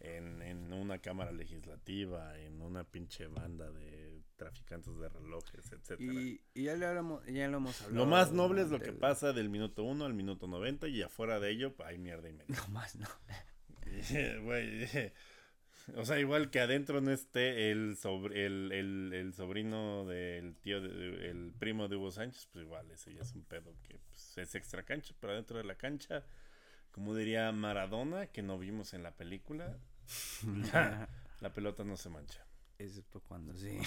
en, 0.00 0.42
en 0.42 0.72
una 0.72 0.98
cámara 0.98 1.32
legislativa, 1.32 2.38
en 2.38 2.60
una 2.62 2.84
pinche 2.84 3.26
banda 3.26 3.70
de 3.70 4.22
traficantes 4.36 4.96
de 4.98 5.08
relojes, 5.08 5.72
etcétera. 5.72 6.12
Y, 6.12 6.40
y 6.54 6.64
ya, 6.64 6.76
lo 6.76 6.86
hablamos, 6.88 7.26
ya 7.26 7.48
lo 7.48 7.58
hemos 7.58 7.80
hablado. 7.82 8.04
Lo 8.04 8.10
más 8.10 8.32
noble 8.32 8.62
es 8.62 8.70
lo 8.70 8.80
que 8.80 8.92
pasa 8.92 9.32
del 9.32 9.50
minuto 9.50 9.82
1 9.82 10.04
al 10.04 10.14
minuto 10.14 10.46
90 10.46 10.88
y 10.88 11.02
afuera 11.02 11.38
de 11.40 11.50
ello 11.50 11.74
hay 11.84 11.98
mierda 11.98 12.28
y 12.28 12.32
media. 12.32 12.46
No 12.56 12.68
más, 12.68 12.96
no. 12.96 13.08
Güey, 14.44 14.88
o 15.96 16.04
sea, 16.04 16.18
igual 16.18 16.50
que 16.50 16.60
adentro 16.60 17.00
no 17.00 17.10
esté 17.12 17.70
el, 17.70 17.96
sobre, 17.96 18.46
el, 18.46 18.72
el, 18.72 19.12
el 19.14 19.34
sobrino 19.34 20.06
del 20.06 20.56
tío, 20.56 20.80
de- 20.80 21.30
el 21.30 21.52
primo 21.58 21.88
de 21.88 21.96
Hugo 21.96 22.10
Sánchez, 22.10 22.48
pues 22.52 22.64
igual, 22.64 22.90
ese 22.90 23.14
ya 23.14 23.22
es 23.22 23.34
un 23.34 23.44
pedo 23.44 23.74
que 23.82 23.98
pues, 23.98 24.38
es 24.38 24.54
extra 24.54 24.82
cancha, 24.84 25.14
pero 25.20 25.32
adentro 25.32 25.58
de 25.58 25.64
la 25.64 25.76
cancha, 25.76 26.24
como 26.92 27.14
diría 27.14 27.52
Maradona, 27.52 28.26
que 28.28 28.42
no 28.42 28.58
vimos 28.58 28.94
en 28.94 29.02
la 29.02 29.16
película, 29.16 29.78
la, 30.72 31.08
la 31.40 31.52
pelota 31.52 31.84
no 31.84 31.96
se 31.96 32.10
mancha. 32.10 32.44
Excepto 32.78 33.20
cuando 33.20 33.54
sí. 33.54 33.78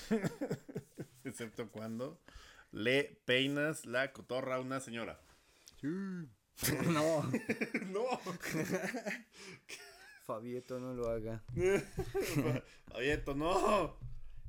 Excepto 1.24 1.68
cuando 1.70 2.20
le 2.72 3.20
peinas 3.24 3.86
la 3.86 4.12
cotorra 4.12 4.56
a 4.56 4.60
una 4.60 4.80
señora. 4.80 5.20
no, 5.82 7.22
no. 7.92 8.20
Fabieto, 10.28 10.78
no 10.78 10.92
lo 10.92 11.08
haga. 11.08 11.42
Oye, 12.94 13.24
no. 13.34 13.96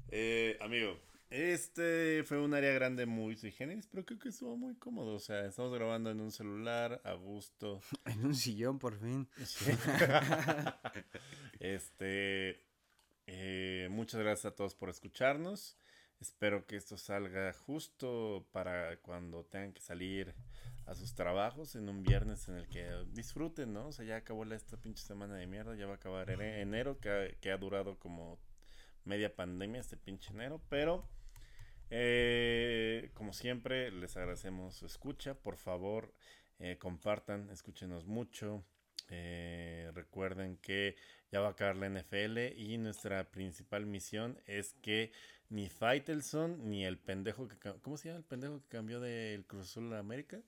Eh, 0.10 0.57
amigo, 0.60 0.99
este 1.30 2.26
fue 2.26 2.38
un 2.38 2.53
área 2.53 2.73
grande 2.73 3.06
muy 3.06 3.38
sui 3.38 3.53
generis, 3.53 3.88
pero 3.88 4.06
creo 4.06 4.19
que 4.19 4.27
estuvo 4.27 4.57
muy 4.57 4.76
cómodo. 4.76 5.15
O 5.15 5.19
sea, 5.19 5.45
estamos 5.45 5.73
grabando 5.73 6.11
en 6.11 6.19
un 6.19 6.34
celular, 6.34 6.99
a 7.06 7.14
gusto. 7.14 7.80
En 8.06 8.26
un 8.26 8.35
sillón, 8.35 8.77
por 8.77 8.99
fin. 8.99 9.30
este, 11.61 12.61
eh, 13.26 13.88
muchas 13.89 14.19
gracias 14.19 14.51
a 14.51 14.56
todos 14.57 14.76
por 14.76 14.89
escucharnos. 14.89 15.77
Espero 16.19 16.68
que 16.68 16.76
esto 16.76 16.97
salga 16.97 17.53
justo 17.53 18.49
para 18.51 18.97
cuando 18.97 19.45
tengan 19.45 19.72
que 19.72 19.80
salir 19.80 20.35
a 20.85 20.95
sus 20.95 21.14
trabajos 21.14 21.76
en 21.76 21.88
un 21.89 22.01
viernes 22.03 22.47
en 22.49 22.56
el 22.56 22.68
que 22.68 22.89
disfruten, 23.14 23.73
¿no? 23.73 23.88
O 23.88 23.91
sea, 23.91 24.06
ya 24.06 24.15
acabó 24.18 24.43
la- 24.45 24.56
esta 24.56 24.77
pinche 24.77 25.03
semana 25.03 25.35
de 25.35 25.45
mierda, 25.47 25.76
ya 25.76 25.85
va 25.85 25.93
a 25.93 25.95
acabar 25.95 26.30
ene- 26.30 26.61
enero, 26.61 26.99
que 26.99 27.10
ha, 27.10 27.30
que 27.39 27.51
ha 27.51 27.57
durado 27.57 27.97
como 27.99 28.39
media 29.06 29.35
pandemia 29.35 29.81
este 29.81 29.97
pinche 29.97 30.31
enero, 30.34 30.61
pero 30.69 31.07
eh, 31.91 33.10
como 33.14 33.34
siempre 33.34 33.91
les 33.91 34.15
agradecemos 34.18 34.76
su 34.76 34.85
escucha, 34.85 35.34
por 35.35 35.57
favor 35.57 36.14
eh, 36.60 36.77
compartan, 36.77 37.49
escúchenos 37.49 38.06
mucho, 38.06 38.64
eh, 39.10 39.89
recuerden 39.95 40.57
que 40.57 40.95
ya 41.31 41.39
va 41.39 41.47
a 41.47 41.51
acabar 41.51 41.76
la 41.77 41.88
NFL 41.89 42.53
y 42.57 42.77
nuestra 42.77 43.31
principal 43.31 43.85
misión 43.85 44.39
es 44.45 44.73
que 44.81 45.11
ni 45.49 45.68
Faitelson 45.69 46.69
ni 46.69 46.85
el 46.85 46.97
pendejo 46.99 47.47
que... 47.47 47.57
¿Cómo 47.81 47.97
se 47.97 48.10
llama 48.10 48.19
el 48.19 48.26
pendejo 48.26 48.60
que 48.61 48.68
cambió 48.68 48.99
del 48.99 49.45
Cruz 49.45 49.64
Azul 49.69 49.91
a 49.93 49.99
América? 49.99 50.41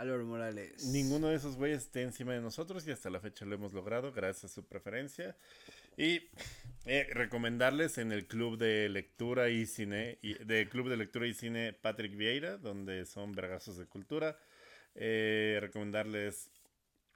Álvaro 0.00 0.24
Morales. 0.24 0.84
Ninguno 0.86 1.28
de 1.28 1.36
esos 1.36 1.56
güeyes 1.56 1.82
esté 1.82 2.02
encima 2.02 2.32
de 2.32 2.40
nosotros 2.40 2.86
y 2.86 2.90
hasta 2.90 3.10
la 3.10 3.20
fecha 3.20 3.44
lo 3.44 3.54
hemos 3.54 3.72
logrado 3.72 4.12
gracias 4.12 4.52
a 4.52 4.54
su 4.54 4.64
preferencia. 4.64 5.36
Y 5.96 6.22
eh, 6.86 7.06
recomendarles 7.12 7.98
en 7.98 8.10
el 8.10 8.26
club 8.26 8.56
de 8.56 8.88
lectura 8.88 9.50
y 9.50 9.66
cine, 9.66 10.18
y, 10.22 10.34
de 10.42 10.68
club 10.68 10.88
de 10.88 10.96
lectura 10.96 11.26
y 11.26 11.34
cine 11.34 11.74
Patrick 11.74 12.16
Vieira, 12.16 12.56
donde 12.56 13.04
son 13.04 13.32
vergazos 13.32 13.76
de 13.76 13.86
cultura. 13.86 14.38
Eh, 14.94 15.58
recomendarles 15.60 16.50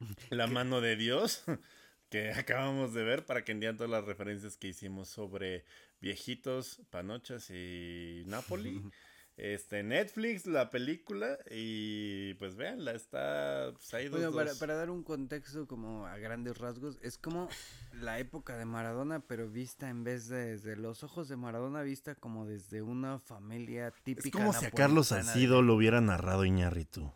La 0.31 0.47
mano 0.47 0.81
de 0.81 0.97
Dios, 0.97 1.45
que 2.11 2.31
acabamos 2.31 2.95
de 2.95 3.05
ver, 3.05 3.25
para 3.25 3.45
que 3.45 3.53
entiendan 3.53 3.77
todas 3.77 3.91
las 3.91 4.05
referencias 4.05 4.57
que 4.57 4.69
hicimos 4.69 5.09
sobre 5.09 5.65
viejitos, 6.01 6.83
panochas 6.91 7.51
y 7.51 8.23
Napoli. 8.27 8.83
Este, 9.37 9.83
Netflix, 9.83 10.47
la 10.47 10.71
película, 10.71 11.37
y 11.51 12.35
pues 12.35 12.55
véanla, 12.55 12.93
está 12.93 13.73
pues, 13.73 13.93
ahí 13.93 14.05
dos, 14.05 14.21
Bueno, 14.21 14.33
para, 14.33 14.51
dos. 14.51 14.59
para 14.61 14.77
dar 14.77 14.91
un 14.91 15.03
contexto 15.03 15.67
como 15.67 16.07
a 16.07 16.17
grandes 16.19 16.57
rasgos, 16.59 16.99
es 17.03 17.19
como 17.19 17.49
la 17.95 18.21
época 18.21 18.57
de 18.57 18.65
Maradona, 18.65 19.19
pero 19.27 19.51
vista 19.51 19.89
en 19.89 20.05
vez 20.05 20.29
de 20.29 20.53
desde 20.53 20.77
los 20.77 21.03
ojos 21.03 21.29
de 21.29 21.35
Maradona, 21.37 21.83
vista 21.83 22.15
como 22.15 22.47
desde 22.47 22.81
una 22.83 23.19
familia 23.19 23.91
típica. 24.05 24.29
Es 24.29 24.33
como 24.33 24.53
si 24.53 24.67
a 24.67 24.71
Carlos 24.71 25.09
de- 25.09 25.23
Salcido 25.23 25.63
lo 25.63 25.75
hubiera 25.75 26.01
narrado 26.01 26.45
Iñárritu. 26.45 27.13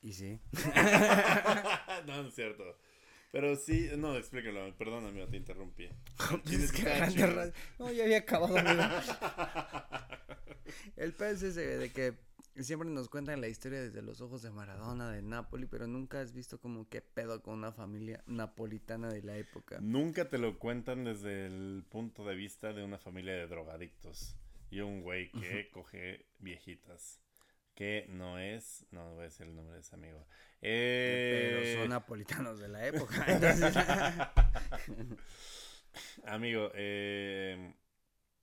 Y 0.00 0.14
sí. 0.14 0.40
no, 2.06 2.22
no 2.22 2.28
es 2.28 2.34
cierto. 2.34 2.64
Pero 3.34 3.56
sí, 3.56 3.90
no, 3.98 4.16
explícalo, 4.16 4.72
perdón 4.76 5.06
amigo, 5.06 5.26
te 5.26 5.36
interrumpí. 5.36 5.88
Es 6.52 6.70
que 6.70 6.84
rasgos- 6.84 7.52
No, 7.80 7.90
ya 7.90 8.04
había 8.04 8.18
acabado. 8.18 8.54
El 10.96 11.12
pez 11.14 11.42
es 11.42 11.56
ese 11.56 11.78
de 11.78 11.90
que 11.90 12.14
siempre 12.62 12.88
nos 12.88 13.08
cuentan 13.08 13.40
la 13.40 13.48
historia 13.48 13.82
desde 13.82 14.02
los 14.02 14.20
ojos 14.20 14.40
de 14.42 14.52
Maradona, 14.52 15.10
de 15.10 15.20
Napoli, 15.22 15.66
pero 15.66 15.88
nunca 15.88 16.20
has 16.20 16.32
visto 16.32 16.60
como 16.60 16.88
qué 16.88 17.00
pedo 17.02 17.42
con 17.42 17.54
una 17.54 17.72
familia 17.72 18.22
napolitana 18.28 19.12
de 19.12 19.22
la 19.22 19.36
época. 19.36 19.78
Nunca 19.80 20.28
te 20.28 20.38
lo 20.38 20.56
cuentan 20.60 21.02
desde 21.02 21.46
el 21.46 21.84
punto 21.90 22.24
de 22.24 22.36
vista 22.36 22.72
de 22.72 22.84
una 22.84 22.98
familia 22.98 23.32
de 23.34 23.48
drogadictos 23.48 24.36
y 24.70 24.78
un 24.78 25.02
güey 25.02 25.32
que 25.32 25.70
coge 25.72 26.24
viejitas. 26.38 27.20
Que 27.74 28.06
no 28.08 28.38
es, 28.38 28.86
no 28.92 29.14
voy 29.14 29.22
a 29.22 29.24
decir 29.24 29.46
el 29.46 29.54
nombre 29.56 29.74
de 29.74 29.80
ese 29.80 29.94
amigo. 29.96 30.24
Eh, 30.62 31.60
Pero 31.62 31.80
son 31.82 31.90
napolitanos 31.90 32.58
de 32.60 32.68
la 32.68 32.86
época. 32.86 33.24
entonces- 33.26 33.74
Amigo, 36.26 36.70
eh, 36.74 37.74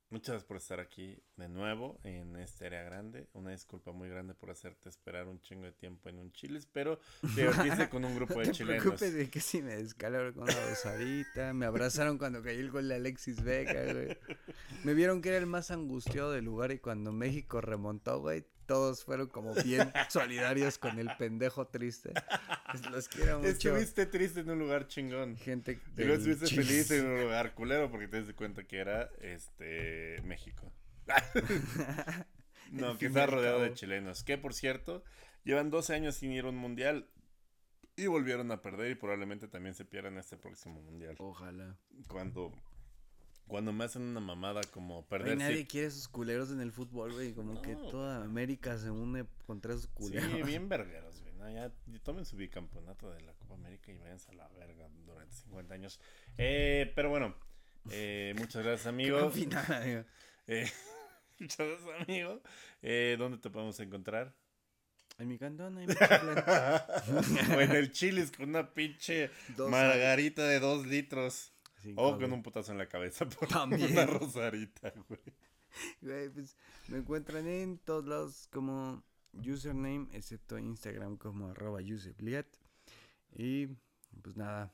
muchas 0.10 0.30
gracias 0.34 0.48
por 0.48 0.58
estar 0.58 0.80
aquí 0.80 1.22
de 1.36 1.50
nuevo 1.50 2.00
en 2.04 2.36
esta 2.38 2.66
área 2.66 2.84
grande. 2.84 3.28
Una 3.34 3.52
disculpa 3.52 3.92
muy 3.92 4.08
grande 4.10 4.34
por 4.34 4.52
hacerte 4.52 4.88
esperar 4.90 5.28
un 5.28 5.42
chingo 5.42 5.64
de 5.66 5.72
tiempo 5.74 6.10
en 6.10 6.20
un 6.20 6.32
chiles, 6.32 6.68
pero 6.72 7.00
te 7.22 7.42
divertiste 7.42 7.90
con 7.90 8.06
un 8.06 8.16
grupo 8.16 8.34
No 8.36 8.40
de 8.42 8.46
te 8.48 8.52
chilenos. 8.52 8.82
preocupes 8.84 9.14
de 9.14 9.30
que 9.30 9.40
si 9.40 9.62
me 9.62 9.76
descalabro 9.76 10.34
con 10.34 10.44
una 10.44 10.66
rosarita. 10.70 11.54
Me 11.54 11.66
abrazaron 11.66 12.18
cuando 12.18 12.42
cayó 12.44 12.60
el 12.60 12.72
gol 12.72 12.88
de 12.88 12.96
Alexis 12.96 13.42
Vega, 13.44 13.92
güey. 13.94 14.18
Me 14.84 14.94
vieron 14.94 15.22
que 15.22 15.30
era 15.30 15.38
el 15.38 15.48
más 15.48 15.72
angustiado 15.72 16.32
del 16.32 16.46
lugar 16.46 16.72
y 16.72 16.80
cuando 16.80 17.12
México 17.12 17.60
remontó, 17.62 18.20
güey, 18.22 18.46
todos 18.72 19.04
fueron 19.04 19.28
como 19.28 19.54
bien 19.54 19.92
solidarios 20.10 20.78
con 20.78 20.98
el 20.98 21.10
pendejo 21.18 21.68
triste. 21.68 22.14
Pues 22.72 22.90
los 22.90 23.10
quiero 23.10 23.40
mucho. 23.40 23.50
Estuviste 23.50 24.06
triste 24.06 24.40
en 24.40 24.50
un 24.50 24.60
lugar 24.60 24.88
chingón. 24.88 25.36
Gente 25.36 25.78
Y 25.98 26.04
luego 26.06 26.14
estuviste 26.14 26.48
feliz 26.48 26.90
en 26.92 27.06
un 27.06 27.20
lugar 27.20 27.54
culero 27.54 27.92
porque 27.92 28.08
te 28.08 28.20
diste 28.20 28.34
cuenta 28.34 28.64
que 28.64 28.78
era 28.78 29.10
este 29.20 30.22
México. 30.24 30.72
no, 32.72 32.98
que 32.98 33.08
está 33.08 33.26
rodeado 33.26 33.60
de 33.60 33.74
chilenos. 33.74 34.24
Que 34.24 34.38
por 34.38 34.54
cierto, 34.54 35.04
llevan 35.44 35.70
12 35.70 35.94
años 35.94 36.16
sin 36.16 36.32
ir 36.32 36.46
a 36.46 36.48
un 36.48 36.56
mundial 36.56 37.10
y 37.98 38.08
volvieron 38.08 38.52
a 38.52 38.62
perder 38.62 38.90
y 38.92 38.96
probablemente 38.96 39.50
también 39.50 39.76
se 39.76 39.84
pierdan 39.84 40.18
este 40.18 40.38
próximo 40.38 40.82
mundial. 40.82 41.18
Ojalá. 41.20 41.76
Cuando, 42.08 42.54
cuando 43.52 43.74
me 43.74 43.84
hacen 43.84 44.04
una 44.04 44.22
mamada 44.22 44.62
como 44.72 45.06
perder. 45.08 45.38
nadie 45.38 45.68
quiere 45.68 45.88
esos 45.88 46.08
culeros 46.08 46.52
en 46.52 46.62
el 46.62 46.72
fútbol, 46.72 47.12
güey. 47.12 47.34
Como 47.34 47.62
que 47.62 47.76
toda 47.76 48.24
América 48.24 48.78
se 48.78 48.90
une 48.90 49.26
contra 49.46 49.74
esos 49.74 49.88
culeros. 49.88 50.32
Sí, 50.32 50.42
bien 50.44 50.70
vergueros, 50.70 51.20
güey. 51.20 51.34
¿no? 51.34 51.52
Ya 51.52 51.70
tomen 52.02 52.26
su 52.26 52.38
bicampeonato 52.38 53.12
de 53.12 53.20
la 53.20 53.34
Copa 53.34 53.56
América 53.56 53.92
y 53.92 53.98
váyanse 53.98 54.32
a 54.32 54.36
la 54.36 54.48
verga 54.48 54.88
durante 55.06 55.36
50 55.36 55.74
años. 55.74 56.00
Eh, 56.38 56.94
pero 56.96 57.10
bueno, 57.10 57.36
eh, 57.90 58.34
muchas 58.38 58.64
gracias, 58.64 58.88
amigo. 58.88 59.18
Gran 59.18 59.32
final, 59.34 59.66
amigo. 59.70 60.04
Eh, 60.48 60.70
muchas 61.40 61.68
gracias, 61.68 62.02
amigo. 62.08 62.42
Eh, 62.82 63.16
¿Dónde 63.18 63.38
te 63.38 63.50
podemos 63.50 63.80
encontrar? 63.80 64.34
En 65.20 65.28
mi 65.28 65.38
cantón 65.38 65.78
hay 65.78 65.88
chiclana. 65.88 66.86
o 67.56 67.62
en 67.62 67.72
el 67.72 67.92
Chilis 67.92 68.32
con 68.32 68.50
una 68.50 68.74
pinche 68.74 69.30
Dos 69.56 69.70
margarita 69.70 70.44
de 70.46 70.60
dos 70.60 70.88
litros. 70.88 71.54
O 71.96 72.12
con 72.12 72.20
güey. 72.20 72.32
un 72.32 72.44
putazo 72.44 72.72
en 72.72 72.78
la 72.78 72.88
cabeza 72.88 73.28
por 73.28 73.48
También. 73.48 73.92
una 73.92 74.06
rosarita, 74.06 74.94
güey. 75.08 75.22
Güey, 76.02 76.30
pues 76.30 76.56
me 76.88 76.98
encuentran 76.98 77.48
en 77.48 77.78
todos 77.80 78.06
lados 78.06 78.48
como 78.52 79.04
username, 79.34 80.08
excepto 80.14 80.58
Instagram 80.60 81.18
como 81.18 81.50
arroba. 81.50 81.82
Y 81.82 83.68
pues 84.22 84.36
nada. 84.36 84.74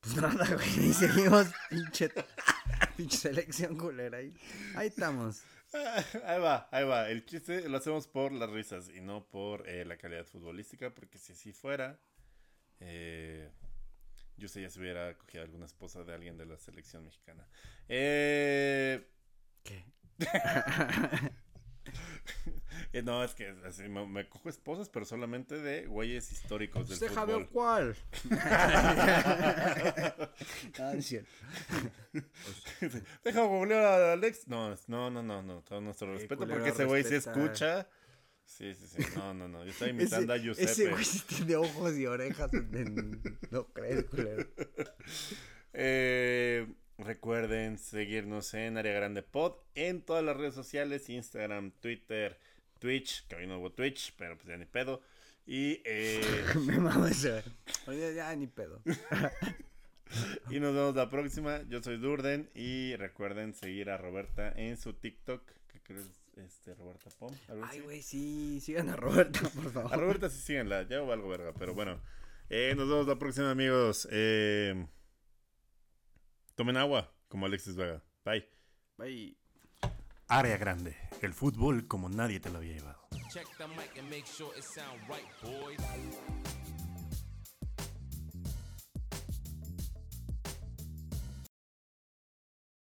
Pues 0.00 0.16
nada, 0.16 0.46
güey. 0.54 0.88
Y 0.88 0.92
seguimos 0.92 1.48
pinche, 1.68 2.10
pinche 2.96 3.16
selección 3.18 3.76
culera 3.76 4.18
ahí. 4.18 4.32
Ahí 4.76 4.88
estamos. 4.88 5.42
Ahí 6.24 6.40
va, 6.40 6.68
ahí 6.70 6.84
va. 6.86 7.10
El 7.10 7.26
chiste 7.26 7.68
lo 7.68 7.76
hacemos 7.76 8.06
por 8.06 8.32
las 8.32 8.48
risas 8.48 8.88
y 8.88 9.00
no 9.00 9.26
por 9.26 9.68
eh, 9.68 9.84
la 9.84 9.98
calidad 9.98 10.24
futbolística, 10.24 10.94
porque 10.94 11.18
si 11.18 11.32
así 11.32 11.52
fuera, 11.52 11.98
eh, 12.80 13.50
yo 14.36 14.48
sé 14.48 14.62
ya 14.62 14.70
se 14.70 14.80
hubiera 14.80 15.16
cogido 15.16 15.44
alguna 15.44 15.66
esposa 15.66 16.02
de 16.04 16.14
alguien 16.14 16.36
de 16.36 16.46
la 16.46 16.58
selección 16.58 17.04
mexicana. 17.04 17.46
Eh, 17.88 19.08
¿Qué? 19.62 19.84
eh, 22.92 23.02
no, 23.02 23.22
es 23.22 23.34
que 23.34 23.54
así, 23.64 23.88
me, 23.88 24.06
me 24.06 24.28
cojo 24.28 24.48
esposas, 24.48 24.88
pero 24.88 25.04
solamente 25.04 25.58
de 25.58 25.86
güeyes 25.86 26.32
históricos 26.32 26.88
del 26.88 26.98
Deja 26.98 27.24
ver 27.24 27.46
fútbol. 27.46 27.48
cuál. 27.52 27.96
Ah. 30.78 30.92
Deja 33.24 33.40
googlear 33.42 33.82
a 33.82 34.12
Alex. 34.12 34.48
No, 34.48 34.74
no, 34.86 35.10
no, 35.10 35.22
no, 35.22 35.42
no. 35.42 35.62
Todo 35.62 35.80
nuestro 35.80 36.12
respeto, 36.12 36.46
porque 36.46 36.70
ese 36.70 36.84
güey 36.84 37.04
se 37.04 37.16
escucha. 37.16 37.88
Sí, 38.46 38.72
sí, 38.74 38.86
sí. 38.86 39.02
No, 39.16 39.34
no, 39.34 39.48
no. 39.48 39.64
Yo 39.64 39.70
estaba 39.70 39.90
Ese, 39.90 40.00
imitando 40.02 40.32
a 40.32 40.38
Giuseppe. 40.38 40.70
ese 40.70 40.88
güey 40.90 41.04
tiene 41.28 41.56
ojos 41.56 41.96
y 41.98 42.06
orejas. 42.06 42.52
en- 42.54 43.20
No 43.50 43.66
crees, 43.68 44.04
culero. 44.04 44.46
Eh, 45.78 46.66
recuerden 46.96 47.76
seguirnos 47.78 48.54
en 48.54 48.78
Área 48.78 48.94
Grande 48.94 49.22
Pod 49.22 49.52
en 49.74 50.00
todas 50.00 50.24
las 50.24 50.36
redes 50.36 50.54
sociales: 50.54 51.08
Instagram, 51.10 51.72
Twitter, 51.80 52.38
Twitch. 52.78 53.26
Que 53.26 53.36
hoy 53.36 53.46
no 53.46 53.58
hubo 53.58 53.72
Twitch, 53.72 54.14
pero 54.16 54.36
pues 54.36 54.48
ya 54.48 54.56
ni 54.56 54.64
pedo. 54.64 55.02
Y, 55.46 55.82
eh, 55.84 56.22
Me 56.64 56.78
mama 56.78 57.10
ese. 57.10 57.42
Oye, 57.86 58.14
ya 58.14 58.34
ni 58.34 58.46
pedo. 58.46 58.80
y 60.50 60.58
nos 60.60 60.74
vemos 60.74 60.94
la 60.96 61.10
próxima. 61.10 61.62
Yo 61.68 61.82
soy 61.82 61.98
Durden. 61.98 62.48
Y 62.54 62.96
recuerden 62.96 63.52
seguir 63.54 63.90
a 63.90 63.98
Roberta 63.98 64.50
en 64.56 64.76
su 64.78 64.94
TikTok. 64.94 65.42
¿Qué 65.68 65.80
crees? 65.82 66.06
Este, 66.36 66.74
Roberta 66.74 67.10
Pom. 67.18 67.34
Ay, 67.64 67.80
güey, 67.80 68.02
sí. 68.02 68.60
Sigan 68.60 68.90
a 68.90 68.96
Roberta, 68.96 69.40
por 69.54 69.66
A 69.66 69.70
favor. 69.70 69.98
Roberta 69.98 70.28
sí 70.28 70.40
síganla, 70.40 70.82
ya 70.88 71.02
o 71.02 71.12
algo 71.12 71.28
verga, 71.28 71.52
pero 71.58 71.74
bueno. 71.74 72.00
Eh, 72.48 72.74
nos 72.76 72.88
vemos 72.88 73.06
la 73.06 73.18
próxima, 73.18 73.50
amigos. 73.50 74.06
Eh, 74.10 74.86
tomen 76.54 76.76
agua, 76.76 77.12
como 77.28 77.46
Alexis 77.46 77.74
Vega. 77.74 78.02
Bye. 78.24 78.48
Bye. 78.98 79.36
Área 80.28 80.56
grande, 80.56 80.96
el 81.22 81.32
fútbol 81.32 81.86
como 81.86 82.08
nadie 82.08 82.40
te 82.40 82.50
lo 82.50 82.58
había 82.58 82.74
llevado. 82.74 83.06
Check 83.32 83.46
the 83.58 83.66
mic 83.68 83.96
and 83.98 84.08
make 84.10 84.26
sure 84.26 84.50
it 84.56 84.64
sound 84.64 85.00
right, 85.08 85.26
boys. 85.42 85.78